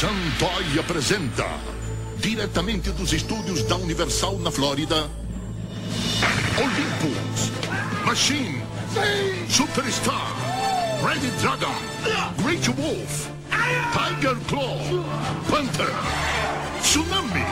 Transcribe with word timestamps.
Santoy 0.00 0.78
apresenta, 0.78 1.46
diretamente 2.16 2.90
dos 2.90 3.12
estúdios 3.12 3.62
da 3.64 3.76
Universal 3.76 4.38
na 4.38 4.50
Flórida, 4.50 5.10
Olympus, 6.56 7.52
Machine, 8.06 8.62
Superstar, 9.50 10.32
Red 11.04 11.20
Dragon, 11.42 11.74
Great 12.42 12.66
Wolf, 12.78 13.28
Tiger 13.92 14.36
Claw, 14.48 14.78
Panther, 15.50 15.94
Tsunami, 16.80 17.44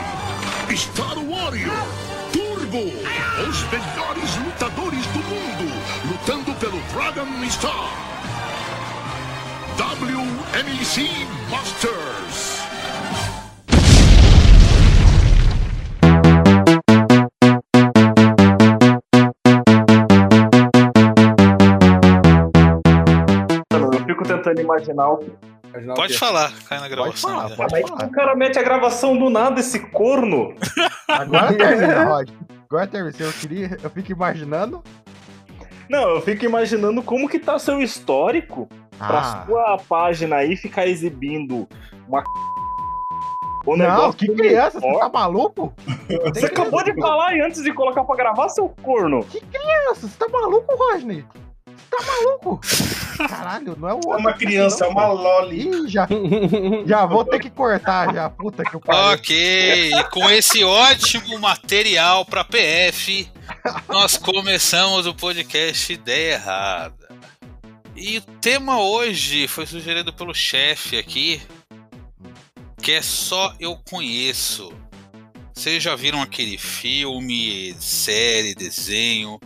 Star 0.74 1.18
Warrior, 1.18 1.86
Turbo, 2.32 2.78
os 3.46 3.62
melhores 3.70 4.36
lutadores 4.42 5.04
do 5.08 5.18
mundo, 5.18 5.70
lutando 6.08 6.54
pelo 6.58 6.80
Dragon 6.94 7.44
Star. 7.50 8.17
WMEC 9.78 11.08
Masters. 11.48 12.58
Eu 23.70 23.92
fico 24.04 24.24
tentando 24.24 24.60
imaginar 24.60 25.12
o 25.12 25.24
Pode 25.94 26.18
falar, 26.18 26.52
cai 26.68 26.78
na 26.78 26.84
Pode 26.88 26.96
gravação. 26.96 27.30
falar, 27.30 27.48
né? 27.50 27.56
pode 27.56 27.74
Aí 27.76 27.82
falar. 27.86 28.04
o 28.06 28.10
cara 28.10 28.34
mete 28.34 28.58
a 28.58 28.62
gravação 28.62 29.16
do 29.16 29.30
nada, 29.30 29.60
esse 29.60 29.78
corno. 29.90 30.56
Agora 31.06 31.54
termina, 31.54 32.04
Rod. 32.04 32.30
Agora 32.68 32.86
termina. 32.88 33.14
Eu, 33.20 33.32
queria, 33.32 33.78
eu 33.80 33.90
fico 33.90 34.10
imaginando. 34.10 34.82
Não, 35.88 36.08
eu 36.08 36.20
fico 36.22 36.44
imaginando 36.44 37.00
como 37.02 37.28
que 37.28 37.38
tá 37.38 37.58
seu 37.60 37.80
histórico 37.80 38.68
pra 38.98 39.18
Ah, 39.20 39.44
sua 39.46 39.78
página 39.88 40.36
aí 40.36 40.56
ficar 40.56 40.86
exibindo 40.86 41.66
uma 42.06 42.22
o 43.66 43.76
não, 43.76 43.84
negócio 43.84 44.12
que 44.14 44.34
criança, 44.34 44.80
você 44.80 44.86
Ó, 44.86 44.98
tá 44.98 45.08
maluco? 45.10 45.74
Você 46.34 46.46
acabou 46.46 46.82
de 46.82 46.94
falar 46.94 47.28
aí 47.28 47.40
antes 47.42 47.62
de 47.62 47.70
colocar 47.74 48.02
pra 48.02 48.16
gravar, 48.16 48.48
seu 48.48 48.68
corno. 48.82 49.22
Criança, 49.24 50.08
você 50.08 50.16
tá 50.18 50.26
maluco? 50.28 50.74
Você 50.74 51.26
tá 51.90 52.02
maluco? 52.06 52.60
Caralho, 53.28 53.76
não 53.78 53.88
é 53.88 53.92
o 53.92 54.00
É 54.14 54.16
uma 54.16 54.32
criança, 54.32 54.86
é 54.86 54.88
uma 54.88 55.08
loli. 55.08 55.68
Ih, 55.68 55.88
já, 55.88 56.08
já 56.86 57.04
vou 57.04 57.26
ter 57.26 57.40
que 57.40 57.50
cortar 57.50 58.14
já, 58.14 58.30
puta 58.30 58.62
que 58.64 58.78
pariu. 58.80 59.14
Ok, 59.14 59.90
e 59.92 60.04
com 60.04 60.30
esse 60.30 60.64
ótimo 60.64 61.38
material 61.38 62.24
para 62.24 62.44
PF, 62.44 63.28
nós 63.88 64.16
começamos 64.16 65.06
o 65.06 65.14
podcast 65.14 65.92
Ideia 65.92 66.34
Errada. 66.34 66.97
E 68.00 68.18
o 68.18 68.22
tema 68.40 68.80
hoje 68.80 69.48
foi 69.48 69.66
sugerido 69.66 70.12
pelo 70.12 70.32
chefe 70.32 70.96
aqui, 70.96 71.42
que 72.80 72.92
é 72.92 73.02
Só 73.02 73.52
Eu 73.58 73.76
Conheço. 73.76 74.72
Vocês 75.52 75.82
já 75.82 75.96
viram 75.96 76.22
aquele 76.22 76.56
filme, 76.56 77.74
série, 77.80 78.54
desenho, 78.54 79.40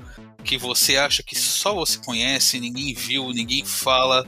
que 0.45 0.58
você 0.58 0.98
acha 0.98 1.23
que 1.23 1.34
só 1.34 1.75
você 1.75 1.97
conhece, 1.97 2.61
ninguém 2.61 2.92
viu, 2.92 3.30
ninguém 3.30 3.64
fala, 3.64 4.27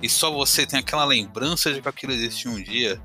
e 0.00 0.08
só 0.08 0.30
você 0.30 0.64
tem 0.64 0.78
aquela 0.78 1.04
lembrança 1.04 1.72
de 1.72 1.82
que 1.82 1.88
aquilo 1.88 2.12
existiu 2.12 2.52
um 2.52 2.62
dia? 2.62 3.02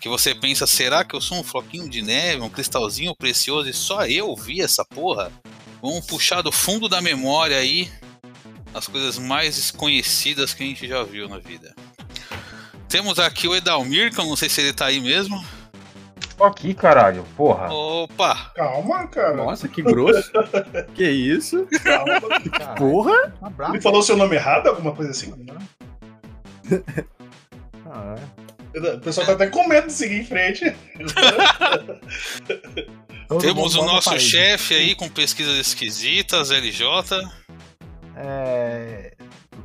que 0.00 0.08
você 0.08 0.32
pensa, 0.32 0.64
será 0.64 1.04
que 1.04 1.14
eu 1.14 1.20
sou 1.20 1.40
um 1.40 1.42
floquinho 1.42 1.88
de 1.88 2.00
neve, 2.00 2.40
um 2.40 2.48
cristalzinho 2.48 3.16
precioso 3.16 3.68
e 3.68 3.74
só 3.74 4.06
eu 4.06 4.34
vi 4.36 4.60
essa 4.60 4.84
porra? 4.84 5.30
Vamos 5.82 6.06
puxar 6.06 6.40
do 6.40 6.52
fundo 6.52 6.88
da 6.88 7.02
memória 7.02 7.58
aí 7.58 7.90
as 8.74 8.86
coisas 8.86 9.18
mais 9.18 9.56
desconhecidas 9.56 10.54
que 10.54 10.62
a 10.62 10.66
gente 10.66 10.86
já 10.86 11.02
viu 11.02 11.28
na 11.28 11.38
vida. 11.38 11.74
Temos 12.88 13.18
aqui 13.18 13.46
o 13.46 13.54
Edalmir, 13.54 14.12
que 14.12 14.20
eu 14.20 14.24
não 14.24 14.36
sei 14.36 14.48
se 14.48 14.60
ele 14.60 14.72
tá 14.72 14.86
aí 14.86 15.00
mesmo. 15.00 15.44
Tô 16.36 16.44
aqui, 16.44 16.72
caralho, 16.72 17.24
porra. 17.36 17.68
Opa! 17.72 18.52
Calma, 18.54 19.08
cara. 19.08 19.34
Nossa, 19.36 19.66
que 19.68 19.82
grosso. 19.82 20.30
que 20.94 21.04
isso? 21.10 21.66
Calma. 21.82 22.20
Caralho, 22.20 22.76
Porra! 22.76 23.32
tá 23.40 23.50
bravo. 23.50 23.74
Ele 23.74 23.82
falou 23.82 24.02
seu 24.02 24.16
nome 24.16 24.36
errado, 24.36 24.68
alguma 24.68 24.94
coisa 24.94 25.10
assim? 25.10 25.34
Ah, 27.90 28.16
O 28.96 29.00
pessoal 29.00 29.26
tá 29.26 29.32
até 29.32 29.46
com 29.46 29.66
medo 29.66 29.86
de 29.86 29.94
seguir 29.94 30.16
em 30.20 30.24
frente. 30.26 30.76
Temos 33.40 33.74
o 33.76 33.84
nosso 33.86 34.18
chefe 34.20 34.74
aí 34.74 34.94
com 34.94 35.08
pesquisas 35.08 35.56
esquisitas, 35.56 36.50
LJ. 36.50 36.82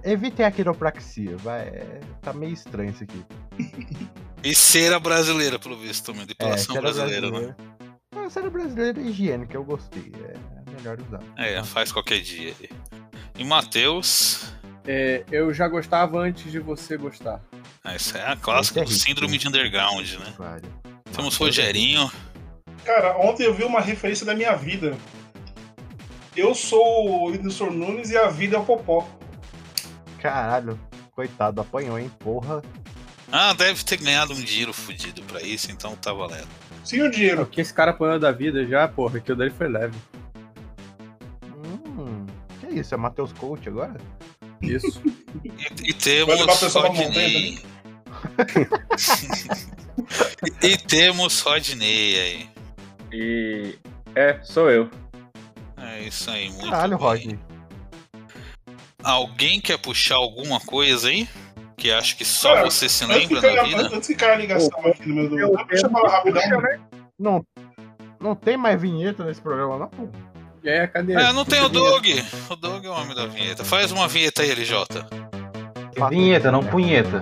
É... 0.04 0.12
Evitem 0.12 0.46
a 0.46 0.52
quiropraxia, 0.52 1.36
vai. 1.38 1.62
é, 1.62 2.00
Tá 2.22 2.34
meio 2.34 2.54
estranho 2.54 2.92
isso 2.92 3.04
aqui. 3.04 3.24
E 4.44 4.54
cera 4.54 5.00
brasileira, 5.00 5.58
pelo 5.58 5.78
visto, 5.78 6.06
também. 6.06 6.24
É, 6.24 6.26
Depilação 6.26 6.76
cera 6.76 6.82
brasileira, 6.82 7.22
né? 7.28 7.32
brasileira. 7.32 7.58
Ah, 8.16 8.30
cera 8.30 8.50
brasileira 8.50 9.02
é 9.02 9.04
higiênica, 9.06 9.56
eu 9.56 9.64
gostei. 9.64 10.12
É 10.24 10.72
melhor 10.78 10.98
usar. 11.00 11.22
É, 11.38 11.64
faz 11.64 11.92
qualquer 11.92 12.20
dia 12.22 12.54
aí. 12.60 12.70
E 13.38 13.44
Matheus. 13.44 14.52
É, 14.86 15.24
eu 15.32 15.54
já 15.54 15.68
gostava 15.68 16.20
antes 16.20 16.52
de 16.52 16.60
você 16.60 16.98
gostar. 16.98 17.42
Ah, 17.84 17.96
Isso 17.96 18.18
é 18.18 18.28
a 18.28 18.36
clássica 18.36 18.82
é 18.82 18.84
do 18.84 18.92
síndrome 18.92 19.38
de 19.38 19.48
underground, 19.48 20.08
né? 20.16 20.34
Claro. 20.36 20.62
Temos 21.16 21.36
Rogerinho. 21.38 22.12
Cara, 22.84 23.18
ontem 23.18 23.44
eu 23.46 23.54
vi 23.54 23.64
uma 23.64 23.80
referência 23.80 24.26
da 24.26 24.36
minha 24.36 24.56
vida. 24.56 24.98
Eu 26.36 26.54
sou 26.54 27.08
o 27.10 27.26
Whindersson 27.30 27.70
Nunes 27.70 28.10
e 28.10 28.18
a 28.18 28.28
vida 28.28 28.58
é 28.58 28.60
o 28.60 28.66
Popó. 28.66 29.08
Caralho, 30.24 30.80
coitado, 31.12 31.60
apanhou, 31.60 32.00
hein? 32.00 32.10
Porra. 32.20 32.64
Ah, 33.30 33.54
deve 33.54 33.84
ter 33.84 33.98
ganhado 33.98 34.32
um 34.34 34.42
dinheiro 34.42 34.72
fudido 34.72 35.22
pra 35.24 35.42
isso, 35.42 35.70
então 35.70 35.96
tá 35.98 36.14
valendo. 36.14 36.48
Sim, 36.84 37.02
o 37.02 37.08
O 37.08 37.12
dinheiro. 37.12 37.46
que 37.46 37.60
esse 37.60 37.74
cara 37.74 37.92
apanhou 37.92 38.18
da 38.20 38.32
vida 38.32 38.66
já, 38.66 38.88
porra, 38.88 39.20
que 39.20 39.32
o 39.32 39.36
dele 39.36 39.52
foi 39.52 39.68
leve. 39.68 39.98
Hum, 41.98 42.26
que 42.60 42.68
isso? 42.68 42.94
É 42.94 42.98
Matheus 42.98 43.34
Coach 43.34 43.68
agora? 43.68 43.98
Isso. 44.62 45.02
E, 45.44 45.90
e 45.90 45.94
temos 45.94 46.40
Rodney. 46.74 47.60
e, 50.62 50.68
e 50.68 50.78
temos 50.78 51.42
Rodney 51.42 52.20
aí. 52.20 52.50
E. 53.12 53.76
É, 54.16 54.40
sou 54.44 54.70
eu. 54.70 54.90
É 55.78 56.04
isso 56.04 56.30
aí, 56.30 56.50
muito 56.50 56.70
Caralho, 56.70 56.98
bem. 56.98 57.08
Rodney. 57.08 57.40
Alguém 59.04 59.60
quer 59.60 59.78
puxar 59.78 60.16
alguma 60.16 60.60
coisa 60.60 61.10
aí? 61.10 61.28
Que 61.78 61.92
acha 61.92 62.16
que 62.16 62.24
só 62.24 62.54
Cara, 62.54 62.70
você 62.70 62.88
se 62.88 63.06
lembra 63.06 63.42
caia, 63.42 63.64
vida? 63.64 63.90
antes 63.94 64.08
que 64.08 64.16
caia 64.16 64.34
a 64.34 64.38
ligação 64.38 64.80
aqui 64.86 65.10
no 65.10 65.30
meu 65.30 65.52
do. 65.52 65.66
Deixa 65.66 65.88
eu 65.88 65.92
falar 65.92 66.10
rapidão. 66.10 66.42
Não, 67.20 67.46
não 68.20 68.36
tem 68.36 68.56
mais 68.56 68.80
vinheta 68.82 69.24
nesse 69.26 69.42
programa, 69.42 69.78
não? 69.78 69.88
pô? 69.88 70.08
Aí, 70.66 70.88
cadê? 70.88 71.14
É, 71.14 71.34
não 71.34 71.44
tem 71.44 71.62
o 71.62 71.68
Doug. 71.68 72.06
O 72.50 72.56
Doug 72.56 72.86
é 72.86 72.90
o 72.90 72.94
homem 72.94 73.14
da 73.14 73.26
vinheta. 73.26 73.66
Faz 73.66 73.92
uma 73.92 74.08
vinheta 74.08 74.44
aí, 74.44 74.52
LJ. 74.52 74.86
Vinheta, 76.10 76.52
não 76.52 76.64
punheta. 76.64 77.22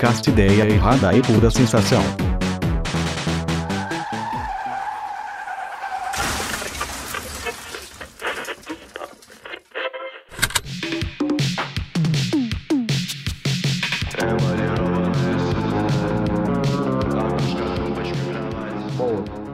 Podcast 0.00 0.30
Ideia 0.30 0.64
Errada 0.64 1.14
e 1.14 1.20
Pura 1.20 1.50
Sensação. 1.50 2.02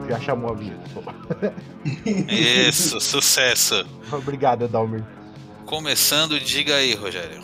Já 0.07 0.19
chamou 0.21 0.51
a 0.51 0.53
vinheta. 0.55 0.79
pô. 0.93 1.01
Isso, 2.31 3.01
sucesso. 3.01 3.85
Obrigado, 4.13 4.63
Edalmir. 4.63 5.03
Começando, 5.65 6.39
diga 6.39 6.75
aí, 6.75 6.95
Rogério. 6.95 7.41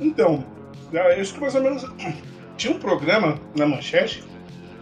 Então, 0.00 0.44
eu 0.92 1.20
acho 1.20 1.34
que 1.34 1.40
mais 1.40 1.54
ou 1.54 1.62
menos. 1.62 1.84
Tinha 2.56 2.74
um 2.74 2.78
programa 2.78 3.38
na 3.56 3.66
manchete 3.66 4.22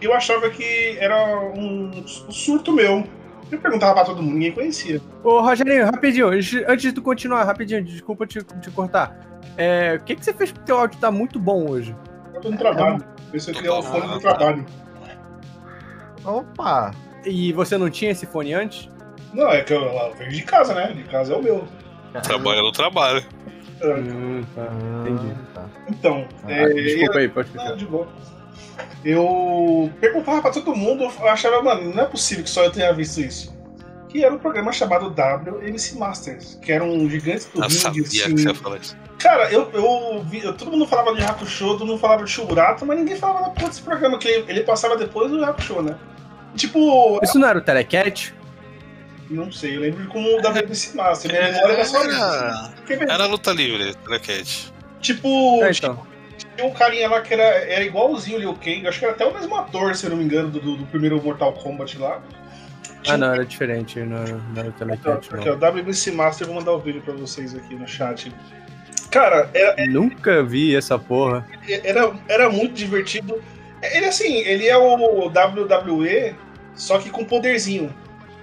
e 0.01 0.05
eu 0.05 0.13
achava 0.13 0.49
que 0.49 0.97
era 0.99 1.39
um 1.39 2.05
surto 2.07 2.73
meu. 2.73 3.05
Eu 3.49 3.57
perguntava 3.57 3.93
pra 3.93 4.03
todo 4.03 4.21
mundo, 4.21 4.33
ninguém 4.33 4.51
conhecia. 4.51 5.01
Ô, 5.23 5.39
Rogerinho, 5.39 5.85
rapidinho, 5.85 6.27
antes 6.27 6.81
de 6.81 6.91
tu 6.91 7.01
continuar, 7.01 7.45
rapidinho, 7.45 7.83
desculpa 7.83 8.27
te, 8.27 8.43
te 8.43 8.69
cortar. 8.71 9.17
É, 9.57 9.95
o 9.95 10.03
que, 10.03 10.15
que 10.15 10.23
você 10.23 10.33
fez 10.33 10.51
pro 10.51 10.63
teu 10.63 10.77
áudio 10.77 10.99
tá 10.99 11.09
muito 11.09 11.39
bom 11.39 11.69
hoje? 11.69 11.95
Eu 12.33 12.41
tô 12.41 12.51
no 12.51 12.57
trabalho. 12.57 13.03
Esse 13.33 13.51
aqui 13.51 13.65
é 13.65 13.71
o 13.71 13.81
fone 13.81 14.07
do 14.07 14.19
trabalho. 14.19 14.65
Opa! 16.23 16.91
E 17.25 17.51
você 17.53 17.77
não 17.77 17.89
tinha 17.89 18.11
esse 18.11 18.25
fone 18.25 18.53
antes? 18.53 18.89
Não, 19.33 19.49
é 19.49 19.61
que 19.61 19.73
eu, 19.73 19.81
eu 19.81 20.15
venho 20.15 20.31
de 20.31 20.43
casa, 20.43 20.73
né? 20.73 20.93
De 20.93 21.03
casa 21.03 21.33
é 21.33 21.37
o 21.37 21.43
meu. 21.43 21.67
Trabalha 22.23 22.61
no 22.61 22.71
trabalho. 22.71 23.23
Hum, 23.83 24.43
tá. 24.55 24.61
Ah, 24.69 25.09
Entendi. 25.09 25.33
tá. 25.53 25.65
Então, 25.89 26.27
Ah, 26.43 26.51
é, 26.51 26.67
desculpa 26.73 27.19
aí, 27.19 27.27
pode 27.29 27.49
Não, 27.55 27.63
ficar. 27.63 27.75
de 27.75 27.85
boa. 27.85 28.07
Eu 29.03 29.89
perguntava 29.99 30.41
pra 30.41 30.51
todo 30.51 30.75
mundo, 30.75 31.03
eu 31.03 31.27
achava, 31.29 31.61
mano, 31.61 31.93
não 31.93 32.03
é 32.03 32.05
possível 32.05 32.43
que 32.43 32.49
só 32.49 32.63
eu 32.65 32.71
tenha 32.71 32.91
visto 32.93 33.19
isso. 33.21 33.57
que 34.09 34.25
era 34.25 34.33
um 34.33 34.39
programa 34.39 34.71
chamado 34.73 35.09
WMC 35.11 35.95
Masters, 35.99 36.57
que 36.63 36.71
era 36.71 36.83
um 36.83 37.07
gigante 37.07 37.47
do 37.53 37.63
Eu 37.63 37.69
sabia 37.69 38.01
assim. 38.01 38.33
que 38.35 38.41
você 38.41 38.47
ia 38.47 38.55
falar 38.55 38.77
isso. 38.77 38.97
Cara, 39.19 39.51
eu, 39.51 39.69
eu, 39.71 40.53
todo 40.57 40.71
mundo 40.71 40.87
falava 40.87 41.13
de 41.15 41.21
Hakusho, 41.23 41.67
todo 41.77 41.85
mundo 41.85 41.99
falava 41.99 42.23
de 42.23 42.31
Shurato, 42.31 42.85
mas 42.87 42.97
ninguém 42.97 43.15
falava 43.17 43.41
da 43.45 43.49
porra 43.51 43.67
desse 43.69 43.83
programa, 43.83 44.17
que 44.17 44.27
ele, 44.27 44.45
ele 44.51 44.63
passava 44.63 44.97
depois 44.97 45.29
do 45.29 45.45
Hakusho, 45.45 45.83
né? 45.83 45.95
Tipo, 46.55 47.19
Isso 47.23 47.37
não 47.37 47.47
era 47.49 47.59
o 47.59 47.61
Telecat? 47.61 48.33
Não 49.29 49.51
sei, 49.51 49.75
eu 49.77 49.81
lembro 49.81 50.05
como 50.07 50.27
o 50.27 50.37
WMC 50.41 50.95
Masters, 50.95 51.33
minha 51.33 51.51
memória 51.51 51.73
era 51.73 51.85
só 51.85 52.03
isso. 52.05 52.15
Era, 52.89 53.13
era 53.13 53.25
luta 53.25 53.51
livre, 53.51 53.93
Telecat. 53.95 54.71
Tipo, 55.01 55.63
É, 55.63 55.71
então. 55.71 56.05
tinha 56.55 56.67
um 56.67 56.71
carinha 56.73 57.07
lá 57.09 57.21
que 57.21 57.33
era, 57.33 57.43
era 57.43 57.83
igualzinho 57.83 58.37
o 58.37 58.39
Liu 58.39 58.53
Kang, 58.55 58.87
acho 58.87 58.99
que 58.99 59.05
era 59.05 59.13
até 59.13 59.25
o 59.25 59.33
mesmo 59.33 59.55
ator, 59.55 59.95
se 59.95 60.05
eu 60.05 60.09
não 60.09 60.17
me 60.17 60.23
engano, 60.23 60.49
do, 60.49 60.59
do- 60.59 60.85
primeiro 60.87 61.21
Mortal 61.21 61.53
Kombat 61.53 61.97
lá. 61.97 62.21
Ah, 63.07 63.15
não, 63.17 63.31
era 63.33 63.45
diferente. 63.45 63.99
Não, 64.01 64.17
era- 64.17 64.33
não 64.53 64.59
era 64.59 64.69
o 64.69 64.71
Telecat, 64.73 65.33
Aqui, 65.33 65.49
ó. 65.49 65.55
WMC 65.55 66.11
Master, 66.11 66.47
vou 66.47 66.55
mandar 66.57 66.73
o 66.73 66.79
vídeo 66.79 67.01
pra 67.01 67.13
vocês 67.13 67.55
aqui 67.55 67.73
no 67.75 67.87
chat. 67.87 68.31
Cara, 69.09 69.49
era, 69.53 69.85
Nunca 69.87 70.43
vi 70.43 70.75
essa 70.75 70.99
porra. 70.99 71.47
era, 71.83 72.11
era 72.27 72.49
muito 72.49 72.73
divertido. 72.73 73.41
Ele 73.81 74.05
assim, 74.05 74.39
ele 74.39 74.67
é 74.67 74.75
o 74.77 75.29
WWE, 75.29 76.35
só 76.75 76.99
que 76.99 77.09
com 77.09 77.23
poderzinho. 77.23 77.93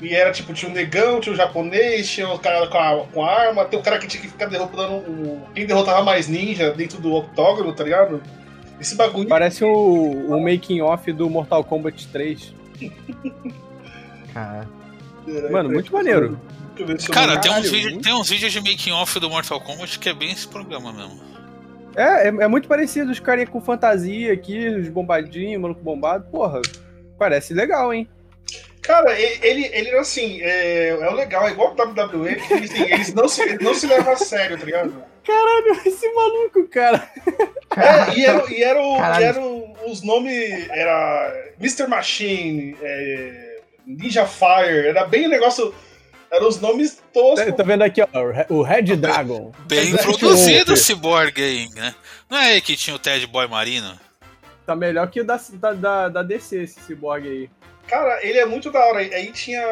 E 0.00 0.14
era 0.14 0.30
tipo, 0.30 0.52
tinha 0.52 0.70
um 0.70 0.74
negão, 0.74 1.20
tinha 1.20 1.32
um 1.32 1.36
japonês, 1.36 2.08
tinha 2.08 2.28
o 2.28 2.38
cara 2.38 2.66
com 2.66 2.76
a, 2.78 3.06
com 3.06 3.24
a 3.24 3.32
arma, 3.32 3.64
tem 3.64 3.78
o 3.78 3.82
cara 3.82 3.98
que 3.98 4.06
tinha 4.06 4.22
que 4.22 4.28
ficar 4.28 4.46
derrotando 4.46 4.96
o. 4.96 5.42
Quem 5.54 5.66
derrotava 5.66 6.02
mais 6.02 6.28
ninja 6.28 6.70
dentro 6.72 7.00
do 7.00 7.12
octógono, 7.14 7.72
tá 7.72 7.82
ligado? 7.84 8.22
Esse 8.78 8.94
bagulho. 8.94 9.26
Parece 9.28 9.64
o, 9.64 9.70
o 9.70 10.38
making 10.42 10.82
off 10.82 11.10
do 11.12 11.30
Mortal 11.30 11.64
Kombat 11.64 12.08
3. 12.08 12.54
Cara, 14.34 14.68
Mano, 15.50 15.70
muito 15.70 15.92
maneiro. 15.92 16.38
Cara, 17.10 17.38
tem 17.38 17.50
uns, 17.52 17.70
muito- 17.70 18.00
tem 18.02 18.12
uns 18.14 18.28
vídeos 18.28 18.52
de 18.52 18.60
making 18.60 18.92
off 18.92 19.18
do 19.18 19.30
Mortal 19.30 19.60
Kombat 19.60 19.98
que 19.98 20.08
é 20.10 20.14
bem 20.14 20.30
esse 20.30 20.46
programa 20.46 20.92
mesmo. 20.92 21.20
É, 21.96 22.24
é, 22.24 22.28
é 22.28 22.48
muito 22.48 22.68
parecido. 22.68 23.10
Os 23.10 23.18
carinha 23.18 23.46
com 23.46 23.60
fantasia 23.62 24.32
aqui, 24.34 24.68
os 24.68 24.88
bombadinhos, 24.90 25.60
maluco 25.60 25.80
bombado. 25.80 26.26
Porra, 26.30 26.60
parece 27.18 27.54
legal, 27.54 27.94
hein? 27.94 28.06
Cara, 28.86 29.18
ele, 29.18 29.66
ele 29.72 29.88
era 29.88 30.00
assim, 30.00 30.40
é, 30.42 30.88
é 30.90 31.08
o 31.10 31.14
legal, 31.14 31.46
é 31.48 31.50
igual 31.50 31.74
o 31.74 31.82
WWE, 31.82 32.36
porque 32.36 32.54
assim, 32.64 32.82
eles 32.82 33.12
não 33.14 33.28
se, 33.28 33.62
não 33.62 33.74
se 33.74 33.86
levam 33.86 34.12
a 34.12 34.16
sério, 34.16 34.58
tá 34.58 34.64
ligado? 34.64 35.02
Caralho, 35.24 35.80
esse 35.84 36.12
maluco, 36.12 36.68
cara. 36.68 37.10
É, 37.76 38.14
e 38.16 38.24
era, 38.24 38.52
e 38.52 38.62
era, 38.62 38.80
o- 38.80 38.96
e 39.20 39.22
era 39.24 39.40
o- 39.40 39.90
os 39.90 40.02
nomes. 40.02 40.68
Era 40.70 41.52
Mr. 41.60 41.88
Machine, 41.88 42.76
é, 42.80 43.58
Ninja 43.84 44.24
Fire, 44.26 44.86
era 44.88 45.04
bem 45.04 45.26
o 45.26 45.30
negócio. 45.30 45.74
Eram 46.30 46.48
os 46.48 46.60
nomes 46.60 47.00
toscos. 47.12 47.44
Tá, 47.46 47.52
tá 47.52 47.62
vendo 47.62 47.82
aqui, 47.82 48.00
ó, 48.02 48.08
o 48.54 48.62
Red 48.62 48.82
Dragon. 48.96 49.52
Bem 49.66 49.80
Exato. 49.90 50.04
produzido 50.18 50.72
o 50.72 50.76
Cyborg 50.76 51.40
aí, 51.42 51.68
né? 51.74 51.94
Não 52.28 52.38
é 52.38 52.52
aí 52.52 52.60
que 52.60 52.76
tinha 52.76 52.94
o 52.96 52.98
Ted 52.98 53.26
Boy 53.28 53.46
Marino? 53.48 53.98
Tá 54.66 54.74
melhor 54.74 55.08
que 55.08 55.20
o 55.20 55.24
da, 55.24 55.40
da, 55.54 55.72
da, 55.72 56.08
da 56.08 56.22
DC, 56.24 56.62
esse 56.62 56.80
cyborg 56.80 57.24
aí. 57.28 57.50
Cara, 57.86 58.18
ele 58.26 58.38
é 58.38 58.46
muito 58.46 58.70
da 58.70 58.84
hora. 58.84 58.98
Aí 58.98 59.30
tinha. 59.32 59.64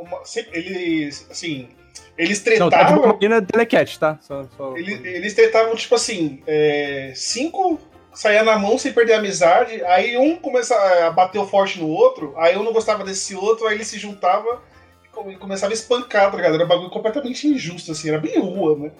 Uma, 0.00 0.22
eles. 0.52 1.26
Assim. 1.30 1.68
Eles 2.16 2.44
Não, 2.58 2.68
tá 2.68 2.82
de 2.82 2.92
tretavam. 2.92 3.46
Telecat, 3.46 3.98
tá? 3.98 4.18
Só, 4.20 4.44
só... 4.56 4.76
Eles, 4.76 5.02
eles 5.04 5.34
tretavam, 5.34 5.74
tipo 5.74 5.94
assim, 5.94 6.42
é, 6.46 7.12
cinco 7.16 7.80
saía 8.14 8.42
na 8.42 8.58
mão 8.58 8.76
sem 8.76 8.92
perder 8.92 9.14
a 9.14 9.18
amizade, 9.18 9.82
aí 9.86 10.18
um 10.18 10.36
começa 10.36 10.74
a 11.06 11.10
bater 11.10 11.42
forte 11.46 11.80
no 11.80 11.88
outro, 11.88 12.34
aí 12.36 12.54
um 12.56 12.62
não 12.62 12.72
gostava 12.72 13.02
desse 13.02 13.34
outro, 13.34 13.66
aí 13.66 13.76
ele 13.76 13.84
se 13.86 13.98
juntava 13.98 14.60
e 15.02 15.08
come- 15.08 15.36
começava 15.38 15.72
a 15.72 15.74
espancar, 15.74 16.30
tá 16.30 16.36
ligado? 16.36 16.54
Era 16.56 16.64
um 16.66 16.68
bagulho 16.68 16.90
completamente 16.90 17.46
injusto, 17.48 17.92
assim, 17.92 18.10
era 18.10 18.18
bem 18.18 18.38
rua, 18.38 18.76
né? 18.78 18.90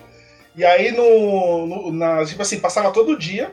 E 0.57 0.65
aí 0.65 0.91
no. 0.93 1.67
no- 1.67 1.93
na, 1.93 2.25
tipo 2.25 2.41
assim, 2.41 2.59
passava 2.61 2.91
todo 2.91 3.19
dia, 3.19 3.53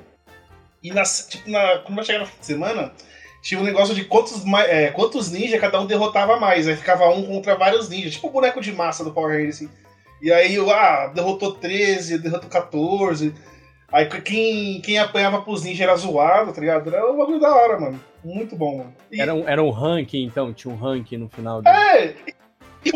e 0.81 0.91
na, 0.91 1.03
tipo, 1.03 1.49
na, 1.49 1.79
quando 1.79 1.95
vai 1.97 2.05
chegar 2.05 2.23
de 2.23 2.45
semana, 2.45 2.93
tinha 3.41 3.59
um 3.59 3.63
negócio 3.63 3.95
de 3.95 4.03
quantos, 4.05 4.43
é, 4.67 4.89
quantos 4.91 5.31
ninjas 5.31 5.59
cada 5.61 5.79
um 5.79 5.85
derrotava 5.85 6.39
mais. 6.39 6.67
Aí 6.67 6.75
ficava 6.75 7.07
um 7.09 7.23
contra 7.23 7.55
vários 7.55 7.87
ninjas, 7.89 8.13
tipo 8.13 8.27
o 8.27 8.31
boneco 8.31 8.59
de 8.61 8.71
massa 8.71 9.03
do 9.03 9.11
Power 9.11 9.31
Rangers, 9.37 9.55
assim. 9.55 9.69
E 10.21 10.31
aí, 10.33 10.57
ah, 10.69 11.07
derrotou 11.13 11.53
13, 11.53 12.17
derrotou 12.19 12.49
14. 12.49 13.33
Aí 13.91 14.05
quem, 14.05 14.81
quem 14.81 14.99
apanhava 14.99 15.41
pros 15.41 15.63
ninjas 15.63 15.81
era 15.81 15.95
zoado, 15.95 16.51
tá 16.53 16.59
ligado? 16.61 16.93
Era 16.93 17.11
um 17.11 17.17
bagulho 17.17 17.39
da 17.39 17.55
hora, 17.55 17.79
mano. 17.79 17.99
Muito 18.23 18.55
bom, 18.55 18.79
mano. 18.79 18.95
E- 19.11 19.19
Era 19.21 19.33
um, 19.33 19.47
era 19.47 19.63
um 19.63 19.69
ranking, 19.69 20.23
então, 20.25 20.53
tinha 20.53 20.73
um 20.73 20.77
ranking 20.77 21.17
no 21.17 21.29
final 21.29 21.61
do. 21.61 21.67
É! 21.67 22.13
E 22.85 22.91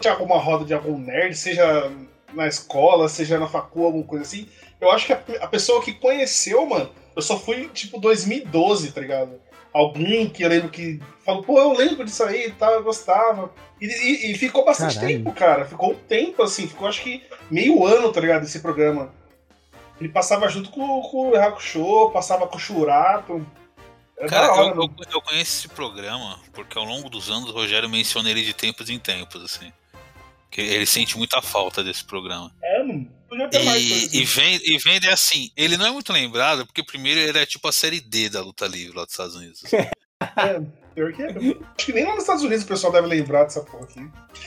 tinha 0.00 0.14
alguma 0.14 0.38
roda 0.38 0.64
de 0.64 0.74
algum 0.74 0.98
nerd, 0.98 1.34
seja 1.36 1.90
na 2.32 2.46
escola, 2.48 3.08
seja 3.08 3.38
na 3.38 3.46
facul, 3.46 3.86
alguma 3.86 4.04
coisa 4.04 4.24
assim. 4.24 4.48
Eu 4.80 4.90
acho 4.90 5.06
que 5.06 5.12
a, 5.12 5.20
a 5.42 5.46
pessoa 5.46 5.82
que 5.82 5.92
conheceu, 5.92 6.64
mano, 6.66 6.88
eu 7.14 7.22
só 7.22 7.38
fui 7.38 7.68
tipo 7.68 7.98
2012, 8.00 8.92
tá 8.92 9.00
ligado? 9.00 9.40
Alguém 9.72 10.28
que 10.28 10.42
eu 10.42 10.48
lembro 10.48 10.68
que 10.68 11.00
falou, 11.24 11.42
pô, 11.42 11.58
eu 11.58 11.72
lembro 11.72 12.04
disso 12.04 12.22
aí 12.24 12.46
e 12.46 12.50
tal, 12.52 12.72
eu 12.72 12.82
gostava. 12.82 13.50
E, 13.80 13.86
e- 13.86 14.32
e 14.32 14.34
ficou 14.38 14.64
bastante 14.64 14.96
Caralho. 14.96 15.16
tempo, 15.16 15.32
cara. 15.32 15.64
Ficou 15.64 15.92
um 15.92 15.94
tempo, 15.94 16.42
assim, 16.42 16.68
ficou 16.68 16.86
acho 16.86 17.00
que 17.02 17.22
meio 17.50 17.84
ano, 17.86 18.12
tá 18.12 18.20
ligado? 18.20 18.44
Esse 18.44 18.60
programa. 18.60 19.12
Ele 19.98 20.08
passava 20.10 20.48
junto 20.48 20.70
com, 20.70 21.00
com 21.02 21.30
o 21.30 21.36
Hakusho, 21.36 22.10
passava 22.10 22.46
com 22.46 22.56
o 22.56 22.60
Shurato. 22.60 23.46
Era 24.18 24.28
Cara, 24.28 24.52
hora, 24.52 24.74
eu, 24.76 24.82
eu, 24.82 24.90
eu 25.14 25.22
conheço 25.22 25.58
esse 25.58 25.68
programa 25.68 26.38
porque 26.52 26.76
ao 26.78 26.84
longo 26.84 27.08
dos 27.08 27.30
anos 27.30 27.50
o 27.50 27.52
Rogério 27.52 27.88
menciona 27.88 28.30
ele 28.30 28.42
de 28.44 28.52
tempos 28.52 28.90
em 28.90 28.98
tempos, 28.98 29.42
assim. 29.42 29.72
Que 30.52 30.60
ele 30.60 30.86
sente 30.86 31.16
muita 31.18 31.42
falta 31.42 31.82
desse 31.82 32.04
programa. 32.04 32.52
É, 32.62 32.82
mano. 32.84 33.10
Podia 33.28 33.48
ter 33.48 33.64
mais 33.64 33.88
coisa 33.88 33.94
E, 33.94 34.06
assim. 34.06 34.18
e, 34.18 34.24
vem, 34.24 34.60
e 34.62 34.78
vende 34.78 35.08
assim, 35.08 35.50
ele 35.56 35.76
não 35.78 35.86
é 35.86 35.90
muito 35.90 36.12
lembrado, 36.12 36.66
porque 36.66 36.84
primeiro 36.84 37.18
ele 37.18 37.30
era 37.30 37.46
tipo 37.46 37.66
a 37.66 37.72
série 37.72 37.98
D 38.00 38.28
da 38.28 38.42
luta 38.42 38.66
livre 38.66 38.94
lá 38.96 39.04
dos 39.04 39.12
Estados 39.14 39.34
Unidos. 39.34 39.62
assim. 39.64 39.76
É, 40.36 40.60
pior 40.94 41.12
que 41.12 41.20
é. 41.20 41.30
Acho 41.30 41.86
que 41.86 41.92
nem 41.92 42.04
lá 42.04 42.10
nos 42.14 42.22
Estados 42.22 42.44
Unidos 42.44 42.62
o 42.62 42.68
pessoal 42.68 42.92
deve 42.92 43.08
lembrar 43.08 43.42
dessa 43.42 43.60
porra 43.60 43.82
aqui. 43.86 44.06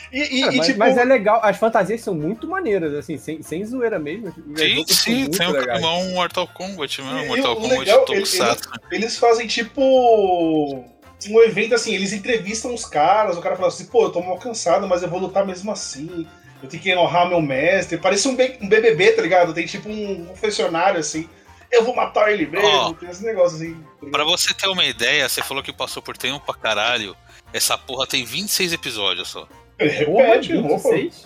E, 0.09 0.21
e- 0.21 0.41
Cara, 0.41 0.53
e, 0.53 0.57
mas, 0.57 0.65
tipo. 0.67 0.79
mas 0.79 0.97
é 0.97 1.03
legal, 1.03 1.41
as 1.43 1.57
fantasias 1.57 1.99
são 1.99 2.15
muito 2.15 2.47
maneiras, 2.47 2.93
assim, 2.93 3.17
sem, 3.17 3.41
sem 3.41 3.65
zoeira 3.65 3.99
mesmo. 3.99 4.33
Sim, 4.55 4.85
sim, 4.87 5.29
tem 5.29 5.47
um, 5.49 5.85
um 5.85 6.13
Mortal 6.13 6.47
Kombat 6.47 7.01
mesmo, 7.01 7.17
E- 7.19 7.23
e 7.23 7.27
Mortal 7.27 7.55
Kombat 7.57 7.79
legal, 7.79 8.05
Tokusatsu. 8.05 8.69
eles 8.89 9.17
fazem 9.17 9.47
tipo. 9.47 10.85
Um 11.29 11.41
evento 11.41 11.73
assim, 11.73 11.93
eles 11.95 12.13
entrevistam 12.13 12.73
os 12.73 12.85
caras, 12.85 13.37
o 13.37 13.41
cara 13.41 13.55
fala 13.55 13.69
assim, 13.69 13.85
pô, 13.85 14.03
eu 14.03 14.11
tô 14.11 14.21
mal 14.21 14.37
cansado, 14.37 14.87
mas 14.87 15.01
eu 15.01 15.09
vou 15.09 15.19
lutar 15.19 15.45
mesmo 15.45 15.71
assim. 15.71 16.27
Eu 16.61 16.69
tenho 16.69 16.81
que 16.81 16.95
honrar 16.95 17.27
meu 17.27 17.41
mestre. 17.41 17.97
Parece 17.97 18.27
um, 18.27 18.35
B- 18.35 18.57
um 18.61 18.67
BBB, 18.69 19.11
tá 19.13 19.21
ligado? 19.21 19.53
Tem 19.53 19.65
tipo 19.65 19.89
um 19.89 20.25
confessionário 20.25 20.99
assim. 20.99 21.27
Eu 21.71 21.83
vou 21.83 21.95
matar 21.95 22.31
ele 22.31 22.45
mesmo. 22.45 22.67
Ó, 22.67 22.93
tem 22.93 23.09
esse 23.09 23.23
negócio 23.23 23.57
assim. 23.57 23.73
tá? 24.01 24.07
Pra 24.11 24.23
você 24.23 24.53
ter 24.53 24.67
uma 24.67 24.85
ideia, 24.85 25.27
você 25.27 25.41
falou 25.41 25.61
que 25.63 25.73
passou 25.73 26.01
por 26.01 26.15
tempo 26.17 26.39
pra 26.45 26.53
caralho. 26.55 27.15
Essa 27.53 27.77
porra 27.77 28.05
tem 28.07 28.23
26 28.23 28.73
episódios 28.73 29.29
só. 29.29 29.47
Porra, 30.05 30.25
repete. 30.35 30.53
26? 30.53 31.25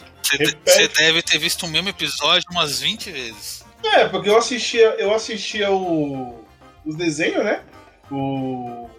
Você, 0.66 0.88
deve 0.88 1.22
ter 1.22 1.38
visto 1.40 1.66
o 1.66 1.70
mesmo 1.70 1.90
episódio 1.90 2.46
umas 2.52 2.80
20 2.82 3.12
vezes. 3.12 3.64
É, 3.84 4.08
porque 4.08 4.30
eu 4.30 4.38
assistia, 4.38 4.96
eu 5.00 5.14
assistia 5.14 5.72
o, 5.72 6.44
os 6.86 6.96
desenhos, 6.96 7.44
né? 7.46 7.62
O- 8.12 8.90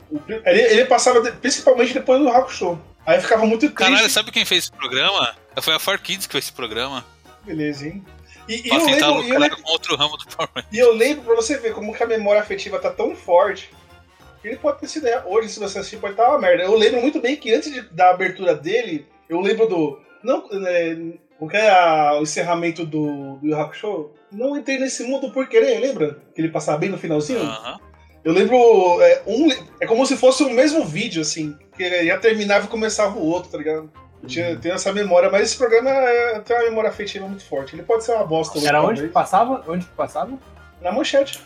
ele, 0.44 0.60
ele 0.60 0.84
passava 0.86 1.20
de- 1.20 1.32
principalmente 1.32 1.94
depois 1.94 2.20
do 2.20 2.28
Hakusho. 2.28 2.80
Aí 3.06 3.20
ficava 3.20 3.44
muito 3.46 3.60
triste. 3.60 3.74
Caralho, 3.76 4.10
sabe 4.10 4.30
quem 4.30 4.44
fez 4.44 4.64
esse 4.64 4.72
programa? 4.72 5.34
Foi 5.62 5.74
a 5.74 5.78
Far 5.78 6.00
Kids 6.00 6.26
que 6.26 6.32
fez 6.32 6.44
esse 6.44 6.52
programa. 6.52 7.04
Beleza, 7.44 7.86
hein? 7.86 8.04
E, 8.48 8.68
e 8.68 8.70
eu 8.70 8.84
lembro, 8.84 9.22
e 9.24 9.30
eu 9.30 9.38
lembro, 9.38 9.62
com 9.62 9.70
outro 9.70 9.96
ramo 9.96 10.16
do 10.16 10.26
Power 10.26 10.64
e 10.72 10.78
eu 10.78 10.92
lembro 10.92 11.24
pra 11.24 11.36
você 11.36 11.56
ver 11.58 11.72
como 11.72 11.94
que 11.94 12.02
a 12.02 12.06
memória 12.06 12.40
afetiva 12.40 12.78
tá 12.78 12.90
tão 12.90 13.14
forte. 13.14 13.70
que 14.42 14.48
Ele 14.48 14.56
pode 14.56 14.80
ter 14.80 14.88
sido. 14.88 15.06
Hoje, 15.26 15.48
se 15.48 15.58
você 15.60 15.78
assistir, 15.78 15.98
pode 15.98 16.14
estar 16.14 16.28
uma 16.28 16.38
merda. 16.38 16.64
Eu 16.64 16.74
lembro 16.76 17.00
muito 17.00 17.20
bem 17.20 17.36
que 17.36 17.52
antes 17.54 17.72
de- 17.72 17.82
da 17.90 18.10
abertura 18.10 18.54
dele, 18.54 19.06
eu 19.28 19.40
lembro 19.40 19.66
do. 19.68 20.00
Não, 20.22 20.48
é, 20.66 20.96
o 21.38 21.48
que 21.48 21.56
é 21.56 21.70
a- 21.70 22.14
o 22.18 22.22
encerramento 22.22 22.84
do, 22.84 23.36
do 23.36 23.54
Hakusho? 23.56 24.10
Não 24.32 24.56
entrei 24.56 24.78
nesse 24.78 25.04
mundo 25.04 25.30
por 25.32 25.46
querer, 25.48 25.78
lembra? 25.80 26.18
Que 26.34 26.40
ele 26.40 26.50
passava 26.50 26.78
bem 26.78 26.90
no 26.90 26.98
finalzinho? 26.98 27.40
Aham. 27.42 27.78
Eu 28.24 28.32
lembro. 28.32 28.56
É, 29.00 29.22
um, 29.26 29.48
é 29.80 29.86
como 29.86 30.04
se 30.06 30.16
fosse 30.16 30.42
o 30.42 30.50
mesmo 30.50 30.84
vídeo, 30.84 31.22
assim. 31.22 31.56
Que 31.76 31.82
ele 31.84 32.06
já 32.08 32.18
terminava 32.18 32.66
e 32.66 32.68
começava 32.68 33.18
o 33.18 33.24
outro, 33.26 33.50
tá 33.50 33.58
ligado? 33.58 33.90
Eu 34.22 34.28
tinha, 34.28 34.56
tenho 34.56 34.74
essa 34.74 34.92
memória, 34.92 35.30
mas 35.30 35.44
esse 35.44 35.56
programa 35.56 35.88
é, 35.90 36.40
tem 36.40 36.54
uma 36.56 36.64
memória 36.64 36.90
afetiva 36.90 37.26
muito 37.26 37.42
forte. 37.44 37.74
Ele 37.74 37.82
pode 37.82 38.04
ser 38.04 38.12
uma 38.12 38.26
bosta. 38.26 38.58
Era 38.66 38.82
onde 38.82 39.02
que 39.02 39.08
passava? 39.08 39.64
Onde 39.66 39.86
que 39.86 39.92
passava? 39.92 40.38
Na 40.82 40.92
manchete. 40.92 41.40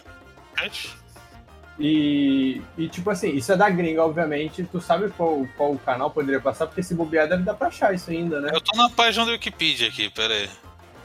E, 1.78 2.62
e 2.78 2.88
tipo 2.88 3.10
assim, 3.10 3.30
isso 3.34 3.52
é 3.52 3.56
da 3.56 3.68
gringa, 3.68 4.04
obviamente. 4.04 4.62
Tu 4.70 4.80
sabe 4.80 5.08
qual, 5.10 5.44
qual 5.56 5.76
canal 5.78 6.10
poderia 6.10 6.40
passar, 6.40 6.66
porque 6.66 6.82
se 6.82 6.94
bobear 6.94 7.28
deve 7.28 7.42
dar 7.42 7.54
pra 7.54 7.68
achar 7.68 7.92
isso 7.94 8.10
ainda, 8.10 8.40
né? 8.40 8.50
Eu 8.52 8.60
tô 8.60 8.76
na 8.76 8.88
página 8.90 9.24
do 9.24 9.32
Wikipedia 9.32 9.88
aqui, 9.88 10.08
pera 10.10 10.34
aí. 10.34 10.48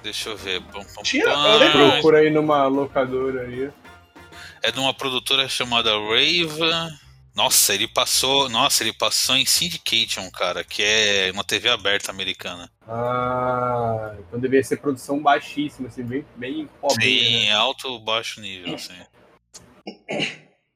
Deixa 0.03 0.29
eu 0.29 0.37
ver. 0.37 0.61
Pum, 0.61 0.83
pum, 0.83 1.01
Tinha- 1.03 1.25
pum. 1.25 1.45
eu 1.45 1.57
lembro- 1.57 1.91
Procura 1.93 2.19
aí 2.19 2.29
numa 2.29 2.67
locadora 2.67 3.41
aí. 3.41 3.69
É 4.63 4.71
de 4.71 4.79
uma 4.79 4.93
produtora 4.93 5.47
chamada 5.47 5.91
Rave. 5.91 6.59
Nossa, 7.35 7.73
ele 7.73 7.87
passou. 7.87 8.49
Nossa, 8.49 8.83
ele 8.83 8.91
passou 8.93 9.35
em 9.37 9.45
Syndication, 9.45 10.29
cara, 10.31 10.63
que 10.63 10.83
é 10.83 11.29
uma 11.33 11.43
TV 11.43 11.69
aberta 11.69 12.11
americana. 12.11 12.69
Ah, 12.87 14.13
então 14.19 14.39
deveria 14.39 14.63
ser 14.63 14.77
produção 14.77 15.21
baixíssima, 15.21 15.87
assim, 15.87 16.03
bem, 16.03 16.25
bem 16.35 16.69
pobre. 16.81 17.03
Sim, 17.03 17.49
alto, 17.51 17.97
baixo 17.99 18.41
nível, 18.41 18.75
assim. 18.75 18.93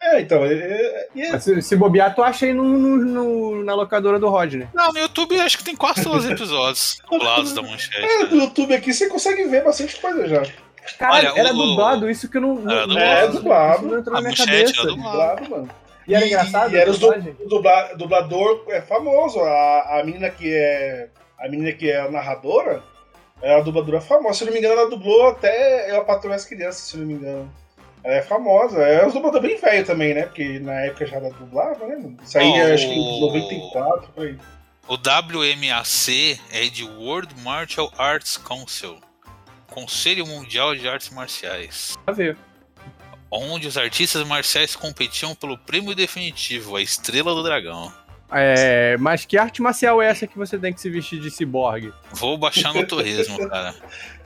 É, 0.02 0.20
então, 0.22 0.44
é, 0.46 0.54
é- 0.54 1.10
é- 1.16 1.40
se, 1.40 1.62
se 1.62 1.76
bobear, 1.78 2.14
tu 2.14 2.22
acha 2.22 2.46
aí 2.46 2.54
no, 2.54 2.64
no- 2.64 2.98
no- 2.98 3.64
na 3.64 3.74
locadora 3.74 4.20
do 4.20 4.30
Rodney. 4.30 4.68
Não, 4.74 4.92
no 4.92 5.00
YouTube 5.00 5.40
acho 5.40 5.58
que 5.58 5.64
tem 5.64 5.76
quase 5.76 6.04
todos 6.04 6.26
os 6.26 6.32
episódios 6.32 6.98
dublados 7.10 7.54
da 7.54 7.62
manchete. 7.62 7.98
é, 8.06 8.24
né? 8.24 8.30
no 8.30 8.36
YouTube 8.44 8.74
aqui 8.76 8.94
você 8.94 9.08
consegue 9.08 9.46
ver 9.46 9.64
bastante 9.64 9.96
coisa 10.00 10.28
já. 10.28 10.44
Caralho, 10.98 11.32
Olha, 11.32 11.40
era 11.40 11.54
o- 11.54 11.58
dublado, 11.58 12.10
isso 12.10 12.30
que 12.30 12.38
eu 12.38 12.42
não. 12.42 12.70
Era 12.70 12.82
não- 12.82 12.88
dublado. 12.88 13.02
É, 13.04 13.28
dublado. 13.28 13.76
Isso 13.86 13.88
não 13.94 14.00
entrou 14.00 14.18
A 14.18 14.22
na 14.22 14.28
minha 14.30 14.38
cabeça. 14.38 14.74
era 14.82 14.88
dublado. 14.90 15.12
Dublado, 15.44 15.50
mano. 15.50 15.70
E 16.08 16.16
era 16.16 16.26
E- 16.26 16.28
engraçado? 16.28 16.74
e 16.74 16.78
era? 16.78 16.92
O 16.92 17.48
dubla- 17.48 17.94
dublador 17.96 18.66
é 18.70 18.82
famoso. 18.82 19.40
A, 19.40 20.00
a 20.00 20.04
menina 20.04 20.30
que 20.30 20.54
é. 20.54 21.10
A 21.40 21.48
menina 21.50 21.72
que 21.74 21.90
é 21.90 22.00
a 22.02 22.10
narradora 22.12 22.82
é 23.42 23.56
a 23.56 23.62
dubladora 23.62 24.00
famosa. 24.02 24.40
Se 24.40 24.46
não 24.46 24.54
me 24.54 24.60
engano, 24.60 24.80
ela 24.80 24.90
dublou 24.90 25.28
até 25.30 25.90
Eu 25.92 25.98
a 26.02 26.04
Patroa 26.06 26.34
e 26.34 26.36
as 26.36 26.46
Crianças, 26.46 26.82
se 26.84 26.98
não 26.98 27.06
me 27.06 27.14
engano. 27.14 27.52
Ela 28.04 28.16
é 28.16 28.22
famosa. 28.22 28.82
É 28.84 29.06
um 29.06 29.12
dublador 29.12 29.42
bem 29.42 29.56
velho 29.58 29.86
também, 29.86 30.14
né? 30.14 30.24
Porque 30.24 30.60
na 30.60 30.74
época 30.82 31.06
já 31.06 31.18
ela 31.18 31.30
dublava, 31.30 31.86
né? 31.88 32.02
Isso 32.24 32.38
aí 32.38 32.52
Oh. 32.52 32.74
acho 32.74 32.86
que 32.88 32.94
em 32.94 33.22
94, 33.22 34.12
por 34.14 34.26
aí. 34.26 34.38
O 34.88 34.98
WMAC 34.98 36.40
é 36.52 36.64
de 36.68 36.84
World 36.84 37.34
Martial 37.42 37.90
Arts 37.98 38.36
Council 38.38 38.98
Conselho 39.74 40.28
Mundial 40.28 40.76
de 40.76 40.88
Artes 40.88 41.10
Marciais. 41.10 41.98
Pra 42.06 42.14
ver. 42.14 42.38
Onde 43.32 43.68
os 43.68 43.76
artistas 43.76 44.24
marciais 44.28 44.76
competiam 44.76 45.34
pelo 45.34 45.58
prêmio 45.58 45.96
definitivo, 45.96 46.76
a 46.76 46.82
Estrela 46.82 47.34
do 47.34 47.42
Dragão. 47.42 47.92
É, 48.32 48.96
mas 48.98 49.26
que 49.26 49.36
arte 49.36 49.62
marcial 49.62 50.00
é 50.00 50.08
essa 50.08 50.28
que 50.28 50.38
você 50.38 50.60
tem 50.60 50.72
que 50.72 50.80
se 50.80 50.90
vestir 50.90 51.20
de 51.20 51.32
ciborgue? 51.32 51.92
Vou 52.12 52.38
baixar 52.38 52.72
no 52.72 52.86
torresmo, 52.86 53.50
cara. 53.50 53.74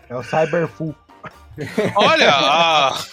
É 0.10 0.16
o 0.16 0.24
Cyberfu. 0.24 0.94
Olha, 1.96 2.30
a... 2.30 3.06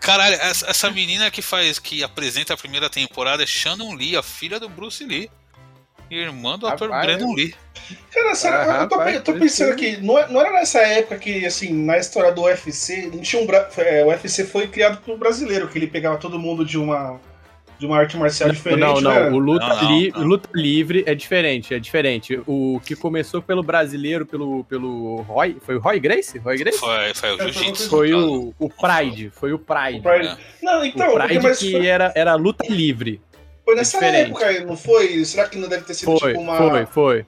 caralho, 0.00 0.34
essa, 0.36 0.70
essa 0.70 0.90
menina 0.90 1.30
que 1.30 1.42
faz, 1.42 1.78
que 1.78 2.02
apresenta 2.02 2.54
a 2.54 2.56
primeira 2.56 2.88
temporada 2.88 3.42
é 3.42 3.46
Shannon 3.46 3.94
Lee, 3.94 4.16
a 4.16 4.22
filha 4.22 4.58
do 4.58 4.68
Bruce 4.68 5.04
Lee. 5.04 5.30
Irmã 6.10 6.58
do 6.58 6.66
ator 6.66 6.88
Rapaz. 6.90 7.06
Brandon 7.06 7.34
Lee. 7.34 7.54
Cara, 8.12 8.34
sério, 8.34 8.58
Ah, 8.58 8.82
eu 8.82 8.88
tô, 8.88 8.96
rapaz, 8.96 9.14
eu 9.16 9.22
tô 9.22 9.34
pensando 9.34 9.76
que- 9.76 9.86
aqui, 9.94 10.02
não, 10.04 10.18
é- 10.18 10.28
não 10.28 10.40
era 10.40 10.52
nessa 10.52 10.80
época 10.80 11.18
que, 11.18 11.44
assim, 11.46 11.72
na 11.72 11.98
história 11.98 12.32
do 12.32 12.42
UFC, 12.42 13.10
não 13.12 13.20
tinha 13.20 13.40
um 13.42 13.46
é, 13.78 14.04
o 14.04 14.08
UFC 14.08 14.44
foi 14.44 14.66
criado 14.66 14.98
por 15.02 15.14
um 15.14 15.18
brasileiro, 15.18 15.68
que 15.68 15.78
ele 15.78 15.86
pegava 15.86 16.16
todo 16.16 16.38
mundo 16.38 16.64
de 16.64 16.78
uma, 16.78 17.20
de 17.78 17.84
uma 17.86 17.98
arte 17.98 18.16
marcial 18.16 18.50
diferente, 18.50 18.80
não, 18.80 19.00
não, 19.00 19.12
né? 19.14 19.28
o 19.30 19.38
luta, 19.38 19.66
Não, 19.68 19.82
não, 19.82 19.98
li- 19.98 20.10
não. 20.16 20.22
luta 20.22 20.48
livre 20.54 21.04
é 21.06 21.14
diferente, 21.14 21.74
é 21.74 21.78
diferente. 21.78 22.40
O 22.46 22.80
que 22.84 22.96
começou 22.96 23.42
pelo 23.42 23.62
brasileiro, 23.62 24.24
pelo, 24.24 24.64
pelo 24.64 25.16
Roy, 25.22 25.58
foi 25.60 25.76
o 25.76 25.78
Roy 25.78 26.00
Grace? 26.00 26.38
Roy 26.38 26.56
Grace? 26.56 26.78
Foi, 26.78 27.12
foi 27.14 27.30
o 27.30 27.34
É, 27.34 27.36
foi 27.36 27.52
Jiu-Jitsu. 27.52 27.90
Foi 27.90 28.14
o, 28.14 28.54
o 28.58 28.68
Pride, 28.70 29.30
foi 29.30 29.52
o 29.52 29.58
Pride. 29.58 29.98
O 29.98 30.02
Pride. 30.02 30.28
É. 30.28 30.36
Não, 30.62 30.84
então, 30.84 31.10
o 31.14 31.20
Pride 31.20 31.54
que 31.56 31.70
foi, 31.72 31.86
era, 31.86 32.12
era 32.16 32.34
luta 32.34 32.64
livre. 32.68 33.20
Foi 33.66 33.74
nessa 33.74 33.98
diferente. 33.98 34.30
época, 34.30 34.64
não 34.64 34.76
foi? 34.76 35.24
Será 35.24 35.48
que 35.48 35.58
não 35.58 35.68
deve 35.68 35.84
ter 35.84 35.94
sido 35.94 36.16
Foi, 36.16 36.30
tipo 36.30 36.40
uma. 36.40 36.56
foi, 36.56 36.86
foi. 36.86 37.26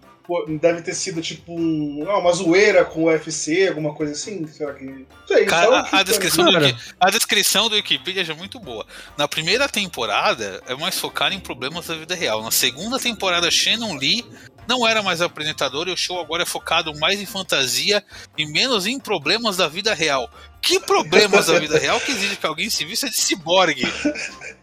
Deve 0.60 0.82
ter 0.82 0.94
sido 0.94 1.20
tipo 1.20 1.58
um, 1.58 2.04
ah, 2.06 2.18
uma 2.18 2.32
zoeira 2.32 2.84
com 2.84 3.04
o 3.04 3.06
UFC, 3.06 3.66
alguma 3.66 3.92
coisa 3.92 4.12
assim? 4.12 4.46
Será 4.46 4.72
que. 4.72 4.84
Não 4.84 5.06
sei, 5.26 5.46
Cara, 5.46 5.66
só 5.66 5.96
a, 5.96 6.00
a 6.00 6.02
descrição 6.04 6.44
do, 6.44 6.58
a 7.00 7.10
descrição 7.10 7.68
do 7.68 7.74
Wikipedia 7.74 8.24
já 8.24 8.34
é 8.34 8.36
muito 8.36 8.60
boa. 8.60 8.86
Na 9.16 9.26
primeira 9.26 9.68
temporada, 9.68 10.62
é 10.68 10.76
mais 10.76 11.00
focado 11.00 11.34
em 11.34 11.40
problemas 11.40 11.88
da 11.88 11.96
vida 11.96 12.14
real. 12.14 12.40
Na 12.40 12.52
segunda 12.52 13.00
temporada, 13.00 13.50
Shannon 13.50 13.96
Lee 13.96 14.24
não 14.68 14.86
era 14.86 15.02
mais 15.02 15.20
apresentador 15.20 15.88
e 15.88 15.92
o 15.92 15.96
show 15.96 16.20
agora 16.20 16.44
é 16.44 16.46
focado 16.46 16.96
mais 17.00 17.20
em 17.20 17.26
fantasia 17.26 18.04
e 18.36 18.46
menos 18.46 18.86
em 18.86 19.00
problemas 19.00 19.56
da 19.56 19.66
vida 19.66 19.92
real. 19.92 20.30
Que 20.62 20.78
problemas 20.78 21.46
da 21.46 21.58
vida 21.58 21.78
real 21.78 21.98
que 21.98 22.12
exige 22.12 22.36
que 22.36 22.46
alguém 22.46 22.70
se 22.70 22.84
vista 22.84 23.08
de 23.08 23.16
ciborgue? 23.16 23.82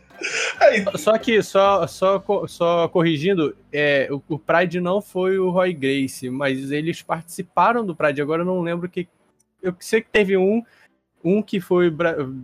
Aí, 0.60 0.84
Só 0.98 1.18
que, 1.18 1.42
só, 1.44 1.86
só, 1.88 2.24
só 2.48 2.88
corrigindo, 2.88 3.56
é, 3.72 4.08
o, 4.12 4.22
o 4.30 4.40
Pride 4.40 4.80
não 4.80 5.02
foi 5.02 5.38
o 5.38 5.50
Roy 5.50 5.74
Grace, 5.74 6.30
mas 6.30 6.72
eles 6.72 7.02
participaram 7.02 7.86
do 7.86 7.96
Pride. 7.96 8.22
Agora 8.22 8.42
eu 8.42 8.46
não 8.46 8.62
lembro 8.62 8.90
que. 8.90 9.08
Eu 9.62 9.76
sei 9.80 10.02
que 10.02 10.10
teve 10.10 10.38
um, 10.38 10.64
um 11.24 11.42
que 11.42 11.60
foi 11.60 11.92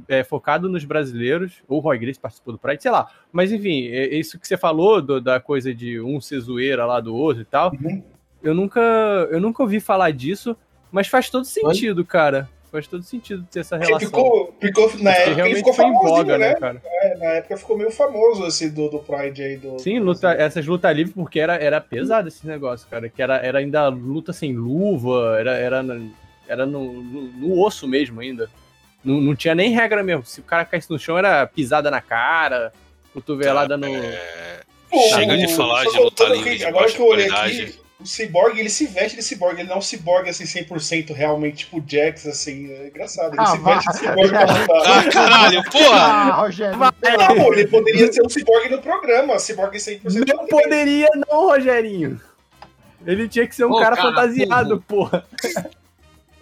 é, 0.07 0.23
focado 0.23 0.67
nos 0.67 0.83
brasileiros, 0.83 1.61
ou 1.67 1.77
o 1.77 1.81
Roy 1.81 1.97
Grace 1.99 2.19
participou 2.19 2.53
do 2.53 2.57
Pride, 2.59 2.81
sei 2.81 2.91
lá. 2.91 3.07
Mas 3.31 3.51
enfim, 3.51 3.87
é, 3.87 4.15
isso 4.15 4.39
que 4.39 4.47
você 4.47 4.57
falou 4.57 5.01
do- 5.01 5.21
da 5.21 5.39
coisa 5.39 5.73
de 5.73 5.99
um 6.01 6.19
ser 6.19 6.39
zoeira 6.39 6.85
lá 6.85 6.99
do 6.99 7.15
outro 7.15 7.43
e 7.43 7.45
tal, 7.45 7.71
Uhum. 7.73 8.03
eu, 8.41 8.55
nunca, 8.55 8.81
eu 9.29 9.39
nunca 9.39 9.61
ouvi 9.61 9.79
falar 9.79 10.11
disso, 10.11 10.57
mas 10.91 11.07
faz 11.07 11.29
todo 11.29 11.45
sentido, 11.45 12.03
cara. 12.03 12.49
Faz 12.71 12.87
todo 12.87 13.03
sentido 13.03 13.45
ter 13.51 13.59
essa 13.59 13.75
relação. 13.75 13.99
ficou, 13.99 14.55
ficou, 14.61 14.85
na 14.85 14.91
Porque 14.91 15.07
época 15.09 15.23
ele 15.25 15.35
realmente 15.35 15.57
ficou 15.57 15.73
foi 15.73 15.85
em 15.85 15.87
famosinho, 15.91 16.15
voga, 16.15 16.37
né? 16.37 16.49
né, 16.49 16.55
cara? 16.55 16.81
É, 16.85 17.17
na 17.17 17.25
época 17.25 17.57
ficou 17.57 17.77
meio 17.77 17.91
famoso 17.91 18.47
esse 18.47 18.69
do, 18.69 18.89
do 18.89 18.99
Pride 18.99 19.43
aí. 19.43 19.57
Do, 19.57 19.77
Sim, 19.77 19.99
do 19.99 20.05
luta, 20.05 20.31
essas 20.31 20.65
lutas 20.65 20.95
livres, 20.95 21.13
porque 21.13 21.39
era, 21.39 21.55
era 21.55 21.81
pesado 21.81 22.29
esse 22.29 22.47
negócio, 22.47 22.87
cara. 22.89 23.09
Que 23.09 23.21
era, 23.21 23.35
era 23.37 23.59
ainda 23.59 23.89
luta 23.89 24.31
sem 24.31 24.53
luva, 24.53 25.37
era, 25.37 25.51
era, 25.57 25.85
era 26.47 26.65
no, 26.65 26.93
no, 27.03 27.21
no 27.23 27.61
osso 27.61 27.85
mesmo 27.87 28.21
ainda. 28.21 28.49
Não, 29.03 29.19
não 29.19 29.35
tinha 29.35 29.53
nem 29.53 29.71
regra 29.71 30.01
mesmo. 30.01 30.25
Se 30.25 30.39
o 30.39 30.43
cara 30.43 30.63
caísse 30.63 30.89
no 30.89 30.97
chão, 30.97 31.17
era 31.17 31.45
pisada 31.45 31.91
na 31.91 31.99
cara, 31.99 32.71
cotovelada 33.13 33.75
no. 33.75 33.87
É, 33.87 34.61
Pô, 34.89 34.99
Chega 35.13 35.37
de 35.37 35.47
falar 35.55 35.85
de 35.85 35.97
luta 35.97 36.25
livre 36.25 36.49
aqui, 36.49 36.57
de 36.59 36.65
Agora 36.65 36.91
que 36.91 36.99
eu 36.99 37.05
olhei 37.07 37.27
qualidade. 37.29 37.61
aqui, 37.63 37.79
o 38.01 38.05
Cyborg, 38.05 38.59
ele 38.59 38.69
se 38.69 38.87
veste 38.87 39.15
de 39.17 39.23
Cyborg, 39.23 39.59
ele 39.59 39.67
não 39.69 39.75
é 39.75 39.79
um 39.79 39.81
Cyborg 39.81 40.27
assim 40.29 40.43
100% 40.45 41.13
realmente, 41.13 41.57
tipo 41.65 41.83
Jax, 41.87 42.25
assim, 42.27 42.71
é 42.71 42.87
engraçado. 42.87 43.33
Ele 43.33 43.41
Ah, 43.41 43.45
se 43.47 43.57
veste 43.59 43.91
de. 43.91 43.97
Cyborg 43.99 44.29
pra 44.29 44.41
lutar. 44.57 44.97
Ah, 44.99 45.09
caralho, 45.11 45.63
porra! 45.71 45.97
Ah, 45.97 46.31
Rogério. 46.41 46.77
Não, 46.79 47.53
ele 47.53 47.67
poderia 47.67 48.11
ser 48.11 48.21
um 48.25 48.29
Cyborg 48.29 48.69
no 48.69 48.81
programa, 48.81 49.37
Cyborg 49.39 49.75
100% 49.77 50.25
Não 50.27 50.45
poderia, 50.47 51.09
não, 51.29 51.47
Rogerinho. 51.49 52.19
Ele 53.05 53.27
tinha 53.27 53.47
que 53.47 53.55
ser 53.55 53.65
um 53.65 53.77
cara, 53.79 53.95
cara, 53.95 54.09
fantasiado, 54.09 54.79
porra. 54.87 55.25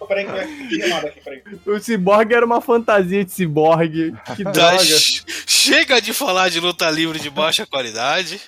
Peraí, 0.08 0.26
aqui, 0.26 1.20
peraí. 1.22 1.42
O 1.66 1.78
ciborgue 1.78 2.34
era 2.34 2.44
uma 2.44 2.60
fantasia 2.60 3.24
de 3.24 3.30
ciborgue. 3.30 4.12
Que 4.34 4.42
Tá, 4.44 4.50
droga. 4.50 4.78
ch- 4.84 5.24
Chega 5.46 6.00
de 6.00 6.12
falar 6.12 6.48
de 6.48 6.58
luta 6.58 6.90
livre 6.90 7.20
de 7.20 7.30
baixa 7.30 7.64
qualidade 7.66 8.40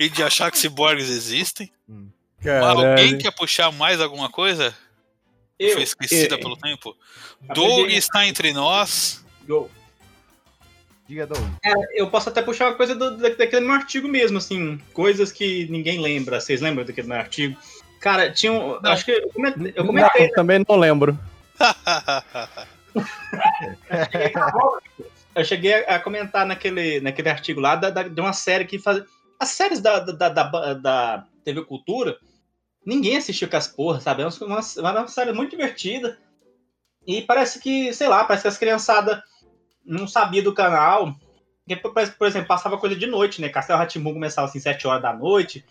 e 0.00 0.08
de 0.08 0.22
achar 0.22 0.50
que 0.50 0.58
ciborgues 0.58 1.08
existem. 1.10 1.70
Alguém 2.50 2.96
Caralho. 2.96 3.18
quer 3.18 3.30
puxar 3.32 3.70
mais 3.72 4.00
alguma 4.00 4.30
coisa? 4.30 4.74
Eu, 5.58 5.72
Foi 5.74 5.82
esquecida 5.82 6.36
eu- 6.36 6.40
pelo 6.40 6.56
tempo? 6.56 6.96
Doug 7.54 7.90
está 7.90 8.26
entre 8.26 8.52
nós. 8.52 9.24
eu, 9.48 9.68
Diga, 11.08 11.26
Doug. 11.26 11.40
eu 11.94 12.08
posso 12.10 12.28
até 12.28 12.42
puxar 12.42 12.66
uma 12.66 12.74
coisa 12.76 12.94
do, 12.94 13.16
da- 13.16 13.30
daquele 13.30 13.64
meu 13.66 13.74
artigo 13.74 14.06
mesmo, 14.06 14.36
assim, 14.38 14.78
coisas 14.92 15.32
que 15.32 15.66
ninguém 15.70 15.98
lembra. 16.00 16.38
Vocês 16.40 16.60
lembram 16.60 16.84
daquele 16.84 17.08
meu 17.08 17.16
artigo? 17.16 17.56
Cara, 18.00 18.30
tinha 18.30 18.52
um. 18.52 18.78
Acho 18.84 19.04
que 19.06 19.10
eu 19.12 19.28
comentei, 19.30 19.72
eu 19.74 19.84
comentei 19.86 20.26
Não, 20.28 20.34
também 20.34 20.64
não 20.68 20.76
lembro. 20.76 21.18
eu 25.34 25.44
cheguei 25.44 25.74
a 25.84 25.96
a 25.96 26.00
comentar 26.00 26.46
naquele, 26.46 27.00
naquele 27.00 27.28
artigo 27.28 27.60
lá 27.60 27.76
da, 27.76 27.90
da- 27.90 28.02
de 28.04 28.20
uma 28.20 28.32
série 28.32 28.64
que 28.64 28.78
faz. 28.78 29.02
As 29.40 29.50
séries 29.50 29.80
da, 29.80 30.00
da, 30.00 30.28
da- 30.28 30.74
da 30.74 31.24
TV 31.44 31.62
Cultura, 31.64 32.16
ninguém 32.84 33.16
assistiu 33.16 33.48
com 33.48 33.56
as 33.56 33.68
porras, 33.68 34.02
sabe? 34.02 34.22
É 34.22 34.26
uma, 34.26 34.60
uma, 34.60 35.08
série 35.08 35.32
muito 35.32 35.50
divertida. 35.50 36.18
E 37.06 37.22
parece 37.22 37.60
que, 37.60 37.92
sei 37.92 38.08
lá, 38.08 38.24
parece 38.24 38.42
que 38.42 38.48
as 38.48 38.58
criançadas 38.58 39.22
não 39.84 40.06
sabiam 40.06 40.44
do 40.44 40.54
canal. 40.54 41.14
Porque, 41.66 42.08
por, 42.16 42.26
exemplo, 42.26 42.48
passava 42.48 42.78
coisa 42.78 42.96
de 42.96 43.06
noite, 43.06 43.40
né? 43.40 43.48
Castelo 43.48 43.78
Ratimbu 43.78 44.12
começava 44.12 44.46
assim, 44.46 44.60
7 44.60 44.86
horas 44.86 45.02
da 45.02 45.12
noite. 45.12 45.64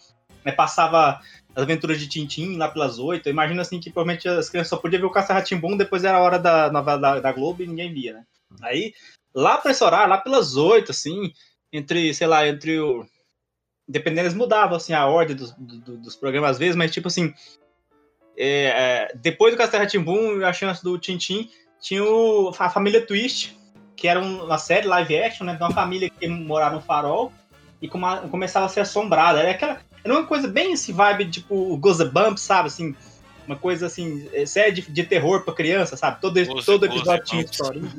Né? 0.43 0.51
Passava 0.51 1.19
as 1.55 1.63
aventuras 1.63 1.99
de 1.99 2.07
Tintim 2.07 2.55
lá 2.57 2.69
pelas 2.69 2.99
8. 2.99 3.27
Eu 3.27 3.33
imagino 3.33 3.61
assim 3.61 3.79
que 3.79 3.91
provavelmente 3.91 4.27
as 4.27 4.49
crianças 4.49 4.69
só 4.69 4.77
podiam 4.77 5.01
ver 5.01 5.07
o 5.07 5.11
Castelo 5.11 5.39
Ratimbum, 5.39 5.75
depois 5.75 6.03
era 6.03 6.17
a 6.17 6.21
hora 6.21 6.39
da 6.39 6.71
novela 6.71 6.97
da, 6.97 7.19
da 7.19 7.31
Globo 7.31 7.63
e 7.63 7.67
ninguém 7.67 7.93
via, 7.93 8.13
né? 8.13 8.23
Aí, 8.61 8.93
lá 9.33 9.57
pra 9.57 9.71
esse 9.71 9.83
horário, 9.83 10.09
lá 10.09 10.17
pelas 10.17 10.55
8, 10.55 10.91
assim, 10.91 11.33
entre, 11.71 12.13
sei 12.13 12.27
lá, 12.27 12.47
entre 12.47 12.79
o. 12.79 13.05
Dependendo, 13.87 14.21
eles 14.27 14.33
mudavam 14.33 14.75
assim, 14.75 14.93
a 14.93 15.05
ordem 15.05 15.35
dos, 15.35 15.51
do- 15.57 15.97
dos 15.97 16.15
programas 16.15 16.51
às 16.51 16.57
vezes, 16.59 16.75
mas 16.75 16.91
tipo 16.91 17.07
assim. 17.07 17.33
é, 18.37 19.07
é, 19.09 19.15
depois 19.15 19.53
do 19.53 19.57
Castelo 19.57 19.83
Ratimbum 19.83 20.39
e 20.39 20.43
a 20.43 20.53
chance 20.53 20.83
do 20.83 20.97
Tintim, 20.97 21.49
tinha 21.81 22.03
o- 22.03 22.53
a 22.59 22.69
família 22.69 23.01
Twist, 23.05 23.57
que 23.95 24.07
era 24.07 24.19
um- 24.19 24.43
uma 24.45 24.57
série 24.59 24.85
live 24.87 25.17
action, 25.17 25.45
né? 25.45 25.55
De 25.55 25.61
uma 25.63 25.71
família 25.71 26.09
que 26.09 26.27
morava 26.27 26.75
no 26.75 26.81
farol 26.81 27.31
e 27.81 27.87
come- 27.87 28.27
começava 28.29 28.65
a 28.67 28.69
ser 28.69 28.81
assombrada. 28.81 29.39
Era 29.39 29.51
aquela. 29.51 29.79
Era 30.03 30.13
uma 30.13 30.25
coisa 30.25 30.47
bem 30.47 30.73
esse 30.73 30.91
vibe, 30.91 31.29
tipo, 31.31 31.75
Goosebumps, 31.77 32.41
sabe? 32.43 32.67
Assim, 32.67 32.95
uma 33.47 33.55
coisa 33.55 33.87
assim, 33.87 34.29
é, 34.31 34.45
série 34.45 34.71
de, 34.71 34.81
de 34.83 35.03
terror 35.03 35.43
pra 35.43 35.53
criança, 35.53 35.97
sabe? 35.97 36.21
Todo, 36.21 36.37
todo 36.65 36.85
episódio 36.85 37.25
tinha 37.25 37.41
historinha. 37.41 37.91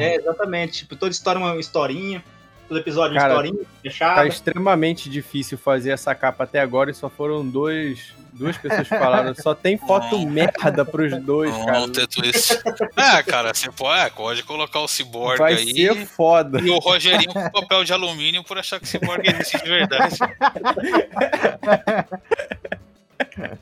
É, 0.00 0.16
exatamente. 0.16 0.78
Tipo, 0.78 0.96
toda 0.96 1.12
história 1.12 1.38
uma 1.40 1.56
historinha. 1.60 2.24
Os 2.68 2.76
episódios 2.78 3.16
Cara, 3.20 3.34
historinha, 3.34 3.64
Tá 3.64 3.70
fechada. 3.82 4.26
extremamente 4.26 5.08
difícil 5.08 5.56
fazer 5.56 5.90
essa 5.90 6.14
capa 6.14 6.44
até 6.44 6.60
agora 6.60 6.90
e 6.90 6.94
só 6.94 7.08
foram 7.08 7.46
dois, 7.46 8.12
duas 8.32 8.56
pessoas 8.56 8.88
que 8.88 8.98
falaram. 8.98 9.32
Só 9.34 9.54
tem 9.54 9.76
foto 9.86 10.18
merda 10.26 10.84
pros 10.84 11.16
dois, 11.22 11.52
Não, 11.52 11.64
cara. 11.66 11.80
não 11.80 11.88
twist. 11.92 12.58
É, 12.96 13.22
cara, 13.22 13.54
você 13.54 13.70
pode, 13.70 14.00
é, 14.00 14.10
pode 14.10 14.42
colocar 14.42 14.80
o 14.80 14.88
Cyborg 14.88 15.38
Vai 15.38 15.54
aí. 15.54 15.72
ser 15.74 16.06
foda. 16.06 16.60
E 16.60 16.68
o 16.70 16.78
Rogerinho 16.78 17.32
com 17.32 17.50
papel 17.50 17.84
de 17.84 17.92
alumínio 17.92 18.42
por 18.42 18.58
achar 18.58 18.80
que 18.80 18.84
o 18.84 18.88
Cyborg 18.88 19.22
existe 19.28 19.58
de 19.62 19.68
verdade. 19.68 20.16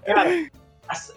Cara, 0.06 0.30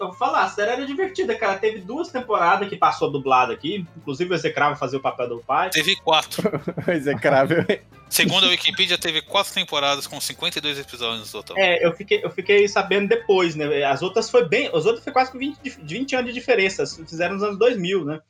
eu 0.00 0.06
vou 0.08 0.14
falar, 0.14 0.42
a 0.44 0.48
série 0.48 0.70
era 0.72 0.86
divertida, 0.86 1.34
cara. 1.36 1.58
Teve 1.58 1.80
duas 1.80 2.08
temporadas 2.08 2.68
que 2.68 2.76
passou 2.76 3.10
dublado 3.10 3.52
aqui. 3.52 3.86
Inclusive 3.96 4.30
o 4.30 4.34
Execravo 4.34 4.76
fazia 4.76 4.98
o 4.98 5.02
papel 5.02 5.28
do 5.28 5.38
pai. 5.40 5.70
Teve 5.70 5.96
quatro. 5.96 6.50
Execrável. 6.88 7.64
Segundo 8.08 8.46
a 8.46 8.48
Wikipedia, 8.48 8.96
teve 8.96 9.20
quatro 9.22 9.52
temporadas 9.52 10.06
com 10.06 10.18
52 10.20 10.78
episódios 10.78 11.26
no 11.32 11.42
total. 11.42 11.56
É, 11.58 11.84
eu 11.86 11.92
fiquei, 11.94 12.20
eu 12.24 12.30
fiquei 12.30 12.66
sabendo 12.68 13.08
depois, 13.08 13.54
né? 13.54 13.84
As 13.84 14.02
outras 14.02 14.30
foi 14.30 14.46
bem. 14.48 14.68
As 14.68 14.86
outras 14.86 15.04
foi 15.04 15.12
quase 15.12 15.30
com 15.30 15.38
20, 15.38 15.58
de- 15.62 15.76
20 15.82 16.16
anos 16.16 16.26
de 16.32 16.32
diferença. 16.38 16.84
Fizeram 16.86 17.34
nos 17.34 17.42
anos 17.42 17.58
2000, 17.58 18.04
né? 18.04 18.20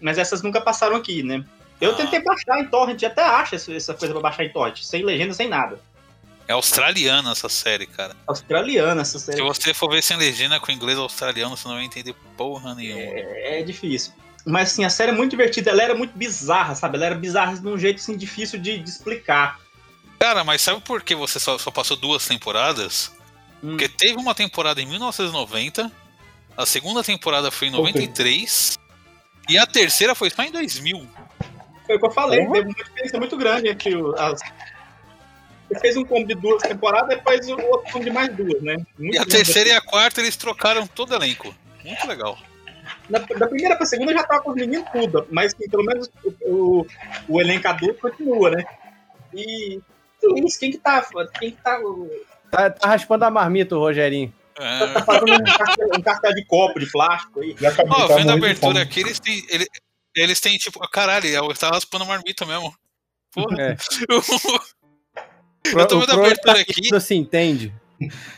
Mas 0.00 0.18
essas 0.18 0.42
nunca 0.42 0.60
passaram 0.60 0.96
aqui, 0.96 1.22
né? 1.22 1.44
Eu 1.80 1.92
Ah. 1.92 1.94
tentei 1.94 2.20
baixar 2.22 2.58
em 2.60 2.66
torrent, 2.66 3.02
até 3.04 3.22
acho 3.22 3.54
essa 3.54 3.72
essa 3.72 3.94
coisa 3.94 4.12
pra 4.12 4.22
baixar 4.22 4.44
em 4.44 4.50
torrent, 4.52 4.82
sem 4.82 5.02
legenda, 5.02 5.32
sem 5.32 5.48
nada. 5.48 5.78
É 6.50 6.52
australiana 6.52 7.30
essa 7.30 7.48
série, 7.48 7.86
cara. 7.86 8.16
Australiana 8.26 9.02
essa 9.02 9.20
série. 9.20 9.36
Se 9.36 9.42
você 9.44 9.72
for 9.72 9.88
ver 9.88 10.02
sem 10.02 10.16
legenda 10.16 10.58
com 10.58 10.72
inglês 10.72 10.98
australiano, 10.98 11.56
você 11.56 11.68
não 11.68 11.76
vai 11.76 11.84
entender 11.84 12.12
porra 12.36 12.74
nenhuma. 12.74 13.00
É, 13.00 13.60
é 13.60 13.62
difícil. 13.62 14.12
Mas 14.44 14.72
assim, 14.72 14.84
a 14.84 14.90
série 14.90 15.12
é 15.12 15.14
muito 15.14 15.30
divertida, 15.30 15.70
ela 15.70 15.80
era 15.80 15.94
muito 15.94 16.10
bizarra, 16.18 16.74
sabe? 16.74 16.96
Ela 16.96 17.06
era 17.06 17.14
bizarra 17.14 17.54
de 17.54 17.68
um 17.68 17.78
jeito 17.78 17.98
assim, 17.98 18.16
difícil 18.16 18.58
de, 18.58 18.80
de 18.80 18.90
explicar. 18.90 19.60
Cara, 20.18 20.42
mas 20.42 20.60
sabe 20.60 20.80
por 20.80 21.04
que 21.04 21.14
você 21.14 21.38
só, 21.38 21.56
só 21.56 21.70
passou 21.70 21.96
duas 21.96 22.26
temporadas? 22.26 23.12
Hum. 23.62 23.68
Porque 23.70 23.88
teve 23.88 24.18
uma 24.18 24.34
temporada 24.34 24.82
em 24.82 24.86
1990, 24.86 25.88
a 26.56 26.66
segunda 26.66 27.04
temporada 27.04 27.52
foi 27.52 27.68
em 27.68 27.74
Ok. 27.76 27.92
93 27.92 28.76
e 29.48 29.56
a 29.56 29.68
terceira 29.68 30.16
foi 30.16 30.30
só 30.30 30.42
em 30.42 30.50
2000. 30.50 31.08
Foi 31.86 31.94
o 31.94 32.00
que 32.00 32.06
eu 32.06 32.10
falei, 32.10 32.40
Porra. 32.40 32.54
teve 32.54 32.66
uma 32.70 32.74
diferença 32.74 33.18
muito 33.18 33.36
grande 33.36 33.68
entre 33.68 33.94
as. 34.18 34.40
Você 35.70 35.78
fez 35.78 35.96
um 35.96 36.04
combo 36.04 36.26
de 36.26 36.34
duas 36.34 36.62
temporadas, 36.62 37.08
depois 37.10 37.48
o 37.48 37.56
outro 37.60 37.92
combo 37.92 38.04
de 38.04 38.10
mais 38.10 38.34
duas, 38.34 38.60
né? 38.60 38.76
Muito 38.98 39.14
E 39.14 39.18
a 39.18 39.24
terceira 39.24 39.70
e 39.70 39.72
a 39.72 39.80
quarta 39.80 40.20
eles 40.20 40.36
trocaram 40.36 40.84
todo 40.86 41.12
o 41.12 41.14
elenco. 41.14 41.54
Muito 41.84 42.06
legal. 42.08 42.36
Da, 43.08 43.20
da 43.20 43.46
primeira 43.46 43.76
pra 43.76 43.86
segunda 43.86 44.12
já 44.12 44.24
tava 44.24 44.42
com 44.42 44.50
os 44.50 44.56
meninos 44.56 44.88
tudo, 44.90 45.26
mas 45.30 45.54
assim, 45.54 45.68
pelo 45.70 45.84
menos 45.84 46.10
o, 46.24 46.32
o, 46.42 46.86
o 47.28 47.40
elenco 47.40 47.68
adulto 47.68 48.00
continua, 48.00 48.50
né? 48.50 48.64
E. 49.32 49.80
isso? 50.44 50.58
Quem 50.58 50.72
que 50.72 50.78
tá. 50.78 51.06
Quem 51.38 51.52
que 51.52 51.62
tá. 51.62 51.78
Tá, 52.50 52.70
tá 52.70 52.88
raspando 52.88 53.24
a 53.24 53.30
marmita, 53.30 53.76
o 53.76 53.78
Rogerinho. 53.78 54.32
É. 54.58 54.86
tá 54.88 55.04
fazendo 55.04 55.34
um 55.34 55.44
cartel, 55.44 55.88
um 55.96 56.02
cartel 56.02 56.34
de 56.34 56.44
copo 56.46 56.80
de 56.80 56.90
plástico 56.90 57.40
aí? 57.40 57.56
Acabou 57.64 57.96
Ó, 57.96 58.08
tá 58.08 58.16
vendo 58.16 58.30
a 58.30 58.34
abertura 58.34 58.72
fome. 58.72 58.80
aqui, 58.80 59.00
eles 59.00 59.20
têm. 59.20 59.46
Eles, 59.48 59.68
eles 60.16 60.40
têm 60.40 60.58
tipo. 60.58 60.80
Caralho, 60.90 61.26
eu 61.26 61.54
tava 61.54 61.76
raspando 61.76 62.04
a 62.04 62.08
marmita 62.08 62.44
mesmo. 62.44 62.74
Porra. 63.32 63.62
É. 63.62 63.76
Eu 65.72 65.86
tô 65.86 66.00
vendo 66.00 66.10
a 66.10 66.14
abertura 66.14 66.52
proletariado 66.54 66.96
aqui. 66.96 67.00
se 67.00 67.14
entende. 67.14 67.74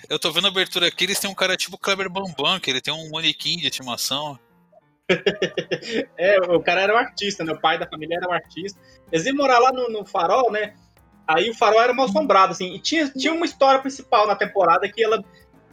Eu 0.08 0.18
tô 0.18 0.30
vendo 0.32 0.46
a 0.46 0.50
abertura 0.50 0.88
aqui, 0.88 1.04
eles 1.04 1.18
têm 1.20 1.30
um 1.30 1.34
cara 1.34 1.56
tipo 1.56 1.78
Kleber 1.78 2.10
Bambam, 2.10 2.58
que 2.58 2.70
ele 2.70 2.80
tem 2.80 2.92
um 2.92 3.10
manequim 3.10 3.56
de 3.56 3.66
estimação. 3.66 4.38
É, 6.16 6.38
o 6.40 6.60
cara 6.60 6.82
era 6.82 6.94
um 6.94 6.96
artista, 6.98 7.44
né? 7.44 7.52
O 7.52 7.60
pai 7.60 7.78
da 7.78 7.86
família 7.86 8.16
era 8.16 8.28
um 8.28 8.32
artista. 8.32 8.78
Eles 9.10 9.26
iam 9.26 9.36
morar 9.36 9.58
lá 9.58 9.72
no, 9.72 9.88
no 9.90 10.04
farol, 10.04 10.50
né? 10.50 10.74
Aí 11.26 11.50
o 11.50 11.54
farol 11.54 11.80
era 11.82 11.92
mal 11.92 12.06
assombrado, 12.06 12.52
assim. 12.52 12.74
E 12.74 12.78
tinha, 12.78 13.08
tinha 13.10 13.32
uma 13.32 13.44
história 13.46 13.80
principal 13.80 14.26
na 14.26 14.34
temporada 14.34 14.88
que 14.88 15.02
ela 15.02 15.22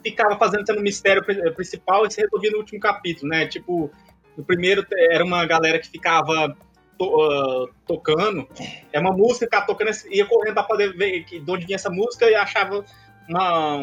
ficava 0.04 0.38
fazendo 0.38 0.66
sendo 0.66 0.80
um 0.80 0.84
mistério 0.84 1.24
pri- 1.24 1.52
principal 1.52 2.06
e 2.06 2.12
se 2.12 2.22
resolvia 2.22 2.52
no 2.52 2.58
último 2.58 2.80
capítulo, 2.80 3.30
né? 3.30 3.48
Tipo, 3.48 3.92
no 4.38 4.44
primeiro 4.44 4.86
era 5.12 5.24
uma 5.24 5.46
galera 5.46 5.80
que 5.80 5.88
ficava 5.90 6.56
to- 7.00 7.22
ah, 7.22 7.68
tocando. 7.88 8.48
É 8.94 9.00
uma 9.00 9.12
música, 9.12 9.46
ficava 9.46 9.66
tocando, 9.66 9.90
ia 10.12 10.26
correndo 10.28 10.54
pra 10.54 10.64
poder 10.64 10.96
ver 10.96 11.24
que, 11.24 11.40
de 11.40 11.52
onde 11.52 11.66
vinha 11.66 11.78
essa 11.78 11.90
música 11.90 12.30
e 12.30 12.36
achava 12.36 12.86
uma, 13.28 13.78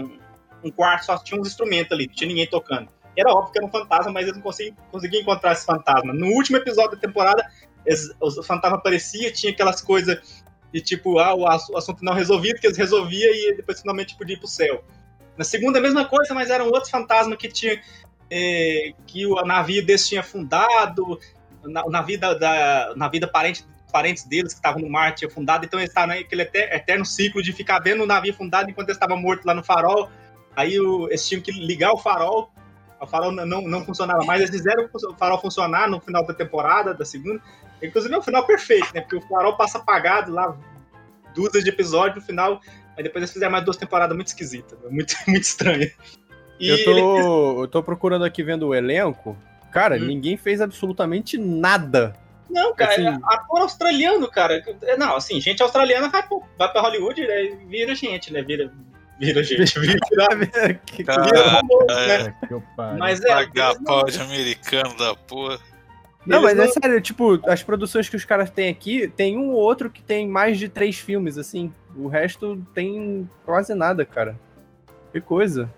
um 0.63 0.71
quarto, 0.71 1.07
só 1.07 1.19
tinha 1.19 1.41
uns 1.41 1.49
instrumentos 1.49 1.91
ali, 1.93 2.07
não 2.07 2.15
tinha 2.15 2.29
ninguém 2.29 2.47
tocando. 2.47 2.89
Era 3.17 3.33
óbvio 3.33 3.53
que 3.53 3.59
era 3.59 3.67
um 3.67 3.71
fantasma, 3.71 4.13
mas 4.13 4.25
eles 4.25 4.37
não 4.37 4.43
conseguiam, 4.43 4.77
conseguiam 4.93 5.23
encontrar 5.23 5.53
esse 5.53 5.65
fantasma. 5.65 6.13
No 6.13 6.27
último 6.27 6.59
episódio 6.59 6.93
da 6.93 6.99
temporada, 6.99 7.51
o 8.21 8.43
fantasma 8.43 8.77
aparecia, 8.77 9.33
tinha 9.33 9.51
aquelas 9.53 9.81
coisas 9.81 10.45
de 10.73 10.81
tipo, 10.83 11.19
ah, 11.19 11.35
o 11.35 11.47
ass- 11.47 11.71
o 11.71 11.77
assunto 11.79 12.05
não 12.05 12.13
resolvido, 12.13 12.61
que 12.61 12.67
eles 12.67 12.77
resolviam 12.77 13.33
e 13.33 13.55
depois 13.57 13.81
finalmente 13.81 14.15
podia 14.17 14.35
ir 14.37 14.39
pro 14.39 14.47
céu. 14.49 14.85
Na 15.37 15.45
segunda, 15.45 15.79
a 15.79 15.83
mesma 15.83 16.05
coisa, 16.05 16.35
mas 16.35 16.51
eram 16.51 16.67
outros 16.67 16.91
fantasmas 16.91 17.39
que 17.39 17.49
tinha. 17.49 17.81
eh, 18.29 18.93
que 19.07 19.25
o 19.25 19.37
navio 19.45 19.87
deles 19.87 20.09
tinha 20.09 20.21
afundado, 20.21 21.17
na- 21.69 21.85
o 21.85 21.91
navio 21.91 22.19
da, 22.19 22.35
da, 22.35 22.93
o 22.95 22.99
navio 22.99 23.21
da 23.21 23.29
parente, 23.29 23.65
parentes 23.93 24.25
deles 24.25 24.53
que 24.53 24.59
estavam 24.59 24.81
no 24.83 24.89
mar 24.91 25.15
tinha 25.15 25.29
afundado, 25.29 25.65
então 25.65 25.79
eles 25.81 25.91
estavam 25.91 26.15
naquele 26.15 26.43
eter- 26.43 26.73
eterno 26.75 27.05
ciclo 27.05 27.43
de 27.43 27.53
ficar 27.53 27.79
vendo 27.81 28.03
o 28.03 28.07
navio 28.07 28.33
afundado 28.33 28.71
enquanto 28.71 28.89
eles 28.89 28.97
estavam 28.97 29.17
mortos 29.17 29.45
lá 29.47 29.55
no 29.55 29.63
farol. 29.65 30.11
Aí 30.55 30.79
o, 30.81 31.07
eles 31.09 31.27
tinham 31.29 31.41
que 31.43 31.53
ligar 31.53 31.93
o 31.93 31.99
farol 31.99 32.51
o 32.99 33.07
farol 33.07 33.31
não, 33.31 33.61
não, 33.61 33.85
funcionava 33.85 34.25
mais. 34.25 34.41
Eles 34.41 34.51
fizeram 34.51 34.89
o 34.91 35.15
farol 35.19 35.39
funcionar 35.39 35.87
no 35.87 36.01
final 36.01 36.25
da 36.25 36.33
temporada, 36.33 36.95
da 36.95 37.05
segunda. 37.05 37.43
Inclusive 37.83 38.15
é 38.15 38.19
um 38.19 38.23
final 38.23 38.47
perfeito, 38.47 38.87
né? 38.95 39.03
Porque 39.03 39.17
o 39.17 39.21
farol 39.29 39.55
passa 39.55 39.77
apagado 39.77 40.33
lá, 40.33 40.57
dúzias 41.35 41.63
de 41.63 41.69
episódios 41.69 42.17
no 42.17 42.23
final. 42.23 42.59
Aí 42.97 43.03
depois 43.05 43.21
eles 43.23 43.33
fizeram 43.33 43.53
mais 43.53 43.63
duas 43.67 43.77
temporadas 43.77 44.17
muito 44.17 44.29
esquisitas, 44.29 44.79
né? 44.81 44.89
muito, 44.91 45.15
muito 45.29 45.43
estranhas. 45.43 45.93
E 46.59 46.71
Eu 46.71 46.77
ele- 46.79 47.03
tô, 47.03 47.63
eu 47.65 47.69
tô 47.69 47.83
procurando 47.83 48.25
aqui 48.25 48.43
vendo 48.43 48.67
o 48.69 48.75
elenco. 48.75 49.37
Cara, 49.77 49.97
Hum. 49.97 50.07
ninguém 50.07 50.39
fez 50.39 50.63
absolutamente 50.63 51.37
nada. 51.37 52.15
Não, 52.49 52.75
cara, 52.75 52.93
assim- 52.93 53.07
é 53.07 53.19
ator 53.25 53.61
australiano, 53.61 54.27
cara. 54.31 54.65
Não, 54.99 55.17
assim, 55.17 55.39
gente 55.39 55.63
australiana 55.63 56.09
vai, 56.09 56.23
vai 56.57 56.73
pra 56.73 56.81
Hollywood 56.81 57.21
né? 57.21 57.59
vira 57.69 57.95
gente, 57.95 58.33
né? 58.33 58.41
Vira, 58.41 58.73
vira 59.21 59.43
gente, 59.45 59.79
vira, 59.79 60.75
Que 60.87 61.03
vira 61.03 61.51
famoso, 61.51 61.91
é. 61.91 62.23
né? 62.23 62.35
Que 62.49 62.55
eu 62.55 62.63
paro. 62.75 62.99
Mas 62.99 63.21
é. 63.23 63.45
De 63.45 64.21
americano 64.23 64.97
da 64.97 65.15
porra. 65.15 65.59
Não, 66.25 66.41
mas 66.43 66.59
é 66.59 66.67
sério, 66.69 66.99
tipo, 67.03 67.39
as 67.49 67.63
produções 67.63 68.09
que 68.09 68.17
os 68.17 68.25
caras 68.25 68.51
têm 68.51 68.71
aqui, 68.71 69.07
tem 69.09 69.37
um 69.37 69.51
ou 69.51 69.61
outro 69.61 69.91
que 69.91 70.03
tem 70.03 70.27
mais 70.27 70.59
de 70.59 70.71
três 70.71 70.99
filmes, 70.99 71.37
assim. 71.37 71.71
O 71.95 72.09
resto 72.09 72.65
tem 72.75 73.29
quase 73.45 73.75
nada, 73.75 74.07
cara. 74.07 74.39
Que 75.13 75.21
coisa. 75.21 75.71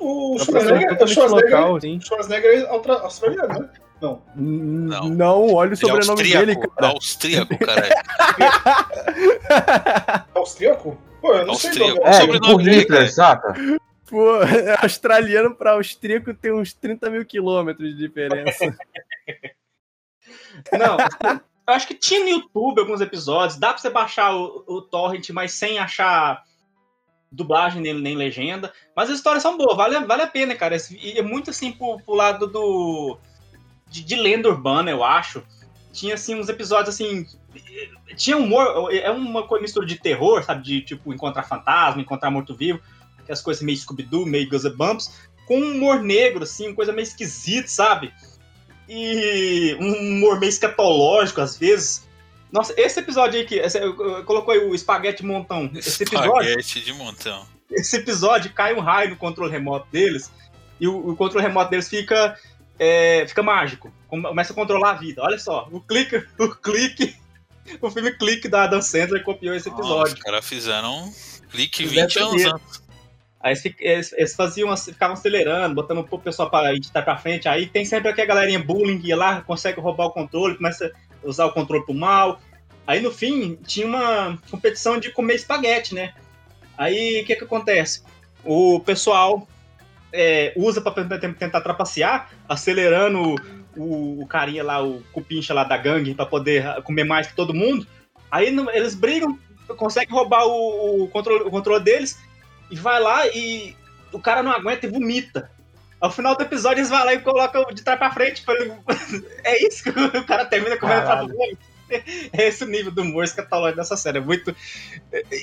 O 0.00 0.36
É 0.38 0.44
Schwarzenegger, 0.44 1.08
Schwarzenegger, 1.08 1.50
local, 1.58 1.76
assim. 1.76 2.00
Schwarzenegger 2.00 2.64
é 2.64 2.68
australiano, 2.68 3.60
né? 3.60 3.70
Não. 4.00 4.22
Não. 4.36 5.08
Não, 5.08 5.54
olha 5.54 5.70
o 5.70 5.72
Ele 5.72 5.72
é 5.72 5.76
sobrenome 5.76 6.22
dele, 6.22 6.52
austríaco, 6.52 6.70
cara. 6.70 6.92
austríaco, 6.92 7.58
caralho. 7.58 7.94
Austríaco? 10.34 10.98
Pô, 11.20 11.34
eu 11.34 11.46
não 11.46 11.54
sei 11.54 11.70
Austríaco. 11.70 12.00
qual 12.00 12.08
É, 12.08 12.12
sobrenome 12.20 12.46
tipo 12.46 12.62
dele, 12.62 12.84
cara. 12.86 13.08
saca? 13.08 13.54
Pô, 14.08 14.24
australiano 14.82 15.54
pra 15.54 15.72
austríaco 15.72 16.32
tem 16.32 16.52
uns 16.52 16.72
30 16.72 17.10
mil 17.10 17.24
quilômetros 17.26 17.88
de 17.90 17.96
diferença. 17.96 18.64
Não, 20.72 20.96
eu 21.68 21.74
acho 21.74 21.86
que 21.86 21.94
tinha 21.94 22.20
no 22.20 22.28
YouTube 22.28 22.80
alguns 22.80 23.00
episódios. 23.00 23.58
Dá 23.58 23.68
pra 23.68 23.78
você 23.78 23.90
baixar 23.90 24.34
o, 24.34 24.64
o 24.66 24.82
torrent, 24.82 25.28
mas 25.30 25.52
sem 25.52 25.78
achar 25.78 26.42
dublagem 27.30 27.80
nem, 27.80 27.94
nem 27.94 28.16
legenda. 28.16 28.72
Mas 28.94 29.10
as 29.10 29.16
histórias 29.16 29.42
são 29.42 29.56
boas, 29.56 29.76
vale, 29.76 29.98
vale 30.06 30.22
a 30.22 30.26
pena, 30.26 30.54
cara. 30.54 30.76
E 30.90 31.18
é 31.18 31.22
muito 31.22 31.50
assim 31.50 31.72
pro, 31.72 31.98
pro 32.00 32.14
lado 32.14 32.46
do. 32.46 33.18
De, 33.88 34.04
de 34.04 34.16
lenda 34.16 34.48
urbana, 34.48 34.90
eu 34.90 35.02
acho. 35.02 35.42
Tinha 35.92 36.14
assim 36.14 36.34
uns 36.34 36.48
episódios 36.48 36.94
assim. 36.94 37.26
Tinha 38.16 38.36
humor, 38.36 38.92
é 38.92 39.10
uma 39.10 39.46
mistura 39.60 39.86
de 39.86 39.96
terror, 39.96 40.42
sabe? 40.42 40.62
De 40.62 40.80
tipo 40.82 41.12
encontrar 41.12 41.42
fantasma, 41.44 42.00
encontrar 42.00 42.30
morto-vivo, 42.30 42.80
aquelas 43.18 43.40
coisas 43.40 43.62
meio 43.62 43.78
Scooby-Doo, 43.78 44.26
meio 44.26 44.48
Goosebumps, 44.48 45.28
com 45.46 45.58
um 45.58 45.72
humor 45.72 46.00
negro, 46.02 46.42
assim, 46.42 46.74
coisa 46.74 46.92
meio 46.92 47.04
esquisita, 47.04 47.68
sabe? 47.68 48.12
e 48.88 49.76
um 49.78 50.16
humor 50.16 50.40
meio 50.40 50.48
escatológico 50.48 51.40
às 51.40 51.56
vezes. 51.56 52.07
Nossa, 52.50 52.72
esse 52.76 52.98
episódio 53.00 53.38
aí 53.40 53.46
que 53.46 53.56
esse- 53.56 53.80
colocou 54.24 54.52
aí 54.54 54.60
o 54.60 54.74
espaguete 54.74 55.24
montão. 55.24 55.70
Esse 55.74 56.02
episódio, 56.02 56.40
Espaguete 56.48 56.80
de 56.80 56.92
montão. 56.94 57.46
esse 57.70 57.96
episódio 57.96 58.52
cai 58.52 58.74
um 58.74 58.80
raio 58.80 59.10
no 59.10 59.16
controle 59.16 59.50
remoto 59.52 59.86
deles 59.92 60.30
e 60.80 60.88
o, 60.88 61.10
o 61.10 61.16
controle 61.16 61.46
remoto 61.46 61.70
deles 61.70 61.88
fica 61.88 62.36
é, 62.78 63.26
fica 63.26 63.42
mágico. 63.42 63.92
Começa 64.08 64.52
a 64.52 64.56
controlar 64.56 64.90
a 64.92 64.94
vida. 64.94 65.22
Olha 65.22 65.38
só, 65.38 65.68
o 65.70 65.80
clique, 65.80 66.16
o 66.38 66.48
clique, 66.54 67.14
o 67.82 67.90
filme 67.90 68.12
Clique 68.12 68.48
da 68.48 68.62
Adam 68.64 68.80
Sandler 68.80 69.22
copiou 69.24 69.54
esse 69.54 69.68
Nossa, 69.68 69.82
episódio. 69.82 70.14
os 70.14 70.20
caras 70.22 70.46
fizeram 70.46 71.04
um 71.06 71.12
clique 71.50 71.86
Fizeram 71.86 72.06
20 72.08 72.18
anos 72.20 72.44
antes. 72.46 72.88
Aí 73.40 73.54
eles, 73.78 74.12
eles- 74.12 74.34
faziam, 74.34 74.74
ficavam 74.76 75.14
acelerando, 75.14 75.74
botando 75.74 76.06
o 76.10 76.18
pessoal 76.18 76.48
pra 76.50 76.74
editar 76.74 77.02
pra 77.02 77.16
frente. 77.18 77.46
Aí 77.48 77.66
tem 77.66 77.84
sempre 77.84 78.08
aquela 78.10 78.26
galerinha 78.26 78.58
bullying 78.58 78.98
que 79.00 79.08
ia 79.08 79.16
lá, 79.16 79.42
consegue 79.42 79.80
roubar 79.80 80.06
o 80.06 80.10
controle, 80.12 80.56
começa 80.56 80.90
usar 81.22 81.46
o 81.46 81.52
controle 81.52 81.84
pro 81.84 81.94
mal. 81.94 82.40
Aí 82.86 83.00
no 83.00 83.10
fim 83.10 83.58
tinha 83.66 83.86
uma 83.86 84.38
competição 84.50 84.98
de 84.98 85.10
comer 85.10 85.34
espaguete, 85.34 85.94
né? 85.94 86.14
Aí 86.76 87.22
o 87.22 87.24
que 87.26 87.36
que 87.36 87.44
acontece? 87.44 88.02
O 88.44 88.80
pessoal 88.80 89.46
é, 90.12 90.52
usa 90.56 90.80
pra 90.80 90.92
tentar 90.92 91.60
trapacear, 91.60 92.30
acelerando 92.48 93.34
o, 93.76 94.22
o 94.22 94.26
carinha 94.26 94.64
lá, 94.64 94.82
o 94.82 95.02
cupincha 95.12 95.52
lá 95.52 95.64
da 95.64 95.76
gangue, 95.76 96.14
pra 96.14 96.26
poder 96.26 96.82
comer 96.82 97.04
mais 97.04 97.26
que 97.26 97.34
todo 97.34 97.54
mundo. 97.54 97.86
Aí 98.30 98.46
eles 98.72 98.94
brigam, 98.94 99.38
conseguem 99.76 100.14
roubar 100.14 100.46
o, 100.46 101.04
o 101.04 101.08
controle, 101.08 101.44
o 101.44 101.50
controle 101.50 101.82
deles, 101.82 102.18
e 102.70 102.76
vai 102.76 103.00
lá 103.00 103.26
e 103.28 103.76
o 104.12 104.18
cara 104.18 104.42
não 104.42 104.52
aguenta 104.52 104.86
e 104.86 104.90
vomita. 104.90 105.50
Ao 106.00 106.10
final 106.10 106.36
do 106.36 106.42
episódio, 106.42 106.78
eles 106.78 106.90
vão 106.90 107.04
lá 107.04 107.14
e 107.14 107.20
colocam 107.20 107.64
de 107.72 107.82
trás 107.82 107.98
pra 107.98 108.12
frente. 108.12 108.42
Pra 108.42 108.54
ele... 108.54 108.72
É 109.44 109.66
isso 109.66 109.82
que 109.82 109.90
o 109.90 110.24
cara 110.24 110.44
termina 110.44 110.76
comendo 110.76 111.02
pra. 111.02 111.26
É 112.32 112.46
esse 112.48 112.64
o 112.64 112.68
nível 112.68 112.92
do 112.92 113.02
humor 113.02 113.24
escatológico 113.24 113.78
dessa 113.78 113.96
série. 113.96 114.18
É 114.18 114.20
muito. 114.20 114.54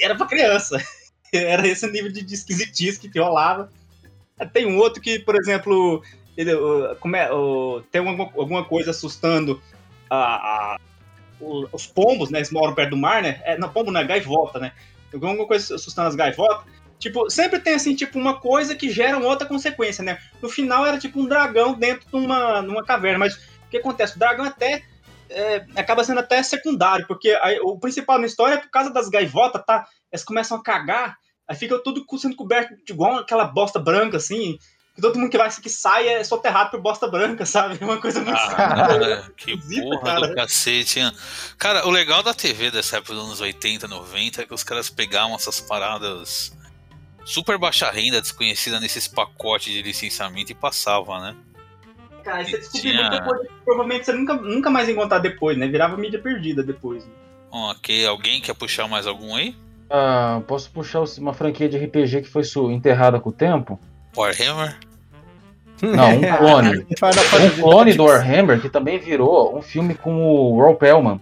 Era 0.02 0.16
pra 0.16 0.28
criança. 0.28 0.78
Era 1.34 1.68
esse 1.68 1.86
nível 1.88 2.12
de, 2.12 2.22
esquisitice 2.34 3.00
que 3.00 3.20
rolava. 3.20 3.70
Tem 4.54 4.66
um 4.66 4.78
outro 4.78 5.02
que, 5.02 5.20
por 5.20 5.36
exemplo, 5.36 6.04
ele, 6.38 6.52
como 7.00 7.16
é, 7.16 7.30
tem 7.92 8.00
alguma, 8.00 8.24
alguma 8.38 8.64
coisa 8.66 8.92
assustando 8.92 9.62
a, 10.10 10.18
a- 10.76 10.80
os 11.40 11.86
pombos, 11.88 12.30
né? 12.30 12.40
Eles 12.40 12.52
moram 12.52 12.74
perto 12.74 12.92
do 12.92 12.98
mar, 12.98 13.22
né? 13.22 13.42
É, 13.44 13.58
não, 13.58 13.70
pombo 13.70 13.92
não 13.92 14.00
é 14.00 14.04
gaivota, 14.06 14.60
né? 14.60 14.72
Tem 15.12 15.20
alguma 15.22 15.48
coisa 15.48 15.76
assustando 15.76 16.08
as 16.08 16.16
gaivotas. 16.16 16.66
Tipo, 17.00 17.30
sempre 17.30 17.60
tem 17.60 17.74
assim, 17.74 17.96
tipo, 17.96 18.18
uma 18.18 18.40
coisa 18.40 18.76
que 18.76 18.90
gera 18.90 19.18
uma 19.18 19.28
outra 19.28 19.48
consequência, 19.48 20.04
né? 20.04 20.18
No 20.42 20.50
final 20.50 20.86
era 20.86 20.98
tipo 20.98 21.20
um 21.20 21.26
dragão 21.26 21.74
dentro 21.74 22.08
de 22.10 22.16
uma, 22.16 22.62
numa 22.62 22.84
caverna, 22.84 23.20
mas 23.20 23.36
o 23.36 23.70
que 23.70 23.78
acontece? 23.78 24.16
O 24.16 24.20
dragão 24.20 24.46
até 24.46 24.84
é, 25.30 25.66
acaba 25.76 26.04
sendo 26.04 26.20
até 26.20 26.42
secundário, 26.42 27.06
porque 27.08 27.38
aí, 27.42 27.60
o 27.62 27.78
principal 27.78 28.18
na 28.20 28.26
história 28.28 28.56
é 28.56 28.58
por 28.60 28.70
causa 28.70 28.92
das 28.92 29.10
gaivotas, 29.10 29.64
tá? 29.66 29.86
Elas 30.12 30.24
começam 30.24 30.58
a 30.58 30.64
cagar, 30.64 31.18
aí 31.48 31.56
fica 31.56 31.78
tudo 31.80 32.06
sendo 32.18 32.36
coberto 32.36 32.76
de 32.86 32.94
igual 32.94 33.18
aquela 33.18 33.46
bosta 33.46 33.78
branca, 33.80 34.18
assim, 34.18 34.58
que 34.96 35.02
todo 35.02 35.20
mundo 35.20 35.30
que 35.30 35.38
vai 35.38 35.50
que 35.52 35.70
sai 35.70 36.08
é 36.08 36.24
soterrado 36.24 36.72
por 36.72 36.82
bosta 36.82 37.08
branca, 37.08 37.46
sabe? 37.46 37.78
É 37.82 37.84
uma 37.86 38.00
coisa 38.00 38.22
muito 38.22 38.38
Ah, 38.40 39.28
que 39.36 39.52
Esquisito, 39.52 39.90
porra 39.90 40.04
cara. 40.04 40.28
do 40.30 40.36
cacete. 40.36 41.00
hein? 41.02 41.12
Cara, 41.58 41.86
o 41.86 41.92
legal 41.92 42.24
da 42.24 42.34
TV 42.34 42.72
dessa 42.72 42.98
época 42.98 43.14
dos 43.14 43.26
anos 43.26 43.42
80, 43.42 43.88
90 43.88 44.42
é 44.42 44.46
que 44.46 44.54
os 44.54 44.64
caras 44.64 44.90
pegavam 44.90 45.36
essas 45.36 45.60
paradas 45.60 46.54
super 47.26 47.58
baixa 47.58 47.90
renda, 47.92 48.22
desconhecida 48.22 48.80
nesses 48.80 49.08
pacotes 49.08 49.74
de 49.74 49.82
licenciamento 49.82 50.52
e 50.52 50.56
passavam, 50.56 51.20
né? 51.20 51.36
Cara, 52.24 52.38
aí 52.38 52.46
você 52.46 52.58
descobriu 52.60 52.92
Tinha- 52.94 53.10
muita 53.10 53.24
coisa 53.24 53.44
que 53.44 53.54
provavelmente 53.66 54.06
você 54.06 54.14
nunca, 54.14 54.34
nunca 54.36 54.70
mais 54.70 54.88
encontrar 54.88 55.20
depois, 55.20 55.58
né? 55.58 55.68
Virava 55.68 55.98
mídia 55.98 56.20
perdida 56.20 56.64
depois. 56.64 57.06
Né? 57.06 57.12
Ok, 57.52 58.06
alguém 58.06 58.42
quer 58.42 58.54
puxar 58.56 58.88
mais 58.88 59.06
algum 59.06 59.36
aí? 59.36 59.56
Ah, 59.90 60.42
posso 60.48 60.72
puxar 60.72 61.04
uma 61.20 61.34
franquia 61.34 61.70
de 61.70 61.78
RPG 61.78 62.22
que 62.24 62.30
foi 62.30 62.44
su- 62.44 62.72
enterrada 62.72 63.20
com 63.20 63.30
o 63.30 63.34
tempo? 63.34 63.80
Warhammer? 64.18 64.78
Não, 65.82 66.10
um 66.18 66.22
clone. 66.38 66.80
Um 66.80 67.62
clone 67.62 67.94
do. 67.94 68.04
Warhammer 68.06 68.60
que 68.62 68.70
também 68.70 68.98
virou 68.98 69.56
um 69.58 69.62
filme 69.62 69.94
com 69.94 70.26
o 70.26 70.60
Ron 70.60 70.76
Pellman. 70.76 71.22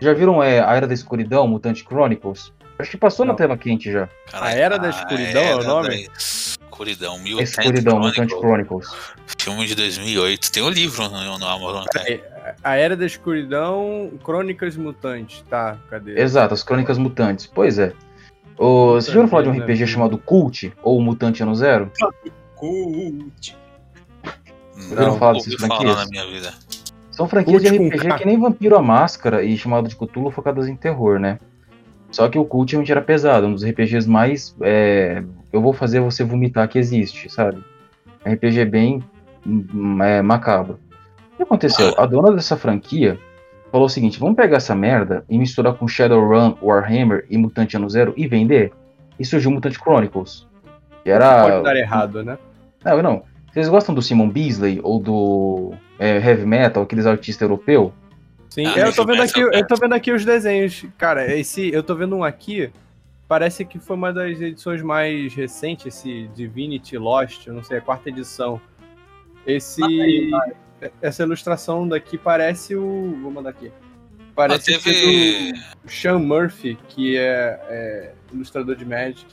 Já 0.00 0.12
viram 0.12 0.42
é, 0.42 0.60
A 0.60 0.74
Era 0.74 0.86
da 0.86 0.94
Escuridão, 0.94 1.48
Mutante 1.48 1.82
Chronicles? 1.84 2.52
Acho 2.78 2.90
que 2.90 2.96
passou 2.96 3.24
na 3.24 3.32
Não. 3.32 3.36
tela 3.36 3.56
quente 3.56 3.90
já. 3.92 4.08
Cara, 4.30 4.46
A 4.46 4.52
Era 4.52 4.78
da 4.78 4.90
Escuridão 4.90 5.42
é 5.42 5.54
o 5.56 5.60
Era 5.60 5.68
nome? 5.68 5.88
da 6.08 6.12
Escuridão, 6.18 7.14
A 7.14 7.18
Mutant 7.18 7.40
Escuridão, 7.42 7.98
Mutante 8.00 8.34
Chronicles. 8.34 8.86
Chronicles. 8.88 9.14
Filme 9.38 9.66
de 9.66 9.74
2008. 9.76 10.50
Tem 10.52 10.62
o 10.62 10.68
livro 10.68 11.08
no, 11.08 11.38
no 11.38 11.46
Amazon. 11.46 11.84
Prime. 11.92 12.20
A 12.62 12.74
Era 12.76 12.96
da 12.96 13.06
Escuridão, 13.06 14.10
Crônicas 14.24 14.76
Mutantes. 14.76 15.44
Tá, 15.48 15.76
cadê? 15.88 16.20
Exato, 16.20 16.52
as 16.52 16.62
Crônicas 16.64 16.98
Mutantes. 16.98 17.46
Pois 17.46 17.78
é. 17.78 17.92
O, 18.58 18.92
vocês 18.94 19.06
já 19.06 19.20
ouviram 19.20 19.28
falar 19.28 19.42
de 19.44 19.48
um 19.50 19.62
RPG 19.62 19.80
né? 19.80 19.86
chamado 19.86 20.18
Cult? 20.18 20.72
Ou 20.82 21.00
Mutante 21.00 21.42
Ano 21.42 21.54
Zero? 21.54 21.90
Cult. 22.56 23.56
ouviram 24.76 25.06
Não, 25.12 25.18
falar 25.18 25.34
ouvi 25.36 25.50
dessas 25.50 25.66
falar 25.66 25.76
franquias? 25.80 25.96
na 25.96 26.06
minha 26.06 26.26
vida. 26.26 26.54
São 27.12 27.28
franquias 27.28 27.62
de 27.62 27.68
Cult 27.70 27.90
com 27.90 27.96
RPG 27.96 28.18
que 28.18 28.24
nem 28.26 28.38
Vampiro 28.40 28.76
a 28.76 28.82
Máscara 28.82 29.42
e 29.44 29.56
chamado 29.56 29.88
de 29.88 29.94
Cthulhu 29.96 30.30
focadas 30.30 30.68
em 30.68 30.76
terror, 30.76 31.18
né? 31.20 31.38
Só 32.14 32.28
que 32.28 32.38
o 32.38 32.44
Cult 32.44 32.70
realmente 32.70 32.92
era 32.92 33.02
pesado, 33.02 33.48
um 33.48 33.54
dos 33.54 33.64
RPGs 33.64 34.08
mais. 34.08 34.54
é, 34.60 35.20
eu 35.52 35.60
vou 35.60 35.72
fazer 35.72 35.98
você 35.98 36.22
vomitar 36.22 36.68
que 36.68 36.78
existe, 36.78 37.28
sabe? 37.28 37.60
RPG 38.24 38.66
bem 38.66 39.02
hum, 39.44 40.00
é, 40.00 40.22
macabro. 40.22 40.78
O 41.32 41.36
que 41.36 41.42
aconteceu? 41.42 41.92
A 41.98 42.06
dona 42.06 42.30
dessa 42.30 42.56
franquia 42.56 43.18
falou 43.72 43.88
o 43.88 43.90
seguinte: 43.90 44.20
vamos 44.20 44.36
pegar 44.36 44.58
essa 44.58 44.76
merda 44.76 45.24
e 45.28 45.36
misturar 45.36 45.74
com 45.74 45.88
Shadowrun, 45.88 46.54
Warhammer 46.62 47.26
e 47.28 47.36
Mutante 47.36 47.76
Ano 47.76 47.90
Zero 47.90 48.14
e 48.16 48.28
vender? 48.28 48.72
E 49.18 49.24
surgiu 49.24 49.50
o 49.50 49.54
Mutante 49.54 49.80
Chronicles. 49.80 50.46
Que 51.02 51.10
era. 51.10 51.42
Pode 51.42 51.64
dar 51.64 51.76
errado, 51.76 52.22
né? 52.22 52.38
Não, 52.84 53.02
não. 53.02 53.22
Vocês 53.52 53.68
gostam 53.68 53.92
do 53.92 54.00
Simon 54.00 54.30
Beasley 54.30 54.78
ou 54.84 55.00
do 55.00 55.72
é, 55.98 56.18
Heavy 56.18 56.46
Metal, 56.46 56.84
aqueles 56.84 57.06
artistas 57.06 57.42
europeus? 57.42 57.90
Sim, 58.54 58.66
Ah, 58.66 58.78
eu 58.78 58.94
tô 58.94 59.04
vendo 59.04 59.18
mas 59.18 59.30
aqui, 59.32 59.40
eu 59.40 59.66
tô 59.66 59.74
vendo 59.74 59.92
aqui 59.94 60.12
os 60.12 60.24
desenhos. 60.24 60.84
Cara, 60.96 61.34
esse, 61.36 61.72
eu 61.72 61.82
tô 61.82 61.96
vendo 61.96 62.14
um 62.14 62.22
aqui. 62.22 62.70
Parece 63.26 63.64
que 63.64 63.80
foi 63.80 63.96
uma 63.96 64.12
das 64.12 64.40
edições 64.40 64.80
mais 64.80 65.34
recentes, 65.34 65.86
esse 65.86 66.28
Divinity 66.36 66.96
Lost, 66.96 67.48
eu 67.48 67.54
não 67.54 67.64
sei, 67.64 67.78
a 67.78 67.80
quarta 67.80 68.10
edição. 68.10 68.60
Esse 69.44 69.80
essa 71.02 71.24
ilustração 71.24 71.88
daqui 71.88 72.16
parece 72.16 72.76
o, 72.76 73.18
vou 73.20 73.32
mandar 73.32 73.50
aqui. 73.50 73.72
Parece 74.36 74.72
Ah, 74.72 74.78
ser 74.80 74.92
teve- 74.92 75.52
do 75.84 75.90
Sean 75.90 76.18
Murphy, 76.20 76.78
que 76.90 77.16
é, 77.16 77.58
é 77.68 78.12
ilustrador 78.32 78.76
de 78.76 78.84
Magic. 78.84 79.26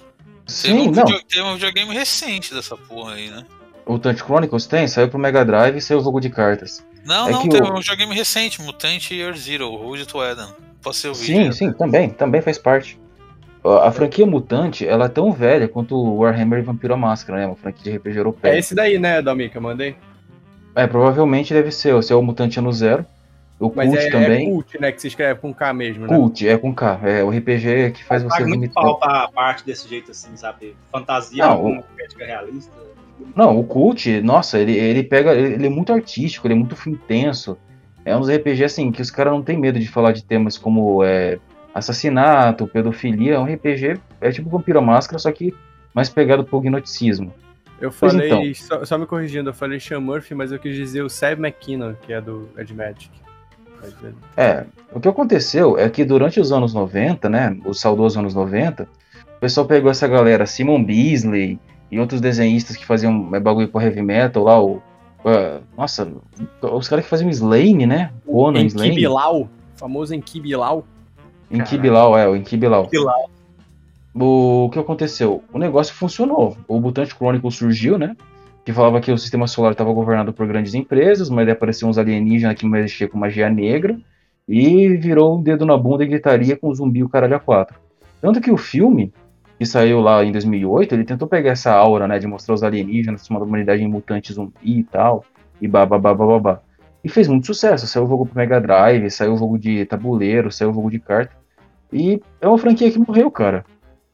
Sim, 0.47 0.73
um, 0.89 0.91
não. 0.91 1.03
teve 1.05 1.41
um 1.43 1.53
videogame 1.53 1.93
recente 1.93 2.55
dessa 2.55 2.75
porra 2.75 3.13
aí, 3.13 3.29
né? 3.29 3.45
O 3.85 3.93
Mutante 3.93 4.23
Chronicles 4.23 4.65
tem, 4.67 4.87
saiu 4.87 5.09
pro 5.09 5.19
Mega 5.19 5.43
Drive 5.43 5.77
e 5.77 5.81
saiu 5.81 5.99
o 5.99 6.03
jogo 6.03 6.19
de 6.19 6.29
cartas. 6.29 6.85
Não, 7.05 7.27
É 7.27 7.31
não, 7.31 7.41
que 7.41 7.49
teve 7.49 7.67
o- 7.67 7.73
um 7.73 7.79
videogame 7.79 8.13
recente, 8.15 8.61
Mutante 8.61 9.13
Year 9.15 9.35
Zero, 9.35 9.75
Road 9.75 10.05
to 10.07 10.23
Eden. 10.23 10.47
Posso 10.81 10.99
ser 10.99 11.09
o 11.09 11.15
Sim, 11.15 11.33
vídeo? 11.37 11.53
sim, 11.53 11.71
também, 11.73 12.09
também 12.09 12.41
faz 12.41 12.57
parte. 12.57 12.99
A 13.63 13.91
franquia 13.91 14.25
Mutante, 14.25 14.87
ela 14.87 15.05
é 15.05 15.09
tão 15.09 15.31
velha 15.31 15.67
quanto 15.67 15.95
o 15.95 16.17
Warhammer 16.19 16.59
e 16.59 16.61
Vampiro 16.63 16.93
à 16.95 16.97
Máscara, 16.97 17.39
né? 17.39 17.45
Uma 17.45 17.55
franquia 17.55 17.91
de 17.91 17.97
RPG 17.97 18.15
É 18.17 18.19
europeia. 18.19 18.57
esse 18.57 18.73
daí, 18.73 18.97
né, 18.97 19.21
Dalmi, 19.21 19.49
que 19.49 19.57
eu 19.57 19.61
mandei? 19.61 19.95
É, 20.75 20.87
provavelmente 20.87 21.53
deve 21.53 21.71
ser, 21.71 22.01
se 22.03 22.11
é 22.11 22.15
o 22.15 22.21
Mutante 22.23 22.57
Ano 22.57 22.71
Zero. 22.73 23.05
O 23.59 23.71
Mas 23.75 23.89
Cult 23.89 24.01
é, 24.03 24.09
também. 24.09 24.47
é 24.47 24.49
cult, 24.49 24.79
né, 24.81 24.91
que 24.91 24.99
se 25.01 25.07
escreve 25.07 25.39
com 25.39 25.53
K 25.53 25.71
mesmo, 25.73 26.07
né? 26.07 26.15
Cult, 26.17 26.47
é 26.47 26.57
com 26.57 26.73
K. 26.73 26.99
É 27.03 27.23
o 27.23 27.29
RPG 27.29 27.91
que 27.91 28.03
faz 28.03 28.23
você 28.23 28.29
Paga 28.29 28.47
muito 28.47 28.73
pau 28.73 28.97
pra 28.97 29.27
parte 29.27 29.63
desse 29.63 29.87
jeito 29.87 30.09
assim, 30.09 30.35
sabe? 30.35 30.75
Fantasia, 30.91 31.45
Não, 31.47 31.83
crítica 31.95 32.25
realista. 32.25 32.71
Não, 33.36 33.60
o 33.60 33.63
Cult, 33.63 34.21
nossa, 34.21 34.60
ele, 34.60 34.73
ele 34.73 35.03
pega. 35.03 35.34
Ele, 35.34 35.65
é 35.65 35.69
muito 35.69 35.93
artístico, 35.93 36.47
ele 36.47 36.53
é 36.53 36.57
muito 36.57 36.75
intenso. 36.89 37.57
É 38.03 38.15
uns 38.15 38.29
RPG 38.29 38.63
assim, 38.63 38.91
que 38.91 39.01
os 39.01 39.12
caras 39.12 39.34
não 39.34 39.43
tem 39.43 39.57
medo 39.57 39.79
de 39.79 39.88
falar 39.88 40.12
de 40.12 40.23
temas 40.23 40.57
como 40.57 41.03
é, 41.03 41.39
assassinato, 41.73 42.67
pedofilia. 42.67 43.36
É 43.36 43.39
um 43.39 43.45
RPG, 43.45 43.99
é 44.19 44.31
tipo 44.31 44.49
Vampiro 44.49 44.81
Máscara, 44.81 45.19
só 45.19 45.31
que 45.31 45.53
mais 45.93 46.10
pegado 46.10 46.43
pro 46.43 46.60
gnosticismo. 46.60 47.34
Eu 47.79 47.91
falei, 47.91 48.27
então. 48.27 48.53
só, 48.53 48.86
só 48.86 48.97
me 48.97 49.07
corrigindo, 49.07 49.49
eu 49.49 49.53
falei 49.53 49.79
Sean 49.79 49.99
Murphy, 49.99 50.36
mas 50.36 50.51
eu 50.51 50.60
quis 50.60 50.75
dizer 50.75 51.01
o 51.01 51.10
Seb 51.10 51.39
McKinnon, 51.39 51.95
que 51.95 52.13
é 52.13 52.21
do 52.21 52.47
Ed 52.55 52.73
Magic. 52.75 53.10
É, 54.38 54.43
É, 54.43 54.65
o 54.93 54.99
que 54.99 55.07
aconteceu 55.07 55.77
é 55.77 55.89
que 55.89 56.05
durante 56.05 56.39
os 56.39 56.51
anos 56.51 56.73
90, 56.75 57.27
né, 57.27 57.57
os 57.65 57.79
saudosos 57.79 58.17
anos 58.17 58.36
90, 58.36 58.84
o 58.84 59.39
pessoal 59.39 59.65
pegou 59.65 59.89
essa 59.89 60.07
galera, 60.07 60.45
Simon 60.45 60.84
Beasley 60.84 61.60
e 61.91 61.99
outros 61.99 62.21
desenhistas 62.21 62.77
que 62.77 62.86
faziam 62.86 63.30
é, 63.34 63.39
bagulho 63.39 63.67
com 63.67 63.82
heavy 63.82 64.01
metal 64.01 64.43
lá, 64.43 64.63
o, 64.63 64.82
ah, 65.25 65.60
nossa, 65.77 66.12
os 66.62 66.88
caras 66.88 67.06
que 67.06 67.10
faziam 67.10 67.30
Slane, 67.30 67.86
né, 67.86 68.12
Conan 68.25 68.65
Slane, 68.65 68.91
Enkibilau, 68.91 69.49
famoso 69.75 70.15
Enkibilau. 70.15 70.86
Inkibilau, 71.51 72.17
é, 72.17 72.27
o 72.27 72.36
Inkibilau. 72.36 72.86
Inkibilau. 72.86 73.30
O 74.13 74.69
que 74.71 74.80
aconteceu? 74.80 75.43
O 75.54 75.58
negócio 75.58 75.93
funcionou. 75.93 76.58
O 76.67 76.80
Mutant 76.80 77.10
Chronicle 77.10 77.51
surgiu, 77.51 77.97
né? 77.97 78.15
Que 78.65 78.73
falava 78.73 78.99
que 78.99 79.12
o 79.12 79.17
sistema 79.17 79.47
solar 79.47 79.71
estava 79.71 79.91
governado 79.93 80.34
por 80.34 80.45
grandes 80.47 80.73
empresas, 80.73 81.30
mas 81.30 81.45
daí 81.45 81.54
apareciam 81.54 81.89
uns 81.89 81.97
alienígenas 81.97 82.56
que 82.56 82.65
mexiam 82.65 83.10
com 83.10 83.17
magia 83.17 83.49
negra 83.49 83.97
e 84.47 84.97
virou 84.97 85.38
um 85.38 85.41
dedo 85.41 85.65
na 85.65 85.77
bunda 85.77 86.04
e 86.04 86.08
gritaria 86.08 86.58
com 86.58 86.67
o 86.67 86.75
zumbi 86.75 87.04
o 87.04 87.10
caralho 87.10 87.36
a 87.36 87.39
quatro. 87.39 87.80
Tanto 88.21 88.41
que 88.41 88.51
o 88.51 88.58
filme, 88.58 89.13
que 89.62 89.65
saiu 89.67 90.02
lá 90.02 90.26
em 90.26 90.32
2008, 90.32 90.95
ele 90.95 91.04
tentou 91.04 91.28
pegar 91.28 91.52
essa 91.52 91.71
aura, 91.71 92.08
né, 92.08 92.17
de 92.17 92.26
mostrar 92.26 92.56
os 92.56 92.63
alienígenas, 92.63 93.21
transformar 93.21 93.45
a 93.45 93.47
humanidade 93.47 93.84
em 93.84 93.88
mutante 93.88 94.34
zumbi 94.34 94.56
e 94.63 94.84
tal, 94.84 95.24
e 95.62 95.67
babá, 95.67 96.00
babá. 96.00 96.62
E 97.04 97.08
fez 97.08 97.28
muito 97.28 97.45
sucesso. 97.45 97.86
Saiu 97.86 98.06
o 98.06 98.10
jogo 98.10 98.26
pro 98.26 98.36
Mega 98.36 98.60
Drive, 98.60 99.12
saiu 99.12 99.36
o 99.36 99.38
jogo 99.38 99.60
de 99.60 99.86
tabuleiro, 99.86 100.52
saiu 100.52 100.71
o 100.71 100.74
jogo 100.74 100.89
de 100.89 100.97
carta. 100.97 101.36
E 101.93 102.19
é 102.41 102.47
uma 102.47 102.58
franquia 102.58 102.89
que 102.89 102.97
morreu, 102.97 103.30
cara. 103.30 103.63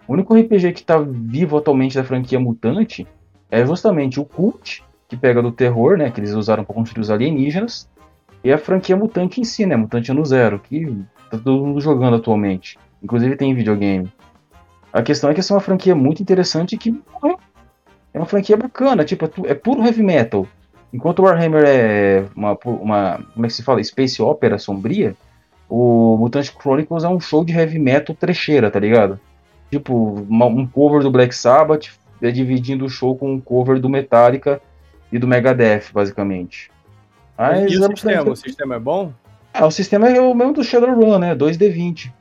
O 0.06 0.12
único 0.12 0.36
RPG 0.36 0.74
que 0.74 0.84
tá 0.84 1.00
vivo 1.00 1.56
atualmente 1.56 1.96
da 1.96 2.04
franquia 2.04 2.38
Mutante 2.38 3.08
é 3.50 3.66
justamente 3.66 4.20
o 4.20 4.26
Cult, 4.26 4.84
que 5.08 5.16
pega 5.16 5.42
do 5.42 5.54
terror, 5.54 5.98
né? 5.98 6.12
Que 6.12 6.20
eles 6.20 6.34
usaram 6.34 6.66
pra 6.66 6.76
construir 6.76 7.04
os 7.04 7.10
alienígenas. 7.10 7.90
E 8.44 8.52
a 8.52 8.58
franquia 8.58 8.98
Mutante 8.98 9.40
em 9.40 9.46
si, 9.46 9.66
né? 9.66 9.78
Mutante 9.78 10.12
Ano 10.12 10.26
Zero, 10.26 10.60
que 10.60 11.06
Tá 11.30 11.38
todo 11.38 11.66
mundo 11.66 11.80
jogando 11.82 12.16
atualmente. 12.16 12.78
Inclusive 13.02 13.36
tem 13.36 13.54
videogame. 13.54 14.12
A 14.98 15.04
questão 15.04 15.30
é 15.30 15.34
que 15.34 15.40
essa 15.40 15.54
é 15.54 15.56
uma 15.56 15.62
franquia 15.62 15.94
muito 15.96 16.22
interessante 16.22 16.78
que 16.78 16.92
morreu. 16.92 17.38
é 18.14 18.18
uma 18.20 18.26
franquia 18.26 18.58
bacana, 18.58 19.04
tipo, 19.06 19.26
é, 19.26 19.52
é 19.52 19.54
puro 19.54 19.86
heavy 19.86 20.02
metal. 20.02 20.48
Enquanto 20.94 21.20
o 21.20 21.24
Warhammer 21.24 21.64
é 21.68 22.26
uma, 22.36 22.58
uma. 22.66 23.20
Como 23.34 23.46
é 23.46 23.50
que 23.50 23.54
se 23.54 23.62
fala? 23.64 23.84
Space 23.84 24.22
Opera 24.22 24.58
sombria, 24.58 25.16
o 25.70 26.18
Mutant 26.18 26.48
Chronicles 26.60 27.04
é 27.04 27.10
um 27.10 27.20
show 27.20 27.44
de 27.44 27.54
heavy 27.54 27.78
metal 27.78 28.16
trecheira, 28.16 28.72
tá 28.72 28.80
ligado? 28.80 29.20
Tipo, 29.70 30.26
uma- 30.30 30.46
um 30.46 30.66
cover 30.66 31.02
do 31.02 31.12
Black 31.12 31.36
Sabbath 31.36 31.88
é 32.22 32.32
dividindo 32.32 32.86
o 32.86 32.90
show 32.90 33.16
com 33.18 33.34
um 33.34 33.40
cover 33.40 33.80
do 33.80 33.90
Metallica 33.90 34.62
e 35.12 35.20
do 35.20 35.28
Megadeth, 35.28 35.92
basicamente. 35.94 36.72
Mas 37.38 37.70
e 37.72 37.76
é 37.76 37.78
o 37.78 37.82
uma 37.82 37.90
sistema? 37.96 38.32
O 38.32 38.36
sistema 38.36 38.76
é 38.76 38.80
bom? 38.80 39.12
Ah, 39.54 39.66
o 39.68 39.72
sistema 39.72 40.10
é 40.10 40.20
o 40.22 40.34
mesmo 40.34 40.54
do 40.54 40.64
Shadowrun, 40.64 41.20
né? 41.20 41.36
2D20. 41.36 42.12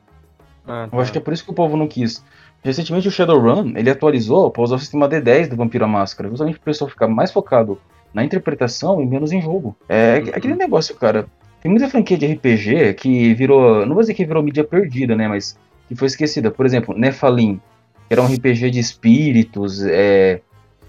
Ah, 0.67 0.89
Eu 0.91 0.99
acho 0.99 1.11
que 1.13 1.17
é 1.17 1.21
por 1.21 1.33
isso 1.33 1.43
que 1.45 1.51
o 1.51 1.53
povo 1.53 1.77
não 1.77 1.87
quis. 1.87 2.23
Recentemente 2.67 3.07
o 3.07 3.11
Shadowrun, 3.11 3.71
ele 3.77 3.89
atualizou 3.89 4.51
para 4.51 4.61
usar 4.61 4.75
o 4.75 4.79
sistema 4.79 5.07
D10 5.07 5.47
do 5.47 5.55
Vampiro 5.55 5.85
à 5.85 5.87
Máscara, 5.87 6.27
justamente 6.27 6.55
para 6.55 6.63
o 6.63 6.65
pessoal 6.65 6.89
ficar 6.89 7.07
mais 7.07 7.31
focado 7.31 7.79
na 8.13 8.25
interpretação 8.25 9.01
e 9.01 9.05
menos 9.05 9.31
em 9.31 9.41
jogo. 9.41 9.73
É 9.87 10.19
Uhum. 10.19 10.31
aquele 10.33 10.55
negócio, 10.55 10.93
cara. 10.95 11.27
Tem 11.61 11.71
muita 11.71 11.87
franquia 11.89 12.17
de 12.17 12.25
RPG 12.25 12.93
que 12.95 13.33
virou, 13.33 13.85
não 13.85 13.93
vou 13.93 14.03
dizer 14.03 14.13
que 14.13 14.25
virou 14.25 14.43
mídia 14.43 14.65
perdida, 14.65 15.15
né, 15.15 15.29
mas 15.29 15.57
que 15.87 15.95
foi 15.95 16.07
esquecida. 16.07 16.51
Por 16.51 16.65
exemplo, 16.65 16.93
Nephalim, 16.93 17.61
que 18.07 18.13
era 18.13 18.21
um 18.21 18.25
RPG 18.25 18.69
de 18.69 18.79
espíritos, 18.79 19.85
é, 19.85 20.41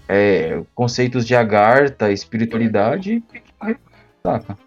é, 0.09 0.61
conceitos 0.75 1.25
de 1.25 1.33
agartha, 1.33 2.11
espiritualidade, 2.11 3.23
saca? 4.21 4.57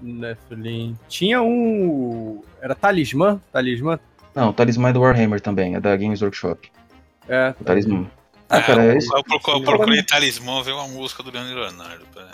Nephilim. 0.00 0.96
Tinha 1.08 1.42
um. 1.42 2.40
Era 2.60 2.74
Talismã? 2.74 3.40
Talismã? 3.52 3.98
Não, 4.34 4.50
o 4.50 4.52
Talismã 4.52 4.88
é 4.88 4.92
do 4.92 5.00
Warhammer 5.00 5.40
também, 5.40 5.74
é 5.74 5.80
da 5.80 5.96
Games 5.96 6.22
Workshop. 6.22 6.70
É. 7.28 7.54
O 7.60 7.64
Talismã. 7.64 8.06
Ah, 8.48 8.60
cara, 8.60 8.84
eu, 8.84 8.90
é 8.92 8.98
isso. 8.98 9.14
eu 9.16 9.22
procurei, 9.24 9.60
eu 9.60 9.64
procurei 9.64 10.02
talismã, 10.02 10.62
veio 10.62 10.76
uma 10.76 10.88
música 10.88 11.22
do 11.22 11.30
Leandro 11.30 11.60
Leonardo. 11.60 12.04
pera. 12.12 12.30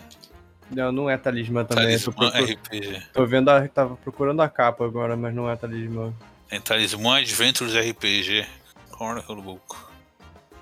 Não, 0.71 0.93
não 0.93 1.09
é 1.09 1.17
Talismã 1.17 1.65
também. 1.65 1.85
Talismã 1.85 2.13
procur- 2.13 2.51
RPG. 2.51 3.03
tô 3.13 3.25
vendo 3.25 3.49
a. 3.49 3.67
Tava 3.69 3.97
procurando 3.97 4.43
a 4.43 4.49
capa 4.49 4.85
agora, 4.85 5.17
mas 5.17 5.35
não 5.35 5.49
é 5.49 5.57
Talismã. 5.57 6.13
Tem 6.49 6.61
Talismã 6.61 7.19
Adventures 7.19 7.75
RPG. 7.75 8.45
Chronicle 8.97 9.41
Book. 9.41 9.77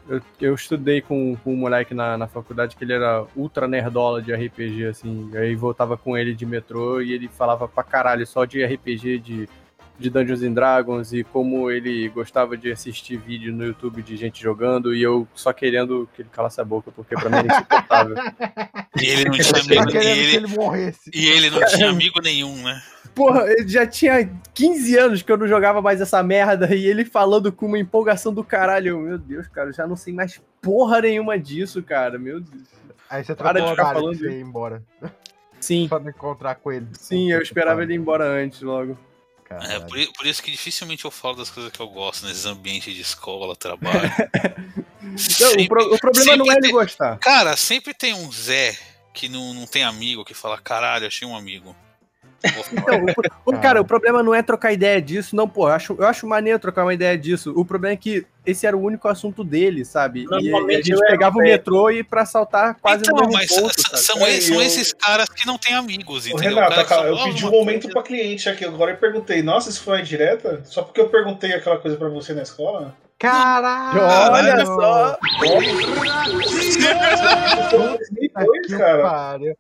Eu, 0.09 0.21
eu 0.41 0.55
estudei 0.55 1.01
com, 1.01 1.37
com 1.43 1.53
um 1.53 1.57
moleque 1.57 1.93
na, 1.93 2.17
na 2.17 2.29
faculdade 2.29 2.77
que 2.77 2.85
ele 2.85 2.93
era 2.93 3.25
ultra 3.35 3.67
nerdola 3.67 4.23
de 4.23 4.33
RPG, 4.33 4.87
assim. 4.87 5.31
Aí 5.37 5.57
voltava 5.57 5.97
com 5.97 6.17
ele 6.17 6.35
de 6.35 6.47
metrô 6.47 7.01
e 7.01 7.13
ele 7.13 7.29
falava 7.29 7.67
pra 7.67 7.83
caralho 7.83 8.25
só 8.27 8.45
de 8.45 8.65
RPG, 8.65 9.19
de, 9.19 9.49
de 9.99 10.11
Dungeons 10.11 10.43
and 10.43 10.53
Dragons 10.53 11.13
e 11.13 11.25
como 11.25 11.71
ele 11.71 12.09
gostava 12.09 12.57
de 12.57 12.71
assistir 12.71 13.17
vídeo 13.17 13.53
no 13.53 13.65
YouTube 13.65 14.03
de 14.03 14.17
gente 14.17 14.43
jogando 14.43 14.95
e 14.95 15.03
eu 15.03 15.27
só 15.35 15.53
querendo 15.53 16.09
que 16.15 16.23
ele 16.23 16.29
calasse 16.31 16.61
a 16.61 16.65
boca, 16.65 16.91
porque 16.93 17.15
pra 17.15 17.31
mim 17.31 17.37
era 17.37 17.47
insuportável. 17.55 18.17
E 19.01 19.07
ele 19.07 19.25
não 19.25 19.33
tinha 19.33 19.61
amigo, 19.63 19.89
e 19.89 19.93
querendo 19.93 19.93
que 19.93 19.97
ele, 19.99 20.37
ele 20.37 20.47
morresse. 20.49 21.11
e 21.15 21.27
ele 21.29 21.51
não 21.51 21.65
tinha 21.67 21.89
amigo 21.91 22.21
nenhum, 22.23 22.63
né? 22.63 22.83
Porra, 23.15 23.45
ele 23.51 23.67
já 23.69 23.87
tinha 23.87 24.29
15 24.53 24.99
anos 24.99 25.23
que 25.23 25.33
eu 25.33 25.39
não 25.39 25.49
jogava 25.49 25.81
mais 25.81 26.01
essa 26.03 26.23
merda 26.23 26.75
e 26.75 26.87
ele 26.87 27.05
falando 27.05 27.51
com 27.51 27.65
uma 27.67 27.79
empolgação 27.79 28.33
do 28.35 28.45
caralho. 28.45 28.89
Eu, 28.89 29.01
Meu 29.01 29.19
Deus, 29.19 29.49
cara, 29.49 29.71
eu 29.71 29.73
já 29.73 29.87
não 29.87 29.97
sei 29.97 30.13
mais 30.13 30.39
porra 30.61 31.01
nenhuma 31.01 31.39
disso, 31.39 31.83
cara. 31.83 32.19
Meu 32.19 32.41
Deus. 32.41 32.65
Aí 33.09 33.25
você 33.25 33.35
Para 33.35 33.61
de 33.63 33.71
ficar 33.71 33.95
falando 33.95 34.13
isso. 34.15 34.27
ir 34.27 34.41
embora. 34.43 34.83
Sim, 35.59 35.89
Pra 35.89 35.99
encontrar 36.03 36.57
com 36.57 36.71
ele. 36.71 36.87
sim, 36.93 37.33
eu 37.33 37.41
esperava 37.41 37.83
ele 37.83 37.95
ir 37.95 37.97
embora 37.97 38.25
antes 38.27 38.61
logo. 38.61 38.99
É, 39.49 39.59
Caralho. 39.59 39.87
por, 39.87 40.13
por 40.15 40.27
isso 40.27 40.43
que 40.43 40.51
dificilmente 40.51 41.05
eu 41.05 41.11
falo 41.11 41.37
das 41.37 41.51
coisas 41.51 41.71
que 41.71 41.81
eu 41.81 41.89
gosto 41.89 42.27
nesses 42.27 42.47
ambientes 42.47 42.93
de 42.95 43.01
escola, 43.01 43.55
trabalho. 43.55 44.11
Não, 45.07 45.65
o, 45.65 45.69
pro- 45.69 45.95
o 45.95 45.99
problema 46.01 46.37
não 46.37 46.47
é 46.47 46.55
sempre 46.55 46.69
ele 46.69 46.73
gostar. 46.73 47.17
Cara, 47.19 47.57
sempre 47.57 47.95
tem 47.95 48.13
um 48.13 48.31
Zé 48.33 48.77
que 49.15 49.29
não, 49.29 49.55
não 49.55 49.67
tem 49.67 49.85
amigo 49.85 50.25
que 50.25 50.35
fala, 50.35 50.59
caralho, 50.59 51.07
achei 51.07 51.27
um 51.27 51.37
amigo. 51.37 51.75
Não, 52.73 53.05
o 53.47 53.57
o, 53.57 53.59
cara, 53.63 53.81
o 53.81 53.85
problema 53.85 54.23
não 54.23 54.35
é 54.35 54.43
trocar 54.43 54.73
ideia 54.73 55.01
disso, 55.01 55.35
não, 55.37 55.49
pô. 55.49 55.69
Eu 55.69 55.73
acho, 55.73 55.97
eu 55.99 56.07
acho 56.07 56.27
maneiro 56.27 56.59
trocar 56.59 56.83
uma 56.85 56.93
ideia 56.93 57.17
disso. 57.17 57.53
O 57.57 57.65
problema 57.65 57.95
é 57.95 57.97
que 57.97 58.27
esse 58.47 58.67
era 58.67 58.77
o 58.77 58.81
único 58.83 59.09
assunto 59.09 59.43
dele, 59.45 59.85
sabe? 59.85 60.27
E, 60.41 60.49
e 60.51 60.55
a 60.55 60.83
gente 60.83 60.97
pegava 61.01 61.37
o 61.37 61.43
metrô 61.43 61.91
e 61.91 62.03
pra 62.05 62.25
saltar 62.25 62.77
quase 62.81 63.03
então, 63.03 63.15
no 63.17 63.21
mesmo 63.23 63.33
mas 63.35 63.49
ponto, 63.49 63.99
são, 63.99 64.25
É, 64.27 64.31
esses, 64.31 64.45
são 64.47 64.57
eu- 64.57 64.63
esses 64.63 64.93
caras 64.93 65.29
que 65.29 65.47
não 65.47 65.59
têm 65.59 65.75
amigos, 65.75 66.27
entendeu? 66.27 66.55
Renato, 66.55 66.85
cara 66.87 67.09
eu 67.09 67.23
pedi 67.25 67.45
um 67.47 67.51
momento 67.51 67.89
pra 67.89 68.03
cliente 68.03 68.49
aqui, 68.49 68.65
agora 68.65 68.93
eu 68.93 68.97
perguntei, 68.97 69.43
nossa, 69.43 69.69
isso 69.71 69.83
foi 69.83 69.97
uma 69.99 70.03
direta? 70.03 70.63
Só 70.65 70.83
porque 70.83 71.01
eu 71.01 71.09
perguntei 71.09 71.53
aquela 71.53 71.79
coisa 71.79 71.97
pra 71.97 72.09
você 72.09 72.33
na 72.35 72.43
escola? 72.43 72.95
Caralho! 73.19 74.03
Olha 74.35 74.67
só! 74.67 75.19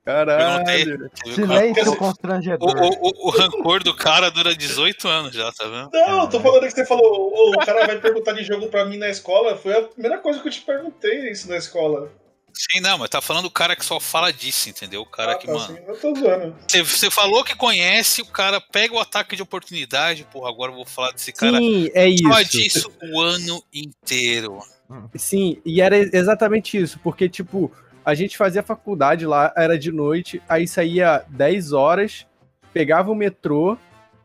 Caralho! 0.04 1.10
Qual- 1.22 1.34
Silêncio 1.34 1.96
constrangedor. 1.96 2.68
o, 2.68 3.08
o, 3.08 3.28
o 3.28 3.30
rancor 3.30 3.82
do 3.82 3.94
cara 3.94 4.30
dura 4.30 4.54
18 4.54 5.08
anos 5.08 5.32
já, 5.34 5.50
tá 5.52 5.64
vendo? 5.64 5.90
Não, 5.92 6.22
eu 6.22 6.28
tô 6.28 6.40
falando 6.40 6.62
que 6.62 6.70
você 6.70 6.84
falou, 6.86 7.32
"Ô, 7.34 7.50
o 7.54 7.58
cara 7.64 7.86
vai 7.86 7.96
perguntar 7.98 8.32
de 8.32 8.44
jogo 8.44 8.66
pra 8.76 8.84
mim 8.84 8.98
na 8.98 9.08
escola. 9.08 9.56
Foi 9.56 9.72
a 9.74 9.82
primeira 9.82 10.18
coisa 10.18 10.38
que 10.40 10.48
eu 10.48 10.52
te 10.52 10.60
perguntei 10.60 11.30
isso 11.30 11.48
na 11.48 11.56
escola. 11.56 12.12
Sim, 12.52 12.80
não, 12.80 12.98
mas 12.98 13.08
tá 13.10 13.20
falando 13.22 13.44
do 13.44 13.50
cara 13.50 13.74
que 13.76 13.84
só 13.84 13.98
fala 13.98 14.30
disso, 14.32 14.68
entendeu? 14.68 15.00
O 15.02 15.06
cara 15.06 15.32
Ah, 15.32 15.34
que, 15.36 15.46
tá, 15.46 15.52
mano. 15.52 15.64
assim, 15.64 15.82
eu 15.86 15.98
tô 16.00 16.14
zoando. 16.14 16.56
Você, 16.66 16.82
você 16.82 17.10
falou 17.10 17.42
que 17.44 17.54
conhece, 17.54 18.20
o 18.22 18.26
cara 18.26 18.60
pega 18.60 18.94
o 18.94 18.98
ataque 18.98 19.34
de 19.36 19.42
oportunidade, 19.42 20.26
porra, 20.30 20.48
agora 20.50 20.72
eu 20.72 20.76
vou 20.76 20.86
falar 20.86 21.12
desse 21.12 21.32
cara 21.32 21.58
Sim, 21.58 21.90
é 21.94 22.08
isso. 22.08 22.44
disso 22.50 22.92
o 23.12 23.20
ano 23.20 23.62
inteiro. 23.72 24.58
Sim, 25.14 25.60
e 25.66 25.80
era 25.80 25.96
exatamente 25.98 26.78
isso, 26.78 26.98
porque, 27.02 27.28
tipo, 27.28 27.70
a 28.04 28.14
gente 28.14 28.36
fazia 28.38 28.62
faculdade 28.62 29.26
lá, 29.26 29.52
era 29.56 29.78
de 29.78 29.90
noite, 29.92 30.40
aí 30.48 30.66
saía 30.66 31.24
10 31.28 31.72
horas, 31.72 32.26
pegava 32.72 33.10
o 33.10 33.14
metrô, 33.14 33.76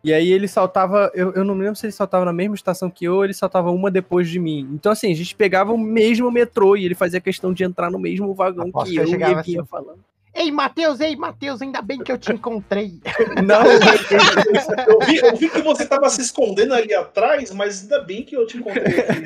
e 0.04 0.14
aí 0.14 0.32
ele 0.32 0.48
saltava, 0.48 1.12
eu, 1.14 1.32
eu 1.34 1.44
não 1.44 1.54
me 1.56 1.62
lembro 1.64 1.76
se 1.76 1.86
ele 1.86 1.94
saltava 1.94 2.26
na 2.26 2.34
mesma 2.34 2.56
estação 2.56 2.90
que 2.90 3.06
eu, 3.06 3.16
ou 3.16 3.24
ele 3.24 3.34
saltava 3.34 3.70
uma 3.72 3.92
depois 3.92 4.30
de 4.30 4.40
mim. 4.40 4.68
Então, 4.74 4.92
assim, 4.92 5.12
a 5.12 5.16
gente 5.16 5.36
pegava 5.36 5.72
o 5.72 5.78
mesmo 5.78 6.32
metrô, 6.32 6.76
e 6.76 6.86
ele 6.86 6.96
fazia 6.96 7.20
questão 7.22 7.54
de 7.54 7.64
entrar 7.64 7.92
no 7.92 8.00
mesmo 8.00 8.34
vagão 8.34 8.70
Aposto 8.70 8.88
que 8.88 8.92
que 8.94 8.98
eu 8.98 9.04
eu, 9.04 9.08
e 9.08 9.12
chegava 9.12 9.34
ele 9.34 9.44
vinha 9.44 9.62
assim. 9.62 9.70
falando. 9.70 10.00
Ei, 10.34 10.50
Matheus, 10.50 11.02
ei, 11.02 11.14
Matheus, 11.18 11.62
ainda 11.62 11.82
bem 11.82 12.00
que 12.00 12.10
eu 12.10 12.18
te 12.18 12.32
encontrei. 12.32 12.94
Não, 13.46 13.64
Eu 14.88 15.00
vi, 15.06 15.18
eu 15.18 15.36
vi 15.36 15.50
que 15.50 15.62
você 15.62 15.86
tava 15.86 16.10
se 16.10 16.22
escondendo 16.22 16.74
ali 16.74 16.94
atrás, 16.94 17.52
mas 17.52 17.82
ainda 17.82 18.00
bem 18.00 18.24
que 18.24 18.34
eu 18.38 18.48
te 18.48 18.56
encontrei 18.58 19.02
aqui. 19.02 19.22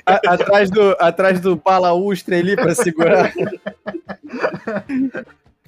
a- 0.06 0.20
atrás 0.32 0.70
do, 0.70 0.96
atrás 0.98 1.38
do 1.38 1.54
balaústre 1.56 2.34
ali 2.36 2.56
pra 2.56 2.74
segurar. 2.74 3.30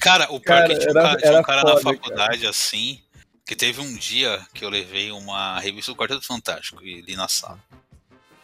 Cara, 0.00 0.24
o 0.30 0.40
pior 0.40 0.42
Cara, 0.42 0.68
que 0.68 0.78
tinha 0.78 0.92
um 0.92 0.98
era- 0.98 1.02
cara, 1.08 1.16
tinha 1.20 1.38
um 1.40 1.42
cara 1.42 1.62
na 1.64 1.76
foda, 1.76 1.82
faculdade 1.82 2.46
assim, 2.46 2.98
que 3.46 3.54
teve 3.54 3.80
um 3.80 3.94
dia 3.94 4.44
que 4.52 4.64
eu 4.64 4.68
levei 4.68 5.12
uma 5.12 5.58
revista 5.60 5.92
do 5.92 5.96
Quarteto 5.96 6.26
Fantástico 6.26 6.82
e 6.84 7.00
li 7.00 7.14
na 7.14 7.28
sala. 7.28 7.58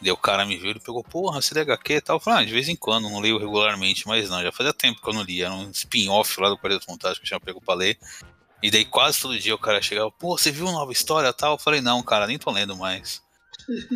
Daí 0.00 0.10
o 0.12 0.16
cara 0.16 0.44
me 0.46 0.56
viu, 0.56 0.70
ele 0.70 0.80
pegou, 0.80 1.02
porra, 1.04 1.40
você 1.42 1.54
lê 1.54 1.60
HQ 1.60 1.92
e 1.94 2.00
tal. 2.00 2.16
Eu 2.16 2.20
falei, 2.20 2.42
ah, 2.42 2.46
de 2.46 2.52
vez 2.52 2.68
em 2.68 2.74
quando, 2.76 3.08
não 3.10 3.20
leio 3.20 3.38
regularmente, 3.38 4.06
mas 4.06 4.28
não, 4.30 4.42
já 4.42 4.50
fazia 4.52 4.72
tempo 4.72 5.00
que 5.02 5.08
eu 5.08 5.12
não 5.14 5.22
lia. 5.22 5.46
Era 5.46 5.54
um 5.54 5.70
spin-off 5.70 6.40
lá 6.40 6.48
do 6.48 6.56
Quarteto 6.58 6.86
Fantástico 6.86 7.20
que 7.26 7.34
eu 7.34 7.38
tinha 7.38 7.40
pego 7.40 7.60
pra 7.60 7.74
ler. 7.74 7.98
E 8.62 8.70
daí 8.70 8.84
quase 8.84 9.20
todo 9.20 9.38
dia 9.38 9.54
o 9.54 9.58
cara 9.58 9.82
chegava, 9.82 10.10
pô, 10.10 10.36
você 10.38 10.50
viu 10.52 10.66
nova 10.66 10.92
história 10.92 11.28
e 11.28 11.32
tal? 11.32 11.54
Eu 11.54 11.58
falei, 11.58 11.80
não, 11.80 12.02
cara, 12.02 12.26
nem 12.26 12.38
tô 12.38 12.50
lendo 12.50 12.76
mais. 12.76 13.20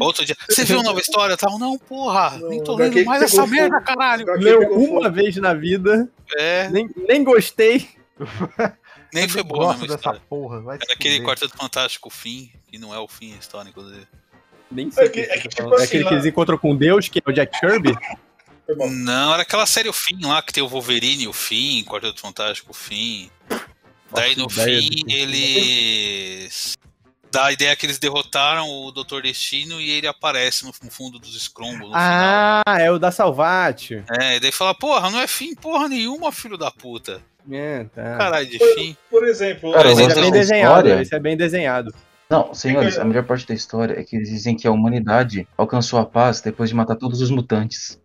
Outro 0.01 0.25
dia, 0.25 0.37
você 0.49 0.65
viu 0.65 0.83
nova 0.83 1.01
história 1.01 1.35
e 1.35 1.37
tal? 1.37 1.59
Não, 1.59 1.77
porra, 1.79 2.39
nem 2.49 2.63
tô 2.63 2.73
Não, 2.73 2.79
lendo 2.85 3.05
mais 3.05 3.23
essa 3.23 3.47
merda, 3.47 3.77
fogo. 3.77 3.87
caralho. 3.87 4.23
HQ 4.31 4.45
Leu 4.45 4.61
uma 4.73 5.03
fogo. 5.05 5.13
vez 5.15 5.37
na 5.37 5.55
vida, 5.55 6.09
É, 6.37 6.69
nem, 6.71 6.89
nem 7.09 7.25
gostei. 7.25 7.89
nem 9.13 9.29
foi 9.29 9.43
boa 9.43 9.67
Gosto 9.67 9.73
mesmo 9.81 9.87
dessa 9.89 9.99
história. 9.99 10.21
porra. 10.29 10.61
Vai 10.61 10.77
se 10.79 10.85
Era 10.85 10.95
aquele. 10.95 11.21
Quarteto 11.25 11.57
Fantástico 11.57 12.11
fim, 12.11 12.51
que 12.69 12.79
não 12.79 12.95
é 12.95 12.99
o 12.99 13.09
fim 13.09 13.37
histórico 13.39 13.83
dele. 13.83 14.07
Nem 14.71 14.91
sei 14.91 15.05
É 15.05 15.07
o 15.07 15.11
que- 15.11 15.23
que, 15.25 15.33
é 15.33 15.39
que, 15.39 15.49
tipo. 15.49 15.63
É 15.73 15.75
assim, 15.77 15.85
aquele 15.85 16.03
lá- 16.05 16.09
que 16.09 16.15
eles 16.15 16.27
encontram 16.27 16.59
com 16.59 16.75
Deus, 16.77 17.09
que 17.09 17.19
é 17.19 17.23
o 17.31 17.33
Jack 17.33 17.59
Kirby? 17.61 17.95
Não, 18.91 19.33
era 19.33 19.43
aquela 19.43 19.65
série 19.67 19.89
o 19.89 19.93
fim 19.93 20.19
lá, 20.25 20.43
que 20.43 20.53
tem 20.53 20.63
o 20.63 20.69
Wolverine, 20.69 21.29
o 21.29 21.33
fim, 21.33 21.85
Quarteto 21.85 22.21
Fantástico, 22.21 22.73
o 22.73 22.75
fim. 22.75 23.31
Daí 24.13 24.35
no 24.37 24.49
fim 24.49 24.91
eles. 25.77 26.77
Dá 27.31 27.47
a 27.47 27.53
ideia 27.53 27.77
que 27.77 27.85
eles 27.85 27.99
derrotaram 27.99 28.69
o 28.69 28.91
Doutor 28.91 29.23
Destino 29.23 29.81
e 29.81 29.91
ele 29.91 30.07
aparece 30.07 30.65
no 30.65 30.73
fundo 30.91 31.19
dos 31.19 31.35
no 31.37 31.91
Ah, 31.95 32.63
é 32.79 32.91
o 32.91 32.99
da 32.99 33.11
Salvate. 33.11 33.89
final. 34.03 34.21
É, 34.21 34.37
e 34.37 34.41
daí 34.41 34.53
fala, 34.53 34.75
porra, 34.75 35.11
não 35.11 35.21
é 35.21 35.27
fim 35.27 35.55
porra 35.55 35.89
nenhuma, 35.89 36.33
filho 36.33 36.57
da 36.57 36.71
puta. 36.71 37.23
É, 37.51 37.85
tá. 37.85 38.17
Caralho 38.19 38.47
de 38.47 38.59
fim. 38.75 38.97
Por 39.11 39.25
exemplo, 39.25 39.73
Cara, 39.73 39.91
Esse 39.93 40.03
eu 40.03 40.11
é 40.11 40.15
bem 40.15 40.31
desenhado, 40.33 40.79
história. 40.89 41.03
esse 41.03 41.15
é 41.15 41.19
bem 41.21 41.37
desenhado. 41.37 41.95
Não, 42.29 42.53
senhores, 42.53 42.99
a 42.99 43.05
melhor 43.05 43.25
parte 43.25 43.47
da 43.47 43.55
história 43.55 43.99
é 43.99 44.03
que 44.03 44.17
eles 44.17 44.29
dizem 44.29 44.57
que 44.57 44.67
a 44.67 44.71
humanidade 44.73 45.47
alcançou 45.57 45.99
a 46.01 46.05
paz 46.05 46.41
depois 46.41 46.69
de 46.71 46.75
matar 46.75 46.97
todos 46.97 47.21
os 47.21 47.31
mutantes. 47.31 48.01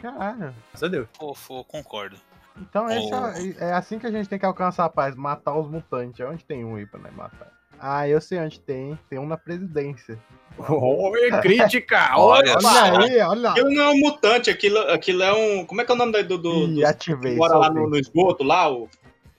Caralho. 0.00 0.54
A 0.80 0.86
Deus. 0.88 1.08
Pô, 1.18 1.34
pô, 1.46 1.64
concordo. 1.64 2.16
Então 2.60 2.88
esse 2.88 3.12
Oh. 3.12 3.64
é, 3.64 3.70
é 3.70 3.72
assim 3.72 3.98
que 3.98 4.06
a 4.06 4.10
gente 4.12 4.28
tem 4.28 4.38
que 4.38 4.46
alcançar 4.46 4.84
a 4.84 4.88
paz, 4.88 5.16
matar 5.16 5.56
os 5.58 5.68
mutantes. 5.68 6.24
Onde 6.24 6.44
tem 6.44 6.64
um 6.64 6.76
aí 6.76 6.86
pra 6.86 7.00
nós 7.00 7.12
matar? 7.14 7.50
Ah, 7.86 8.08
eu 8.08 8.18
sei 8.18 8.38
onde 8.38 8.58
tem. 8.58 8.98
Tem 9.10 9.18
um 9.18 9.26
na 9.26 9.36
presidência. 9.36 10.18
Oi, 10.56 11.30
crítica! 11.42 12.16
Olha 12.16 12.56
Olha, 12.56 13.04
aí, 13.04 13.20
olha. 13.20 13.50
Aquilo 13.50 13.70
não 13.70 13.82
é 13.82 13.90
um 13.90 13.98
mutante, 13.98 14.48
aquilo, 14.48 14.78
aquilo 14.90 15.22
é 15.22 15.32
um. 15.34 15.66
Como 15.66 15.82
é 15.82 15.84
que 15.84 15.92
é 15.92 15.94
o 15.94 15.98
nome 15.98 16.12
da- 16.12 16.22
do. 16.22 16.38
do, 16.38 16.66
do 16.74 16.86
ativei. 16.86 17.32
que 17.32 17.36
mora 17.38 17.58
lá 17.58 17.68
no, 17.68 17.86
no 17.90 17.98
esgoto, 17.98 18.42
lá? 18.42 18.72
O, 18.72 18.88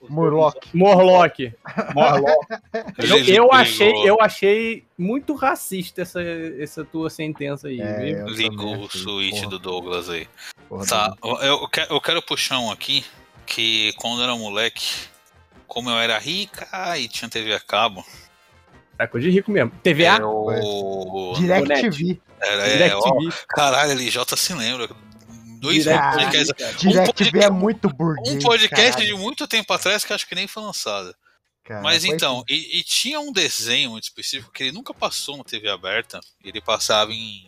Murloc. 0.07 0.57
Morlock. 0.75 1.53
Morlock. 1.95 2.47
Eu, 2.99 3.25
eu 3.25 3.51
achei, 3.51 3.91
eu 4.07 4.21
achei 4.21 4.83
muito 4.95 5.33
racista 5.33 6.03
essa, 6.03 6.21
essa 6.21 6.85
tua 6.85 7.09
sentença 7.09 7.67
aí. 7.67 7.81
É, 7.81 8.23
Ligou 8.27 8.81
o 8.81 8.87
switch 8.91 9.37
porra, 9.37 9.47
do 9.49 9.57
Douglas 9.57 10.07
aí. 10.07 10.27
porra, 10.69 10.85
Tá, 10.85 11.15
eu, 11.23 11.35
eu 11.41 11.67
quero, 11.67 11.93
eu 11.95 11.99
quero 12.01 12.21
puxar 12.21 12.59
um 12.59 12.71
aqui 12.71 13.03
que 13.47 13.93
quando 13.97 14.19
eu 14.19 14.25
era 14.25 14.35
moleque, 14.35 14.85
como 15.65 15.89
eu 15.89 15.97
era 15.97 16.19
rica 16.19 16.67
e 16.99 17.07
tinha 17.07 17.27
TV 17.27 17.55
a 17.55 17.59
cabo, 17.59 18.05
Era 18.97 19.07
coisa 19.07 19.27
de 19.27 19.33
rico 19.33 19.51
mesmo. 19.51 19.71
TVA? 19.83 20.17
eu. 20.21 21.33
Direct 21.37 21.67
Net. 21.67 21.81
TV. 21.81 22.21
Era, 22.41 22.67
é, 22.67 22.71
Direct 22.77 22.95
ó, 22.97 23.17
TV. 23.19 23.33
caralho, 23.49 23.91
LJ 23.93 24.37
se 24.37 24.53
lembra. 24.53 24.89
Dois 25.59 25.83
Direct 25.83 26.01
podcasts. 26.17 26.47
Direct 26.79 27.05
podcast- 27.07 27.13
TV 27.31 27.43
é 27.45 27.49
muito 27.49 27.89
burguês. 27.89 28.35
Um 28.35 28.39
podcast 28.39 28.91
caralho. 28.97 29.05
de 29.15 29.21
muito 29.21 29.47
tempo 29.47 29.73
atrás 29.73 30.03
que 30.05 30.13
acho 30.13 30.27
que 30.27 30.35
nem 30.35 30.47
foi 30.47 30.63
lançado. 30.63 31.15
Cara, 31.63 31.81
Mas 31.81 32.05
foi 32.05 32.13
então, 32.13 32.43
e, 32.47 32.77
e 32.79 32.83
tinha 32.83 33.19
um 33.19 33.31
desenho 33.31 33.89
muito 33.91 34.03
específico 34.03 34.51
que 34.51 34.63
ele 34.65 34.71
nunca 34.71 34.93
passou 34.93 35.35
na 35.37 35.43
TV 35.43 35.67
aberta. 35.69 36.19
Ele 36.43 36.61
passava 36.61 37.11
em, 37.11 37.47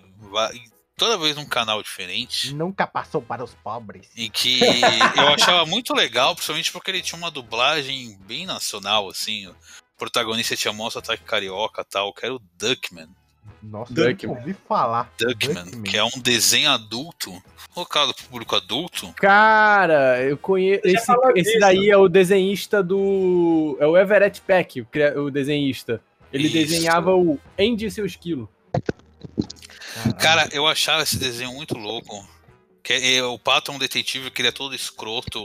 em- 0.53 0.71
toda 0.97 1.19
vez 1.19 1.35
num 1.35 1.45
canal 1.45 1.83
diferente. 1.83 2.51
Nunca 2.55 2.87
passou 2.87 3.21
para 3.21 3.43
os 3.43 3.53
pobres. 3.53 4.07
E 4.15 4.27
que 4.27 4.59
eu 5.15 5.27
achava 5.35 5.63
muito 5.67 5.93
legal, 5.93 6.33
principalmente 6.33 6.71
porque 6.71 6.89
ele 6.89 7.01
tinha 7.03 7.19
uma 7.19 7.29
dublagem 7.29 8.17
bem 8.21 8.47
nacional, 8.47 9.07
assim. 9.07 9.53
Protagonista 9.97 10.55
tinha 10.55 10.73
Monstro 10.73 10.99
Ataque 10.99 11.23
Carioca 11.23 11.81
e 11.81 11.85
tal, 11.85 12.13
que 12.13 12.25
era 12.25 12.35
o 12.35 12.41
Duckman. 12.57 13.09
Nossa, 13.61 13.93
Duckman. 13.93 14.35
eu 14.35 14.39
ouvi 14.39 14.55
falar. 14.67 15.11
Duckman, 15.17 15.63
Duckman. 15.65 15.83
que 15.83 15.97
é 15.97 16.03
um 16.03 16.19
desenho 16.19 16.69
adulto, 16.69 17.41
colocado 17.73 18.13
pro 18.13 18.25
público 18.25 18.55
adulto. 18.55 19.11
Cara, 19.13 20.21
eu 20.23 20.37
conheço. 20.37 20.81
Esse, 20.85 21.11
esse 21.35 21.59
daí 21.59 21.89
é 21.89 21.97
o 21.97 22.07
desenhista 22.07 22.83
do. 22.83 23.77
É 23.79 23.87
o 23.87 23.97
Everett 23.97 24.41
Peck, 24.41 24.85
o, 25.15 25.31
desenhista. 25.31 26.01
Ele 26.31 26.47
Isso. 26.47 26.53
desenhava 26.53 27.15
o 27.15 27.39
Andy 27.59 27.85
e 27.85 27.91
seu 27.91 28.05
esquilo. 28.05 28.49
Cara, 30.19 30.47
eu 30.51 30.67
achava 30.67 31.03
esse 31.03 31.17
desenho 31.17 31.53
muito 31.53 31.75
louco. 31.75 32.27
Que 32.83 32.93
é, 32.93 33.23
o 33.23 33.37
Pato 33.37 33.71
é 33.71 33.75
um 33.75 33.79
detetive 33.79 34.31
que 34.31 34.41
ele 34.41 34.49
é 34.49 34.51
todo 34.51 34.75
escroto. 34.75 35.43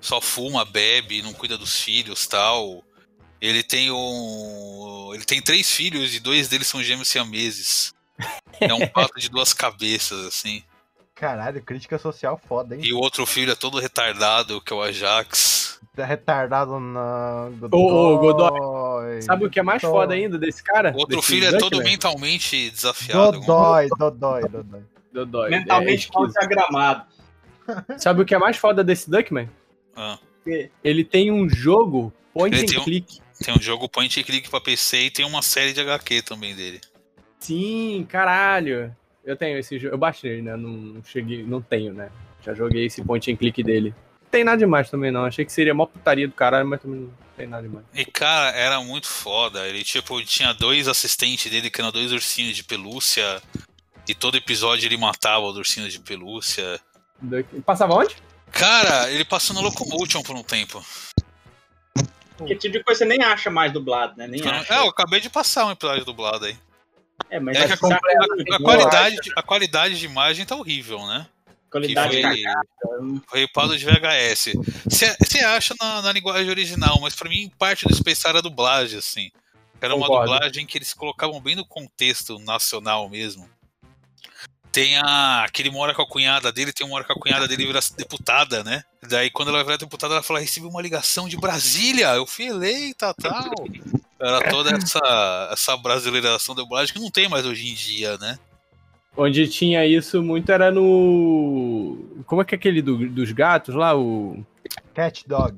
Só 0.00 0.20
fuma, 0.20 0.64
bebe, 0.64 1.22
não 1.22 1.32
cuida 1.32 1.58
dos 1.58 1.80
filhos 1.80 2.26
tal. 2.26 2.84
Ele 3.40 3.62
tem 3.62 3.90
um. 3.90 5.10
Ele 5.14 5.24
tem 5.24 5.40
três 5.42 5.70
filhos 5.70 6.14
e 6.14 6.20
dois 6.20 6.48
deles 6.48 6.66
são 6.66 6.82
gêmeos 6.82 7.08
siameses. 7.08 7.94
É 8.60 8.72
um 8.72 8.86
pato 8.88 9.18
de 9.20 9.28
duas 9.28 9.52
cabeças, 9.52 10.24
assim. 10.26 10.62
Caralho, 11.14 11.62
crítica 11.62 11.98
social 11.98 12.40
foda, 12.48 12.74
hein? 12.74 12.82
E 12.84 12.92
o 12.92 12.98
outro 12.98 13.24
filho 13.26 13.52
é 13.52 13.54
todo 13.54 13.78
retardado, 13.78 14.60
que 14.60 14.72
é 14.72 14.76
o 14.76 14.82
Ajax. 14.82 15.80
Tá 15.94 16.04
retardado 16.04 16.78
na. 16.80 17.48
Ô, 17.72 17.76
ô, 18.14 18.18
Godoy. 18.18 19.22
Sabe 19.22 19.46
o 19.46 19.50
que 19.50 19.58
é 19.58 19.62
mais 19.62 19.80
Godoy. 19.82 19.98
foda 20.00 20.14
ainda 20.14 20.38
desse 20.38 20.62
cara? 20.62 20.92
O 20.94 20.98
outro 21.00 21.16
Desse 21.16 21.28
filho 21.28 21.46
é 21.46 21.58
todo 21.58 21.82
mentalmente 21.82 22.70
desafiado. 22.70 23.40
Dodói, 23.40 23.88
Dodói, 23.98 24.42
Dodói. 24.48 24.82
Dodói. 25.12 25.50
Mentalmente 25.50 26.06
É, 26.06 26.08
é 26.08 26.12
consagrado. 26.12 27.06
Sabe 27.98 28.22
o 28.22 28.24
que 28.24 28.34
é 28.34 28.38
mais 28.38 28.56
foda 28.56 28.84
desse 28.84 29.10
Duckman? 29.10 29.48
Ah, 29.96 30.18
Ele 30.84 31.02
tem 31.04 31.32
um 31.32 31.48
jogo 31.48 32.12
point 32.32 32.54
Ele 32.56 32.76
and 32.76 32.80
um- 32.80 32.84
click. 32.84 33.20
Tem 33.42 33.54
um 33.54 33.60
jogo 33.60 33.88
point 33.88 34.18
and 34.18 34.22
click 34.22 34.48
pra 34.48 34.60
PC 34.60 35.04
e 35.04 35.10
tem 35.10 35.24
uma 35.24 35.42
série 35.42 35.72
de 35.72 35.80
HQ 35.80 36.22
também 36.22 36.54
dele. 36.54 36.80
Sim, 37.38 38.06
caralho. 38.08 38.94
Eu 39.24 39.36
tenho 39.36 39.58
esse 39.58 39.78
jogo. 39.78 39.94
Eu 39.94 39.98
baixei, 39.98 40.40
né? 40.40 40.56
Não 40.56 41.02
cheguei. 41.04 41.42
Não 41.42 41.60
tenho, 41.60 41.92
né? 41.92 42.10
Já 42.44 42.54
joguei 42.54 42.86
esse 42.86 43.02
point 43.02 43.30
and 43.30 43.36
click 43.36 43.62
dele. 43.62 43.94
Não 44.22 44.30
tem 44.30 44.44
nada 44.44 44.58
demais 44.58 44.88
também, 44.90 45.10
não. 45.10 45.24
Achei 45.24 45.44
que 45.44 45.52
seria 45.52 45.74
mó 45.74 45.86
putaria 45.86 46.28
do 46.28 46.34
caralho, 46.34 46.66
mas 46.66 46.80
também 46.80 47.00
não 47.00 47.12
tem 47.36 47.46
nada 47.46 47.62
demais. 47.62 47.84
E 47.94 48.04
cara, 48.04 48.56
era 48.56 48.80
muito 48.80 49.08
foda. 49.08 49.66
Ele 49.66 49.82
tipo 49.82 50.22
tinha 50.24 50.52
dois 50.52 50.88
assistentes 50.88 51.50
dele 51.50 51.70
que 51.70 51.80
eram 51.80 51.92
dois 51.92 52.12
ursinhos 52.12 52.56
de 52.56 52.64
pelúcia. 52.64 53.42
E 54.08 54.14
todo 54.14 54.36
episódio 54.36 54.86
ele 54.86 54.96
matava 54.96 55.44
os 55.46 55.56
ursinhos 55.56 55.92
de 55.92 55.98
pelúcia. 55.98 56.80
Passava 57.64 57.94
onde? 57.94 58.16
Cara, 58.52 59.10
ele 59.10 59.24
passou 59.24 59.54
no 59.54 59.62
Locomotion 59.62 60.22
por 60.22 60.36
um 60.36 60.42
tempo. 60.42 60.84
Que 62.46 62.54
tipo 62.56 62.76
de 62.78 62.84
coisa 62.84 62.98
você 62.98 63.04
nem 63.04 63.22
acha 63.22 63.50
mais 63.50 63.72
dublado, 63.72 64.16
né? 64.16 64.26
Nem 64.26 64.42
acha. 64.46 64.74
É, 64.74 64.78
eu 64.78 64.88
acabei 64.88 65.20
de 65.20 65.30
passar 65.30 65.66
um 65.66 65.70
episódio 65.70 66.04
dublado 66.04 66.44
aí. 66.44 66.56
É, 67.30 67.40
mas 67.40 67.56
É 67.56 67.66
que 67.66 67.72
a, 67.72 67.76
tá- 67.76 67.98
a- 67.98 68.56
a 68.56 68.58
qualidade, 68.62 69.16
de- 69.16 69.32
a 69.36 69.42
qualidade 69.42 69.98
de 69.98 70.04
imagem 70.04 70.44
tá 70.44 70.54
horrível, 70.54 71.04
né? 71.06 71.26
Que 71.64 71.70
qualidade 71.94 72.22
foi, 72.82 73.20
foi 73.26 73.44
upado 73.44 73.76
de 73.76 73.84
VHS. 73.84 74.52
Você 74.86 75.38
acha 75.44 75.74
na, 75.80 76.00
na 76.02 76.12
linguagem 76.12 76.48
original, 76.48 76.98
mas 77.00 77.14
pra 77.14 77.28
mim 77.28 77.50
parte 77.58 77.86
do 77.86 77.94
Space 77.94 78.26
era 78.26 78.38
a 78.38 78.42
dublagem, 78.42 78.98
assim. 78.98 79.30
Era 79.80 79.94
uma 79.94 80.06
Concordo. 80.06 80.32
dublagem 80.32 80.64
que 80.66 80.78
eles 80.78 80.94
colocavam 80.94 81.40
bem 81.40 81.54
no 81.54 81.66
contexto 81.66 82.38
nacional 82.38 83.08
mesmo. 83.08 83.48
Tem 84.76 84.98
a. 84.98 85.46
que 85.50 85.62
ele 85.62 85.70
mora 85.70 85.94
com 85.94 86.02
a 86.02 86.06
cunhada 86.06 86.52
dele, 86.52 86.70
tem 86.70 86.86
uma 86.86 86.96
hora 86.96 87.04
que 87.04 87.12
a 87.12 87.14
cunhada 87.14 87.48
dele 87.48 87.64
vira 87.64 87.80
deputada, 87.96 88.62
né? 88.62 88.82
Daí 89.08 89.30
quando 89.30 89.48
ela 89.48 89.56
vai 89.56 89.64
virar 89.64 89.76
deputada, 89.78 90.12
ela 90.12 90.22
fala: 90.22 90.38
recebi 90.38 90.66
uma 90.66 90.82
ligação 90.82 91.26
de 91.26 91.36
Brasília. 91.38 92.08
Eu 92.14 92.26
fui 92.26 92.44
eleita 92.48 93.14
tal. 93.14 93.54
Era 94.20 94.50
toda 94.50 94.76
essa, 94.76 95.48
essa 95.50 95.76
brasileiração 95.78 96.54
da 96.54 96.60
dublagem 96.62 96.92
que 96.92 97.00
não 97.00 97.10
tem 97.10 97.26
mais 97.26 97.46
hoje 97.46 97.70
em 97.70 97.72
dia, 97.74 98.18
né? 98.18 98.38
Onde 99.16 99.48
tinha 99.48 99.86
isso 99.86 100.22
muito 100.22 100.52
era 100.52 100.70
no. 100.70 102.22
Como 102.26 102.42
é 102.42 102.44
que 102.44 102.54
é 102.54 102.58
aquele 102.58 102.82
do- 102.82 103.08
dos 103.08 103.32
gatos 103.32 103.74
lá? 103.74 103.96
O. 103.96 104.44
Cat 104.94 105.24
Dog. 105.26 105.56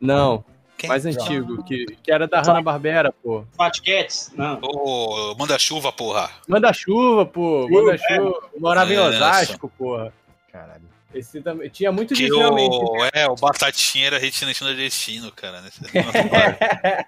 Não, 0.00 0.42
Quem? 0.76 0.88
mais 0.88 1.06
antigo, 1.06 1.62
que, 1.64 1.86
que 2.02 2.12
era 2.12 2.26
da 2.28 2.40
Hanna-Barbera, 2.42 3.12
pô. 3.12 3.44
Fat 3.56 3.80
Cats? 3.80 4.32
Não. 4.34 4.58
Ô, 4.62 5.34
manda 5.36 5.58
chuva, 5.58 5.90
porra. 5.92 6.30
Manda 6.46 6.72
chuva, 6.72 7.24
pô. 7.24 7.68
Manda 7.68 7.96
chuva. 7.96 8.50
Morava 8.58 8.92
em 8.92 8.96
É, 8.96 9.00
Osasco, 9.00 9.68
porra. 9.78 10.12
Caralho. 10.52 10.82
Esse 11.14 11.40
também. 11.40 11.70
Tinha 11.70 11.90
muito 11.90 12.14
Que 12.14 12.24
disso 12.24 12.38
realmente. 12.38 12.74
o, 12.74 13.04
é, 13.12 13.26
o 13.26 13.34
Batatinha 13.36 14.06
era 14.08 14.18
retinente 14.18 14.62
nordestino, 14.62 15.32
cara. 15.32 15.62
Né? 15.62 15.70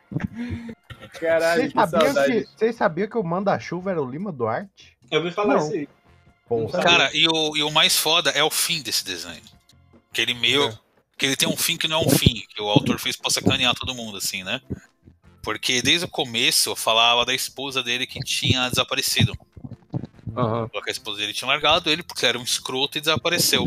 Caralho, 1.21 1.63
Vocês 1.63 1.73
que 1.73 1.79
sabiam 1.79 2.15
que, 2.25 2.49
vocês 2.57 2.77
sabiam 2.77 3.09
que 3.09 3.19
o 3.19 3.23
manda-chuva 3.23 3.91
era 3.91 4.03
o 4.03 4.09
Lima 4.11 4.31
Duarte? 4.33 4.97
Eu 5.11 5.21
ouvi 5.21 5.31
falar. 5.31 5.61
Porra. 6.49 6.83
Cara, 6.83 7.11
e 7.13 7.27
o, 7.27 7.57
e 7.57 7.63
o 7.63 7.71
mais 7.71 7.97
foda 7.97 8.31
é 8.31 8.43
o 8.43 8.51
fim 8.51 8.83
desse 8.83 9.05
desenho. 9.05 9.43
Que 10.13 10.23
ele 10.23 10.35
meio. 10.35 10.77
Que 11.19 11.27
ele 11.27 11.37
tem 11.37 11.49
um 11.49 11.57
fim 11.57 11.77
que 11.77 11.89
não 11.89 12.01
é 12.01 12.07
um 12.07 12.11
fim, 12.11 12.47
que 12.49 12.63
o 12.63 12.69
autor 12.69 12.99
fez 12.99 13.17
pra 13.17 13.31
sacanear 13.31 13.75
todo 13.75 13.95
mundo, 13.95 14.19
assim, 14.19 14.45
né? 14.45 14.61
Porque 15.43 15.83
desde 15.83 16.07
o 16.07 16.09
começo 16.09 16.77
falava 16.77 17.25
da 17.25 17.35
esposa 17.35 17.83
dele 17.83 18.07
que 18.07 18.21
tinha 18.21 18.69
desaparecido. 18.69 19.37
Falou 20.35 20.83
que 20.83 20.91
a 20.91 20.93
esposa 20.93 21.19
dele 21.19 21.33
tinha 21.33 21.49
largado 21.49 21.91
ele 21.91 22.03
porque 22.03 22.25
era 22.25 22.39
um 22.39 22.43
escroto 22.43 22.97
e 22.97 23.01
desapareceu. 23.01 23.67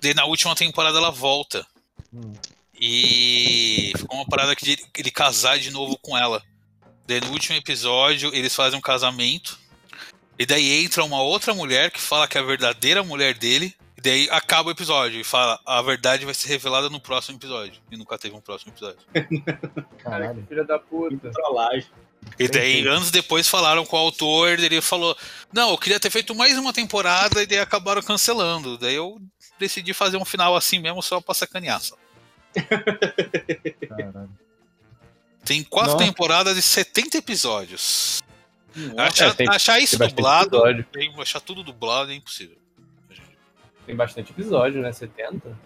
Daí 0.00 0.14
na 0.14 0.24
última 0.24 0.54
temporada 0.54 0.96
ela 0.96 1.10
volta. 1.10 1.66
Hum. 2.12 2.32
E 2.80 3.92
ficou 3.96 4.16
uma 4.16 4.26
parada 4.26 4.54
que 4.54 4.70
ele, 4.70 4.82
ele 4.96 5.10
casar 5.10 5.58
de 5.58 5.70
novo 5.70 5.98
com 5.98 6.16
ela. 6.16 6.42
Daí 7.06 7.20
no 7.20 7.32
último 7.32 7.56
episódio 7.56 8.34
eles 8.34 8.54
fazem 8.54 8.78
um 8.78 8.82
casamento. 8.82 9.58
E 10.38 10.46
daí 10.46 10.84
entra 10.84 11.04
uma 11.04 11.20
outra 11.20 11.52
mulher 11.52 11.90
que 11.90 12.00
fala 12.00 12.28
que 12.28 12.38
é 12.38 12.40
a 12.40 12.44
verdadeira 12.44 13.02
mulher 13.02 13.34
dele. 13.34 13.74
E 13.98 14.00
daí 14.00 14.28
acaba 14.30 14.68
o 14.68 14.72
episódio 14.72 15.20
e 15.20 15.24
fala: 15.24 15.58
a 15.66 15.82
verdade 15.82 16.24
vai 16.24 16.32
ser 16.32 16.48
revelada 16.48 16.88
no 16.88 17.00
próximo 17.00 17.36
episódio. 17.36 17.80
E 17.90 17.96
nunca 17.96 18.16
teve 18.16 18.36
um 18.36 18.40
próximo 18.40 18.70
episódio. 18.72 19.00
Caralho. 19.98 20.46
Filha 20.48 20.62
da 20.64 20.78
puta. 20.78 21.30
Trollagem. 21.32 21.88
E 22.38 22.46
daí, 22.48 22.74
Entendi. 22.74 22.88
anos 22.88 23.10
depois, 23.10 23.48
falaram 23.48 23.84
com 23.84 23.96
o 23.96 23.98
autor, 23.98 24.58
ele 24.58 24.80
falou: 24.80 25.16
Não, 25.52 25.70
eu 25.70 25.78
queria 25.78 25.98
ter 25.98 26.10
feito 26.10 26.32
mais 26.32 26.56
uma 26.56 26.72
temporada, 26.72 27.42
e 27.42 27.46
daí 27.46 27.58
acabaram 27.58 28.00
cancelando. 28.00 28.78
Daí 28.78 28.94
eu 28.94 29.20
decidi 29.58 29.92
fazer 29.92 30.16
um 30.16 30.24
final 30.24 30.54
assim 30.54 30.78
mesmo, 30.78 31.02
só 31.02 31.20
pra 31.20 31.34
sacanear. 31.34 31.80
Só. 31.80 31.96
Caralho. 33.88 34.30
Tem 35.44 35.62
quatro 35.64 35.92
Nossa. 35.94 36.04
temporadas 36.04 36.54
de 36.54 36.62
70 36.62 37.18
episódios. 37.18 38.22
Achar, 38.96 39.28
É, 39.30 39.34
tem- 39.34 39.48
achar 39.48 39.80
isso 39.80 39.98
dublado, 39.98 40.62
achar 41.20 41.40
tudo 41.40 41.64
dublado 41.64 42.12
é 42.12 42.14
impossível. 42.14 42.56
Tem 43.88 43.96
bastante 43.96 44.32
episódio, 44.32 44.82
né? 44.82 44.92
70. 44.92 45.56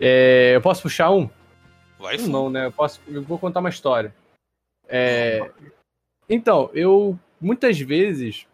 É, 0.00 0.56
eu 0.56 0.62
posso 0.62 0.80
puxar 0.80 1.10
um? 1.10 1.28
Vai 1.98 2.16
fundo. 2.16 2.32
não, 2.32 2.48
né? 2.48 2.64
Eu, 2.64 2.72
posso, 2.72 3.02
eu 3.06 3.20
vou 3.20 3.38
contar 3.38 3.60
uma 3.60 3.68
história. 3.68 4.14
É, 4.88 5.50
então, 6.26 6.70
eu 6.72 7.18
muitas 7.38 7.78
vezes 7.78 8.46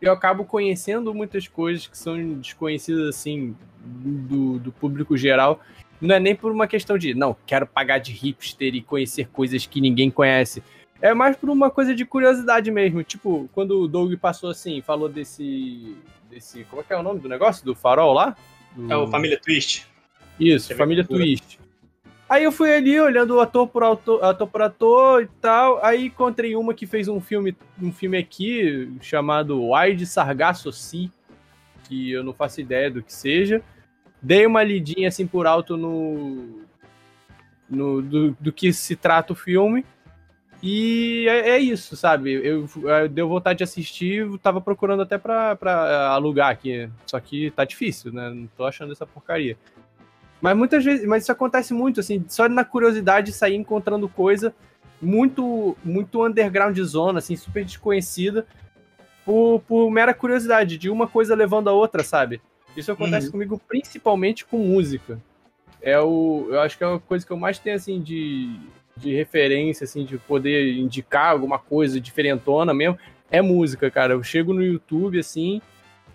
eu 0.00 0.10
acabo 0.10 0.46
conhecendo 0.46 1.12
muitas 1.12 1.46
coisas 1.46 1.86
que 1.86 1.98
são 1.98 2.32
desconhecidas 2.38 3.06
assim 3.06 3.54
do, 3.84 4.58
do 4.60 4.72
público 4.72 5.14
geral. 5.14 5.60
Não 6.00 6.14
é 6.14 6.18
nem 6.18 6.34
por 6.34 6.50
uma 6.50 6.66
questão 6.66 6.96
de, 6.96 7.12
não, 7.12 7.36
quero 7.46 7.66
pagar 7.66 7.98
de 7.98 8.12
hipster 8.12 8.74
e 8.74 8.80
conhecer 8.80 9.28
coisas 9.28 9.66
que 9.66 9.78
ninguém 9.78 10.10
conhece. 10.10 10.62
É 11.00 11.12
mais 11.14 11.36
por 11.36 11.50
uma 11.50 11.70
coisa 11.70 11.94
de 11.94 12.04
curiosidade 12.04 12.70
mesmo. 12.70 13.02
Tipo, 13.02 13.48
quando 13.52 13.80
o 13.82 13.88
Doug 13.88 14.14
passou 14.14 14.50
assim, 14.50 14.80
falou 14.80 15.08
desse. 15.08 15.96
desse. 16.30 16.64
Como 16.64 16.80
é 16.80 16.84
que 16.84 16.92
é 16.92 16.96
o 16.96 17.02
nome 17.02 17.20
do 17.20 17.28
negócio? 17.28 17.64
Do 17.64 17.74
farol 17.74 18.12
lá? 18.14 18.36
Do- 18.74 18.92
É 18.92 18.96
o 18.96 19.06
Família 19.08 19.38
Twist. 19.40 19.86
Isso, 20.40 20.68
TV 20.68 20.78
Família. 20.78 21.04
Twist. 21.04 21.58
Aí 22.28 22.42
eu 22.42 22.50
fui 22.50 22.74
ali 22.74 22.98
olhando 23.00 23.38
ator 23.40 23.68
por 23.68 23.84
ator, 23.84 24.24
ator 24.24 24.48
por 24.48 24.62
ator 24.62 25.22
e 25.22 25.26
tal. 25.40 25.84
Aí 25.84 26.06
encontrei 26.06 26.56
uma 26.56 26.74
que 26.74 26.86
fez 26.86 27.06
um 27.08 27.20
filme, 27.20 27.56
um 27.80 27.92
filme 27.92 28.18
aqui 28.18 28.90
chamado 29.00 29.70
Wide 29.70 30.04
Sargasso 30.06 30.72
Sea, 30.72 31.08
que 31.84 32.10
eu 32.10 32.24
não 32.24 32.32
faço 32.34 32.60
ideia 32.60 32.90
do 32.90 33.00
que 33.02 33.12
seja. 33.12 33.62
Dei 34.20 34.44
uma 34.44 34.62
lidinha 34.64 35.06
assim 35.08 35.24
por 35.26 35.46
alto 35.46 35.76
no, 35.76 36.62
no 37.70 38.02
do, 38.02 38.36
do 38.40 38.52
que 38.52 38.72
se 38.72 38.96
trata 38.96 39.32
o 39.32 39.36
filme. 39.36 39.84
E 40.62 41.26
é, 41.28 41.50
é 41.50 41.58
isso, 41.58 41.96
sabe? 41.96 42.32
Eu, 42.32 42.68
eu 42.82 43.08
deu 43.08 43.28
vontade 43.28 43.58
de 43.58 43.64
assistir, 43.64 44.26
tava 44.38 44.60
procurando 44.60 45.02
até 45.02 45.18
pra, 45.18 45.54
pra 45.54 46.08
alugar 46.08 46.50
aqui. 46.50 46.88
Só 47.06 47.20
que 47.20 47.50
tá 47.50 47.64
difícil, 47.64 48.12
né? 48.12 48.30
Não 48.30 48.46
tô 48.56 48.64
achando 48.64 48.92
essa 48.92 49.06
porcaria. 49.06 49.56
Mas 50.40 50.56
muitas 50.56 50.84
vezes, 50.84 51.06
mas 51.06 51.22
isso 51.22 51.32
acontece 51.32 51.72
muito, 51.72 52.00
assim, 52.00 52.24
só 52.28 52.48
na 52.48 52.64
curiosidade 52.64 53.26
de 53.26 53.32
sair 53.32 53.56
encontrando 53.56 54.08
coisa 54.08 54.54
muito, 55.00 55.76
muito 55.84 56.24
underground 56.24 56.78
zona, 56.80 57.18
assim, 57.18 57.36
super 57.36 57.64
desconhecida, 57.64 58.46
por, 59.24 59.60
por 59.60 59.90
mera 59.90 60.14
curiosidade, 60.14 60.78
de 60.78 60.88
uma 60.88 61.06
coisa 61.06 61.34
levando 61.34 61.68
a 61.68 61.72
outra, 61.72 62.02
sabe? 62.02 62.40
Isso 62.76 62.92
acontece 62.92 63.30
comigo 63.30 63.60
principalmente 63.66 64.44
com 64.44 64.58
música. 64.58 65.18
É 65.80 65.98
o, 65.98 66.48
eu 66.50 66.60
acho 66.60 66.76
que 66.76 66.84
é 66.84 66.94
a 66.94 66.98
coisa 66.98 67.26
que 67.26 67.32
eu 67.32 67.36
mais 67.36 67.58
tenho, 67.58 67.76
assim, 67.76 68.00
de, 68.00 68.58
de 68.96 69.14
referência, 69.14 69.84
assim, 69.84 70.04
de 70.04 70.16
poder 70.18 70.74
indicar 70.74 71.30
alguma 71.30 71.58
coisa 71.58 72.00
diferentona 72.00 72.72
mesmo, 72.72 72.98
é 73.30 73.42
música, 73.42 73.90
cara. 73.90 74.14
Eu 74.14 74.22
chego 74.22 74.54
no 74.54 74.62
YouTube, 74.62 75.18
assim, 75.18 75.60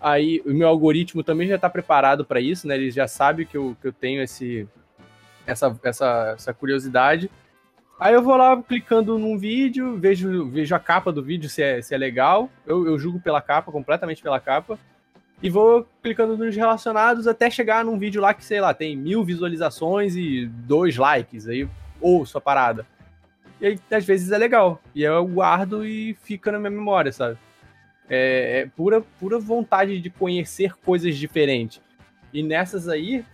aí 0.00 0.42
o 0.44 0.52
meu 0.52 0.68
algoritmo 0.68 1.22
também 1.22 1.48
já 1.48 1.58
tá 1.58 1.70
preparado 1.70 2.24
para 2.24 2.40
isso, 2.40 2.66
né? 2.66 2.74
Ele 2.74 2.90
já 2.90 3.06
sabe 3.06 3.46
que 3.46 3.56
eu, 3.56 3.76
que 3.80 3.88
eu 3.88 3.92
tenho 3.92 4.22
esse, 4.22 4.66
essa, 5.46 5.78
essa, 5.84 6.32
essa 6.36 6.52
curiosidade. 6.52 7.30
Aí 8.00 8.14
eu 8.14 8.22
vou 8.22 8.36
lá 8.36 8.60
clicando 8.60 9.16
num 9.16 9.38
vídeo, 9.38 9.96
vejo, 9.96 10.48
vejo 10.48 10.74
a 10.74 10.78
capa 10.80 11.12
do 11.12 11.22
vídeo 11.22 11.48
se 11.48 11.62
é, 11.62 11.80
se 11.80 11.94
é 11.94 11.98
legal. 11.98 12.50
Eu, 12.66 12.84
eu 12.86 12.98
julgo 12.98 13.20
pela 13.20 13.40
capa, 13.40 13.70
completamente 13.70 14.22
pela 14.22 14.40
capa. 14.40 14.78
E 15.40 15.50
vou 15.50 15.86
clicando 16.02 16.36
nos 16.36 16.54
relacionados 16.54 17.26
até 17.26 17.50
chegar 17.50 17.84
num 17.84 17.98
vídeo 17.98 18.20
lá 18.20 18.32
que, 18.32 18.44
sei 18.44 18.60
lá, 18.60 18.72
tem 18.72 18.96
mil 18.96 19.24
visualizações 19.24 20.16
e 20.16 20.46
dois 20.46 20.96
likes. 20.96 21.48
Aí 21.48 21.68
ouço 22.02 22.36
a 22.36 22.40
parada. 22.40 22.86
E 23.60 23.66
aí, 23.66 23.80
às 23.90 24.04
vezes, 24.04 24.32
é 24.32 24.38
legal. 24.38 24.82
E 24.94 25.06
aí 25.06 25.12
eu 25.12 25.26
guardo 25.26 25.86
e 25.86 26.14
fica 26.22 26.50
na 26.50 26.58
minha 26.58 26.70
memória, 26.70 27.12
sabe? 27.12 27.38
É, 28.08 28.60
é 28.60 28.66
pura, 28.66 29.00
pura 29.20 29.38
vontade 29.38 30.00
de 30.00 30.10
conhecer 30.10 30.74
coisas 30.84 31.16
diferentes. 31.16 31.80
E 32.32 32.42
nessas 32.42 32.88
aí, 32.88 33.24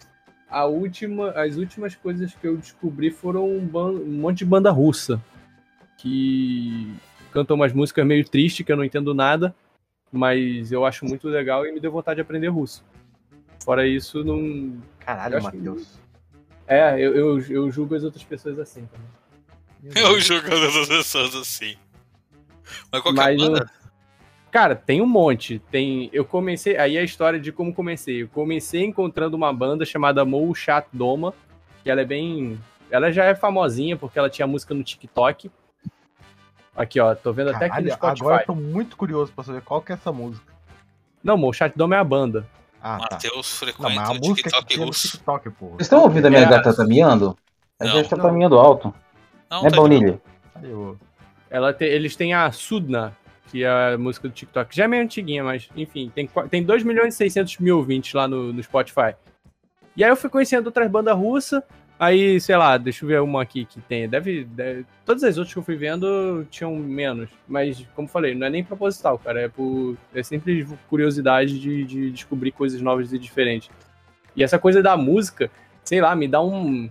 a 0.51 0.66
última, 0.66 1.31
as 1.31 1.57
últimas 1.57 1.95
coisas 1.95 2.35
que 2.35 2.47
eu 2.47 2.57
descobri 2.57 3.11
foram 3.11 3.49
um, 3.49 3.71
um 3.75 4.19
monte 4.19 4.39
de 4.39 4.45
banda 4.45 4.71
russa. 4.71 5.23
Que 5.97 6.95
cantam 7.33 7.57
umas 7.57 7.73
músicas 7.73 8.07
meio 8.07 8.25
tristes, 8.29 8.64
que 8.64 8.71
eu 8.71 8.77
não 8.77 8.85
entendo 8.85 9.14
nada. 9.14 9.55
Mas 10.12 10.71
eu 10.73 10.85
acho 10.85 11.05
muito 11.05 11.29
legal 11.29 11.66
e 11.66 11.73
me 11.73 11.81
deu 11.81 11.91
vontade 11.91 12.16
de 12.16 12.23
aprender 12.23 12.49
russo. 12.49 12.85
Fora 13.64 13.87
isso, 13.87 14.25
não. 14.25 14.79
Caralho, 14.99 15.43
Matheus. 15.43 15.99
É, 16.69 16.95
eu, 17.01 17.14
eu, 17.14 17.41
eu 17.49 17.71
julgo 17.71 17.95
as 17.95 18.05
outras 18.05 18.23
pessoas 18.23 18.59
assim 18.59 18.87
também. 18.87 19.09
Eu 19.95 20.19
julgando 20.21 20.66
as 20.66 20.89
pessoas 20.89 21.35
assim. 21.37 21.77
Mas 22.93 23.01
qual 23.01 23.14
que 23.14 23.21
é 23.21 23.23
a 23.23 23.27
Mas 23.27 23.41
eu- 23.43 23.51
banda? 23.53 23.71
Cara, 24.51 24.75
tem 24.75 25.01
um 25.01 25.07
monte. 25.07 25.59
Tem. 25.71 26.11
Eu 26.12 26.25
comecei. 26.25 26.77
Aí 26.77 26.97
é 26.97 27.01
a 27.01 27.05
história 27.05 27.39
de 27.39 27.53
como 27.53 27.73
comecei. 27.73 28.23
Eu 28.23 28.29
comecei 28.29 28.83
encontrando 28.85 29.37
uma 29.37 29.53
banda 29.53 29.85
chamada 29.85 30.25
Mou 30.25 30.53
Chat 30.55 30.87
Doma, 30.93 31.33
que 31.85 31.91
ela 31.91 32.01
é 32.01 32.05
bem. 32.05 32.59
Ela 32.91 33.12
já 33.12 33.25
é 33.25 33.35
famosinha 33.35 33.97
porque 33.97 34.19
ela 34.19 34.29
tinha 34.29 34.47
música 34.49 34.75
no 34.75 34.83
TikTok. 34.83 35.51
Aqui, 36.75 36.99
ó, 37.01 37.14
tô 37.14 37.33
vendo 37.33 37.51
até 37.51 37.66
aqui 37.66 37.83
no 37.83 37.89
Caralho, 37.89 37.93
Spotify. 37.93 38.23
agora 38.25 38.43
eu 38.43 38.47
tô 38.47 38.55
muito 38.55 38.97
curioso 38.97 39.33
pra 39.33 39.45
saber 39.45 39.61
qual 39.62 39.81
que 39.83 39.93
é 39.93 39.95
essa 39.95 40.11
música. 40.12 40.45
Não, 41.23 41.37
Mou 41.37 41.53
Chat 41.53 41.77
Doma 41.77 41.95
é 41.97 41.99
a 41.99 42.05
banda. 42.05 42.47
Ah, 42.95 42.99
tá. 42.99 43.09
Matheus 43.16 43.34
Não, 43.36 43.43
frequenta 43.43 44.03
a 44.03 44.12
o 44.12 44.20
que 44.20 44.34
TikTok 44.43 44.78
russo. 44.78 45.09
TikTok, 45.11 45.51
porra. 45.51 45.70
Vocês 45.72 45.82
estão 45.82 46.03
ouvindo 46.03 46.26
a 46.26 46.30
minha 46.30 46.43
É. 46.43 46.47
gata 46.49 46.74
tá 46.74 46.84
miando? 46.84 47.36
A 47.80 47.84
Não. 47.84 47.93
gente 47.93 48.09
tá 48.09 48.32
miando 48.32 48.59
alto. 48.59 48.95
Não, 49.51 49.62
Né, 49.62 49.70
tá 49.70 49.76
Baunilha? 49.76 50.20
Ela 51.51 51.72
te- 51.72 51.84
eles 51.84 52.14
têm 52.16 52.34
a 52.34 52.51
Sudna, 52.53 53.16
que 53.51 53.64
é 53.64 53.95
a 53.95 53.99
música 53.99 54.28
do 54.28 54.34
TikTok. 54.34 54.74
Já 54.74 54.84
é 54.84 54.89
meio 54.89 55.03
antiguinha, 55.03 55.43
mas 55.43 55.68
enfim, 55.76 56.11
tem, 56.14 56.28
tem 56.51 56.62
2 56.62 56.82
milhões 56.82 57.14
e 57.14 57.16
600 57.16 57.59
mil 57.59 57.78
ouvintes 57.78 58.12
lá 58.12 58.28
no, 58.28 58.53
no 58.53 58.62
Spotify. 58.62 59.14
E 59.97 60.05
aí 60.05 60.11
eu 60.11 60.16
fui 60.16 60.28
conhecendo 60.30 60.66
outras 60.66 60.91
bandas 60.91 61.16
russas. 61.16 61.62
Aí, 61.99 62.40
sei 62.40 62.57
lá, 62.57 62.78
deixa 62.78 63.05
eu 63.05 63.09
ver 63.09 63.20
uma 63.20 63.42
aqui 63.42 63.64
que 63.64 63.80
tem. 63.80 64.09
Deve, 64.09 64.44
deve- 64.44 64.86
Todas 65.05 65.24
as 65.24 65.36
outras 65.36 65.53
que 65.53 65.59
eu 65.59 65.64
fui 65.64 65.74
vendo 65.76 66.46
tinham 66.49 66.76
menos. 66.76 67.28
Mas, 67.46 67.84
como 67.94 68.07
falei, 68.07 68.34
não 68.36 68.46
é 68.46 68.51
nem 68.51 68.62
proposital, 68.62 69.18
cara. 69.18 69.40
É, 69.40 69.49
por, 69.49 69.96
é 70.14 70.22
sempre 70.22 70.64
curiosidade 70.88 71.59
de, 71.59 71.84
de 71.84 72.11
descobrir 72.12 72.53
coisas 72.53 72.80
novas 72.80 73.12
e 73.12 73.18
diferentes. 73.18 73.68
E 74.36 74.44
essa 74.44 74.59
coisa 74.61 74.80
da 74.80 74.96
música, 74.96 75.51
sei 75.82 76.01
lá, 76.01 76.14
me 76.14 76.28
dá 76.28 76.40
um. 76.40 76.88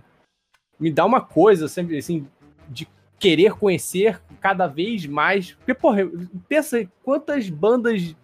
Me 0.78 0.92
dá 0.92 1.06
uma 1.06 1.22
coisa, 1.22 1.66
sempre 1.68 1.96
assim, 1.96 2.26
de 2.68 2.86
querer 3.18 3.52
conhecer 3.54 4.20
cada 4.40 4.66
vez 4.66 5.06
mais. 5.06 5.52
Porque, 5.52 5.72
porra, 5.72 6.02
pensa 6.48 6.86
quantas 7.02 7.48
bandas 7.48 8.14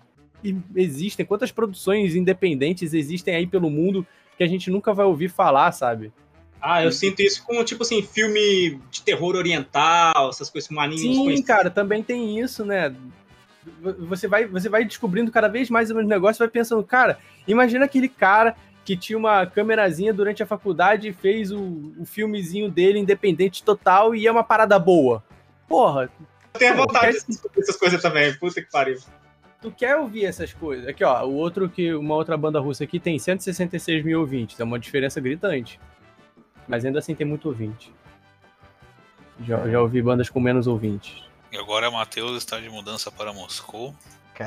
existem, 0.76 1.24
quantas 1.24 1.50
produções 1.50 2.14
independentes 2.14 2.92
existem 2.92 3.34
aí 3.34 3.46
pelo 3.46 3.70
mundo 3.70 4.06
que 4.36 4.44
a 4.44 4.46
gente 4.46 4.70
nunca 4.70 4.92
vai 4.92 5.06
ouvir 5.06 5.30
falar, 5.30 5.72
sabe? 5.72 6.12
Ah, 6.60 6.82
eu 6.82 6.90
sinto 6.92 7.20
isso 7.20 7.44
com, 7.44 7.62
tipo 7.64 7.82
assim, 7.82 8.02
filme 8.02 8.80
de 8.90 9.02
terror 9.02 9.36
oriental, 9.36 10.30
essas 10.30 10.48
coisas, 10.48 10.70
um 10.70 10.80
anime 10.80 10.98
Sim, 11.00 11.10
desconhecido. 11.10 11.46
cara, 11.46 11.70
também 11.70 12.02
tem 12.02 12.40
isso, 12.40 12.64
né? 12.64 12.94
Você 14.08 14.26
vai, 14.28 14.46
você 14.46 14.68
vai 14.68 14.84
descobrindo 14.84 15.30
cada 15.30 15.48
vez 15.48 15.70
mais 15.70 15.90
os 15.90 16.06
negócios, 16.06 16.38
vai 16.38 16.48
pensando, 16.48 16.82
cara, 16.82 17.18
imagina 17.46 17.84
aquele 17.86 18.08
cara 18.08 18.54
que 18.84 18.96
tinha 18.96 19.18
uma 19.18 19.46
câmerazinha 19.46 20.12
durante 20.12 20.42
a 20.42 20.46
faculdade 20.46 21.08
e 21.08 21.12
fez 21.12 21.50
o, 21.50 21.92
o 21.98 22.04
filmezinho 22.04 22.70
dele 22.70 22.98
independente 22.98 23.62
total 23.62 24.14
e 24.14 24.26
é 24.26 24.30
uma 24.30 24.44
parada 24.44 24.78
boa. 24.78 25.24
Porra, 25.66 26.10
Eu 26.52 26.58
tenho 26.60 26.74
Pô, 26.76 26.82
vontade 26.82 27.12
quer- 27.12 27.20
de 27.20 27.26
descobrir 27.26 27.60
essas 27.62 27.76
coisas 27.76 28.02
também, 28.02 28.34
puta 28.34 28.60
que 28.62 28.70
pariu. 28.70 28.98
tu 29.62 29.70
quer 29.70 29.96
ouvir 29.96 30.26
essas 30.26 30.52
coisas? 30.52 30.86
Aqui, 30.86 31.02
ó, 31.02 31.24
o 31.24 31.32
outro 31.34 31.66
que 31.68 31.94
uma 31.94 32.14
outra 32.14 32.36
banda 32.36 32.60
russa 32.60 32.84
aqui 32.84 33.00
tem 33.00 33.18
166 33.18 34.04
mil 34.04 34.20
ouvintes, 34.20 34.60
é 34.60 34.64
uma 34.64 34.78
diferença 34.78 35.18
gritante. 35.22 35.80
Mas 36.68 36.84
ainda 36.84 36.98
assim 36.98 37.14
tem 37.14 37.26
muito 37.26 37.48
ouvinte. 37.48 37.92
Já, 39.40 39.68
já 39.68 39.80
ouvi 39.80 40.00
bandas 40.00 40.28
com 40.30 40.40
menos 40.40 40.66
ouvintes. 40.66 41.22
E 41.52 41.56
agora 41.58 41.90
Matheus 41.90 42.36
está 42.36 42.58
de 42.60 42.68
mudança 42.70 43.10
para 43.10 43.32
Moscou. 43.32 43.94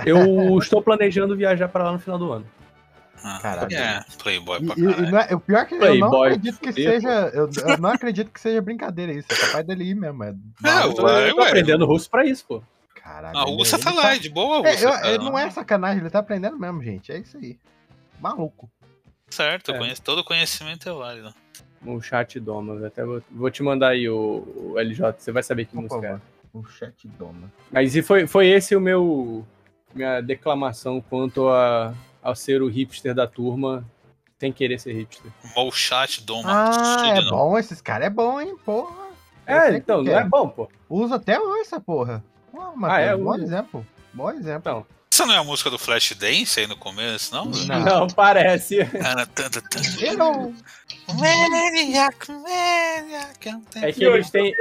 Eu 0.05 0.57
estou 0.59 0.81
planejando 0.81 1.35
viajar 1.35 1.67
para 1.69 1.85
lá 1.85 1.91
no 1.93 1.99
final 1.99 2.17
do 2.17 2.31
ano. 2.31 2.45
Ah, 3.23 3.39
Caralho. 3.41 3.75
É, 3.75 4.05
Playboy 4.21 4.59
E, 4.61 4.65
pra 4.65 4.75
e- 4.77 4.79
e 4.81 4.85
caralho. 4.87 5.11
não 5.11 5.19
é- 5.19 5.35
o 5.35 5.39
pior 5.39 5.59
é 5.61 5.65
que 5.65 5.73
eu 5.75 5.79
não 5.79 5.87
Playboy, 5.87 6.27
acredito 6.27 6.59
que 6.59 6.73
seja. 6.73 7.09
Eu, 7.33 7.49
eu 7.65 7.77
não 7.77 7.89
acredito 7.89 8.31
que 8.31 8.39
seja 8.39 8.61
brincadeira 8.61 9.11
isso. 9.13 9.27
É 9.31 9.35
capaz 9.35 9.65
dele 9.65 9.85
ir 9.85 9.95
mesmo. 9.95 10.23
É, 10.23 10.33
Não, 10.61 10.83
Eu 10.83 10.93
tô, 10.93 11.03
ué, 11.05 11.29
eu 11.29 11.35
tô 11.35 11.41
ué. 11.41 11.47
aprendendo 11.47 11.85
russo 11.85 12.09
pra 12.09 12.25
isso, 12.25 12.45
pô. 12.45 12.61
Caralho. 12.95 13.37
A 13.37 13.41
Rússia 13.43 13.79
tá 13.79 13.91
lá, 13.91 14.13
é 14.15 14.19
de 14.19 14.29
boa 14.29 14.67
É, 14.67 14.71
Rússia. 14.71 14.85
eu- 14.85 14.91
cara, 14.91 15.07
ele 15.09 15.23
não 15.23 15.37
é 15.39 15.49
sacanagem, 15.49 16.01
ele 16.01 16.09
tá 16.09 16.19
aprendendo 16.19 16.57
mesmo, 16.59 16.83
gente. 16.83 17.11
É 17.11 17.17
isso 17.17 17.37
aí. 17.37 17.57
Maluco. 18.19 18.69
Certo, 19.29 19.71
É. 19.71 19.77
conheço- 19.77 20.01
todo 20.01 20.23
conhecimento 20.23 20.87
é 20.87 20.93
válido. 20.93 21.33
O 21.85 22.01
chat 22.01 22.39
Doma, 22.39 22.85
até 22.85 23.03
vou, 23.05 23.21
vou 23.31 23.49
te 23.51 23.61
mandar 23.63 23.89
aí 23.89 24.09
o, 24.09 24.73
o 24.73 24.79
LJ, 24.79 25.13
você 25.17 25.31
vai 25.31 25.43
saber 25.43 25.65
que 25.65 25.73
Por 25.73 25.81
música 25.83 26.05
é. 26.07 26.09
favor. 26.11 26.21
O 26.53 26.63
chat 26.65 27.07
doma. 27.19 27.51
Mas 27.71 27.95
e 27.95 28.01
foi, 28.01 28.25
foi 28.25 28.47
esse 28.47 28.75
o 28.75 28.81
meu 28.81 29.45
minha 29.93 30.21
declamação 30.21 30.99
quanto 31.01 31.47
a, 31.49 31.93
ao 32.21 32.35
ser 32.35 32.61
o 32.63 32.67
hipster 32.67 33.13
da 33.13 33.27
turma, 33.27 33.85
sem 34.39 34.51
querer 34.51 34.79
ser 34.79 34.93
hipster. 34.93 35.31
Molchat 35.55 36.23
Doma. 36.23 36.43
Ah, 36.47 37.07
é 37.09 37.21
não. 37.21 37.29
bom. 37.29 37.57
Esses 37.59 37.79
caras 37.81 38.07
é 38.07 38.09
bom, 38.09 38.39
hein, 38.41 38.55
porra. 38.65 39.07
É, 39.45 39.75
então, 39.77 40.03
não 40.03 40.17
é 40.17 40.23
bom, 40.23 40.49
pô. 40.49 40.67
Usa 40.89 41.15
até 41.15 41.39
hoje 41.39 41.61
essa 41.61 41.79
porra. 41.79 42.23
Pô, 42.51 42.59
Ah, 42.83 42.99
é? 42.99 43.15
bom 43.15 43.33
Usa. 43.35 43.43
exemplo. 43.43 43.85
Bom 44.13 44.31
exemplo. 44.31 44.59
Então, 44.59 44.85
Essa 45.17 45.25
não 45.25 45.33
é 45.33 45.37
a 45.37 45.43
música 45.43 45.71
do 45.71 45.79
Flashdance 45.79 46.59
aí 46.59 46.67
no 46.67 46.77
começo, 46.77 47.33
não? 47.33 47.45
Não. 47.45 47.79
não, 47.79 48.07
parece. 48.07 48.75
Eu- 49.99 50.53
Maniac, 51.15 52.31
maniac, 52.31 53.47
eu 53.47 53.61
tenho- 53.71 53.85
É 53.85 53.91
que 53.91 54.03
eles 54.03 54.29
têm. 54.29 54.53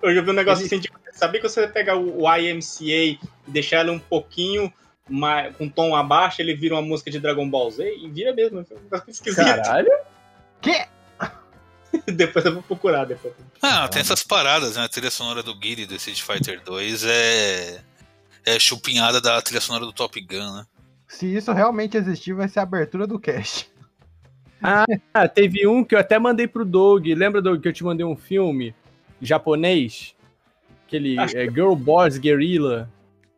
Eu 0.00 0.14
já 0.14 0.20
vi 0.22 0.30
um 0.30 0.34
negócio 0.34 0.64
assim 0.64 0.78
de. 0.78 0.88
Sabia 1.12 1.40
que 1.40 1.48
você 1.48 1.62
vai 1.62 1.70
pegar 1.72 1.96
o, 1.96 2.20
IMCA 2.38 2.84
e 2.84 3.18
deixar 3.48 3.80
ele 3.80 3.90
um 3.90 3.98
pouquinho 3.98 4.72
ma- 5.08 5.50
com 5.50 5.68
tom 5.68 5.96
abaixo, 5.96 6.40
ele 6.40 6.54
vira 6.54 6.76
uma 6.76 6.82
música 6.82 7.10
de 7.10 7.18
Dragon 7.18 7.50
Ball 7.50 7.68
Z 7.68 7.92
e 7.98 8.08
vira 8.08 8.32
mesmo. 8.32 8.60
É 8.70 8.96
um 8.96 9.02
esquisito. 9.08 9.44
Caralho. 9.44 9.90
Que? 10.62 10.86
depois 12.12 12.44
eu 12.44 12.54
vou 12.54 12.62
procurar 12.62 13.04
depois. 13.04 13.34
Ah, 13.60 13.88
tem 13.88 14.00
essas 14.00 14.22
paradas, 14.22 14.76
né? 14.76 14.84
A 14.84 14.88
trilha 14.88 15.10
sonora 15.10 15.42
do 15.42 15.56
Guile 15.58 15.86
do 15.86 15.96
Street 15.96 16.20
Fighter 16.22 16.62
2 16.62 17.02
é. 17.04 17.80
É 18.46 18.58
chupinhada 18.60 19.20
da 19.20 19.42
trilha 19.42 19.60
sonora 19.60 19.84
do 19.84 19.92
Top 19.92 20.18
Gun, 20.20 20.52
né? 20.54 20.66
Se 21.08 21.26
isso 21.26 21.52
realmente 21.52 21.96
existir, 21.96 22.32
vai 22.32 22.48
ser 22.48 22.60
a 22.60 22.62
abertura 22.62 23.06
do 23.06 23.18
cast. 23.18 23.68
Ah, 24.62 25.28
teve 25.28 25.66
um 25.66 25.84
que 25.84 25.94
eu 25.94 25.98
até 25.98 26.18
mandei 26.18 26.46
pro 26.46 26.64
Doug. 26.64 27.06
Lembra, 27.08 27.42
Doug, 27.42 27.60
que 27.60 27.68
eu 27.68 27.72
te 27.72 27.84
mandei 27.84 28.06
um 28.06 28.16
filme 28.16 28.74
japonês? 29.20 30.14
Aquele 30.86 31.18
Acho 31.18 31.36
é, 31.36 31.44
Girl 31.44 31.74
Boss 31.74 32.16
Guerrilla. 32.16 32.88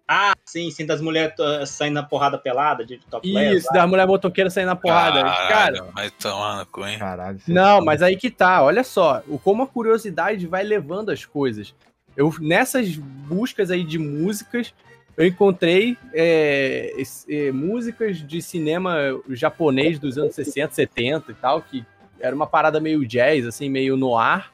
Ah, 0.07 0.33
sim, 0.47 0.71
sim, 0.71 0.87
das 0.87 1.01
mulheres 1.03 1.35
uh, 1.39 1.67
saindo 1.67 1.95
na 1.95 2.03
porrada 2.03 2.39
pelada 2.39 2.85
de 2.85 2.99
top 2.99 3.29
Isso, 3.29 3.69
da 3.73 3.87
mulher 3.87 4.07
motoqueira 4.07 4.49
saindo 4.49 4.69
na 4.69 4.77
porrada. 4.77 5.23
Caralho, 5.23 5.77
Cara, 5.77 5.93
vai 5.93 6.11
tomar 6.11 6.59
no 6.59 6.67
cu, 6.67 6.87
hein? 6.87 6.99
Caralho. 6.99 7.39
você- 7.39 7.53
Não, 7.53 7.85
mas 7.85 8.01
aí 8.01 8.17
que 8.17 8.31
tá, 8.31 8.63
olha 8.63 8.83
só, 8.83 9.23
o 9.27 9.39
como 9.39 9.63
a 9.63 9.67
curiosidade 9.67 10.47
vai 10.47 10.63
levando 10.63 11.11
as 11.11 11.27
coisas. 11.27 11.75
Eu 12.17 12.35
nessas 12.41 12.97
buscas 12.97 13.71
aí 13.71 13.85
de 13.85 13.99
músicas, 13.99 14.73
eu 15.19 15.27
encontrei 15.27 15.99
é, 16.15 16.93
é, 17.29 17.51
músicas 17.51 18.19
de 18.19 18.41
cinema 18.41 19.21
japonês 19.31 19.99
dos 19.99 20.17
anos 20.17 20.33
60, 20.37 20.73
70 20.73 21.33
e 21.33 21.35
tal, 21.35 21.61
que 21.61 21.85
era 22.21 22.35
uma 22.35 22.47
parada 22.47 22.79
meio 22.79 23.05
jazz, 23.05 23.45
assim, 23.45 23.69
meio 23.69 23.97
noir. 23.97 24.49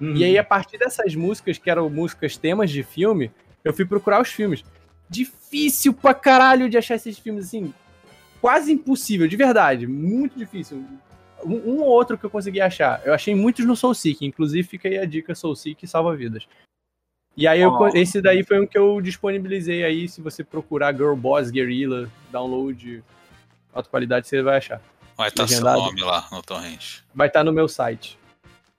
Uhum. 0.00 0.14
E 0.14 0.22
aí, 0.22 0.38
a 0.38 0.44
partir 0.44 0.78
dessas 0.78 1.16
músicas, 1.16 1.58
que 1.58 1.68
eram 1.68 1.90
músicas 1.90 2.36
temas 2.36 2.70
de 2.70 2.84
filme, 2.84 3.32
eu 3.64 3.74
fui 3.74 3.84
procurar 3.84 4.22
os 4.22 4.28
filmes. 4.28 4.62
Difícil 5.10 5.92
pra 5.92 6.14
caralho 6.14 6.70
de 6.70 6.78
achar 6.78 6.94
esses 6.94 7.18
filmes, 7.18 7.46
assim, 7.46 7.74
quase 8.40 8.70
impossível, 8.70 9.26
de 9.26 9.36
verdade, 9.36 9.84
muito 9.88 10.38
difícil. 10.38 10.84
Um, 11.44 11.54
um 11.54 11.80
ou 11.80 11.88
outro 11.88 12.16
que 12.16 12.24
eu 12.24 12.30
consegui 12.30 12.60
achar. 12.60 13.02
Eu 13.04 13.12
achei 13.12 13.34
muitos 13.34 13.64
no 13.64 13.74
Soul 13.74 13.94
Seek, 13.94 14.24
inclusive 14.24 14.62
fica 14.62 14.88
aí 14.88 14.98
a 14.98 15.04
dica 15.04 15.34
Soul 15.34 15.56
Seek 15.56 15.88
salva 15.88 16.14
vidas. 16.14 16.46
E 17.38 17.46
aí, 17.46 17.60
eu, 17.60 17.70
Oh. 17.70 17.86
esse 17.96 18.20
daí 18.20 18.42
foi 18.42 18.60
um 18.60 18.66
que 18.66 18.76
eu 18.76 19.00
disponibilizei 19.00 19.84
aí, 19.84 20.08
se 20.08 20.20
você 20.20 20.42
procurar 20.42 20.92
Girl 20.92 21.14
Boss 21.14 21.50
Guerrilla, 21.50 22.10
download, 22.32 23.02
alta 23.72 23.88
qualidade, 23.88 24.26
você 24.26 24.42
vai 24.42 24.56
achar. 24.58 24.82
Vai 25.16 25.28
estar 25.28 25.46
seu 25.46 25.58
Legendado. 25.64 25.78
nome 25.80 26.00
lá 26.02 26.26
no 26.32 26.42
torrent. 26.42 26.98
Vai 27.14 27.28
estar 27.28 27.44
no 27.44 27.52
meu 27.52 27.68
site. 27.68 28.18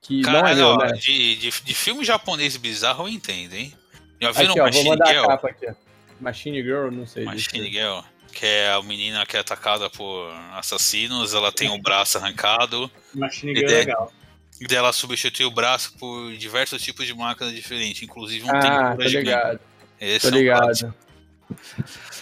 Que 0.02 0.22
não 0.22 0.30
é 0.32 0.34
Caralho, 0.34 0.58
meu, 0.58 0.68
ó, 0.68 0.78
né? 0.78 0.92
de, 0.92 1.36
de, 1.36 1.50
de 1.62 1.74
filme 1.74 2.04
japonês 2.04 2.58
bizarro 2.58 3.06
eu 3.06 3.10
entendo, 3.10 3.54
hein? 3.54 3.74
Já 4.22 4.32
viram 4.32 4.52
Aqui, 4.52 4.60
ó, 4.60 4.64
vou 4.64 4.66
Machine 4.66 4.90
mandar 4.90 5.08
Girl? 5.08 5.24
a 5.24 5.28
capa 5.28 5.50
aqui. 5.50 5.66
ó. 5.70 5.74
Machine 6.20 6.62
Girl, 6.62 6.92
não 6.92 7.08
sei. 7.08 7.24
Machine 7.24 7.72
Girl, 7.72 8.00
que 8.34 8.46
é 8.46 8.74
a 8.74 8.82
menina 8.84 9.26
que 9.26 9.38
é 9.38 9.40
atacada 9.40 9.90
por 9.90 10.30
assassinos, 10.54 11.34
ela 11.34 11.50
tem 11.52 11.70
o 11.70 11.78
braço 11.82 12.18
arrancado, 12.18 12.92
Machine 13.16 13.56
Girl 13.56 13.70
é 13.72 13.74
legal. 13.76 14.12
E 14.60 14.68
daí 14.68 14.78
ela 14.78 14.92
substitui 14.94 15.46
o 15.46 15.52
braço 15.52 15.94
por 15.98 16.32
diversos 16.38 16.82
tipos 16.82 17.06
de 17.06 17.14
máquinas 17.14 17.54
diferentes, 17.54 18.02
inclusive 18.04 18.46
um 18.46 18.50
Ah, 18.56 18.96
tô 18.96 19.04
ligado, 19.04 19.60
Esse 20.00 20.22
tô 20.30 20.36
é 20.36 20.38
um 20.38 20.42
ligado. 20.42 20.94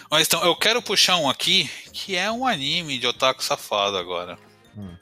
Mas 0.09 0.25
então, 0.27 0.43
eu 0.45 0.55
quero 0.55 0.81
puxar 0.81 1.17
um 1.17 1.29
aqui 1.29 1.69
que 1.91 2.15
é 2.15 2.31
um 2.31 2.45
anime 2.47 2.97
de 2.97 3.07
otaku 3.07 3.43
safado 3.43 3.97
agora. 3.97 4.37
Hum. 4.77 4.95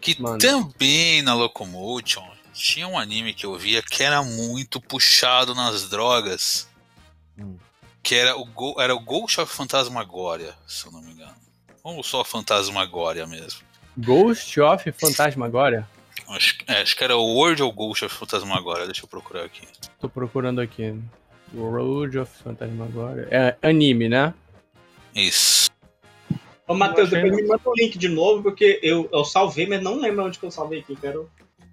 Que 0.00 0.20
Manda. 0.22 0.38
também 0.46 1.20
na 1.22 1.34
Locomotion 1.34 2.24
tinha 2.52 2.86
um 2.86 2.96
anime 2.98 3.34
que 3.34 3.44
eu 3.44 3.56
via 3.58 3.82
que 3.82 4.02
era 4.02 4.22
muito 4.22 4.80
puxado 4.80 5.54
nas 5.54 5.88
drogas. 5.90 6.68
Hum. 7.36 7.56
Que 8.02 8.14
era 8.14 8.36
o, 8.36 8.44
Go- 8.44 8.76
era 8.80 8.94
o 8.94 9.00
Ghost 9.00 9.40
of 9.40 9.52
Fantasmagoria, 9.52 10.54
se 10.66 10.86
eu 10.86 10.92
não 10.92 11.02
me 11.02 11.10
engano. 11.12 11.34
Ou 11.82 12.02
só 12.04 12.22
Fantasmagoria 12.24 13.26
mesmo. 13.26 13.60
Ghost 13.98 14.60
of 14.60 14.92
Fantasmagoria? 14.92 15.88
Acho, 16.28 16.56
é, 16.66 16.82
acho 16.82 16.96
que 16.96 17.04
era 17.04 17.16
o 17.16 17.34
World 17.34 17.62
of 17.62 17.74
Ghost 17.76 18.04
of 18.04 18.14
Fantasmagoria, 18.14 18.84
deixa 18.86 19.04
eu 19.04 19.08
procurar 19.08 19.44
aqui. 19.44 19.62
Tô 20.00 20.08
procurando 20.08 20.60
aqui. 20.60 20.94
Road 21.54 22.18
of 22.18 22.32
Fantasmagoria. 22.42 23.28
É 23.30 23.56
anime, 23.62 24.08
né? 24.08 24.34
Isso. 25.14 25.70
Ô, 26.66 26.74
Matheus, 26.74 27.10
depois 27.10 27.32
me 27.34 27.42
manda 27.44 27.62
o 27.64 27.72
link 27.76 27.96
de 27.96 28.08
novo, 28.08 28.42
porque 28.42 28.80
eu, 28.82 29.08
eu 29.12 29.24
salvei, 29.24 29.66
mas 29.66 29.80
não 29.80 30.00
lembro 30.00 30.24
onde 30.26 30.38
que 30.38 30.44
eu 30.44 30.50
salvei 30.50 30.80
aqui. 30.80 30.96
Quero. 30.96 31.30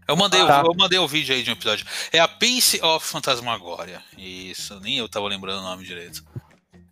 Eu 0.08 0.16
mandei, 0.16 0.42
o- 0.42 0.48
Tá. 0.48 0.62
eu 0.64 0.74
mandei 0.76 1.00
o 1.00 1.08
vídeo 1.08 1.34
aí 1.34 1.42
de 1.42 1.50
um 1.50 1.54
episódio. 1.54 1.86
É 2.12 2.20
a 2.20 2.28
Piece 2.28 2.80
of 2.84 3.06
Fantasmagoria. 3.08 4.02
Isso, 4.18 4.80
nem 4.82 4.98
eu 5.00 5.10
tava 5.10 5.28
lembrando 5.28 5.60
o 5.60 5.64
nome 5.64 5.84
direito. 5.84 6.24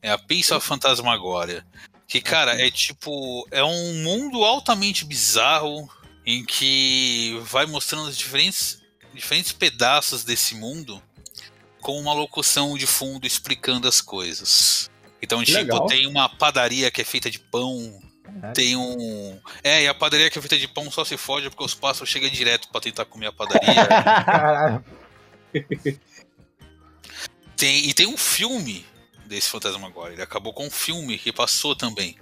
É 0.01 0.09
a 0.11 0.17
Piece 0.17 0.51
of 0.53 0.65
Fantasmagoria. 0.65 1.63
Que, 2.07 2.19
cara, 2.19 2.59
é 2.59 2.71
tipo. 2.71 3.47
É 3.51 3.63
um 3.63 3.93
mundo 4.03 4.43
altamente 4.43 5.05
bizarro 5.05 5.87
em 6.25 6.45
que 6.45 7.39
vai 7.43 7.65
mostrando 7.65 8.07
os 8.07 8.17
diferentes, 8.17 8.81
diferentes 9.13 9.51
pedaços 9.51 10.23
desse 10.23 10.55
mundo 10.55 11.01
com 11.81 11.99
uma 11.99 12.13
locução 12.13 12.77
de 12.77 12.85
fundo 12.85 13.25
explicando 13.25 13.87
as 13.87 14.01
coisas. 14.01 14.89
Então, 15.21 15.43
tipo, 15.43 15.57
Legal. 15.57 15.85
tem 15.87 16.07
uma 16.07 16.29
padaria 16.29 16.89
que 16.91 17.01
é 17.01 17.03
feita 17.03 17.29
de 17.29 17.39
pão, 17.39 17.99
Caralho. 18.23 18.53
tem 18.53 18.75
um. 18.75 19.39
É, 19.63 19.83
e 19.83 19.87
a 19.87 19.93
padaria 19.93 20.29
que 20.29 20.37
é 20.37 20.41
feita 20.41 20.57
de 20.57 20.67
pão 20.67 20.89
só 20.91 21.03
se 21.05 21.17
fode 21.17 21.49
porque 21.49 21.63
os 21.63 21.75
pássaros 21.75 22.09
chegam 22.09 22.29
direto 22.29 22.69
pra 22.69 22.81
tentar 22.81 23.05
comer 23.05 23.27
a 23.27 23.31
padaria. 23.31 24.83
Tem, 27.57 27.87
e 27.87 27.93
tem 27.93 28.07
um 28.07 28.17
filme 28.17 28.83
desse 29.27 29.47
Fantasma 29.47 29.85
agora. 29.85 30.13
Ele 30.13 30.21
acabou 30.23 30.51
com 30.51 30.65
um 30.65 30.71
filme 30.71 31.15
que 31.19 31.31
passou 31.31 31.75
também. 31.75 32.17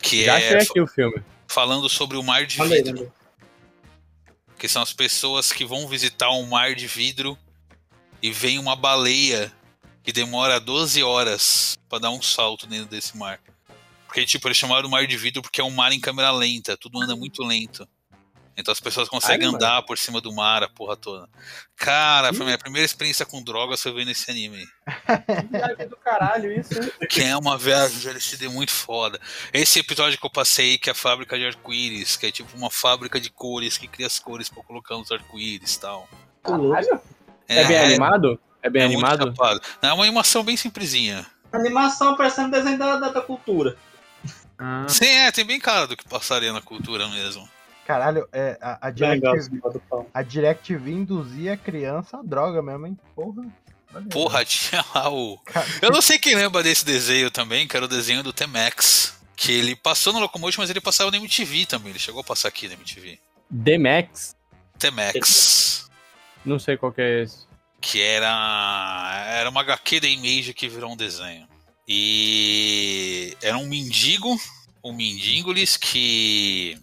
Que 0.00 0.24
Já 0.24 0.40
é 0.40 0.56
achei 0.56 0.70
aqui 0.70 0.80
o 0.80 0.86
filme. 0.86 1.22
Falando 1.48 1.88
sobre 1.88 2.16
o 2.16 2.22
mar 2.22 2.46
de 2.46 2.62
vidro. 2.62 3.02
aí. 3.02 3.08
Que 4.58 4.68
são 4.68 4.82
as 4.82 4.92
pessoas 4.92 5.52
que 5.52 5.64
vão 5.64 5.86
visitar 5.86 6.30
um 6.30 6.46
mar 6.46 6.74
de 6.74 6.86
vidro 6.86 7.38
e 8.22 8.30
vem 8.30 8.58
uma 8.58 8.74
baleia 8.74 9.52
que 10.02 10.12
demora 10.12 10.60
12 10.60 11.02
horas 11.02 11.76
pra 11.88 11.98
dar 11.98 12.10
um 12.10 12.22
salto 12.22 12.66
dentro 12.66 12.86
desse 12.86 13.16
mar. 13.16 13.40
Porque, 14.06 14.24
tipo, 14.24 14.46
eles 14.48 14.56
chamaram 14.56 14.88
o 14.88 14.90
mar 14.90 15.06
de 15.06 15.16
vidro 15.16 15.42
porque 15.42 15.60
é 15.60 15.64
um 15.64 15.70
mar 15.70 15.92
em 15.92 16.00
câmera 16.00 16.30
lenta, 16.30 16.76
tudo 16.76 17.00
anda 17.00 17.14
muito 17.14 17.42
lento. 17.42 17.86
Então 18.56 18.72
as 18.72 18.80
pessoas 18.80 19.08
conseguem 19.08 19.46
Ai, 19.46 19.52
mano. 19.52 19.56
andar 19.56 19.82
por 19.82 19.98
cima 19.98 20.20
do 20.20 20.32
mar, 20.32 20.62
a 20.62 20.68
porra 20.68 20.96
toda. 20.96 21.28
Cara, 21.76 22.32
foi 22.32 22.46
minha 22.46 22.56
primeira 22.56 22.86
experiência 22.86 23.26
com 23.26 23.42
drogas 23.42 23.82
foi 23.82 23.92
vendo 23.92 24.10
esse 24.10 24.30
anime. 24.30 24.66
Viagem 25.50 25.88
do 25.88 25.96
caralho 25.96 26.50
isso, 26.52 26.72
hein? 26.82 26.90
Que 27.08 27.22
é 27.22 27.36
uma 27.36 27.58
viagem 27.58 27.98
de 27.98 28.08
LSD 28.08 28.48
muito 28.48 28.72
foda. 28.72 29.20
Esse 29.52 29.80
episódio 29.80 30.18
que 30.18 30.24
eu 30.24 30.30
passei, 30.30 30.78
que 30.78 30.88
é 30.88 30.92
a 30.92 30.94
fábrica 30.94 31.38
de 31.38 31.44
arco-íris, 31.44 32.16
que 32.16 32.26
é 32.26 32.32
tipo 32.32 32.56
uma 32.56 32.70
fábrica 32.70 33.20
de 33.20 33.28
cores 33.28 33.76
que 33.76 33.86
cria 33.86 34.06
as 34.06 34.18
cores 34.18 34.48
pra 34.48 34.62
colocar 34.62 34.96
nos 34.96 35.12
arco-íris 35.12 35.74
e 35.74 35.80
tal. 35.80 36.08
Caralho. 36.42 37.00
É, 37.48 37.64
bem 37.64 37.78
animado? 37.78 38.40
É 38.62 38.70
bem 38.70 38.82
é 38.82 38.88
muito 38.88 39.06
animado? 39.06 39.60
É 39.82 39.92
uma 39.92 40.04
animação 40.04 40.42
bem 40.42 40.56
simplesinha. 40.56 41.26
Animação 41.52 42.16
parecendo 42.16 42.50
desenho 42.50 42.78
da, 42.78 42.96
da, 42.96 43.08
da 43.10 43.20
cultura. 43.20 43.76
Ah. 44.58 44.86
Sim, 44.88 45.06
é, 45.06 45.30
tem 45.30 45.44
bem 45.44 45.60
cara 45.60 45.86
do 45.86 45.96
que 45.96 46.08
passaria 46.08 46.52
na 46.52 46.62
cultura 46.62 47.06
mesmo. 47.08 47.48
Caralho, 47.86 48.28
é, 48.32 48.58
a, 48.60 48.88
a, 48.88 48.92
a 50.12 50.22
DirecTV 50.22 50.90
induzia 50.90 51.52
a 51.52 51.56
criança 51.56 52.18
a 52.18 52.22
droga 52.22 52.60
mesmo, 52.60 52.88
hein? 52.88 52.98
Porra. 53.14 53.46
Porra, 54.10 54.44
tinha 54.44 54.84
lá 54.92 55.08
o. 55.08 55.40
Eu 55.80 55.90
não 55.92 56.02
sei 56.02 56.18
quem 56.18 56.34
lembra 56.34 56.64
desse 56.64 56.84
desenho 56.84 57.30
também, 57.30 57.68
que 57.68 57.76
era 57.76 57.86
o 57.86 57.88
desenho 57.88 58.24
do 58.24 58.32
T-Max. 58.32 59.16
Que 59.36 59.52
ele 59.52 59.76
passou 59.76 60.12
no 60.12 60.18
Locomotion, 60.18 60.62
mas 60.62 60.70
ele 60.70 60.80
passava 60.80 61.10
na 61.12 61.18
MTV 61.18 61.66
também. 61.66 61.90
Ele 61.90 61.98
chegou 61.98 62.22
a 62.22 62.24
passar 62.24 62.48
aqui 62.48 62.66
na 62.66 62.74
MTV. 62.74 63.20
The 63.64 63.78
Max? 63.78 64.34
T-Max. 64.78 65.88
Não 66.44 66.58
sei 66.58 66.76
qual 66.76 66.90
que 66.90 67.02
é 67.02 67.22
esse. 67.22 67.46
que 67.80 68.00
era 68.02 69.26
era 69.28 69.48
uma 69.48 69.60
HQ 69.60 70.00
da 70.00 70.08
Image 70.08 70.54
que 70.54 70.68
virou 70.68 70.92
um 70.92 70.96
desenho. 70.96 71.46
E 71.86 73.36
era 73.40 73.56
um 73.58 73.66
mendigo, 73.66 74.36
um 74.82 74.92
mendigolis 74.92 75.76
que 75.76 76.76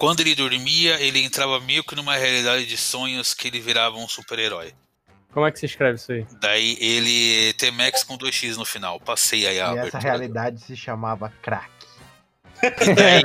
quando 0.00 0.20
ele 0.20 0.34
dormia, 0.34 0.98
ele 1.00 1.20
entrava 1.22 1.60
meio 1.60 1.84
que 1.84 1.94
numa 1.94 2.16
realidade 2.16 2.64
de 2.66 2.76
sonhos 2.76 3.34
que 3.34 3.48
ele 3.48 3.60
virava 3.60 3.96
um 3.98 4.08
super-herói. 4.08 4.72
Como 5.32 5.46
é 5.46 5.52
que 5.52 5.58
se 5.60 5.66
escreve 5.66 5.96
isso 5.96 6.10
aí? 6.10 6.26
Daí 6.40 6.76
ele 6.80 7.52
T-Max 7.52 8.02
com 8.02 8.16
2x 8.18 8.56
no 8.56 8.64
final. 8.64 8.98
Passei 8.98 9.46
aí 9.46 9.60
a 9.60 9.66
E 9.66 9.68
essa 9.68 9.78
abertura. 9.80 10.02
realidade 10.02 10.60
se 10.60 10.74
chamava 10.76 11.32
crack. 11.42 11.70
E, 12.62 12.94
daí, 12.94 13.22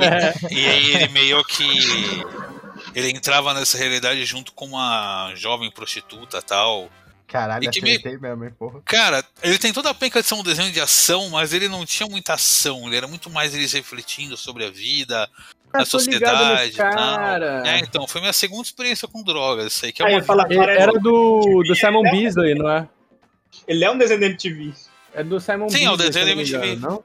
e 0.52 0.66
aí 0.68 0.94
ele 0.96 1.08
meio 1.10 1.44
que 1.46 1.64
ele 2.94 3.10
entrava 3.10 3.54
nessa 3.54 3.78
realidade 3.78 4.24
junto 4.26 4.54
com 4.54 4.66
uma 4.68 5.34
jovem 5.36 5.72
prostituta 5.72 6.42
tal. 6.42 6.90
Caralho, 7.28 7.66
E 7.66 7.72
que 7.72 7.82
me- 7.82 7.90
acertei 7.90 8.18
mesmo, 8.20 8.46
hein, 8.46 8.52
porra. 8.58 8.82
Cara, 8.86 9.26
ele 9.42 9.58
tem 9.58 9.74
toda 9.74 9.90
a 9.90 9.94
penca 9.96 10.22
de 10.22 10.28
ser 10.28 10.36
um 10.36 10.44
desenho 10.44 10.72
de 10.72 10.80
ação, 10.80 11.30
mas 11.32 11.54
ele 11.54 11.68
não 11.68 11.84
tinha 11.86 12.08
muita 12.08 12.36
ação. 12.36 12.86
Ele 12.86 12.98
era 12.98 13.08
muito 13.08 13.30
mais 13.32 13.54
eles 13.56 13.74
refletindo 13.74 14.38
sobre 14.38 14.64
a 14.64 14.70
vida, 14.70 15.28
Ah, 15.78 15.82
a 15.82 15.86
tô 15.86 15.98
ligado 15.98 16.38
sociedade 16.38 16.72
cara. 16.78 17.64
É, 17.66 17.80
então, 17.80 18.08
foi 18.08 18.22
minha 18.22 18.34
segunda 18.34 18.64
experiência 18.64 19.08
com 19.08 19.24
drogas. 19.24 19.74
Isso 19.74 19.86
aí 19.86 19.92
que 19.92 20.02
é 20.02 20.06
uma 20.06 20.22
parece- 20.24 20.70
Era 20.82 20.92
do, 20.94 21.64
do 21.68 21.76
Simon 21.76 22.04
Beasley, 22.04 22.56
não 22.56 22.70
é? 22.70 22.88
Ele 23.68 23.84
é 23.86 23.92
um 23.92 23.98
desenho 23.98 24.20
da 24.20 24.26
MTV. 24.28 24.74
É 25.14 25.24
do 25.24 25.40
Simon 25.40 25.70
Sim, 25.70 25.86
é 25.86 25.92
o 25.92 25.98
Beasley. 25.98 26.08
desenho 26.08 26.26
da 26.26 26.32
MTV. 26.42 26.76
não? 26.78 27.04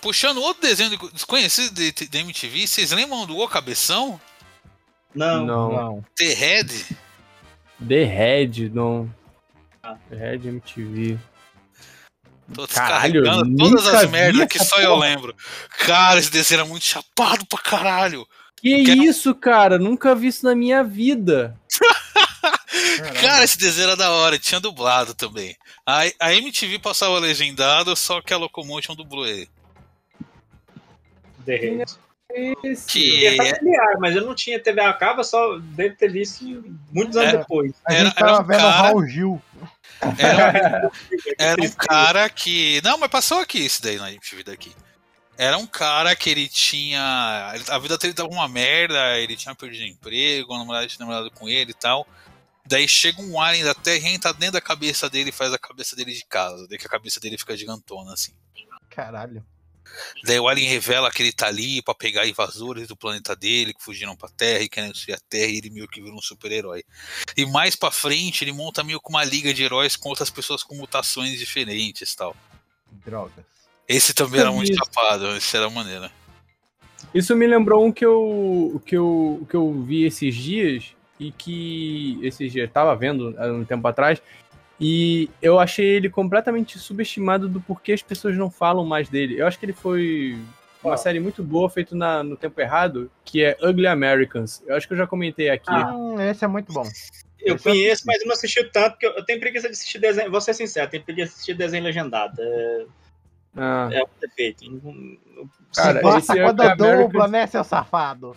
Puxando 0.00 0.38
outro 0.40 0.62
desenho 0.62 0.90
de- 0.90 1.12
desconhecido 1.12 1.74
de, 1.74 1.90
de 1.92 2.18
MTV, 2.18 2.66
vocês 2.66 2.92
lembram 2.92 3.26
do 3.26 3.36
O 3.36 3.48
Cabeção? 3.48 4.20
Não. 5.14 5.44
Não. 5.44 5.72
Não. 5.72 6.04
The 6.16 6.34
Head? 6.34 6.86
The 7.86 8.04
Red, 8.04 8.70
não. 8.72 9.12
Ah. 9.82 9.96
The 10.08 10.16
Red 10.16 10.48
MTV. 10.48 11.18
Tô 12.54 12.66
Caralho, 12.66 13.22
descarregando 13.22 13.56
todas 13.56 13.86
as 13.86 14.10
merdas 14.10 14.46
que 14.48 14.58
só 14.64 14.80
eu 14.80 14.94
porra. 14.94 15.06
lembro. 15.06 15.36
Cara, 15.86 16.18
esse 16.18 16.30
desenho 16.30 16.60
era 16.60 16.68
muito 16.68 16.84
chapado 16.84 17.44
pra 17.46 17.58
caralho. 17.58 18.26
Que 18.56 18.84
Quero- 18.84 19.02
isso, 19.02 19.34
cara? 19.34 19.78
Nunca 19.78 20.14
vi 20.14 20.28
isso 20.28 20.44
na 20.46 20.54
minha 20.54 20.82
vida. 20.82 21.54
Cara, 23.20 23.44
esse 23.44 23.58
desenho 23.58 23.88
era 23.88 23.96
da 23.96 24.10
hora, 24.10 24.38
tinha 24.38 24.60
dublado 24.60 25.14
também. 25.14 25.56
A, 25.86 26.02
a 26.20 26.34
MTV 26.34 26.78
passava 26.78 27.18
legendado, 27.18 27.94
só 27.96 28.20
que 28.20 28.32
a 28.32 28.36
Locomotion 28.36 28.94
dublou 28.94 29.26
ele. 29.26 29.48
Raid. 31.46 31.84
Esse. 32.62 32.86
Que 32.86 33.26
É 33.26 33.36
familiar, 33.36 33.96
mas 34.00 34.14
eu 34.14 34.24
não 34.24 34.34
tinha 34.34 34.60
TV 34.60 34.80
a 34.82 34.92
cabo, 34.92 35.24
só 35.24 35.58
devo 35.58 35.96
ter 35.96 36.10
visto 36.12 36.44
muitos 36.92 37.16
anos 37.16 37.34
É. 37.34 37.36
depois. 37.38 37.72
A 37.86 37.94
Era- 37.94 38.04
gente 38.08 38.18
era 38.18 38.26
tava 38.26 38.42
um 38.42 38.46
vendo 38.46 38.56
o 38.58 38.60
cara- 38.62 38.70
Raul 38.82 39.06
Gil. 39.06 39.42
Era, 40.18 40.90
era 41.38 41.62
um 41.62 41.70
cara 41.70 42.28
que. 42.28 42.80
Não, 42.82 42.98
mas 42.98 43.10
passou 43.10 43.38
aqui 43.38 43.64
esse 43.64 43.82
daí 43.82 43.96
na 43.96 44.12
MTV 44.12 44.44
daqui. 44.44 44.74
Era 45.36 45.56
um 45.56 45.66
cara 45.66 46.14
que 46.16 46.28
ele 46.30 46.48
tinha. 46.48 47.52
A 47.68 47.78
vida 47.78 47.96
dele 47.96 48.14
tava 48.14 48.28
uma 48.28 48.48
merda, 48.48 49.18
ele 49.18 49.36
tinha 49.36 49.54
perdido 49.54 49.84
emprego, 49.84 50.52
a 50.52 50.58
namorada 50.58 50.86
tinha 50.86 51.06
namorado 51.06 51.30
com 51.30 51.48
ele 51.48 51.70
e 51.70 51.74
tal. 51.74 52.06
Daí 52.66 52.86
chega 52.86 53.22
um 53.22 53.40
alien 53.40 53.64
da 53.64 53.74
Terra 53.74 54.08
e 54.08 54.14
entra 54.14 54.32
dentro 54.32 54.54
da 54.54 54.60
cabeça 54.60 55.08
dele 55.08 55.30
e 55.30 55.32
faz 55.32 55.52
a 55.52 55.58
cabeça 55.58 55.96
dele 55.96 56.12
de 56.12 56.24
casa. 56.24 56.66
Daí 56.68 56.76
que 56.76 56.86
a 56.86 56.90
cabeça 56.90 57.18
dele 57.20 57.38
fica 57.38 57.56
gigantona, 57.56 58.12
assim. 58.12 58.32
Caralho. 58.90 59.44
Daí 60.24 60.38
o 60.38 60.48
Alien 60.48 60.68
revela 60.68 61.10
que 61.10 61.22
ele 61.22 61.32
tá 61.32 61.46
ali 61.46 61.82
pra 61.82 61.94
pegar 61.94 62.26
invasores 62.26 62.88
do 62.88 62.96
planeta 62.96 63.34
dele 63.34 63.74
que 63.74 63.82
fugiram 63.82 64.16
pra 64.16 64.28
Terra 64.28 64.62
e 64.62 64.68
querem 64.68 64.90
destruir 64.90 65.14
a 65.14 65.20
Terra 65.28 65.50
e 65.50 65.58
ele 65.58 65.70
meio 65.70 65.88
que 65.88 66.00
vira 66.00 66.14
um 66.14 66.20
super-herói. 66.20 66.84
E 67.36 67.46
mais 67.46 67.76
pra 67.76 67.90
frente 67.90 68.44
ele 68.44 68.52
monta 68.52 68.84
meio 68.84 69.00
que 69.00 69.08
uma 69.08 69.24
liga 69.24 69.52
de 69.52 69.62
heróis 69.62 69.96
com 69.96 70.08
outras 70.08 70.30
pessoas 70.30 70.62
com 70.62 70.74
mutações 70.74 71.38
diferentes 71.38 72.12
e 72.12 72.16
tal. 72.16 72.36
Drogas. 73.04 73.44
Esse 73.86 74.12
também 74.12 74.40
era 74.40 74.52
muito 74.52 74.70
isso. 74.70 74.84
chapado, 74.84 75.36
esse 75.36 75.56
era 75.56 75.70
maneiro. 75.70 76.10
Isso 77.14 77.34
me 77.34 77.46
lembrou 77.46 77.86
um 77.86 77.92
que 77.92 78.04
eu, 78.04 78.82
que 78.84 78.96
eu, 78.96 79.46
que 79.48 79.54
eu 79.54 79.82
vi 79.82 80.04
esses 80.04 80.34
dias 80.34 80.92
e 81.18 81.32
que 81.32 82.18
esses 82.22 82.52
dias 82.52 82.70
tava 82.70 82.94
vendo 82.94 83.34
há 83.38 83.46
um 83.46 83.64
tempo 83.64 83.86
atrás 83.88 84.20
e 84.80 85.28
eu 85.42 85.58
achei 85.58 85.84
ele 85.86 86.08
completamente 86.10 86.78
subestimado 86.78 87.48
do 87.48 87.60
porquê 87.60 87.92
as 87.92 88.02
pessoas 88.02 88.36
não 88.36 88.50
falam 88.50 88.84
mais 88.84 89.08
dele. 89.08 89.40
Eu 89.40 89.46
acho 89.46 89.58
que 89.58 89.64
ele 89.66 89.72
foi 89.72 90.38
uma 90.82 90.96
série 90.96 91.18
muito 91.18 91.42
boa 91.42 91.68
feita 91.68 91.94
na- 91.96 92.22
no 92.22 92.36
tempo 92.36 92.60
errado, 92.60 93.10
que 93.24 93.42
é 93.44 93.56
Ugly 93.62 93.86
Americans. 93.88 94.62
Eu 94.66 94.76
acho 94.76 94.86
que 94.86 94.94
eu 94.94 94.98
já 94.98 95.06
comentei 95.06 95.50
aqui. 95.50 95.72
Hum, 95.72 96.20
esse 96.20 96.44
é 96.44 96.48
muito 96.48 96.72
bom. 96.72 96.84
Eu 97.40 97.54
Esse 97.56 97.68
eu 97.68 97.72
conheço, 97.72 97.90
assisti. 97.92 98.06
mas 98.06 98.20
eu 98.20 98.26
não 98.26 98.34
assisti 98.34 98.64
tanto, 98.72 98.90
porque 98.92 99.06
eu 99.06 99.12
eu 99.14 99.24
tenho 99.24 99.40
preguiça 99.40 99.66
de 99.68 99.72
assistir 99.74 99.98
desenho. 99.98 100.30
Vou 100.30 100.40
ser 100.40 100.54
sincero, 100.54 100.86
eu 100.86 100.90
tenho 100.90 101.02
preguiça 101.04 101.28
de 101.30 101.34
assistir 101.34 101.54
desenho 101.54 101.82
legendado. 101.84 102.34
É, 102.40 102.86
Ah, 103.56 103.88
é 103.90 104.02
um 104.02 104.06
defeito. 104.20 104.64
Cara, 105.74 105.92
esse 105.94 106.02
gosta 106.02 106.34
quando 106.42 106.60
Americans- 106.60 106.98
dubla, 106.98 107.28
né, 107.28 107.46
seu 107.48 107.64
safado? 107.64 108.36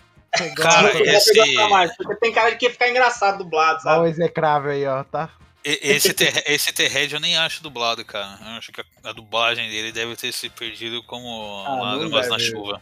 Cara, 0.56 0.90
esse- 1.04 1.70
mais, 1.70 1.96
porque 1.98 2.16
tem 2.16 2.32
cara 2.32 2.50
de 2.52 2.58
que 2.58 2.70
ficar 2.70 2.90
engraçado 2.90 3.38
dublado, 3.44 3.74
Olha 3.74 3.82
sabe? 3.84 4.06
o 4.06 4.08
execrável 4.08 4.72
aí, 4.72 4.86
ó, 4.88 5.04
tá? 5.04 5.30
Esse, 5.64 6.14
ter, 6.14 6.44
esse 6.48 6.74
T-Red 6.74 7.10
eu 7.14 7.20
nem 7.20 7.38
acho 7.38 7.62
dublado, 7.62 8.04
cara. 8.04 8.38
Eu 8.42 8.48
acho 8.58 8.72
que 8.72 8.82
a, 8.82 8.86
a 9.04 9.12
dublagem 9.14 9.70
dele 9.70 9.92
deve 9.92 10.16
ter 10.16 10.32
se 10.32 10.50
perdido 10.50 11.04
como 11.04 11.64
Ah, 11.68 11.76
lágrimas 11.82 12.28
na 12.30 12.40
chuva. 12.40 12.82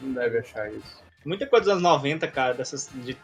não 0.00 0.12
deve 0.12 0.38
achar 0.38 0.70
isso. 0.70 1.02
Muita 1.24 1.46
coisa 1.46 1.64
dos 1.64 1.72
anos 1.72 1.82
90, 1.82 2.28
cara, 2.28 2.52
dessas. 2.54 2.90
De... 2.92 3.16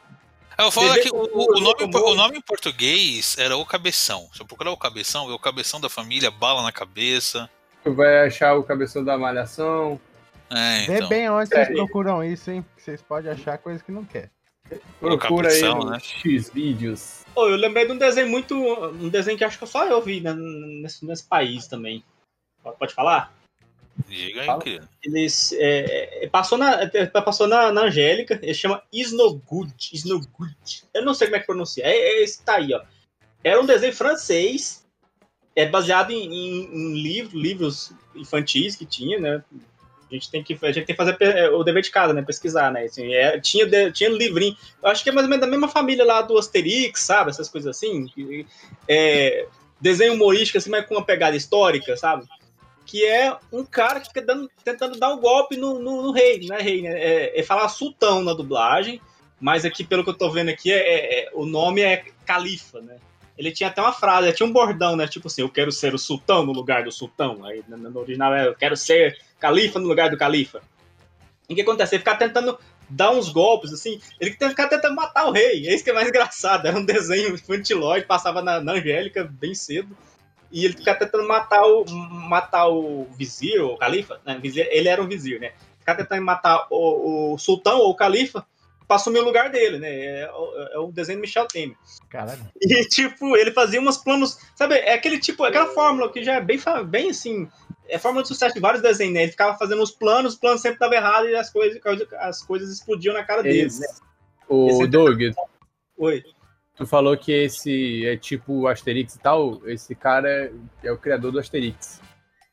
É, 0.57 0.63
Eu 0.65 0.71
falo 0.71 0.95
que 0.95 1.11
o, 1.11 1.15
o- 1.17 1.59
o 1.59 1.61
nome, 1.61 1.85
o 1.95 2.15
nome 2.15 2.39
em 2.39 2.41
português 2.41 3.37
era 3.39 3.55
o 3.57 3.67
Cabeção. 3.67 4.29
Se 4.33 4.41
eu 4.41 4.47
procurar 4.47 4.71
o 4.71 4.77
Cabeção, 4.77 5.27
vê 5.27 5.33
o 5.35 5.39
Cabeção 5.39 5.79
da 5.81 5.91
família, 5.91 6.31
bala 6.31 6.63
na 6.63 6.73
cabeça. 6.73 7.49
Tu 7.85 7.95
vai 7.95 8.27
achar 8.27 8.55
o 8.57 8.63
cabeção 8.63 9.03
da 9.05 9.17
malhação. 9.19 9.99
É, 10.51 10.85
Vê 10.87 10.97
então. 10.97 11.09
bem 11.09 11.31
onde 11.31 11.49
vocês 11.49 11.69
É. 11.69 11.73
procuram 11.73 12.25
isso, 12.25 12.51
hein? 12.51 12.65
que 12.77 12.83
Vocês 12.83 13.01
podem 13.01 13.31
achar 13.31 13.57
coisa 13.57 13.83
que 13.83 13.93
não 13.93 14.05
quer. 14.05 14.31
Procura 14.99 15.49
aí 15.51 15.85
né? 15.85 15.99
X 16.01 16.51
vídeos. 16.51 17.25
Pô, 17.35 17.49
eu 17.49 17.57
lembrei 17.57 17.87
de 17.87 17.93
um 17.93 17.99
desenho 17.99 18.29
muito. 18.29 18.55
Um 18.55 19.09
desenho 19.09 19.37
que 19.39 19.45
acho 19.45 19.59
que 19.59 19.67
só 19.67 19.87
eu 19.87 20.01
vi 20.03 20.21
né, 20.21 20.33
nesse, 20.35 21.05
nesse 21.05 21.25
país 21.25 21.67
também. 21.67 22.05
Pode 22.79 22.93
falar? 22.95 23.33
Diga 24.09 24.41
aí, 24.41 24.47
Fala. 24.47 24.63
querido. 24.63 24.89
Eles. 25.03 25.53
é, 25.53 26.25
é, 26.25 26.29
passou 26.29 26.57
na, 26.59 26.83
é, 26.83 27.07
passou 27.07 27.47
na, 27.47 27.71
na 27.73 27.83
Angélica, 27.83 28.39
ele 28.43 28.55
chama 28.55 28.83
Snowgood. 28.93 29.75
Snowgood. 29.93 30.85
Eu 30.95 31.05
não 31.05 31.15
sei 31.15 31.27
como 31.29 31.37
é 31.37 31.41
que 31.41 31.47
pronuncia. 31.47 31.85
É, 31.85 31.91
é 31.93 32.23
esse 32.23 32.39
que 32.39 32.45
tá 32.45 32.57
aí, 32.57 32.73
ó. 32.75 32.83
Era 33.43 33.61
um 33.61 33.67
desenho 33.67 33.93
francês. 33.95 34.87
É 35.57 35.67
baseado 35.67 36.13
em, 36.13 36.25
em- 36.27 36.65
em 36.73 37.03
livro, 37.03 37.39
livros 37.39 37.93
infantis 38.15 38.77
que 38.77 38.87
tinha, 38.87 39.19
né? 39.19 39.45
A 40.11 40.15
gente 40.15 40.31
tem 40.31 40.43
que, 40.43 40.59
a 40.61 40.73
gente 40.73 40.87
tem 40.87 40.95
que 40.97 41.03
fazer 41.03 41.17
é, 41.21 41.49
o 41.51 41.63
dever 41.63 41.83
de 41.83 41.91
casa, 41.91 42.13
né? 42.13 42.21
Pesquisar, 42.23 42.73
né? 42.73 42.83
Assim, 42.85 43.15
é, 43.15 43.39
tinha, 43.39 43.65
de- 43.67 43.93
tinha 43.93 44.11
livrinho. 44.11 44.57
Acho 44.83 45.05
que 45.05 45.11
é 45.11 45.13
mais 45.13 45.25
ou 45.25 45.31
menos 45.31 45.45
da 45.45 45.51
mesma 45.51 45.69
família 45.69 46.05
lá 46.05 46.21
do 46.23 46.37
Asterix, 46.37 47.01
sabe? 47.01 47.31
Essas 47.31 47.49
coisas 47.49 47.77
assim. 47.77 48.07
É, 48.89 49.47
desenho 49.81 50.15
humorístico, 50.15 50.59
assim, 50.59 50.71
mas 50.71 50.85
com 50.87 50.95
uma 50.95 51.05
pegada 51.05 51.37
histórica, 51.37 51.97
sabe? 51.97 52.25
que 52.87 53.07
é 53.07 53.33
um 53.53 53.65
cara 53.65 54.01
que 54.01 54.09
fica 54.09 54.21
dando- 54.21 54.51
tentando 54.65 54.99
dar 54.99 55.15
um 55.15 55.21
golpe 55.21 55.57
no, 55.57 55.79
no, 55.79 56.03
no 56.03 56.11
rei, 56.11 56.45
não 56.49 56.57
é 56.57 56.61
rei, 56.61 56.83
né? 56.83 56.91
É, 57.01 57.39
é 57.39 57.43
falar 57.45 57.69
sultão 57.69 58.21
na 58.21 58.33
dublagem, 58.35 59.01
mas 59.41 59.65
aqui, 59.65 59.85
pelo 59.85 60.03
que 60.03 60.11
eu 60.11 60.15
tô 60.19 60.29
vendo 60.29 60.49
aqui, 60.49 60.73
é, 60.73 60.79
é- 60.79 61.21
é- 61.21 61.31
o 61.35 61.47
nome 61.47 61.83
é 61.83 62.05
califa, 62.27 62.81
né? 62.81 62.97
Ele 63.37 63.51
tinha 63.51 63.69
até 63.69 63.81
uma 63.81 63.93
frase, 63.93 64.33
tinha 64.33 64.47
um 64.47 64.53
bordão, 64.53 64.97
né? 64.97 65.07
Tipo 65.07 65.29
assim, 65.29 65.43
eu 65.43 65.49
quero 65.49 65.73
ser 65.73 65.95
o 65.95 65.99
sultão 65.99 66.45
no 66.45 66.53
lugar 66.53 66.85
do 66.85 66.93
sultão. 66.93 67.45
Aí 67.45 67.65
no, 67.69 67.99
original 67.99 68.35
é, 68.35 68.47
eu 68.47 68.55
quero 68.55 68.77
ser 68.77 69.19
califa 69.39 69.79
no 69.79 69.89
lugar 69.89 70.11
do 70.11 70.19
califa. 70.19 70.61
E 71.49 71.53
o 71.53 71.57
que 71.57 71.63
acontece? 71.63 71.95
Ele 71.95 72.01
fica 72.01 72.17
tentando 72.17 72.59
dar 72.89 73.13
uns 73.13 73.29
golpes, 73.29 73.73
assim, 73.73 74.01
ele 74.21 74.33
fica 74.33 74.69
tentando 74.69 74.95
matar 74.95 75.27
o 75.27 75.33
rei. 75.33 75.67
É 75.67 75.75
isso 75.75 75.85
que 75.85 75.91
é 75.91 75.93
mais 75.93 76.09
engraçado. 76.09 76.67
Era 76.67 76.77
um 76.77 76.85
desenho 76.85 77.35
infantilóide, 77.35 78.07
passava 78.07 78.43
na, 78.43 78.61
na 78.61 78.73
Angélica 78.73 79.25
bem 79.25 79.55
cedo. 79.55 79.97
E 80.53 80.65
ele 80.65 80.77
fica 80.77 80.95
tentando 80.95 81.27
matar 81.29 81.65
o, 81.65 81.85
matar 81.89 82.69
o 82.69 83.07
vizir, 83.17 83.63
o 83.63 83.77
califa. 83.77 84.21
Né? 84.27 84.41
Ele 84.43 84.89
era 84.89 85.01
um 85.01 85.07
vizir, 85.07 85.41
né? 85.41 85.53
Ficar 85.79 85.95
tentando 85.95 86.23
matar 86.23 86.67
o, 86.71 87.35
o 87.35 87.39
sultão 87.39 87.79
ou 87.79 87.91
o 87.91 87.95
califa 87.95 88.45
assumir 88.97 89.19
o 89.21 89.25
lugar 89.25 89.51
dele, 89.51 89.79
né? 89.79 90.21
É, 90.23 90.31
o- 90.33 90.69
é 90.73 90.79
o 90.79 90.93
desenho 90.93 91.19
do 91.19 91.23
Michel 91.23 91.47
Temer. 91.47 91.77
Caralho. 92.09 92.41
E, 92.61 92.85
tipo, 92.89 93.37
ele 93.37 93.51
fazia 93.53 93.81
umas 93.81 93.99
planos. 93.99 94.39
Sabe, 94.55 94.75
é 94.77 94.95
aquele 94.95 95.19
tipo, 95.19 95.45
aquela 95.45 95.67
fórmula 95.69 96.13
que 96.13 96.23
já 96.25 96.35
é 96.35 96.41
bem, 96.41 96.59
bem 96.87 97.11
assim. 97.11 97.49
É 97.89 97.99
fórmula 97.99 98.23
de 98.23 98.29
sucesso 98.29 98.55
de 98.55 98.61
vários 98.61 98.83
desenhos, 98.83 99.15
né? 99.15 99.23
Ele 99.25 99.33
ficava 99.33 99.59
fazendo 99.59 99.83
os 99.83 99.91
planos, 99.91 100.35
os 100.35 100.39
planos 100.39 100.61
sempre 100.61 100.79
davam 100.79 100.97
errado 100.97 101.29
e 101.29 101.35
as 101.35 101.51
coisas, 101.51 101.81
as 102.19 102.43
coisas 102.43 102.71
explodiam 102.71 103.13
na 103.15 103.25
cara 103.25 103.43
dele, 103.43 103.69
né? 103.81 103.87
O 104.49 104.85
é- 104.85 104.87
Doug, 104.87 105.21
Oi. 105.99 106.23
tu 106.77 106.87
falou 106.87 107.17
que 107.17 107.33
esse 107.33 108.07
é 108.07 108.17
tipo 108.17 108.53
o 108.53 108.69
Asterix 108.69 109.15
e 109.15 109.19
tal. 109.21 109.61
Esse 109.69 109.95
cara 109.95 110.29
é, 110.29 110.53
é 110.85 110.93
o 110.93 110.99
criador 110.99 111.33
do 111.33 111.39
Asterix. 111.41 112.01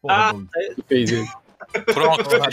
Ah, 0.08 0.32
Doug. 0.32 0.48
Que 0.76 0.82
fez 0.88 1.12
ele. 1.12 1.28
Pronto, 1.94 2.24
Porra, 2.24 2.50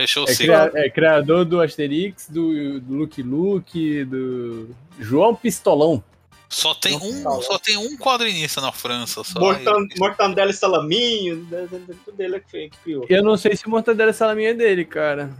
fechou. 0.00 0.26
Fechou 0.26 0.26
o 0.26 0.28
É, 0.28 0.34
ciclo. 0.34 0.70
cria- 0.70 0.84
é 0.86 0.90
criador 0.90 1.44
do 1.44 1.60
Asterix, 1.60 2.28
do, 2.28 2.80
do 2.80 2.94
Luke 2.94 3.22
Luke, 3.22 4.04
do 4.04 4.68
João 4.98 5.34
Pistolão. 5.34 6.02
Só 6.48 6.74
tem 6.74 6.96
um, 6.96 7.40
só 7.42 7.58
tem 7.58 7.76
um 7.76 7.96
quadrinista 7.96 8.60
na 8.60 8.72
França, 8.72 9.22
só. 9.22 9.38
Mortan, 9.38 9.86
Mortandela 9.98 10.50
e 10.50 10.54
Salaminho, 10.54 11.46
né, 11.48 11.68
tudo 12.04 12.20
ele 12.20 12.40
que, 12.40 12.68
que 12.70 12.76
criou. 12.82 13.06
Eu 13.08 13.22
não 13.22 13.36
sei 13.36 13.54
se 13.56 13.68
Mortadela 13.68 14.12
Salaminha 14.12 14.50
é 14.50 14.54
dele, 14.54 14.84
cara. 14.84 15.30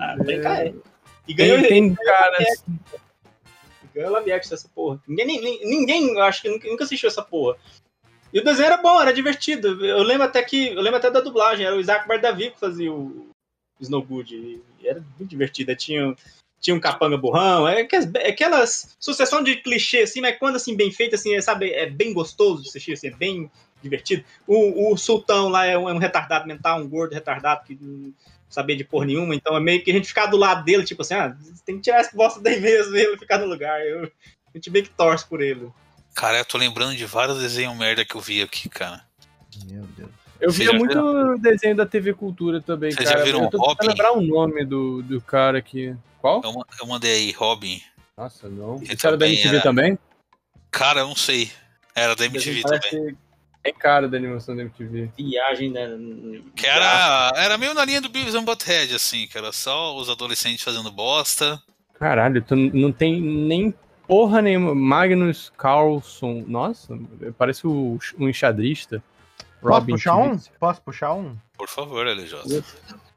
Ah, 0.00 0.16
bem 0.24 0.40
cá, 0.40 0.60
é. 0.64 0.72
E 1.28 1.34
ganhou, 1.34 1.58
Tem, 1.60 1.68
tem 1.68 1.94
cara. 1.94 2.38
ganhou 3.94 4.10
Laviex 4.12 4.50
essa 4.50 4.68
porra. 4.74 4.98
Ninguém, 5.06 5.60
ninguém, 5.64 6.18
acho 6.22 6.40
que 6.42 6.48
nunca, 6.48 6.68
nunca 6.68 6.84
assistiu 6.84 7.08
essa 7.08 7.22
porra. 7.22 7.56
E 8.32 8.40
o 8.40 8.44
desenho 8.44 8.66
era 8.66 8.76
bom, 8.78 9.00
era 9.00 9.12
divertido. 9.12 9.84
Eu 9.84 10.02
lembro 10.02 10.24
até 10.26 10.42
que. 10.42 10.68
Eu 10.68 10.80
lembro 10.80 10.96
até 10.98 11.10
da 11.10 11.20
dublagem, 11.20 11.64
era 11.66 11.76
o 11.76 11.80
Isaac 11.80 12.08
Bardavi 12.08 12.50
que 12.50 12.58
fazia 12.58 12.92
o 12.92 13.28
Snowgood. 13.80 14.62
Era 14.82 15.04
muito 15.18 15.30
divertido. 15.30 15.74
Tinha, 15.76 16.14
tinha 16.60 16.74
um 16.74 16.80
capanga 16.80 17.16
burrão. 17.16 17.68
É 17.68 17.82
aquelas, 17.82 18.14
é 18.14 18.28
aquelas 18.28 18.96
sucessão 18.98 19.42
de 19.42 19.56
clichê, 19.56 20.00
assim, 20.00 20.20
mas 20.20 20.38
quando 20.38 20.56
assim, 20.56 20.76
bem 20.76 20.90
feito, 20.90 21.14
assim, 21.14 21.34
é, 21.34 21.40
sabe, 21.40 21.70
é 21.72 21.88
bem 21.88 22.12
gostoso 22.12 22.62
de 22.62 22.68
assistir, 22.68 22.92
assim, 22.92 23.08
é 23.08 23.14
bem 23.14 23.50
divertido. 23.82 24.24
O, 24.46 24.92
o 24.92 24.96
sultão 24.96 25.48
lá 25.48 25.66
é 25.66 25.76
um, 25.76 25.88
é 25.88 25.92
um 25.92 25.98
retardado 25.98 26.46
mental, 26.46 26.80
um 26.80 26.88
gordo 26.88 27.12
retardado 27.12 27.64
que 27.66 27.78
não 27.80 28.12
sabia 28.48 28.76
de 28.76 28.84
porra 28.84 29.06
nenhuma, 29.06 29.34
então 29.34 29.56
é 29.56 29.60
meio 29.60 29.82
que 29.82 29.90
a 29.90 29.94
gente 29.94 30.08
ficar 30.08 30.26
do 30.26 30.36
lado 30.36 30.64
dele, 30.64 30.84
tipo 30.84 31.02
assim, 31.02 31.14
ah, 31.14 31.36
tem 31.66 31.76
que 31.76 31.82
tirar 31.82 31.98
essa 31.98 32.16
bosta 32.16 32.40
daí 32.40 32.60
mesmo 32.60 32.96
e 32.96 33.00
ele 33.00 33.18
ficar 33.18 33.38
no 33.38 33.46
lugar. 33.46 33.84
Eu, 33.84 34.04
a 34.04 34.56
gente 34.56 34.70
meio 34.70 34.84
que 34.84 34.90
torce 34.90 35.26
por 35.26 35.42
ele. 35.42 35.70
Cara, 36.14 36.38
eu 36.38 36.44
tô 36.44 36.56
lembrando 36.56 36.96
de 36.96 37.04
vários 37.04 37.38
desenhos 37.38 37.76
merda 37.76 38.04
que 38.04 38.14
eu 38.14 38.20
vi 38.20 38.40
aqui, 38.40 38.68
cara. 38.68 39.04
Meu 39.66 39.82
Deus. 39.82 40.23
Eu 40.44 40.50
via 40.52 40.66
já 40.66 40.72
muito 40.72 41.38
desenho 41.38 41.76
da 41.76 41.86
TV 41.86 42.12
Cultura 42.14 42.60
também, 42.60 42.90
Vocês 42.90 43.08
já 43.08 43.14
cara. 43.14 43.24
viram 43.24 43.44
eu 43.44 43.50
tô 43.50 43.58
Robin? 43.58 43.86
lembrar 43.88 44.12
o 44.12 44.20
nome 44.20 44.64
do, 44.64 45.02
do 45.02 45.20
cara 45.20 45.58
aqui. 45.58 45.94
Qual? 46.20 46.40
Eu, 46.44 46.52
eu 46.80 46.86
mandei 46.86 47.12
aí, 47.12 47.30
Robin. 47.32 47.80
Nossa, 48.16 48.48
não. 48.48 48.80
Esse 48.82 49.06
era 49.06 49.16
da 49.16 49.26
MTV 49.26 49.48
era- 49.56 49.62
também? 49.62 49.98
Cara, 50.70 51.00
eu 51.00 51.08
não 51.08 51.16
sei. 51.16 51.50
Era 51.94 52.14
da 52.14 52.24
MTV 52.26 52.62
também. 52.62 53.16
É 53.62 53.72
cara 53.72 54.06
da 54.08 54.16
animação 54.18 54.54
da 54.54 54.62
MTV. 54.62 55.10
Viagem, 55.16 55.70
né? 55.70 55.88
Que 56.54 56.66
era, 56.66 57.32
era 57.36 57.56
meio 57.56 57.72
na 57.72 57.84
linha 57.84 58.00
do 58.00 58.10
Beavis 58.10 58.34
and 58.34 58.44
Butthead, 58.44 58.94
assim, 58.94 59.26
que 59.26 59.38
era 59.38 59.52
só 59.52 59.96
os 59.96 60.10
adolescentes 60.10 60.62
fazendo 60.62 60.90
bosta. 60.92 61.60
Caralho, 61.94 62.42
tu 62.42 62.54
não 62.54 62.92
tem 62.92 63.20
nem 63.20 63.72
porra 64.06 64.42
nenhuma. 64.42 64.74
Magnus 64.74 65.50
Carlson. 65.56 66.44
Nossa, 66.46 66.98
parece 67.38 67.66
o, 67.66 67.98
um 68.18 68.28
enxadrista. 68.28 69.02
Posso 69.68 69.80
Robin 69.80 69.92
puxar 69.92 70.16
um? 70.16 70.38
Posso 70.60 70.82
puxar 70.82 71.12
um? 71.14 71.36
Por 71.56 71.68
favor, 71.68 72.06
LJ. 72.06 72.62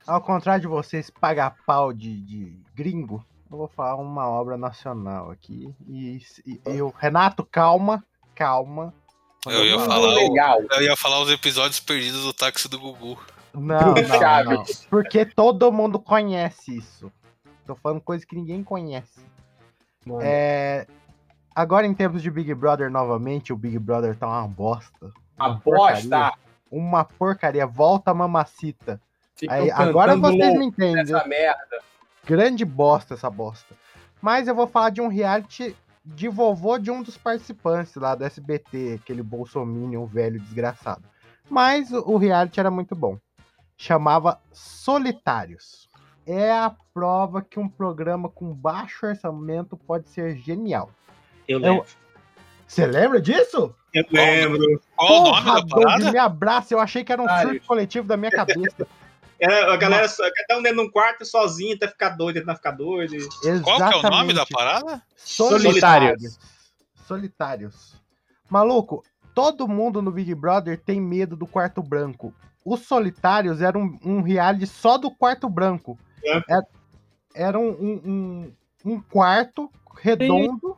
Ao 0.06 0.22
contrário 0.22 0.62
de 0.62 0.68
vocês 0.68 1.10
pagar 1.10 1.56
pau 1.66 1.92
de, 1.92 2.22
de 2.22 2.58
gringo, 2.74 3.24
eu 3.52 3.58
vou 3.58 3.68
falar 3.68 3.96
uma 3.96 4.28
obra 4.30 4.58
nacional 4.58 5.30
aqui. 5.32 5.74
E, 5.88 6.22
e 6.46 6.60
eu, 6.66 6.94
Renato, 6.98 7.44
calma, 7.44 8.04
calma. 8.34 8.94
Eu 9.46 9.66
ia 9.66 9.80
falar, 9.80 10.00
o- 10.08 10.14
Legal. 10.16 10.60
eu 10.72 10.82
ia 10.82 10.96
falar 10.96 11.20
os 11.22 11.30
episódios 11.30 11.80
perdidos 11.80 12.24
do 12.24 12.34
táxi 12.34 12.68
do 12.70 12.80
Gugu. 12.80 13.18
Não, 13.54 13.94
não, 13.96 14.44
não. 14.56 14.66
Porque 14.90 15.26
todo 15.26 15.72
mundo 15.72 16.00
conhece 16.00 16.78
isso. 16.78 17.12
Tô 17.66 17.76
falando 17.76 18.00
coisa 18.02 18.26
que 18.26 18.36
ninguém 18.36 18.64
conhece. 18.64 19.20
É, 20.22 20.88
Agora, 21.54 21.88
em 21.88 21.94
tempos 21.94 22.22
de 22.22 22.30
Big 22.30 22.54
Brother 22.54 22.90
novamente, 22.92 23.52
o 23.52 23.58
Big 23.58 23.80
Brother 23.80 24.16
tá 24.16 24.28
uma 24.28 24.48
bosta. 24.48 25.12
A 25.38 25.48
Uma 25.50 25.56
bosta! 25.64 26.02
porcaria. 26.10 26.34
Uma 26.72 27.04
porcaria. 27.06 27.68
Volta 27.68 28.14
mamacita. 28.14 29.00
Ficam 29.36 29.56
Aí, 29.56 29.72
agora 29.72 30.16
vocês 30.18 30.58
me 30.58 30.66
entendem. 30.66 30.96
nessa 30.96 31.26
merda. 31.28 31.80
Grande 32.26 32.66
bosta 32.66 33.14
essa 33.14 33.30
bosta. 33.30 33.76
Mas 34.22 34.48
eu 34.48 34.56
vou 34.56 34.68
falar 34.68 34.90
de 34.90 35.00
um 35.00 35.08
reality 35.08 35.76
de 36.04 36.28
vovô 36.28 36.78
de 36.78 36.90
um 36.90 37.04
dos 37.04 37.18
participantes 37.18 37.96
lá 37.96 38.16
do 38.16 38.24
SBT, 38.24 39.00
aquele 39.02 39.22
bolsominion 39.22 40.06
velho 40.06 40.40
desgraçado. 40.40 41.04
Mas 41.50 41.92
o 41.92 42.00
o 42.12 42.18
reality 42.18 42.60
era 42.60 42.72
muito 42.72 42.96
bom. 42.96 43.18
Chamava 43.78 44.40
Solitários. 44.52 45.88
É 46.26 46.52
a 46.52 46.76
prova 46.94 47.42
que 47.42 47.60
um 47.60 47.70
programa 47.70 48.28
com 48.28 48.54
baixo 48.54 49.06
orçamento 49.06 49.78
pode 49.78 50.10
ser 50.10 50.36
genial. 50.36 50.90
Eu 51.48 51.60
lembro. 51.60 51.86
Você 52.68 52.86
lembra 52.86 53.22
disso? 53.22 53.74
Eu 53.94 54.04
lembro. 54.12 54.82
Qual 54.96 55.24
o 55.24 55.32
nome 55.42 55.46
da 55.70 55.76
parada? 55.76 56.12
me 56.12 56.18
abraça. 56.18 56.74
Eu 56.74 56.80
achei 56.80 57.04
que 57.04 57.12
era 57.12 57.22
um 57.22 57.26
Otários. 57.26 57.54
surto 57.54 57.68
coletivo 57.68 58.08
da 58.08 58.18
minha 58.18 58.30
cabeça. 58.32 58.86
Era 59.40 59.72
a 59.74 59.78
galera, 59.78 60.08
só- 60.10 60.24
cada 60.48 60.60
um 60.60 60.64
dentro 60.64 60.82
de 60.82 60.88
um 60.88 60.92
quarto 60.92 61.26
sozinho 61.26 61.76
até 61.76 61.88
ficar 61.88 62.10
doido, 62.10 62.40
até 62.40 62.54
ficar 62.56 62.72
doido. 62.72 63.16
Qual 63.64 63.78
que 63.78 63.84
é 63.84 63.98
o 63.98 64.02
nome 64.04 64.34
da 64.34 64.42
Exatamente. 64.44 64.50
parada? 64.52 65.02
Solitários. 65.16 66.40
Solitários. 67.08 67.96
Maluco, 68.50 69.04
todo 69.34 69.68
mundo 69.68 70.02
no 70.02 70.12
Big 70.12 70.34
Brother 70.36 70.78
tem 70.80 71.00
medo 71.02 71.36
do 71.36 71.48
quarto 71.48 71.82
branco. 71.82 72.34
Os 72.66 72.82
Solitários 72.82 73.62
era 73.62 73.78
um, 73.78 73.98
um 74.04 74.22
reality 74.22 74.68
só 74.68 74.98
do 74.98 75.10
quarto 75.10 75.50
branco. 75.50 75.98
É. 76.24 76.42
Era, 76.50 76.68
era 77.34 77.60
um, 77.60 77.70
um, 77.70 78.54
um- 78.86 79.02
quarto 79.02 79.72
redondo, 80.02 80.78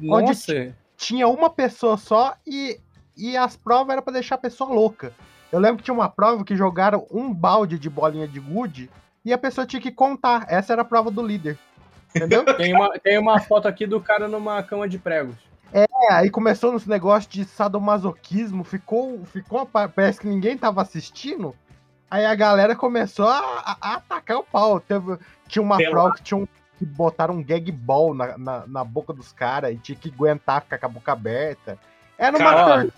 Nossa, 0.00 0.74
tinha 1.00 1.26
uma 1.26 1.48
pessoa 1.48 1.96
só 1.96 2.34
e, 2.46 2.78
e 3.16 3.34
as 3.34 3.56
provas 3.56 3.90
era 3.94 4.02
pra 4.02 4.12
deixar 4.12 4.34
a 4.34 4.38
pessoa 4.38 4.70
louca. 4.72 5.14
Eu 5.50 5.58
lembro 5.58 5.78
que 5.78 5.84
tinha 5.84 5.94
uma 5.94 6.10
prova 6.10 6.44
que 6.44 6.54
jogaram 6.54 7.06
um 7.10 7.32
balde 7.32 7.78
de 7.78 7.88
bolinha 7.88 8.28
de 8.28 8.38
gude 8.38 8.90
e 9.24 9.32
a 9.32 9.38
pessoa 9.38 9.66
tinha 9.66 9.80
que 9.80 9.90
contar. 9.90 10.44
Essa 10.46 10.74
era 10.74 10.82
a 10.82 10.84
prova 10.84 11.10
do 11.10 11.26
líder. 11.26 11.58
Entendeu? 12.14 12.44
tem 12.54 12.74
uma, 12.74 12.90
tem 12.98 13.18
uma 13.18 13.40
foto 13.40 13.66
aqui 13.66 13.86
do 13.86 13.98
cara 13.98 14.28
numa 14.28 14.62
cama 14.62 14.86
de 14.86 14.98
pregos. 14.98 15.34
É, 15.72 15.86
aí 16.10 16.28
começou 16.28 16.70
nos 16.70 16.86
negócios 16.86 17.32
de 17.32 17.44
sadomasoquismo, 17.46 18.62
ficou, 18.62 19.24
ficou, 19.24 19.64
pa- 19.64 19.88
parece 19.88 20.20
que 20.20 20.26
ninguém 20.28 20.58
tava 20.58 20.82
assistindo. 20.82 21.54
Aí 22.10 22.26
a 22.26 22.34
galera 22.34 22.76
começou 22.76 23.26
a, 23.26 23.38
a- 23.38 23.76
a 23.80 23.94
atacar 23.94 24.36
o 24.38 24.44
pau. 24.44 24.78
Teve, 24.80 25.16
tinha 25.48 25.62
uma 25.62 25.78
Pelado. 25.78 25.94
prova 25.94 26.14
que 26.16 26.22
tinha 26.22 26.38
um, 26.38 26.46
que 26.80 26.86
botaram 26.86 27.34
um 27.34 27.44
gag 27.44 27.70
ball 27.70 28.14
na, 28.14 28.38
na, 28.38 28.66
na 28.66 28.82
boca 28.82 29.12
dos 29.12 29.32
caras 29.34 29.70
e 29.70 29.76
tinha 29.76 29.94
que 29.98 30.08
aguentar 30.08 30.62
ficar 30.62 30.78
com 30.78 30.86
a 30.86 30.88
boca 30.88 31.12
aberta. 31.12 31.78
Era 32.16 32.34
uma 32.38 32.38
Cara, 32.54 32.82
tor- 32.84 32.92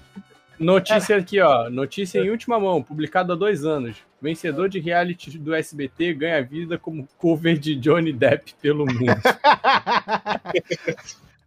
Notícia 0.57 1.16
aqui, 1.16 1.41
ó. 1.41 1.68
Notícia 1.68 2.20
em 2.20 2.30
última 2.30 2.61
mão, 2.61 2.80
publicada 2.80 3.33
há 3.33 3.37
dois 3.37 3.64
anos. 3.64 3.97
Vencedor 4.20 4.68
de 4.68 4.78
reality 4.78 5.37
do 5.37 5.53
SBT 5.53 6.14
ganha 6.14 6.41
vida 6.45 6.78
como 6.78 7.09
cover 7.18 7.59
de 7.59 7.74
Johnny 7.74 8.12
Depp 8.12 8.55
pelo 8.62 8.87
mundo. 8.87 9.16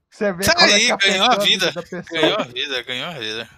Você 0.10 0.34
vê 0.34 0.46
como 0.46 0.66
é 0.66 0.74
aí, 0.74 0.86
que 0.88 0.92
afetou 0.92 1.12
ganhou 1.20 1.32
a 1.32 1.36
vida. 1.38 1.74
Ganhou 2.12 2.38
a 2.40 2.44
vida, 2.44 2.84
ganhou 2.84 3.08
a 3.08 3.14
vida. 3.14 3.50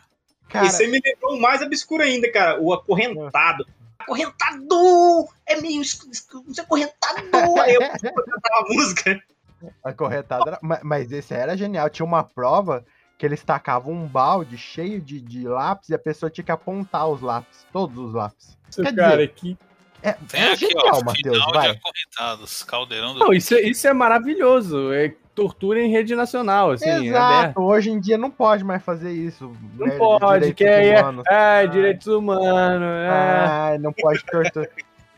Cara, 0.50 0.66
E 0.68 0.70
você 0.70 0.88
me 0.88 1.00
lembrou 1.04 1.36
o 1.36 1.42
mais 1.42 1.62
obscuro 1.62 2.04
ainda, 2.04 2.32
cara. 2.32 2.60
O 2.62 2.72
acorrentado. 2.74 3.68
Acorrentado! 4.08 5.28
É 5.46 5.60
meio 5.60 5.82
acorrentado! 6.60 7.22
Aí 7.62 7.74
eu 7.76 7.82
cantava 7.92 8.60
a 8.60 8.74
música. 8.74 9.22
A 9.84 9.94
corretada 9.94 10.44
era- 10.52 10.60
ma- 10.62 10.80
Mas 10.84 11.12
esse 11.12 11.34
era 11.34 11.58
genial. 11.58 11.90
Tinha 11.90 12.06
uma 12.06 12.24
prova 12.24 12.86
que 13.18 13.26
eles 13.26 13.44
tacavam 13.44 13.94
um 13.94 14.08
balde 14.08 14.58
cheio 14.58 15.02
de, 15.02 15.20
de 15.20 15.48
lápis 15.48 15.90
e 15.90 15.94
a 15.96 16.00
pessoa 16.00 16.30
tinha 16.30 16.46
que 16.46 16.52
apontar 16.52 17.08
os 17.08 17.22
lápis, 17.22 17.66
todos 17.74 17.98
os 17.98 18.14
lápis. 18.14 18.58
Isso, 18.70 18.82
Quer 18.84 18.96
cara, 18.96 19.12
dizer, 19.18 19.34
que. 19.34 19.58
É, 20.04 20.14
Tem 20.14 20.42
é 20.42 20.52
aqui, 20.52 20.68
genial, 20.68 21.00
ó, 21.02 21.04
Matheus, 21.04 21.44
vai. 21.52 21.72
de 21.72 21.78
acorrentados. 21.80 22.64
Caldeirão 22.64 23.14
do... 23.16 23.20
Não, 23.20 23.34
isso, 23.34 23.56
é- 23.56 23.62
isso 23.62 23.88
é 23.88 23.94
maravilhoso. 23.94 24.94
É 24.94 25.14
tortura 25.38 25.80
em 25.80 25.92
rede 25.92 26.16
nacional, 26.16 26.72
assim. 26.72 26.90
é. 26.90 27.06
Exato, 27.06 27.62
hoje 27.62 27.92
em 27.92 28.00
dia 28.00 28.18
não 28.18 28.32
pode 28.32 28.64
mais 28.64 28.82
fazer 28.82 29.12
isso. 29.12 29.52
Não 29.76 29.86
né, 29.86 29.96
pode, 29.96 30.52
que 30.56 30.64
é, 30.64 31.00
humanos. 31.00 31.24
é 31.28 31.68
direitos 31.68 32.08
humanos. 32.08 32.88
É. 33.06 33.10
Ai, 33.10 33.78
não 33.78 33.94
pode 33.94 34.26
torturar. 34.26 34.68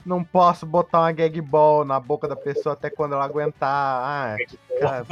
Não 0.06 0.22
posso 0.22 0.66
botar 0.66 1.00
uma 1.00 1.12
gag 1.14 1.40
ball 1.40 1.86
na 1.86 2.02
boca 2.02 2.28
da 2.28 2.36
pessoa 2.36 2.74
até 2.74 2.90
quando 2.90 3.14
ela 3.14 3.24
aguentar. 3.24 3.70
Ah, 3.70 4.38
cara, 4.82 5.06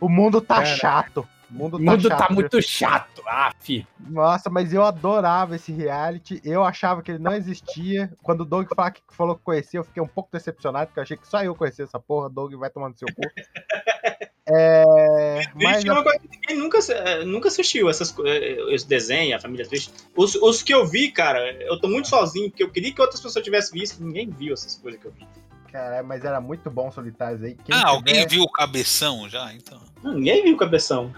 o 0.00 0.08
mundo 0.08 0.40
tá 0.40 0.56
Cara, 0.56 0.66
chato. 0.66 1.28
O 1.48 1.54
mundo 1.54 1.76
O 1.76 1.84
tá 1.84 1.90
mundo 1.92 2.08
chato. 2.08 2.18
tá 2.18 2.34
muito 2.34 2.62
chato. 2.62 3.22
Fi. 3.60 3.86
Nossa, 4.00 4.50
mas 4.50 4.72
eu 4.72 4.82
adorava 4.82 5.54
esse 5.54 5.72
reality. 5.72 6.40
Eu 6.44 6.64
achava 6.64 7.02
que 7.02 7.12
ele 7.12 7.18
não 7.22 7.34
existia. 7.34 8.10
Quando 8.22 8.40
o 8.40 8.44
Doug 8.44 8.66
falou 9.10 9.36
que 9.36 9.42
conhecia, 9.44 9.78
eu 9.78 9.84
fiquei 9.84 10.02
um 10.02 10.08
pouco 10.08 10.30
decepcionado, 10.32 10.86
porque 10.86 10.98
eu 10.98 11.02
achei 11.04 11.16
que 11.16 11.28
só 11.28 11.42
eu 11.42 11.54
conhecia 11.54 11.84
essa 11.84 12.00
porra. 12.00 12.28
Doug 12.28 12.54
vai 12.54 12.70
tomando 12.70 12.98
seu 12.98 13.08
cu. 13.14 13.20
É, 14.52 15.42
mas 15.54 15.84
é 15.84 15.92
uma 15.92 16.02
coisa 16.02 16.18
que 16.18 16.28
ninguém 16.28 16.56
nunca, 16.56 16.78
eh, 16.92 17.24
nunca 17.24 17.48
assistiu 17.48 17.88
essas, 17.88 18.14
eh, 18.24 18.56
esse 18.74 18.86
desenho, 18.88 19.36
a 19.36 19.40
família 19.40 19.66
triste. 19.66 19.92
Os, 20.16 20.34
os 20.34 20.62
que 20.62 20.74
eu 20.74 20.84
vi, 20.86 21.10
cara, 21.12 21.52
eu 21.62 21.80
tô 21.80 21.88
muito 21.88 22.08
sozinho, 22.08 22.50
porque 22.50 22.62
eu 22.62 22.70
queria 22.70 22.92
que 22.92 23.00
outras 23.00 23.20
pessoas 23.20 23.44
tivessem 23.44 23.78
visto, 23.78 24.02
ninguém 24.02 24.28
viu 24.30 24.54
essas 24.54 24.74
coisas 24.76 25.00
que 25.00 25.06
eu 25.06 25.12
vi. 25.12 25.26
Caralho, 25.70 26.04
mas 26.04 26.24
era 26.24 26.40
muito 26.40 26.68
bom 26.68 26.90
Solitários 26.90 27.44
aí. 27.44 27.56
Quem 27.64 27.72
Ah, 27.72 27.86
alguém 27.90 28.26
viu 28.26 28.42
o 28.42 28.50
cabeção 28.50 29.28
já, 29.28 29.54
então. 29.54 29.80
Não, 30.02 30.14
ninguém 30.14 30.42
viu 30.42 30.54
o 30.54 30.56
cabeção. 30.56 31.12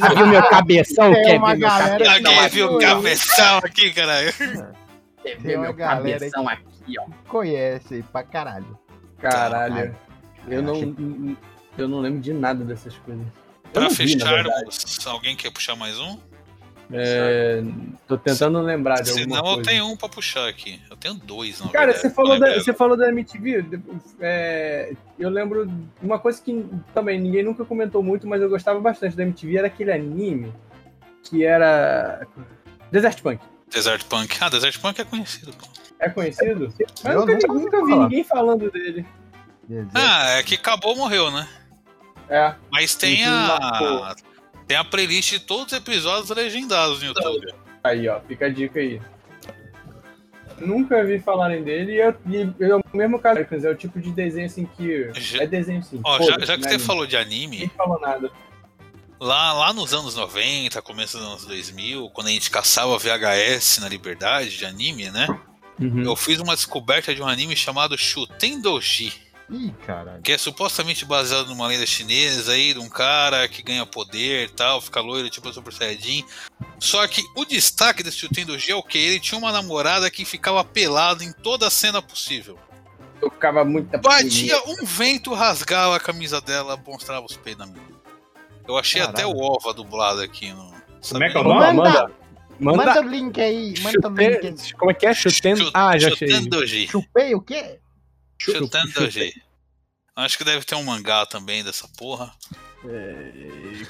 Já 0.00 0.08
viu 0.14 0.26
meu 0.26 0.42
cabeção? 0.48 1.12
Tem 1.12 1.24
Quer 1.24 1.36
uma 1.38 1.48
meu 1.54 1.68
galera 1.68 1.90
cabeção? 1.90 1.98
que 1.98 2.26
Alguém 2.26 2.42
não 2.42 2.48
viu 2.48 2.66
o 2.66 2.78
viu, 2.78 2.88
cabeção 2.88 3.58
aqui, 3.58 3.92
caralho. 3.92 4.32
Quer 5.22 5.36
Tem 5.42 5.56
uma 5.58 5.72
galera 5.72 6.24
aí 6.24 6.30
cabeção 6.30 6.48
aqui, 6.48 6.94
ó. 6.98 7.04
conhece 7.28 7.94
aí 7.96 8.02
pra 8.04 8.22
caralho. 8.22 8.78
Caralho. 9.18 9.94
Eu 10.48 10.62
não, 10.62 10.72
Achei- 10.72 10.94
eu 11.78 11.88
não 11.88 12.00
lembro 12.00 12.20
de 12.20 12.32
nada 12.32 12.64
dessas 12.64 12.96
coisas. 12.98 13.24
Verdade. 13.72 13.94
fecharmos, 13.94 15.06
alguém 15.06 15.36
quer 15.36 15.50
puxar 15.50 15.76
mais 15.76 15.98
um? 15.98 16.18
É, 16.90 17.62
tô 18.06 18.16
tentando 18.16 18.60
lembrar 18.62 19.02
de 19.02 19.10
Se 19.10 19.20
alguma 19.20 19.42
não, 19.42 19.56
eu 19.58 19.62
tenho 19.62 19.86
um 19.86 19.96
pra 19.96 20.08
puxar 20.08 20.48
aqui. 20.48 20.80
Eu 20.90 20.96
tenho 20.96 21.14
dois, 21.14 21.60
na 21.60 21.68
Cara, 21.68 21.92
verdade, 21.92 22.00
você 22.00 22.10
falou, 22.10 22.38
da, 22.40 22.54
você 22.54 22.72
falou 22.72 22.96
da 22.96 23.08
MTV. 23.08 23.64
é, 24.20 24.94
eu 25.18 25.28
lembro 25.28 25.70
uma 26.02 26.18
coisa 26.18 26.40
que 26.40 26.64
também 26.94 27.20
ninguém 27.20 27.42
nunca 27.44 27.62
comentou 27.64 28.02
muito, 28.02 28.26
mas 28.26 28.40
eu 28.40 28.48
gostava 28.48 28.80
bastante 28.80 29.14
da 29.14 29.22
MTV, 29.22 29.58
era 29.58 29.66
aquele 29.66 29.92
anime 29.92 30.52
que 31.22 31.44
era. 31.44 32.26
Desert 32.90 33.20
Punk. 33.20 33.40
Desert 33.70 34.04
Punk. 34.06 34.38
Ah, 34.40 34.48
Desert 34.48 34.80
Punk 34.80 34.98
é 34.98 35.04
conhecido, 35.04 35.52
pô. 35.52 35.66
É 36.00 36.08
conhecido? 36.08 36.72
Mas 37.04 37.14
Eu 37.14 37.26
nunca, 37.26 37.48
nunca 37.48 37.84
vi 37.84 37.90
falar. 37.90 38.02
ninguém 38.04 38.24
falando 38.24 38.70
dele. 38.70 39.06
Ah, 39.94 40.30
é 40.30 40.42
que 40.42 40.54
acabou, 40.54 40.96
morreu, 40.96 41.30
né? 41.30 41.46
É. 42.28 42.54
Mas 42.70 42.94
tem 42.94 43.24
a. 43.24 44.14
Tem 44.66 44.76
a 44.76 44.84
playlist 44.84 45.30
de 45.30 45.40
todos 45.40 45.72
os 45.72 45.78
episódios 45.78 46.28
legendados 46.30 47.00
no 47.00 47.06
YouTube. 47.06 47.54
Aí, 47.82 48.06
ó, 48.08 48.20
fica 48.20 48.46
a 48.46 48.48
dica 48.50 48.78
aí. 48.80 49.00
Nunca 50.60 51.04
vi 51.04 51.20
falarem 51.20 51.62
dele 51.62 51.92
e, 51.92 51.98
eu, 51.98 52.14
e 52.26 52.64
é 52.64 52.74
o 52.76 52.82
mesmo 52.92 53.18
caso, 53.20 53.38
é 53.38 53.70
o 53.70 53.74
tipo 53.76 54.00
de 54.00 54.10
desenho 54.10 54.46
assim 54.46 54.66
que. 54.76 55.08
Já- 55.14 55.44
É 55.44 55.46
desenho 55.46 55.82
sim. 55.82 56.00
Ó, 56.04 56.18
já, 56.20 56.38
já 56.40 56.56
que 56.56 56.62
né, 56.64 56.68
você 56.68 56.68
anime. 56.74 56.78
falou 56.84 57.06
de 57.06 57.16
anime, 57.16 57.70
falou 57.76 58.00
nada. 58.00 58.30
Lá, 59.20 59.52
lá 59.52 59.72
nos 59.72 59.92
anos 59.94 60.14
90, 60.16 60.80
começo 60.82 61.16
dos 61.18 61.26
anos 61.26 61.44
2000, 61.46 62.10
quando 62.10 62.26
a 62.28 62.30
gente 62.30 62.50
caçava 62.50 62.96
VHS 62.98 63.78
na 63.80 63.88
Liberdade 63.88 64.56
de 64.56 64.64
anime, 64.64 65.10
né? 65.10 65.26
Uhum. 65.80 66.02
Eu 66.04 66.14
fiz 66.16 66.40
uma 66.40 66.54
descoberta 66.54 67.14
de 67.14 67.22
um 67.22 67.26
anime 67.26 67.56
chamado 67.56 67.96
Shuten 67.96 68.60
Doji, 68.60 69.12
Ih, 69.50 69.72
caralho. 69.86 70.20
que 70.22 70.32
é 70.32 70.36
supostamente 70.38 71.04
baseado 71.04 71.46
numa 71.46 71.66
lenda 71.66 71.86
chinesa 71.86 72.52
aí, 72.52 72.74
de 72.74 72.78
um 72.80 72.88
cara 72.88 73.48
que 73.48 73.62
ganha 73.62 73.86
poder 73.86 74.46
e 74.46 74.52
tal, 74.52 74.80
fica 74.80 75.00
loiro 75.00 75.30
tipo 75.30 75.50
Super 75.52 75.72
Saiyajin. 75.72 76.24
Só 76.78 77.06
que 77.08 77.22
o 77.34 77.44
destaque 77.44 78.02
desse 78.02 78.18
Shuten 78.18 78.44
Doji 78.44 78.72
é 78.72 78.74
o 78.76 78.82
que? 78.82 78.98
Ele 78.98 79.18
tinha 79.20 79.38
uma 79.38 79.50
namorada 79.50 80.10
que 80.10 80.24
ficava 80.24 80.62
pelado 80.62 81.24
em 81.24 81.32
toda 81.32 81.66
a 81.66 81.70
cena 81.70 82.02
possível. 82.02 82.58
Eu 83.22 83.30
ficava 83.30 83.64
muito 83.64 83.98
Batia 83.98 84.56
um 84.66 84.84
vento, 84.84 85.32
rasgava 85.34 85.96
a 85.96 86.00
camisa 86.00 86.40
dela, 86.40 86.76
mostrava 86.86 87.24
os 87.26 87.36
peitos 87.36 87.66
na 87.66 87.72
mina. 87.72 87.88
Eu 88.66 88.76
achei 88.76 89.00
até 89.00 89.22
Caralho. 89.22 89.36
o 89.36 89.40
OVA 89.56 89.72
dublado 89.72 90.20
aqui 90.20 90.52
no. 90.52 90.72
Como 91.08 91.24
é 91.24 91.30
que 91.30 91.36
é 91.36 91.40
o 91.40 91.44
Manda, 91.44 91.72
nome? 91.72 91.76
manda. 91.90 92.12
Manda, 92.60 92.84
Manda. 92.86 93.00
o 93.00 93.08
link 93.08 93.40
aí, 93.40 93.72
manda 93.80 94.08
o 94.08 94.10
link 94.14 94.46
aí. 94.46 94.72
Como 94.74 94.90
é 94.90 94.94
que 94.94 95.06
é? 95.06 95.14
Chutendo. 95.14 95.64
Chu- 95.64 95.70
Ah, 95.72 95.96
já 95.98 96.08
achei. 96.12 96.86
Chupei 96.88 97.34
o 97.34 97.40
quê? 97.40 97.78
Shuten 98.38 98.86
Doji. 98.94 99.32
Acho 100.16 100.38
que 100.38 100.44
deve 100.44 100.64
ter 100.64 100.74
um 100.74 100.82
mangá 100.84 101.24
também 101.26 101.62
dessa 101.62 101.86
porra. 101.96 102.32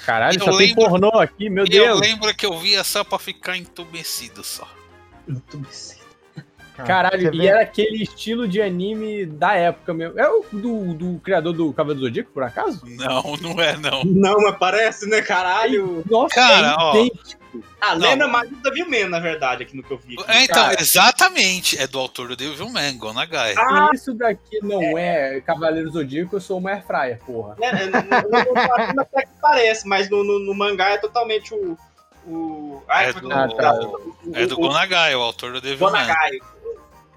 Caralho, 0.05 0.39
Eu 0.39 0.45
só 0.45 0.51
tem 0.57 0.69
lembro- 0.69 0.89
pornô 0.89 1.09
aqui, 1.19 1.49
meu 1.51 1.65
E 1.67 1.77
eu 1.77 1.85
Deus. 1.87 2.01
lembro 2.01 2.35
que 2.35 2.45
eu 2.47 2.59
via 2.59 2.83
só 2.85 3.05
pra 3.05 3.19
ficar 3.19 3.57
entumecido 3.57 4.43
só. 4.45 4.67
Caralho, 6.77 7.31
Você 7.33 7.37
e 7.37 7.47
era 7.47 7.63
aquele 7.63 8.03
estilo 8.05 8.47
de 8.47 8.63
anime 8.63 9.27
da 9.27 9.55
época 9.55 9.93
mesmo. 9.93 10.19
É 10.19 10.29
o 10.29 10.45
do, 10.53 10.95
do 10.95 11.19
criador 11.21 11.53
do 11.53 11.73
Cavaleiro 11.73 12.01
do 12.01 12.07
Zodíaco, 12.07 12.31
por 12.33 12.45
acaso? 12.45 12.83
Não, 12.87 13.37
não 13.41 13.61
é 13.61 13.77
não. 13.77 14.05
Não, 14.05 14.41
mas 14.43 14.57
parece, 14.59 15.09
né, 15.09 15.21
caralho? 15.21 16.05
Nossa, 16.09 16.35
Cara, 16.37 16.69
é 16.69 16.75
ó. 16.79 16.93
Ah, 17.81 17.95
Não. 17.95 18.03
lembra 18.09 18.29
mais 18.29 18.49
do 18.51 18.57
Devilman, 18.61 19.09
na 19.09 19.19
verdade, 19.21 19.63
aqui 19.63 19.77
no 19.77 19.83
que 19.83 19.91
eu 19.91 19.99
vi. 19.99 20.15
aqui. 20.21 20.31
É, 20.31 20.45
então, 20.45 20.65
Cara. 20.65 20.81
exatamente. 20.81 21.79
É 21.79 21.87
do 21.87 21.99
autor 21.99 22.29
do 22.29 22.37
Devilman, 22.37 22.97
Gonagai. 22.99 23.55
Ah, 23.57 23.91
isso 23.95 24.13
daqui 24.15 24.59
não 24.63 24.97
é 24.99 25.41
Cavaleiro 25.41 25.91
Zodíaco, 25.91 26.37
eu 26.37 26.41
sou 26.41 26.59
uma 26.59 26.71
airfryer, 26.73 27.19
porra. 27.25 27.57
né, 27.59 27.73
no- 27.73 28.95
no- 28.95 29.01
até 29.03 29.23
que 29.23 29.33
parece, 29.41 29.87
mas 29.89 30.09
no, 30.11 30.23
no- 30.25 30.39
no 30.39 30.55
mangá 30.55 30.91
é 30.91 30.99
totalmente 30.99 31.55
o. 31.55 31.77
o 32.27 32.83
ah, 32.89 33.05
É 33.05 33.13
como 33.13 33.29
do, 33.29 33.33
é 33.35 33.49
que 33.49 33.61
é? 33.61 33.71
O- 33.73 34.13
é 34.35 34.47
do 34.47 34.55
o- 34.55 34.59
Gonagai, 34.59 35.15
o 35.17 35.21
autor 35.23 35.53
do 35.53 35.59
o 35.59 35.61
Devilman. 35.61 35.91
Gonagai. 35.93 36.39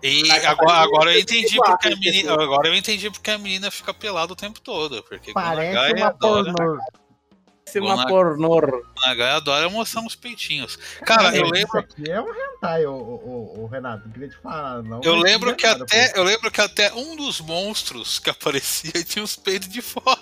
E 0.03 0.27
Mas 0.27 0.45
agora, 0.45 0.65
parece 0.67 0.83
agora 0.87 1.13
eu 1.13 1.19
entendi 1.19 1.55
porque 1.57 1.87
a 1.87 1.95
menina. 1.95 2.33
Agora 2.33 2.67
eu 2.67 2.73
entendi 2.75 3.11
porque 3.11 3.29
a 3.29 3.37
menina 3.37 3.69
fica 3.69 3.93
pelada 3.93 4.33
o 4.33 4.35
tempo 4.35 4.59
todo. 4.59 5.03
Porque 5.03 5.31
Parece 5.31 5.73
Gonagai 5.75 5.93
uma 5.93 6.07
adora, 6.07 6.49
é 6.49 7.79
uma 7.81 8.05
Gona- 8.05 8.81
pornô. 9.01 9.11
Gonagai 9.11 9.31
adora 9.31 9.69
mostrar 9.69 10.01
uns 10.01 10.15
peitinhos. 10.15 10.77
Cara, 11.05 11.35
eu 11.35 11.45
Isso 11.45 11.53
lembro. 11.53 11.79
aqui 11.79 12.09
é 12.09 12.21
um 12.21 12.29
hentai, 12.29 12.85
ô, 12.85 12.93
ô, 12.93 13.55
ô, 13.57 13.63
ô, 13.63 13.65
Renato. 13.67 14.05
Não 14.05 14.13
queria 14.13 14.29
te 14.29 14.37
falar, 14.37 14.83
não. 14.83 15.01
Eu 15.03 15.15
lembro 15.15 15.55
que 15.55 15.65
é 15.65 15.69
nada, 15.69 15.83
até. 15.83 16.17
Eu 16.17 16.23
lembro 16.23 16.51
que 16.51 16.61
até 16.61 16.93
um 16.93 17.15
dos 17.15 17.41
monstros 17.41 18.19
que 18.19 18.29
aparecia 18.29 18.91
tinha 19.03 19.23
os 19.23 19.35
peitos 19.35 19.67
de 19.67 19.81
fora. 19.81 20.19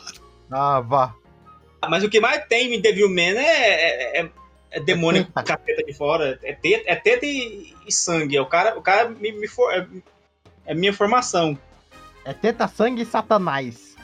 Ah, 0.51 0.80
vá. 0.80 1.13
Mas 1.88 2.03
o 2.03 2.09
que 2.09 2.19
mais 2.19 2.45
tem 2.47 2.73
em 2.73 2.82
Devilman 2.82 3.38
é, 3.38 3.41
é, 3.41 4.21
é, 4.21 4.30
é 4.71 4.80
demônio 4.80 5.25
com 5.25 5.43
capeta 5.43 5.84
de 5.84 5.93
fora. 5.93 6.38
É 6.43 6.53
teta, 6.53 6.84
é 6.88 6.95
teta 6.95 7.25
e, 7.25 7.73
e 7.88 7.91
sangue. 7.91 8.36
É 8.36 8.41
o 8.41 8.45
cara, 8.45 8.77
o 8.77 8.82
cara 8.82 9.09
me, 9.09 9.32
me 9.32 9.47
for, 9.47 9.71
é, 9.71 9.88
é 10.65 10.73
minha 10.73 10.93
formação. 10.93 11.57
É 12.25 12.34
teta, 12.34 12.67
sangue 12.67 13.03
e 13.03 13.05
satanás. 13.05 13.95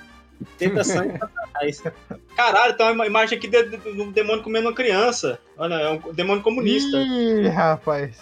Teta, 0.58 0.84
sangue 0.84 1.16
e 1.16 1.20
satanás. 1.20 1.45
Caralho, 2.36 2.76
tem 2.76 2.92
uma 2.92 3.06
imagem 3.06 3.38
aqui 3.38 3.48
de, 3.48 3.64
de, 3.64 3.78
de 3.78 4.02
um 4.02 4.12
demônio 4.12 4.44
comendo 4.44 4.68
uma 4.68 4.76
criança. 4.76 5.40
Olha, 5.58 5.76
é 5.76 5.90
um 5.92 6.14
demônio 6.14 6.44
comunista. 6.44 6.98
Ih, 6.98 7.48
rapaz. 7.48 8.18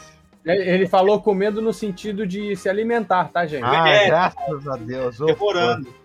Ele 0.45 0.69
ele 0.69 0.87
falou 0.87 1.21
comendo 1.21 1.61
no 1.61 1.71
sentido 1.73 2.27
de 2.27 2.55
se 2.55 2.67
alimentar, 2.69 3.29
tá, 3.31 3.45
gente? 3.45 3.63
Ah, 3.63 3.87
É. 3.87 4.07
graças 4.07 4.67
a 4.67 4.75
Deus. 4.75 5.17
Devorando. 5.17 5.85
pô. 5.85 6.03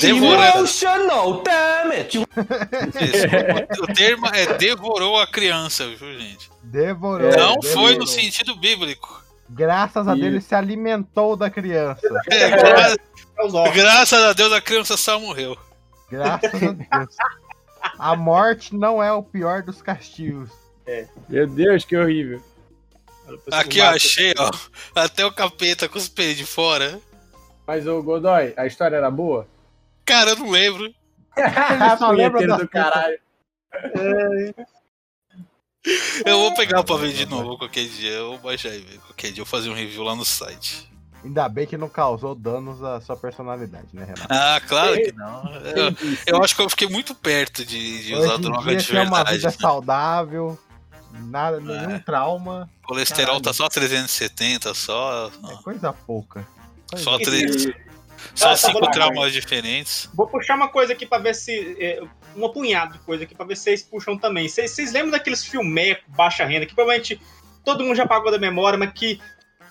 Devorando. 0.00 0.58
Emotional, 0.58 1.42
damn 1.42 1.90
it! 1.92 2.18
Isso. 2.18 3.82
O 3.82 3.86
termo 3.94 4.26
é 4.28 4.54
devorou 4.56 5.20
a 5.20 5.26
criança, 5.26 5.86
viu, 5.88 6.18
gente? 6.18 6.48
Devorou. 6.62 7.30
Não 7.30 7.56
devorou. 7.56 7.62
foi 7.62 7.96
no 7.96 8.06
sentido 8.06 8.54
bíblico. 8.56 9.22
Graças 9.50 10.06
a. 10.08 10.14
Deus 10.14 10.26
ele 10.26 10.40
se 10.40 10.54
alimentou 10.54 11.36
da 11.36 11.50
criança. 11.50 12.00
É, 12.30 12.48
gra- 12.50 12.94
É 13.66 13.70
graças 13.70 14.22
a 14.22 14.32
Deus 14.32 14.52
a 14.52 14.60
criança 14.60 14.96
só 14.96 15.18
morreu. 15.20 15.56
Graças 16.10 16.62
a 16.62 16.72
Deus. 16.72 17.16
A 17.98 18.16
morte 18.16 18.74
não 18.74 19.02
é 19.02 19.12
o 19.12 19.22
pior 19.22 19.62
dos 19.62 19.80
castigos. 19.82 20.50
Meu 21.28 21.46
Deus, 21.46 21.84
que 21.84 21.96
horrível. 21.96 22.42
Aqui, 23.50 23.80
ó, 23.80 23.90
achei, 23.90 24.34
ó. 24.38 24.50
Até 24.94 25.24
o 25.24 25.32
capeta 25.32 25.88
com 25.88 25.98
os 25.98 26.08
peitos 26.08 26.36
de 26.36 26.46
fora. 26.46 27.00
Mas, 27.66 27.86
ô 27.86 28.00
Godoy, 28.02 28.54
a 28.56 28.66
história 28.66 28.96
era 28.96 29.10
boa? 29.10 29.48
Cara, 30.04 30.30
eu 30.30 30.36
não 30.36 30.50
lembro. 30.50 30.84
Ele 30.84 30.94
só 31.98 32.14
das 32.14 32.58
do 32.58 32.68
caralho. 32.68 33.18
Eu 36.24 36.38
vou 36.38 36.54
pegar 36.54 36.82
pra 36.84 36.96
ver 36.96 37.12
de 37.12 37.26
novo 37.26 37.58
qualquer 37.58 37.86
dia. 37.88 38.12
Eu 38.12 38.30
vou 38.30 38.38
baixar 38.38 38.70
e 38.70 38.78
ver. 38.78 38.98
Qualquer 39.00 39.32
dia 39.32 39.40
eu 39.40 39.44
vou 39.44 39.46
fazer 39.46 39.68
um 39.68 39.74
review 39.74 40.04
lá 40.04 40.14
no 40.14 40.24
site. 40.24 40.88
Ainda 41.24 41.48
bem 41.48 41.66
que 41.66 41.76
não 41.76 41.88
causou 41.88 42.34
danos 42.34 42.82
à 42.82 43.00
sua 43.00 43.16
personalidade, 43.16 43.88
né, 43.92 44.04
Renato? 44.04 44.26
Ah, 44.30 44.60
claro 44.66 44.94
que 44.94 45.12
não. 45.12 45.42
Eu, 45.64 45.96
eu 46.26 46.44
acho 46.44 46.54
que 46.54 46.62
eu 46.62 46.70
fiquei 46.70 46.88
muito 46.88 47.14
perto 47.14 47.64
de, 47.64 48.04
de 48.04 48.14
usar 48.14 48.36
droga 48.38 48.62
dia 48.68 48.76
de 48.76 48.84
tinha 48.84 49.02
uma 49.02 49.16
verdade. 49.24 49.36
vida 49.38 49.48
né? 49.48 49.56
saudável, 49.60 50.58
nada, 51.12 51.58
nenhum 51.60 51.98
trauma, 51.98 52.70
O 52.84 52.88
colesterol 52.88 53.26
Caralho. 53.26 53.42
tá 53.44 53.52
só 53.52 53.68
370, 53.68 54.72
só. 54.74 55.30
é 55.50 55.62
coisa 55.62 55.92
pouca. 55.92 56.46
Coisa 56.90 57.04
Só, 57.04 57.18
três, 57.18 57.68
só 58.34 58.50
Ah, 58.50 58.56
cinco 58.56 58.80
tá 58.80 58.90
traumas 58.92 59.32
diferentes. 59.32 60.08
Vou 60.14 60.28
puxar 60.28 60.54
uma 60.54 60.68
coisa 60.68 60.92
aqui 60.92 61.04
pra 61.06 61.18
ver 61.18 61.34
se. 61.34 61.76
É, 61.80 62.00
um 62.36 62.44
apunhado 62.46 62.92
de 62.92 62.98
coisa 63.00 63.24
aqui 63.24 63.34
pra 63.34 63.46
ver 63.46 63.56
se 63.56 63.64
vocês 63.64 63.82
puxam 63.82 64.16
também. 64.16 64.46
Vocês, 64.48 64.70
vocês 64.70 64.92
lembram 64.92 65.10
daqueles 65.10 65.42
filmecos 65.42 66.04
baixa 66.08 66.44
renda 66.44 66.66
que 66.66 66.74
provavelmente 66.74 67.20
todo 67.64 67.82
mundo 67.82 67.96
já 67.96 68.06
pagou 68.06 68.30
da 68.30 68.38
memória, 68.38 68.78
mas 68.78 68.92
que 68.92 69.18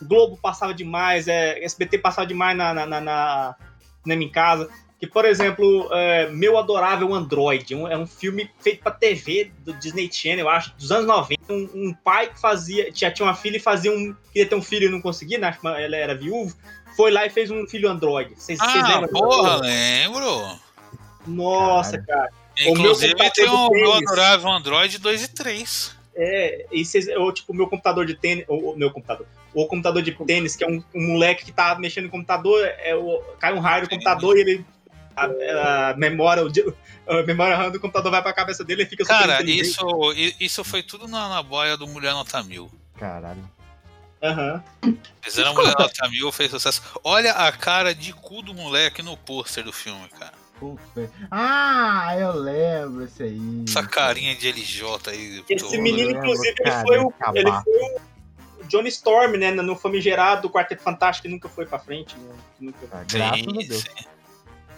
Globo 0.01 0.37
passava 0.41 0.73
demais, 0.73 1.27
é, 1.27 1.63
SBT 1.63 1.97
passava 1.99 2.27
demais 2.27 2.57
na, 2.57 2.73
na, 2.73 2.85
na, 2.85 3.01
na 3.01 3.55
Cinema 4.03 4.23
em 4.23 4.29
casa. 4.29 4.69
Que, 4.99 5.07
por 5.07 5.25
exemplo, 5.25 5.89
é, 5.91 6.29
Meu 6.29 6.57
Adorável 6.57 7.13
Android. 7.13 7.75
Um, 7.75 7.87
é 7.87 7.97
um 7.97 8.07
filme 8.07 8.49
feito 8.59 8.81
pra 8.81 8.91
TV 8.91 9.51
do 9.59 9.73
Disney 9.73 10.09
Channel, 10.11 10.45
eu 10.45 10.49
acho, 10.49 10.73
dos 10.77 10.91
anos 10.91 11.05
90. 11.05 11.51
Um, 11.51 11.69
um 11.73 11.93
pai 11.93 12.27
que 12.27 12.39
fazia. 12.39 12.91
Tinha, 12.91 13.11
tinha 13.11 13.27
uma 13.27 13.35
filha 13.35 13.57
e 13.57 13.59
fazia 13.59 13.91
um. 13.91 14.15
Queria 14.31 14.47
ter 14.47 14.55
um 14.55 14.61
filho 14.61 14.87
e 14.87 14.91
não 14.91 15.01
conseguia, 15.01 15.37
né? 15.37 15.49
Acho 15.49 15.59
que 15.59 15.67
ela 15.67 15.95
era 15.95 16.15
viúva. 16.15 16.55
Foi 16.95 17.11
lá 17.11 17.25
e 17.25 17.29
fez 17.29 17.51
um 17.51 17.67
filho 17.67 17.89
Android. 17.89 18.33
Vocês, 18.35 18.57
vocês 18.57 18.83
Ah, 18.83 18.87
lembram? 18.87 19.09
porra, 19.09 19.57
lembro. 19.57 20.59
Nossa, 21.27 22.01
cara. 22.01 22.29
O 22.61 22.63
meu 22.63 22.73
Inclusive 22.73 23.13
computador 23.13 23.33
tem 23.33 23.49
um 23.49 23.69
meu 23.69 23.93
adorável 23.93 24.49
Android 24.49 24.97
2 24.97 25.23
e 25.23 25.27
3. 25.27 25.95
É, 26.15 26.65
e 26.71 26.85
vocês, 26.85 27.09
eu, 27.09 27.29
tipo, 27.33 27.51
o 27.51 27.55
meu 27.55 27.67
computador 27.67 28.05
de 28.05 28.15
tênis, 28.15 28.45
o, 28.47 28.71
o 28.71 28.77
meu 28.77 28.89
computador, 28.89 29.27
o 29.55 29.65
computador 29.67 30.01
de 30.01 30.11
tênis, 30.11 30.55
que 30.55 30.63
é 30.63 30.67
um, 30.67 30.83
um 30.93 31.13
moleque 31.13 31.45
que 31.45 31.51
tá 31.51 31.75
mexendo 31.79 32.05
no 32.05 32.11
computador, 32.11 32.61
é 32.79 32.93
o, 32.93 33.21
cai 33.39 33.53
um 33.53 33.59
raio 33.59 33.83
no 33.83 33.89
computador 33.89 34.37
e 34.37 34.41
ele, 34.41 34.65
a, 35.15 35.89
a 35.91 35.93
memória, 35.95 36.43
o, 36.43 36.51
a 37.07 37.23
memória 37.23 37.55
RAM 37.55 37.71
do 37.71 37.79
computador 37.79 38.11
vai 38.11 38.21
pra 38.21 38.33
cabeça 38.33 38.65
dele 38.65 38.83
e 38.83 38.85
fica 38.85 39.05
super 39.05 39.17
Cara, 39.17 39.43
isso, 39.43 39.85
isso 40.39 40.63
foi 40.63 40.83
tudo 40.83 41.07
na, 41.07 41.29
na 41.29 41.41
boia 41.41 41.77
do 41.77 41.87
Mulher 41.87 42.13
Nota 42.13 42.43
Mil. 42.43 42.69
Caralho. 42.99 43.49
Aham. 44.21 44.61
Fizeram 45.21 45.53
Mulher 45.53 45.75
Nota 45.79 46.09
Mil, 46.09 46.29
fez 46.33 46.51
sucesso. 46.51 46.81
Olha 47.01 47.31
a 47.31 47.51
cara 47.51 47.95
de 47.95 48.11
cu 48.11 48.41
do 48.41 48.53
moleque 48.53 49.01
no 49.01 49.15
pôster 49.15 49.63
do 49.63 49.71
filme, 49.71 50.07
cara. 50.19 50.33
Puta. 50.59 51.11
Ah, 51.31 52.15
eu 52.17 52.33
lembro 52.33 53.03
esse 53.03 53.23
aí. 53.23 53.63
Essa 53.67 53.83
carinha 53.83 54.35
de 54.35 54.49
LJ 54.49 54.83
aí. 55.07 55.43
Esse 55.49 55.77
menino, 55.77 56.11
inclusive, 56.11 56.47
ele 56.47 56.63
cara, 56.63 56.81
foi, 56.81 56.97
o, 56.97 57.13
ele 57.33 57.51
foi 57.51 57.81
o 57.81 58.14
Johnny 58.77 58.89
Storm, 58.89 59.37
né, 59.37 59.51
no 59.51 59.75
famigerado 59.75 60.49
Quarteto 60.49 60.81
Fantástico, 60.83 61.27
que 61.27 61.33
nunca 61.33 61.47
foi 61.49 61.65
pra 61.65 61.79
frente, 61.79 62.15
né, 62.17 62.33
nunca, 62.59 62.77
Ah, 62.91 63.03
Graças 63.11 63.41
a 63.47 63.51
Deus. 63.51 63.81
sim. 63.81 63.89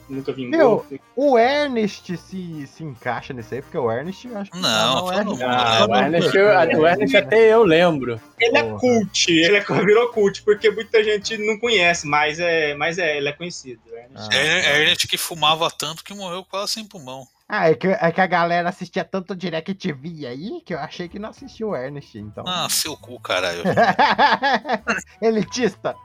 nunca 0.09 0.31
vingou. 0.31 0.57
Meu, 0.89 0.99
O 1.17 1.37
Ernest 1.37 2.15
se, 2.17 2.65
se 2.67 2.81
encaixa 2.83 3.33
nisso 3.33 3.53
aí, 3.53 3.61
porque 3.61 3.77
o 3.77 3.91
Ernest 3.91 4.25
eu 4.25 4.37
acho 4.37 4.51
que 4.51 4.57
Não, 4.57 5.05
tá 5.07 5.23
mundo 5.25 5.41
Ernest. 5.41 5.43
Ah, 5.43 5.79
lembra. 5.81 5.87
o 5.91 5.97
Ernest, 6.01 6.37
eu- 6.37 6.79
o 6.81 6.87
Ernest 6.87 7.17
até 7.17 7.53
eu 7.53 7.63
lembro. 7.63 8.21
Ele 8.39 8.57
é 8.57 8.63
cult, 8.63 9.29
ele 9.31 9.57
é, 9.57 9.61
virou 9.85 10.07
cult, 10.13 10.41
porque 10.43 10.69
muita 10.71 11.03
gente 11.03 11.37
não 11.37 11.59
conhece, 11.59 12.07
mas 12.07 12.39
é, 12.39 12.73
mas 12.75 12.97
é, 12.97 13.17
ele 13.17 13.27
é 13.27 13.33
conhecido. 13.33 13.81
né? 13.91 14.05
Ah, 14.15 14.29
É 14.31 14.81
Ernest 14.81 15.07
que 15.09 15.17
fumava 15.17 15.69
tanto 15.69 16.03
que 16.05 16.13
morreu 16.13 16.45
quase 16.45 16.71
sem 16.73 16.85
pulmão. 16.85 17.27
Ah, 17.49 17.69
é 17.69 17.75
que, 17.75 17.87
é 17.87 18.11
que 18.11 18.19
a 18.19 18.27
galera 18.27 18.67
assistia 18.67 19.05
tanto 19.05 19.33
Direct 19.35 19.73
TV 19.75 20.25
aí 20.27 20.61
que 20.65 20.73
eu 20.73 20.79
achei 20.79 21.07
que 21.07 21.17
não 21.17 21.29
assistia 21.29 21.65
o 21.65 21.73
Ernest, 21.75 22.17
então. 22.17 22.43
Ah, 22.45 22.67
seu 22.69 22.97
cu, 22.97 23.17
caralho. 23.21 23.63
Elitista. 25.21 25.95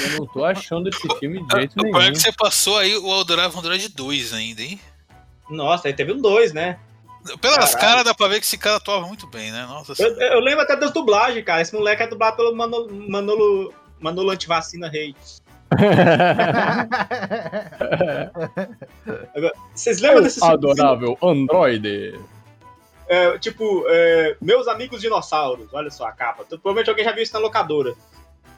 Eu 0.00 0.20
não 0.20 0.26
tô 0.26 0.44
achando 0.44 0.88
esse 0.88 1.06
filme 1.18 1.46
de 1.46 1.54
jeito 1.56 1.74
O 1.78 1.82
nenhum. 1.82 1.96
pior 1.98 2.08
é 2.08 2.10
que 2.12 2.18
você 2.18 2.32
passou 2.32 2.78
aí 2.78 2.96
o 2.96 3.20
Adorável 3.20 3.58
Android 3.58 3.88
2 3.90 4.32
ainda, 4.32 4.62
hein? 4.62 4.80
Nossa, 5.50 5.88
aí 5.88 5.94
teve 5.94 6.12
um 6.12 6.20
dois, 6.20 6.52
né? 6.52 6.78
Pelas 7.40 7.74
Caralho. 7.74 7.78
caras 7.78 8.04
dá 8.04 8.14
pra 8.14 8.26
ver 8.26 8.40
que 8.40 8.46
esse 8.46 8.58
cara 8.58 8.76
atuava 8.78 9.06
muito 9.06 9.26
bem, 9.28 9.52
né? 9.52 9.64
Nossa 9.66 9.92
Eu, 9.92 9.96
senhora. 9.96 10.34
eu 10.34 10.40
lembro 10.40 10.62
até 10.62 10.74
das 10.76 10.90
dublagens, 10.92 11.44
cara. 11.44 11.60
Esse 11.62 11.72
moleque 11.74 12.02
é 12.02 12.06
dublado 12.08 12.36
pelo 12.36 12.56
Manolo, 12.56 12.90
Manolo, 13.08 13.72
Manolo 14.00 14.30
Antivacina 14.30 14.88
Rei. 14.88 15.14
Agora, 19.34 19.52
Vocês 19.74 20.00
lembram 20.00 20.22
desse 20.22 20.42
Adorável 20.44 21.16
Android. 21.22 22.18
É, 23.08 23.38
tipo, 23.38 23.84
é, 23.88 24.36
meus 24.40 24.68
amigos 24.68 25.00
dinossauros. 25.00 25.68
Olha 25.72 25.90
só 25.90 26.06
a 26.06 26.12
capa. 26.12 26.44
Provavelmente 26.44 26.90
alguém 26.90 27.04
já 27.04 27.12
viu 27.12 27.22
isso 27.22 27.32
na 27.34 27.40
locadora. 27.40 27.94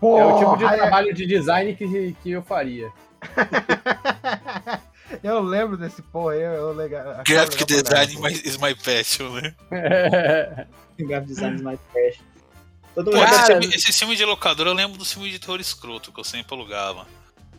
Porra, 0.00 0.22
É 0.22 0.26
o 0.26 0.38
tipo 0.38 0.56
de 0.58 0.64
é- 0.64 0.76
trabalho 0.76 1.14
de 1.14 1.26
design 1.26 1.74
que, 1.74 2.16
que 2.22 2.30
eu 2.32 2.42
faria. 2.42 2.90
eu 5.22 5.40
lembro 5.40 5.76
desse 5.76 6.02
porra 6.02 6.34
aí. 6.34 6.42
Eu, 6.42 6.72
legal, 6.72 7.02
achava 7.10 7.22
Graphic 7.24 7.64
design 7.64 8.16
my- 8.20 8.32
is 8.44 8.56
my 8.58 8.74
passion, 8.74 9.30
né? 9.30 9.54
Graphic 10.98 11.28
Design 11.28 11.62
mais 11.62 11.78
trash. 11.92 12.20
Todo 12.94 13.10
Pô, 13.10 13.16
mundo 13.16 13.64
esse, 13.74 13.90
esse 13.90 13.92
filme 13.98 14.14
de 14.16 14.24
locadora 14.24 14.70
eu 14.70 14.74
lembro 14.74 14.96
do 14.96 15.04
filme 15.04 15.30
de 15.30 15.38
terror 15.38 15.60
escroto 15.60 16.12
que 16.12 16.20
eu 16.20 16.24
sempre 16.24 16.54
alugava. 16.54 17.06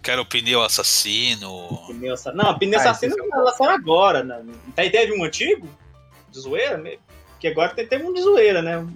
Que 0.02 0.12
era 0.12 0.22
o 0.22 0.26
pneu 0.26 0.62
assassino. 0.64 1.84
Pneu 1.88 2.14
assa- 2.14 2.32
Não, 2.32 2.58
pneu 2.58 2.80
Ah, 2.80 2.84
assassino 2.84 3.16
é 3.18 3.22
um 3.24 3.28
não 3.30 3.44
lançaram 3.44 3.74
agora. 3.74 4.24
Né? 4.24 4.44
Ideia 4.78 5.08
de 5.08 5.14
um 5.14 5.24
antigo? 5.24 5.68
De 6.32 6.40
zoeira? 6.40 6.82
Que 7.40 7.48
agora 7.48 7.74
tem, 7.74 7.86
teve 7.88 8.04
um 8.04 8.14
de 8.14 8.22
zoeira, 8.22 8.62
né? 8.62 8.76
Ano 8.76 8.94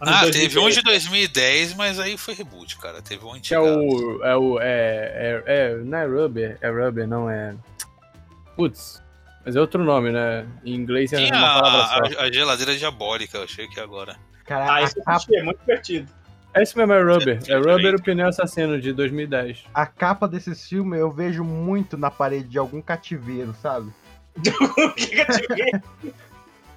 Ah, 0.00 0.22
2010. 0.22 0.32
teve 0.52 0.58
um 0.58 0.68
de 0.70 0.82
2010, 0.82 1.74
mas 1.74 2.00
aí 2.00 2.16
foi 2.16 2.34
reboot, 2.34 2.76
cara. 2.78 3.00
Teve 3.00 3.24
um 3.24 3.38
Que 3.40 3.54
é 3.54 3.58
antigo. 3.58 4.18
o. 4.18 4.24
É 4.24 4.36
o. 4.36 4.58
É, 4.60 4.64
é, 4.66 5.42
é, 5.46 5.76
não 5.76 5.98
é 5.98 6.06
Rubber, 6.06 6.58
é 6.60 6.68
Rubber, 6.70 7.06
não 7.06 7.30
é. 7.30 7.54
Putz. 8.56 9.02
Mas 9.44 9.54
é 9.56 9.60
outro 9.60 9.84
nome, 9.84 10.10
né? 10.10 10.46
Em 10.64 10.74
inglês 10.74 11.12
é 11.12 11.16
Tinha 11.18 11.36
uma 11.38 11.60
palavra 11.60 12.08
só. 12.14 12.20
a, 12.20 12.24
a 12.24 12.32
geladeira 12.32 12.76
diabólica, 12.76 13.36
eu 13.38 13.44
achei 13.44 13.68
que 13.68 13.78
agora. 13.78 14.16
Cara, 14.44 14.74
Ah, 14.74 14.82
esse 14.82 14.98
eu 14.98 15.04
capa, 15.04 15.24
é 15.32 15.42
muito 15.42 15.58
divertido. 15.60 16.08
É 16.52 16.62
isso 16.62 16.78
mesmo, 16.78 16.92
é 16.92 17.02
Rubber. 17.02 17.38
É 17.48 17.56
Rubber 17.56 17.94
o 17.96 18.02
pneu 18.02 18.28
assassino 18.28 18.80
de 18.80 18.92
2010. 18.92 19.64
a 19.74 19.86
capa 19.86 20.28
desses 20.28 20.68
filmes 20.68 21.00
eu 21.00 21.10
vejo 21.10 21.42
muito 21.42 21.96
na 21.96 22.10
parede 22.10 22.48
de 22.48 22.58
algum 22.58 22.80
cativeiro, 22.80 23.54
sabe? 23.60 23.90
O 24.36 24.92
que 24.94 25.06
que 25.06 25.20
eu 25.20 25.26
te 25.26 25.54
vi? 25.54 26.14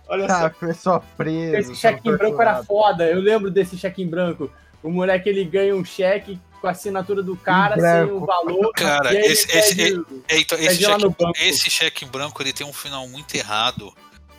Olha 0.08 0.28
só. 0.28 0.36
Sabe, 0.40 0.56
pessoa 0.60 1.00
presa. 1.18 1.58
Esse 1.60 1.76
cheque 1.76 2.08
em 2.10 2.16
branco 2.16 2.42
era 2.42 2.64
foda, 2.64 3.06
eu 3.06 3.20
lembro 3.20 3.52
desse 3.52 3.78
cheque 3.78 4.02
em 4.02 4.08
branco. 4.08 4.50
O 4.82 4.90
moleque 4.90 5.28
ele 5.28 5.44
ganha 5.44 5.76
um 5.76 5.84
cheque 5.84 6.40
com 6.62 6.68
a 6.68 6.72
assinatura 6.72 7.22
do 7.22 7.36
cara 7.36 7.76
Em 7.78 7.82
sem 7.82 8.12
o 8.16 8.26
valor. 8.26 8.72
Cara, 8.74 9.14
esse- 9.14 9.52
esse- 9.56 9.76
pede- 9.76 10.06
É, 10.30 10.40
então, 10.40 10.58
esse, 10.58 10.82
cheque, 10.84 11.16
esse 11.40 11.70
cheque 11.70 12.06
em 12.06 12.08
branco 12.08 12.42
ele 12.42 12.54
tem 12.54 12.66
um 12.66 12.72
final 12.74 13.08
muito 13.08 13.36
errado. 13.36 13.94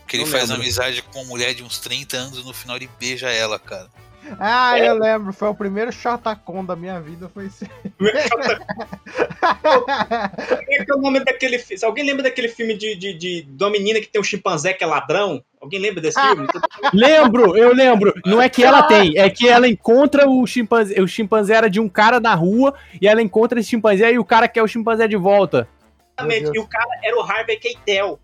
Que 0.08 0.16
ele 0.16 0.26
faz 0.26 0.48
lembro. 0.48 0.62
amizade 0.62 1.02
com 1.02 1.20
uma 1.20 1.28
mulher 1.28 1.54
de 1.54 1.62
uns 1.62 1.78
30 1.78 2.16
anos 2.16 2.38
e 2.38 2.44
no 2.44 2.54
final 2.54 2.76
ele 2.76 2.88
beija 2.98 3.30
ela, 3.30 3.58
cara. 3.58 3.88
Ah, 4.38 4.78
eu 4.78 4.98
lembro, 4.98 5.32
foi 5.32 5.48
o 5.48 5.54
primeiro 5.54 5.90
Shotacon 5.92 6.64
da 6.64 6.76
minha 6.76 7.00
vida, 7.00 7.28
foi 7.28 7.46
esse. 7.46 7.66
Como 7.96 8.08
é 8.08 8.28
que 10.84 10.90
é 10.90 10.94
o 10.94 11.00
nome 11.00 11.20
daquele 11.20 11.58
filme? 11.58 11.84
Alguém 11.84 12.04
lembra 12.04 12.24
daquele 12.24 12.48
filme 12.48 12.76
de, 12.76 12.96
de, 12.96 13.14
de, 13.14 13.42
de 13.42 13.64
uma 13.64 13.70
menina 13.70 14.00
que 14.00 14.08
tem 14.08 14.20
um 14.20 14.24
chimpanzé 14.24 14.72
que 14.72 14.84
é 14.84 14.86
ladrão? 14.86 15.42
Alguém 15.60 15.80
lembra 15.80 16.00
desse 16.00 16.20
filme? 16.20 16.46
Lembro, 16.94 17.56
eu 17.56 17.74
lembro. 17.74 18.14
Não 18.24 18.40
é 18.40 18.48
que 18.48 18.62
ela 18.62 18.84
tem, 18.84 19.18
é 19.18 19.28
que 19.28 19.48
ela 19.48 19.66
encontra 19.66 20.28
o 20.28 20.46
chimpanzé. 20.46 21.00
O 21.00 21.08
chimpanzé 21.08 21.54
era 21.54 21.68
de 21.68 21.80
um 21.80 21.88
cara 21.88 22.20
na 22.20 22.32
rua 22.34 22.74
e 23.00 23.08
ela 23.08 23.20
encontra 23.20 23.58
esse 23.58 23.70
chimpanzé 23.70 24.12
e 24.12 24.20
o 24.20 24.24
cara 24.24 24.46
quer 24.46 24.62
o 24.62 24.68
chimpanzé 24.68 25.08
de 25.08 25.16
volta. 25.16 25.68
Exatamente. 26.16 26.52
E 26.54 26.60
o 26.60 26.66
cara 26.66 26.88
era 27.02 27.16
o 27.16 27.22
Harvey 27.22 27.56
Keitel. 27.56 28.20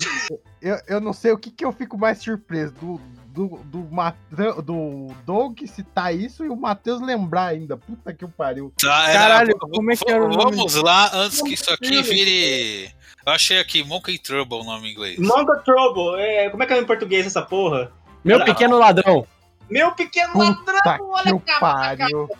Eu, 0.64 0.78
eu 0.88 0.98
não 1.00 1.12
sei 1.12 1.30
o 1.30 1.36
que, 1.36 1.50
que 1.50 1.62
eu 1.62 1.70
fico 1.72 1.98
mais 1.98 2.16
surpreso 2.18 2.72
do, 2.72 2.98
do, 3.26 3.58
do, 3.64 3.78
Mate- 3.94 4.16
do 4.64 5.08
Doug 5.26 5.58
citar 5.66 6.14
isso 6.16 6.42
e 6.42 6.48
o 6.48 6.56
Matheus 6.56 7.02
lembrar 7.02 7.48
ainda. 7.48 7.76
Puta 7.76 8.14
que 8.14 8.26
pariu. 8.26 8.72
Tá, 8.80 9.12
Caralho, 9.12 9.58
como 9.58 9.92
é 9.92 9.96
que 9.96 10.10
era 10.10 10.24
o 10.24 10.28
nome? 10.28 10.56
Vamos 10.56 10.74
lá, 10.76 11.10
antes 11.12 11.42
que 11.42 11.52
isso 11.52 11.70
aqui 11.70 12.00
vire. 12.00 12.90
Eu 13.26 13.32
achei 13.34 13.58
aqui 13.58 13.84
Monkey 13.84 14.18
Trouble 14.18 14.60
o 14.60 14.64
nome 14.64 14.88
em 14.88 14.92
inglês. 14.92 15.18
Manga 15.18 15.56
Trouble. 15.58 16.18
É, 16.18 16.48
como 16.48 16.62
é 16.62 16.66
que 16.66 16.72
é 16.72 16.80
em 16.80 16.86
português 16.86 17.26
essa 17.26 17.42
porra? 17.42 17.92
Meu 18.24 18.42
pequeno 18.42 18.78
ladrão. 18.78 19.26
Meu 19.68 19.92
pequeno 19.92 20.32
Puta 20.32 20.72
ladrão, 20.72 21.10
olha 21.10 21.38
que 21.40 21.60
pariu. 21.60 22.30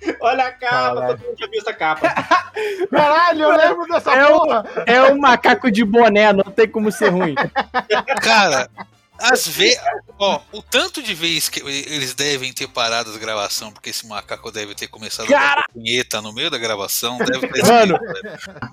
Olha 0.20 0.44
a 0.46 0.52
capa, 0.52 0.70
Caralho. 0.94 1.18
todo 1.18 1.26
mundo 1.26 1.36
já 1.38 1.46
viu 1.48 1.60
essa 1.60 1.72
capa. 1.74 2.14
Caralho, 2.90 3.42
eu 3.42 3.56
lembro 3.56 3.86
dessa 3.86 4.12
É 4.14 4.26
o- 4.26 4.40
porra. 4.40 4.64
É 4.86 5.02
um 5.12 5.18
macaco 5.18 5.70
de 5.70 5.84
boné, 5.84 6.32
não 6.32 6.44
tem 6.44 6.68
como 6.68 6.90
ser 6.92 7.08
ruim. 7.10 7.34
Cara, 8.22 8.68
às 9.18 9.46
vezes. 9.48 9.80
Ó, 10.18 10.40
o 10.52 10.62
tanto 10.62 11.02
de 11.02 11.14
vezes 11.14 11.48
que 11.48 11.60
eles 11.60 12.14
devem 12.14 12.52
ter 12.52 12.68
parado 12.68 13.12
a 13.12 13.18
gravação, 13.18 13.70
porque 13.72 13.90
esse 13.90 14.06
macaco 14.06 14.50
deve 14.50 14.74
ter 14.74 14.88
começado 14.88 15.26
Cara! 15.28 15.52
a 15.52 15.54
dar 15.56 15.68
punheta 15.72 16.20
no 16.20 16.32
meio 16.32 16.50
da 16.50 16.58
gravação, 16.58 17.18
deve 17.18 17.46
ter 17.48 17.64
Mano, 17.66 17.98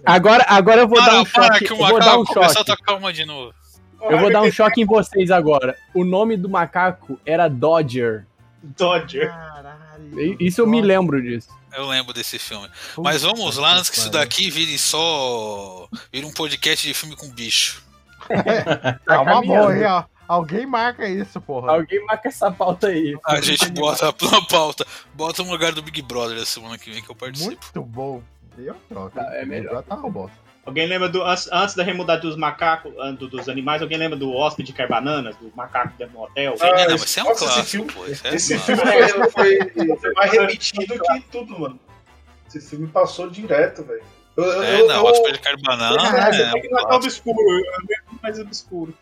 Agora, 0.06 0.44
agora 0.48 0.82
eu 0.82 0.88
vou 0.88 1.00
dar 1.00 1.06
para, 1.12 1.20
um 1.20 1.26
para, 1.26 1.44
choque. 1.54 1.66
que 1.66 1.74
o 1.74 1.76
Eu 1.76 1.88
vou 1.88 2.00
dar 2.00 2.06
macaco 2.06 2.22
um 2.22 2.26
começou 2.26 2.62
a 2.62 2.66
choque. 2.66 2.66
tocar 2.78 2.96
uma 2.96 3.14
de 3.14 3.26
novo. 3.26 3.54
Eu 4.02 4.20
vou 4.20 4.32
dar 4.32 4.42
um 4.42 4.52
choque 4.52 4.82
em 4.82 4.86
vocês 4.86 5.32
agora. 5.32 5.76
O 5.94 6.04
nome 6.04 6.38
do 6.38 6.48
macaco 6.50 7.20
era 7.26 7.48
Dodger. 7.48 8.26
Dodger. 8.62 9.30
Caralho. 9.30 9.75
Isso 10.40 10.62
eu 10.62 10.68
me 10.68 10.82
lembro 10.82 11.22
disso. 11.22 11.50
Eu 11.74 11.86
lembro 11.88 12.14
desse 12.14 12.40
filme. 12.40 12.70
Puta 12.96 13.10
Mas 13.10 13.22
vamos 13.24 13.58
lá, 13.58 13.76
antes 13.76 13.90
que 13.90 13.98
isso 13.98 14.10
daqui 14.10 14.50
vire 14.50 14.78
só. 14.78 15.88
vire 16.12 16.26
um 16.26 16.32
podcast 16.32 16.88
de 16.88 16.94
filme 16.94 17.16
com 17.16 17.30
bicho. 17.30 17.84
É 19.08 19.18
uma 19.18 19.36
caminhando. 19.36 19.46
boa, 19.46 19.78
hein, 19.78 19.84
ó. 19.86 20.04
Alguém 20.28 20.66
marca 20.66 21.08
isso, 21.08 21.40
porra. 21.40 21.74
Alguém 21.74 22.04
marca 22.06 22.30
essa 22.30 22.50
pauta 22.50 22.88
aí. 22.88 23.16
A 23.28 23.40
gente 23.42 23.70
bota 23.70 24.06
na 24.32 24.42
pauta. 24.48 24.86
Bota 25.14 25.44
no 25.44 25.52
lugar 25.52 25.72
do 25.74 25.84
Big 25.84 26.02
Brother 26.02 26.38
da 26.38 26.46
semana 26.46 26.78
que 26.78 26.90
vem 26.90 27.04
que 27.04 27.12
eu 27.12 27.16
participo. 27.16 27.50
Muito 27.52 27.82
bom. 27.84 28.24
Eu 28.58 28.76
troco. 28.90 29.12
Tá, 29.16 29.36
é 29.36 29.46
melhor. 29.46 29.84
Tá 29.84 29.96
uma 29.96 30.10
bosta. 30.10 30.38
Alguém 30.66 30.88
lembra 30.88 31.08
do. 31.08 31.22
Antes, 31.24 31.48
antes 31.52 31.76
da 31.76 31.84
remudar 31.84 32.16
dos 32.18 32.36
macacos, 32.36 32.92
do- 33.20 33.28
dos 33.28 33.48
animais, 33.48 33.82
alguém 33.84 33.98
lembra 34.00 34.18
do 34.18 34.32
hóspede 34.34 34.74
quer 34.74 34.88
bananas, 34.88 35.36
do 35.38 35.52
macaco 35.56 35.94
dentro 35.98 36.14
do 36.16 36.22
hotel? 36.22 36.56
Ah, 36.60 36.68
É, 36.68 36.84
não, 36.86 36.92
mas 36.94 37.04
isso 37.04 37.20
é 37.20 37.24
um 37.24 37.28
nossa, 37.28 37.46
esse 37.46 37.54
clássico, 37.54 37.70
filme- 37.70 37.92
pô. 37.94 38.06
É 38.06 38.12
Esse 38.36 38.58
clássico. 38.58 38.62
filme 38.66 39.30
foi, 39.30 39.60
foi, 39.70 39.98
foi 39.98 40.14
mais 40.14 40.32
repetido 40.32 41.00
que 41.00 41.22
tudo, 41.32 41.60
mano. 41.60 41.80
Esse 42.48 42.62
filme 42.62 42.88
passou 42.88 43.30
direto, 43.30 43.84
velho. 43.84 44.04
Eu, 44.36 44.64
É, 44.64 44.82
eu- 44.82 44.88
não, 44.88 45.08
eu 45.08 45.14
que 45.24 45.38
quer 45.40 45.56
banana. 45.62 45.98
Caralho, 45.98 46.36
é, 46.44 46.58
é 46.58 46.62
que 46.62 46.68
não 46.70 46.80
é 46.80 46.88
tão 46.88 46.96
obscuro, 46.98 47.40
eu 47.40 47.64
lembro 47.88 48.20
mais 48.24 48.40
obscuro. 48.40 48.94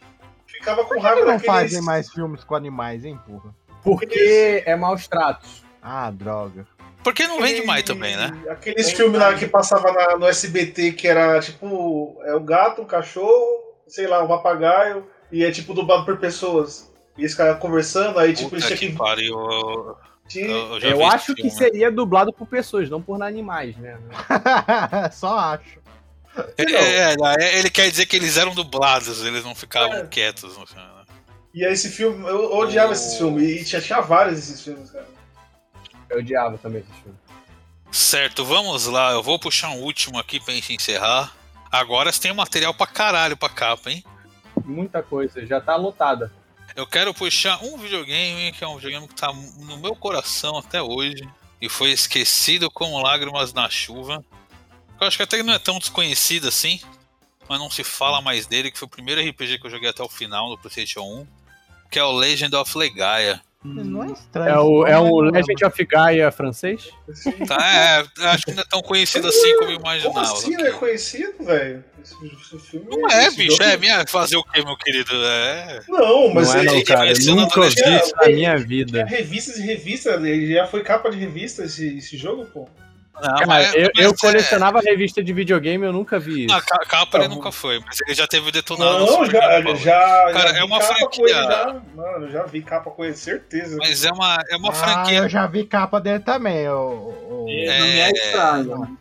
ficava 0.47 0.82
com 0.84 0.89
Por 0.89 0.97
que 0.97 1.03
raiva 1.03 1.20
não 1.22 1.28
daqueles... 1.28 1.45
fazem 1.45 1.82
mais 1.82 2.09
filmes 2.11 2.43
com 2.43 2.55
animais, 2.55 3.03
hein, 3.05 3.18
porra? 3.26 3.53
Porque 3.84 4.64
é 4.66 4.76
maus 4.76 5.07
tratos. 5.07 5.64
Ah, 5.82 6.09
droga. 6.11 6.66
Porque 7.04 7.28
não 7.28 7.41
vende 7.41 7.66
mais 7.66 7.84
também, 7.84 8.16
né? 8.16 8.32
Aqueles 8.49 8.91
filmes 8.91 9.20
lá 9.20 9.34
que 9.34 9.45
passava 9.47 9.91
na- 9.91 10.18
no 10.18 10.28
SBT 10.28 10.93
que 10.93 11.08
era 11.08 11.39
tipo. 11.41 12.18
É 12.26 12.36
um 12.36 12.43
gato, 12.45 12.82
um 12.82 12.86
cachorro, 12.86 13.45
sei 13.88 14.08
lá, 14.08 14.24
um 14.24 14.28
papagaio, 14.28 15.06
e 15.32 15.43
é 15.43 15.51
tipo 15.51 15.74
dublado 15.74 16.06
por 16.06 16.18
pessoas. 16.18 16.91
E 17.18 17.24
esse 17.26 17.36
cara 17.38 17.56
conversando, 17.56 18.18
aí 18.20 18.34
tipo, 18.34 18.56
eles 18.56 18.64
Puta 18.66 18.78
tinham 18.78 18.91
que 18.93 18.97
pariu. 18.97 19.36
Eu, 19.39 19.97
tinha- 20.28 20.47
eu, 20.47 20.78
Eu 20.80 21.06
acho 21.06 21.36
que 21.36 21.49
seria 21.49 21.91
dublado 21.91 22.32
por 22.34 22.47
pessoas, 22.47 22.89
não 22.89 23.01
por 23.01 23.22
animais, 23.22 23.76
né? 23.78 23.97
Só 25.12 25.38
acho. 25.38 25.80
Ele, 26.58 26.76
é, 26.76 27.14
é, 27.39 27.60
ele 27.60 27.70
quer 27.70 27.89
dizer 27.91 28.08
que 28.08 28.16
eles 28.16 28.38
eram 28.38 28.56
dublados, 28.56 29.24
eles 29.24 29.43
não 29.43 29.54
ficavam 29.54 29.93
É. 29.97 30.08
quietos 30.08 30.58
no 30.58 30.66
filme. 30.66 30.82
né? 30.84 31.04
E 31.54 31.64
aí 31.64 31.72
esse 31.74 31.89
filme, 31.91 32.28
eu 32.28 32.51
odiava 32.56 32.93
esse 32.93 33.20
filme, 33.20 33.43
e 33.43 33.64
tinha, 33.64 33.80
tinha 33.80 34.01
vários 34.01 34.38
desses 34.38 34.60
filmes, 34.62 34.89
cara. 34.89 35.06
Eu 36.14 36.20
odiava 36.20 36.57
também 36.57 36.82
esse 36.82 37.01
filme. 37.01 37.18
Certo, 37.91 38.45
vamos 38.45 38.86
lá. 38.86 39.11
Eu 39.11 39.24
vou 39.24 39.39
puxar 39.39 39.70
um 39.70 39.82
último 39.82 40.20
aqui 40.20 40.39
pra 40.39 40.53
gente 40.53 40.74
encerrar. 40.74 41.36
Agora 41.72 42.11
você 42.11 42.22
tem 42.22 42.34
material 42.34 42.74
pra 42.74 42.86
caralho 42.86 43.36
pra 43.36 43.49
capa, 43.49 43.91
hein? 43.91 44.03
Muita 44.64 45.01
coisa, 45.01 45.45
já 45.45 45.59
tá 45.59 45.76
lotada. 45.76 46.32
Eu 46.76 46.86
quero 46.88 47.14
puxar 47.14 47.64
um 47.64 47.78
videogame 47.78 48.51
que 48.51 48.64
é 48.64 48.68
um 48.68 48.76
videogame 48.76 49.07
que 49.07 49.16
tá 49.16 49.34
no 49.34 49.78
meu 49.78 49.95
coração 49.95 50.57
até 50.57 50.82
hoje 50.82 51.28
e 51.59 51.68
foi 51.68 51.91
esquecido 51.91 52.70
como 52.70 53.01
lágrimas 53.01 53.53
na 53.53 53.70
chuva. 53.70 54.24
Eu 54.99 55.07
acho 55.07 55.18
que 55.18 55.24
até 55.24 55.41
não 55.41 55.53
é 55.53 55.59
tão 55.59 55.80
desconhecido 55.80 56.47
assim, 56.47 56.80
mas 57.49 57.59
não 57.59 57.70
se 57.70 57.84
fala 57.84 58.22
mais 58.22 58.45
dele, 58.45 58.72
que 58.72 58.78
foi 58.78 58.86
o 58.86 58.89
primeiro 58.89 59.22
RPG 59.22 59.59
que 59.59 59.66
eu 59.66 59.72
joguei 59.72 59.89
até 59.89 60.03
o 60.03 60.09
final 60.09 60.49
no 60.49 60.57
PlayStation 60.57 61.01
1, 61.01 61.28
que 61.89 61.99
é 61.99 62.03
o 62.03 62.11
Legend 62.11 62.55
of 62.55 62.78
Legaia. 62.78 63.41
Não 63.66 64.03
é 64.03 64.11
estranho. 64.11 64.49
É 64.49 64.59
o, 64.59 64.88
é 64.88 64.93
nome, 64.97 65.09
o 65.11 65.20
Legend 65.22 65.66
of 65.66 65.86
Gaia 65.86 66.32
francês? 66.32 66.89
Tá, 67.47 67.57
é, 67.66 68.26
acho 68.28 68.45
que 68.45 68.51
não 68.53 68.61
é 68.61 68.66
tão 68.70 68.82
conhecido 68.82 69.28
assim 69.28 69.55
como 69.57 69.72
eu 69.72 69.78
Como 69.80 69.88
imaginava. 69.88 70.22
assim 70.22 70.51
não 70.57 70.66
é 70.66 70.72
conhecido, 70.72 71.43
velho? 71.45 71.84
Não 72.89 73.09
é, 73.09 73.28
esse 73.28 73.38
bicho, 73.38 73.51
jogo- 73.51 73.64
é 73.64 73.78
minha 73.78 74.05
fazer 74.05 74.36
o 74.36 74.43
que, 74.43 74.64
meu 74.64 74.76
querido? 74.76 75.11
É. 75.16 75.80
Não, 75.88 76.34
mas 76.34 76.49
não 76.49 76.55
é 76.55 76.59
ele, 76.59 76.72
não, 76.76 76.84
cara. 76.84 77.11
Eu 77.11 77.36
nunca 77.36 77.61
vi 77.61 77.68
isso 77.97 78.14
na 78.18 78.28
minha 78.28 78.57
vida. 78.57 79.05
revistas 79.05 79.57
e 79.57 79.61
revistas, 79.61 80.22
ele 80.24 80.53
já 80.53 80.68
foi 80.68 80.82
capa 80.84 81.09
de 81.09 81.18
revista 81.18 81.64
esse, 81.64 81.97
esse 81.97 82.18
jogo, 82.18 82.45
pô. 82.47 82.68
Não, 83.16 83.22
Cara, 83.22 83.45
mas- 83.45 83.74
eu, 83.76 83.91
mas 83.95 84.05
eu 84.05 84.11
é- 84.11 84.16
colecionava 84.18 84.80
revista 84.82 85.24
de 85.24 85.32
videogame, 85.32 85.86
eu 85.86 85.93
nunca 85.93 86.20
vi 86.20 86.45
isso. 86.45 86.55
A 86.55 86.61
ca- 86.61 86.86
capa 86.86 87.18
ele 87.20 87.28
Não. 87.28 87.36
nunca 87.36 87.51
foi, 87.51 87.80
mas 87.86 87.99
ele 88.01 88.16
já 88.16 88.28
teve 88.28 88.51
detonado. 88.51 89.05
Não, 89.05 89.26
já, 89.26 89.61
já, 89.76 90.32
Cara, 90.34 90.53
já 90.53 90.57
é 90.59 90.64
uma 90.64 90.82
franquia- 90.82 91.28
já. 91.28 91.82
Mano, 91.95 92.32
já 92.32 92.43
vi 92.43 92.61
capa 92.64 92.89
com 92.89 93.05
ele, 93.05 93.16
certeza. 93.16 93.78
Mas 93.78 94.03
é 94.03 94.11
uma, 94.11 94.38
é 94.49 94.55
uma 94.57 94.70
Ah, 94.70 94.74
franquia. 94.74 95.18
eu 95.20 95.30
já 95.30 95.45
vi 95.45 95.64
capa 95.64 96.01
dele 96.01 96.20
também. 96.22 96.68
O, 96.70 96.74
o- 96.74 97.45
É, 97.49 97.80
Não 97.80 97.86
me 97.88 97.99
é 97.99 98.11
estranho. 98.11 98.72
É 98.74 98.76
uma 98.76 98.97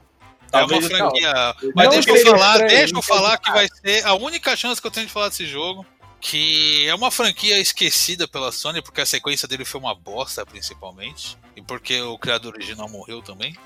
Talvez 0.50 0.86
franquia. 0.86 1.32
Não 1.62 1.72
Mas 1.74 1.88
deixa 1.88 2.10
eu 2.10 2.16
falar, 2.26 2.50
estranho, 2.52 2.68
deixa 2.68 2.92
eu 2.92 2.94
não 2.94 3.02
falar 3.02 3.38
que 3.38 3.50
vai 3.50 3.66
ser 3.68 4.06
a 4.06 4.12
única 4.14 4.54
chance 4.54 4.78
que 4.80 4.86
eu 4.86 4.90
tenho 4.90 5.06
de 5.06 5.12
falar 5.12 5.28
desse 5.30 5.46
jogo. 5.46 5.86
Que 6.20 6.86
é 6.86 6.94
uma 6.94 7.10
franquia 7.10 7.58
esquecida 7.58 8.28
pela 8.28 8.52
Sony, 8.52 8.80
porque 8.80 9.00
a 9.00 9.06
sequência 9.06 9.48
dele 9.48 9.64
foi 9.64 9.80
uma 9.80 9.92
bosta, 9.92 10.46
principalmente. 10.46 11.36
E 11.56 11.62
porque 11.62 12.00
o 12.02 12.16
criador 12.16 12.52
original 12.54 12.88
morreu 12.88 13.20
também. 13.22 13.56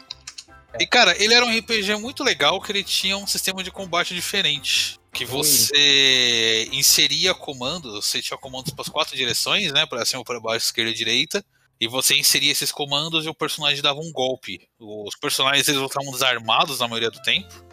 E 0.81 0.87
cara, 0.87 1.15
ele 1.23 1.35
era 1.35 1.45
um 1.45 1.57
RPG 1.57 1.97
muito 1.97 2.23
legal 2.25 2.61
que 2.61 2.73
ele 2.73 2.85
tinha 2.85 3.17
um 3.17 3.27
sistema 3.27 3.63
de 3.63 3.71
combate 3.71 4.15
diferente. 4.15 4.99
Que 5.13 5.25
você 5.25 6.69
inseria 6.73 7.35
comandos, 7.35 8.05
você 8.05 8.21
tinha 8.21 8.37
comandos 8.37 8.73
para 8.73 8.83
as 8.83 8.89
quatro 8.89 9.17
direções, 9.17 9.73
né? 9.73 9.87
Para 9.87 10.05
cima, 10.05 10.23
para 10.23 10.39
baixo, 10.39 10.67
esquerda 10.67 10.91
e 10.91 10.95
direita. 10.95 11.45
E 11.81 11.89
você 11.89 12.15
inseria 12.15 12.53
esses 12.53 12.73
comandos 12.73 13.25
e 13.25 13.29
o 13.29 13.35
personagem 13.35 13.83
dava 13.83 14.01
um 14.01 14.13
golpe. 14.13 14.69
Os 14.79 15.15
personagens 15.17 15.69
eles 15.69 15.81
estavam 15.81 16.13
desarmados 16.13 16.81
na 16.81 16.89
maioria 16.89 17.11
do 17.11 17.21
tempo. 17.23 17.65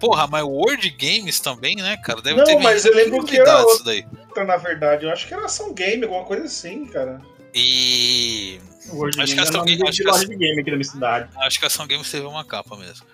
Porra, 0.00 0.26
mas 0.26 0.42
World 0.42 0.90
Games 0.90 1.40
também, 1.40 1.76
né, 1.76 1.96
cara? 1.96 2.20
Deve 2.20 2.36
Não, 2.36 2.44
ter 2.44 2.58
mas 2.58 2.84
eu 2.84 2.94
lembro 2.94 3.24
que 3.24 3.38
era 3.38 3.62
isso 3.62 3.84
daí. 3.84 4.06
Na 4.36 4.56
verdade, 4.56 5.06
eu 5.06 5.10
acho 5.10 5.26
que 5.26 5.32
era 5.32 5.44
ação 5.44 5.72
game, 5.72 6.02
alguma 6.02 6.24
coisa 6.24 6.44
assim, 6.44 6.86
cara. 6.86 7.20
E. 7.54 8.60
World 8.88 9.20
Acho 9.20 9.34
que 9.34 9.40
Game 9.64 9.88
acho 9.88 9.96
que 9.98 10.04
loja 10.04 10.18
essa- 10.18 10.26
de 10.28 10.36
game 10.36 10.60
aqui 10.60 10.70
da 10.70 10.76
minha 10.76 10.84
cidade. 10.90 11.30
Acho 11.36 11.58
que 11.58 11.64
a 11.64 11.68
Ação 11.68 11.86
Games 11.86 12.10
teve 12.10 12.26
uma 12.26 12.44
capa 12.44 12.76
mesmo. 12.76 13.06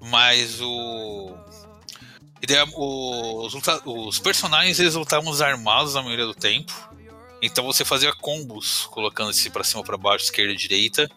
Mas 0.00 0.60
o. 0.60 1.34
Os, 2.76 3.54
os 3.84 4.18
personagens 4.20 4.78
eles 4.78 4.94
lutavam 4.94 5.30
desarmados 5.30 5.94
na 5.94 6.02
maioria 6.02 6.24
do 6.26 6.34
tempo. 6.34 6.72
Então 7.42 7.64
você 7.64 7.84
fazia 7.84 8.12
combos 8.14 8.86
colocando 8.86 9.30
esse 9.30 9.50
pra 9.50 9.62
cima, 9.64 9.82
pra 9.84 9.96
baixo, 9.96 10.24
esquerda 10.24 10.52
e 10.52 10.56
direita. 10.56 11.08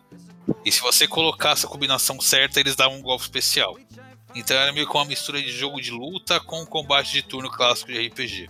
E 0.66 0.72
se 0.72 0.82
você 0.82 1.08
colocasse 1.08 1.66
a 1.66 1.70
combinação 1.70 2.20
certa, 2.20 2.60
eles 2.60 2.76
davam 2.76 2.98
um 2.98 3.02
golpe 3.02 3.24
especial. 3.24 3.78
Então 4.36 4.56
era 4.58 4.72
meio 4.74 4.88
que 4.88 4.96
uma 4.96 5.06
mistura 5.06 5.42
de 5.42 5.52
jogo 5.52 5.80
de 5.82 5.92
luta 5.92 6.40
com 6.40 6.66
combate 6.66 7.12
de 7.12 7.22
turno 7.22 7.50
clássico 7.50 7.92
de 7.92 8.08
RPG. 8.08 8.50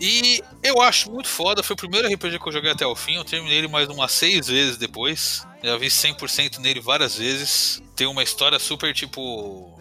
E 0.00 0.42
eu 0.62 0.80
acho 0.82 1.10
muito 1.10 1.28
foda, 1.28 1.62
foi 1.62 1.74
o 1.74 1.76
primeiro 1.76 2.08
RPG 2.08 2.38
que 2.38 2.48
eu 2.48 2.52
joguei 2.52 2.72
até 2.72 2.86
o 2.86 2.96
fim, 2.96 3.14
eu 3.14 3.24
terminei 3.24 3.58
ele 3.58 3.68
mais 3.68 3.88
umas 3.88 4.12
seis 4.12 4.48
vezes 4.48 4.76
depois. 4.76 5.46
Já 5.62 5.76
vi 5.76 5.86
100% 5.86 6.58
nele 6.58 6.80
várias 6.80 7.16
vezes. 7.16 7.82
Tem 7.94 8.06
uma 8.06 8.22
história 8.22 8.58
super 8.58 8.92
tipo. 8.92 9.78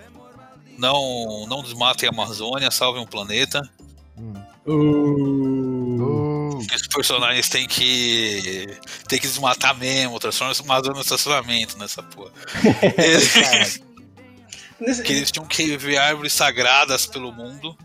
Não, 0.78 1.45
não 1.47 1.61
desmatem 1.64 2.07
a 2.07 2.11
Amazônia, 2.11 2.70
salvem 2.72 3.03
o 3.03 3.07
planeta. 3.07 3.61
Uh, 4.66 6.59
Que 6.68 6.76
os 6.76 6.88
personagens 6.88 7.49
têm 7.49 7.68
que. 7.68 8.68
tem 9.07 9.20
que 9.20 9.28
desmatar 9.28 9.76
mesmo, 9.78 10.20
transformar 10.20 10.53
a 10.53 10.59
Amazônia 10.64 10.95
no 10.95 11.01
estacionamento 11.01 11.78
nessa 11.78 12.03
porra. 12.03 12.32
Que 15.05 15.14
eles 15.14 15.32
tinham 15.32 15.45
que 15.45 15.78
ver 15.78 15.97
árvores 15.97 16.34
sagradas 16.34 17.05
pelo 17.05 17.32
mundo 17.32 17.78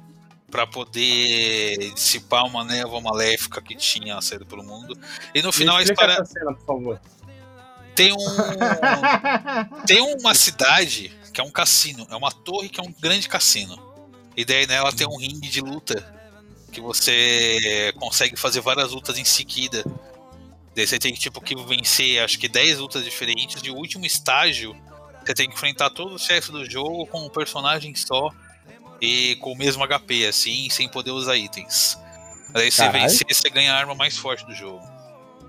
pra 0.51 0.67
poder 0.67 1.93
dissipar 1.93 2.45
uma 2.47 2.65
névoa 2.65 3.01
maléfica 3.01 3.61
que 3.61 3.75
tinha 3.75 4.21
saído 4.21 4.47
pelo 4.47 4.65
mundo. 4.65 4.99
E 5.35 5.43
no 5.43 5.53
final 5.53 5.77
a 5.77 5.83
história 5.83 6.13
essa 6.13 6.25
cena, 6.25 6.55
por 6.55 6.67
favor. 6.67 7.01
tem 7.95 8.13
um 8.13 8.17
tem 9.87 10.01
uma 10.01 10.35
cidade 10.35 11.17
que 11.33 11.41
é 11.41 11.45
um 11.45 11.51
cassino, 11.51 12.07
é 12.11 12.17
uma 12.17 12.33
torre 12.33 12.69
que 12.69 12.81
é 12.81 12.83
um 12.83 12.93
grande 12.93 13.29
cassino. 13.29 13.79
E 14.37 14.45
daí 14.45 14.67
nela 14.67 14.93
tem 14.93 15.07
um 15.07 15.19
ringue 15.19 15.49
de 15.49 15.61
luta 15.61 16.15
que 16.73 16.81
você 16.81 17.93
consegue 17.97 18.37
fazer 18.37 18.61
várias 18.61 18.93
lutas 18.93 19.19
em 19.19 19.25
seguida. 19.25 19.85
Daí 20.75 20.87
você 20.87 20.99
tem 20.99 21.13
que 21.13 21.21
tipo 21.21 21.41
que 21.41 21.55
vencer, 21.57 22.23
acho 22.23 22.39
que 22.39 22.49
10 22.49 22.79
lutas 22.79 23.05
diferentes 23.05 23.61
e 23.65 23.71
o 23.71 23.75
último 23.75 24.07
estágio 24.07 24.77
você 25.25 25.35
tem 25.35 25.49
que 25.49 25.55
enfrentar 25.55 25.91
todos 25.91 26.15
os 26.15 26.23
chefes 26.23 26.51
do 26.51 26.65
jogo 26.65 27.07
com 27.07 27.27
um 27.27 27.29
personagem 27.29 27.95
só 27.95 28.31
e 29.01 29.37
com 29.37 29.53
o 29.53 29.57
mesmo 29.57 29.87
HP 29.87 30.27
assim, 30.27 30.69
sem 30.71 30.89
poder 30.89 31.11
usar 31.11 31.37
itens. 31.37 31.99
Daí 32.51 32.71
você 32.71 32.83
Caralho. 32.83 33.03
vencer, 33.03 33.27
você 33.29 33.51
ganha 33.51 33.73
a 33.73 33.77
arma 33.77 33.95
mais 33.95 34.17
forte 34.17 34.45
do 34.47 34.55
jogo 34.55 34.81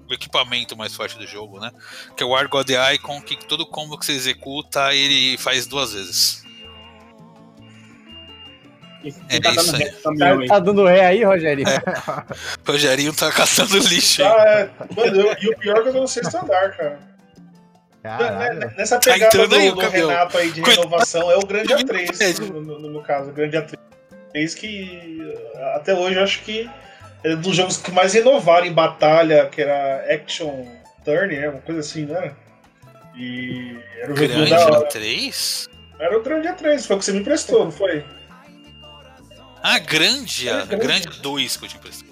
o 0.10 0.14
equipamento 0.16 0.76
mais 0.76 0.96
forte 0.96 1.16
do 1.20 1.28
jogo, 1.28 1.60
né? 1.60 1.72
Que 2.18 2.24
é 2.24 2.26
o 2.26 2.30
War 2.30 2.50
God 2.50 2.68
Icon, 2.96 3.22
que 3.22 3.36
todo 3.46 3.64
combo 3.64 3.96
que 3.96 4.04
você 4.04 4.14
executa, 4.14 4.92
ele 4.92 5.38
faz 5.38 5.68
duas 5.68 5.94
vezes. 5.94 6.44
É 9.30 9.40
tá 9.40 9.52
isso 9.52 9.72
dando 9.72 10.24
aí. 10.24 10.42
aí. 10.42 10.48
Tá 10.48 10.60
dando 10.60 10.86
ré 10.86 11.06
aí, 11.06 11.24
Rogério? 11.24 11.64
O 12.68 12.72
Rogerinho 12.72 13.14
tá 13.14 13.32
caçando 13.32 13.78
lixo. 13.78 14.24
Ah, 14.24 14.44
é, 14.44 14.70
mano, 14.96 15.22
eu- 15.22 15.38
e 15.42 15.50
o 15.54 15.58
pior 15.58 15.78
é 15.78 15.82
que 15.84 15.90
eu 15.90 15.94
tô 15.94 16.02
no 16.02 16.08
sexto 16.08 16.36
andar, 16.36 16.76
cara. 16.76 17.00
Caralho. 18.04 18.72
Nessa 18.78 18.98
Tá 19.00 19.12
pegada 19.12 19.26
entrando 19.36 19.50
do, 19.50 19.56
aí 19.56 19.70
o 19.70 19.76
do. 19.76 19.82
Renato 19.90 20.38
aí 20.38 20.52
de 20.52 20.62
renovação, 20.62 21.30
é 21.32 21.36
o 21.38 21.42
grande. 21.46 21.74
A3, 21.74 22.40
no, 22.40 22.62
no- 22.62 22.80
no 22.80 22.90
meu 22.92 23.02
caso, 23.02 23.30
o 23.30 23.34
grande 23.34 23.58
A3 23.58 23.78
que 24.56 25.20
até 25.76 25.94
hoje 25.94 26.16
eu 26.18 26.24
acho 26.24 26.42
que 26.44 26.70
é 27.24 27.34
um 27.36 27.42
dos 27.42 27.56
jogos 27.56 27.78
que 27.78 27.92
mais 27.92 28.14
renovaram 28.14 28.66
em 28.66 28.72
batalha, 28.74 29.48
que 29.48 29.62
era 29.62 30.06
Action 30.14 30.66
Turn, 31.04 31.36
né? 31.36 31.50
Uma 31.50 31.60
coisa 31.62 31.82
assim, 31.82 32.06
né? 32.06 32.34
E 33.18 33.76
era 34.02 34.12
o 34.12 34.16
Grande 34.16 34.50
da 34.50 34.66
hora. 34.66 34.86
3? 34.88 35.68
Era 36.00 36.18
o 36.18 36.24
grande 36.24 36.48
A3, 36.48 36.86
foi 36.88 36.96
o 36.96 37.00
que 37.00 37.06
você 37.06 37.12
me 37.12 37.20
emprestou, 37.20 37.66
não 37.66 37.72
foi? 37.72 38.06
Ah, 39.62 39.78
grande, 39.80 40.48
É, 40.48 40.66
grande. 40.66 40.78
grande 40.78 41.20
2 41.22 41.58
que 41.58 41.66
eu 41.66 41.70
te 41.70 41.76
emprestei. 41.76 42.10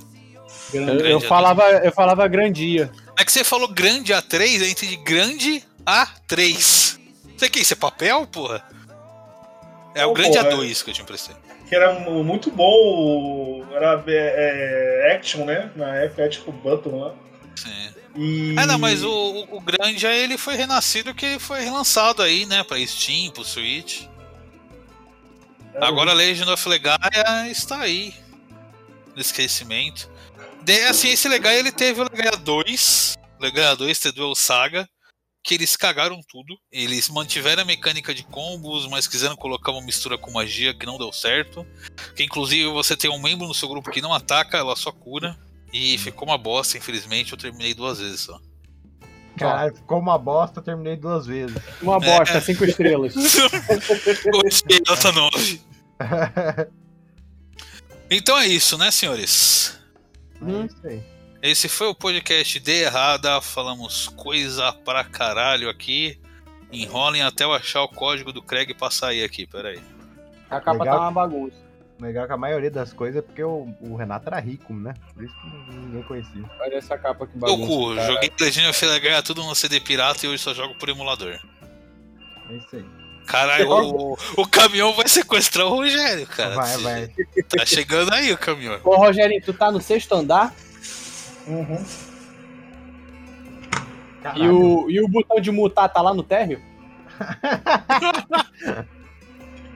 Eu, 0.74 0.84
eu 1.00 1.20
A3. 1.20 1.28
falava, 1.28 1.64
eu 1.72 1.92
falava 1.94 2.28
grandia. 2.28 2.92
É 3.18 3.24
que 3.24 3.32
você 3.32 3.44
falou 3.46 3.70
grande 3.70 4.12
A3, 4.12 4.60
eu 4.62 4.68
entendi 4.70 4.98
grande 4.98 5.64
A3. 5.88 7.00
Você 7.38 7.50
que 7.50 7.60
isso 7.60 7.74
é 7.74 7.78
papel, 7.78 8.28
porra? 8.28 8.64
É 9.96 10.06
o 10.06 10.10
Não, 10.10 10.14
grande 10.14 10.38
porra, 10.38 10.52
A2 10.52 10.84
que 10.84 10.90
eu 10.90 10.94
te 10.94 11.02
emprestei. 11.02 11.36
Que 11.70 11.76
era 11.76 12.00
mu- 12.00 12.24
muito 12.24 12.52
bom, 12.52 13.66
era 13.72 14.04
é, 14.08 15.08
é, 15.10 15.16
Action, 15.16 15.46
né? 15.46 15.72
Na 15.76 15.96
época, 15.96 16.24
é 16.24 16.30
tipo 16.30 16.52
Button 16.52 17.00
lá. 17.00 17.16
Sim. 17.56 17.90
E... 18.16 18.56
Ah, 18.58 18.66
não, 18.66 18.78
mas 18.78 19.04
o, 19.04 19.10
o, 19.12 19.58
o 19.58 19.62
grande 19.62 20.06
ele 20.06 20.38
foi 20.38 20.56
renascido 20.56 21.14
que 21.14 21.40
foi 21.40 21.62
relançado 21.62 22.22
aí, 22.22 22.46
né? 22.46 22.64
Pra 22.64 22.86
Steam, 22.86 23.32
pro 23.32 23.44
Switch. 23.44 24.04
Era 25.74 25.88
Agora 25.88 26.12
a 26.12 26.14
Legend 26.14 26.50
of 26.50 26.68
Legaia 26.68 26.98
está 27.50 27.80
aí. 27.80 28.14
No 29.16 29.22
esquecimento. 29.22 30.10
De, 30.64 30.80
assim, 30.86 31.10
esse 31.10 31.28
Legaia 31.28 31.60
ele 31.60 31.72
teve 31.72 32.02
o 32.02 32.04
Legaia 32.04 32.38
2. 32.38 33.16
Legaia 33.40 33.76
2 33.76 34.00
The 34.00 34.12
Duel 34.12 34.36
Saga. 34.36 34.90
Que 35.48 35.54
eles 35.56 35.78
cagaram 35.78 36.20
tudo. 36.28 36.60
Eles 36.70 37.08
mantiveram 37.08 37.62
a 37.62 37.66
mecânica 37.66 38.14
de 38.14 38.22
combos, 38.22 38.86
mas 38.86 39.08
quiseram 39.08 39.38
colocar 39.38 39.72
uma 39.72 39.82
mistura 39.82 40.18
com 40.18 40.30
magia 40.30 40.74
que 40.74 40.86
não 40.86 40.98
deu 40.98 41.14
certo. 41.14 41.66
Que 42.18 42.26
inclusive 42.26 42.70
você 42.70 42.98
tem 42.98 43.10
um 43.10 43.18
membro 43.18 43.48
no 43.48 43.54
seu 43.54 43.70
grupo 43.70 43.90
que 43.90 44.02
não 44.02 44.14
ataca, 44.14 44.58
ela 44.58 44.76
só 44.76 44.92
cura. 44.92 45.40
E 45.72 45.98
ficou 46.00 46.28
uma 46.28 46.38
bosta, 46.38 46.78
infelizmente. 46.78 47.32
Eu 47.32 47.38
terminei 47.38 47.74
duas 47.74 48.00
vezes 48.00 48.20
só. 48.20 48.38
Caralho, 49.38 49.74
ficou 49.74 50.00
uma 50.00 50.18
bosta, 50.18 50.60
eu 50.60 50.64
terminei 50.64 50.98
duas 50.98 51.26
vezes. 51.26 51.56
Uma 51.82 51.98
bosta, 51.98 52.42
cinco 52.42 52.66
estrelas. 52.66 53.14
Gostei, 54.34 54.82
nota 54.86 55.12
9. 55.14 55.62
Então 58.12 58.38
é 58.38 58.48
isso, 58.48 58.78
né, 58.78 58.92
senhores? 58.92 59.80
É 60.42 60.66
isso 60.66 60.88
aí. 60.88 61.17
Esse 61.42 61.70
foi 61.70 61.88
o 61.88 61.96
podcast 61.96 62.60
de 62.60 62.72
errada. 62.72 63.40
Falamos 63.42 64.08
coisa 64.10 64.72
pra 64.74 65.04
caralho 65.04 65.70
aqui. 65.70 66.20
Enrolem 66.72 67.22
até 67.22 67.44
eu 67.44 67.54
achar 67.54 67.84
o 67.84 67.88
código 67.88 68.34
do 68.34 68.42
Craig 68.42 68.74
pra 68.74 68.90
sair 68.90 69.24
aqui, 69.24 69.46
peraí. 69.46 69.80
A 70.50 70.60
capa 70.60 70.80
Legal. 70.80 70.96
tá 70.96 71.02
uma 71.02 71.12
bagunça. 71.12 71.68
Legal 72.00 72.28
que 72.28 72.34
a 72.34 72.38
maioria 72.38 72.70
das 72.70 72.94
coisas 72.94 73.18
é 73.18 73.22
porque 73.22 73.44
o, 73.44 73.74
o 73.82 73.96
Renato 73.96 74.28
era 74.28 74.40
rico, 74.40 74.74
né? 74.74 74.94
Por 75.14 75.24
isso 75.24 75.34
que 75.42 75.76
ninguém 75.76 76.04
conhecia. 76.04 76.44
Olha 76.60 76.76
essa 76.76 76.98
capa 76.98 77.26
que 77.26 77.38
Meu 77.38 77.48
bagunça. 77.50 77.68
cu, 77.68 77.96
cara. 77.96 78.14
joguei 78.14 78.32
Legend 78.40 78.68
of 78.70 78.86
Legaia 78.86 79.24
tudo 79.24 79.44
no 79.44 79.56
CD 79.56 79.80
pirata 79.80 80.26
e 80.26 80.30
hoje 80.30 80.44
só 80.44 80.54
jogo 80.54 80.76
por 80.76 80.90
emulador. 80.90 81.40
É 82.50 82.54
isso 82.54 82.76
aí. 82.76 82.86
Caralho, 83.26 83.70
o, 83.70 84.18
o 84.38 84.48
caminhão 84.48 84.94
vai 84.94 85.08
sequestrar 85.08 85.66
o 85.66 85.70
Rogério, 85.70 86.26
cara. 86.28 86.56
vai, 86.56 86.78
vai. 86.78 87.08
Tá 87.50 87.66
chegando 87.66 88.14
aí 88.14 88.32
o 88.32 88.38
caminhão. 88.38 88.80
Ô, 88.84 88.96
Rogerinho, 88.96 89.42
tu 89.44 89.54
tá 89.54 89.72
no 89.72 89.82
sexto 89.82 90.14
andar 90.14 90.54
Uhum. 91.48 91.86
e 94.36 94.48
o, 94.48 94.90
e 94.90 95.02
o 95.02 95.08
botão 95.08 95.40
de 95.40 95.52
mutar 95.52 95.88
tá 95.90 96.02
lá 96.02 96.14
no 96.14 96.24
térreo? 96.24 96.62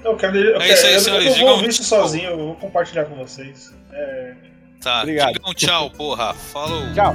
Eu 0.04 0.18
quero, 0.18 0.36
eu, 0.36 0.56
É 0.56 0.60
quero, 0.60 0.74
isso 0.74 0.86
aí, 0.88 0.94
eu, 0.96 1.00
senhores, 1.00 1.38
eu 1.38 1.46
vou 1.46 1.50
ouvir 1.52 1.70
isso 1.70 1.84
sozinho, 1.84 2.32
eu 2.32 2.38
vou 2.38 2.56
compartilhar 2.56 3.06
com 3.06 3.16
vocês. 3.16 3.72
É, 3.92 4.34
Tá, 4.82 5.02
Obrigado. 5.02 5.34
digam 5.34 5.54
tchau, 5.54 5.92
porra. 5.92 6.34
Falou. 6.34 6.92
Tchau. 6.94 7.14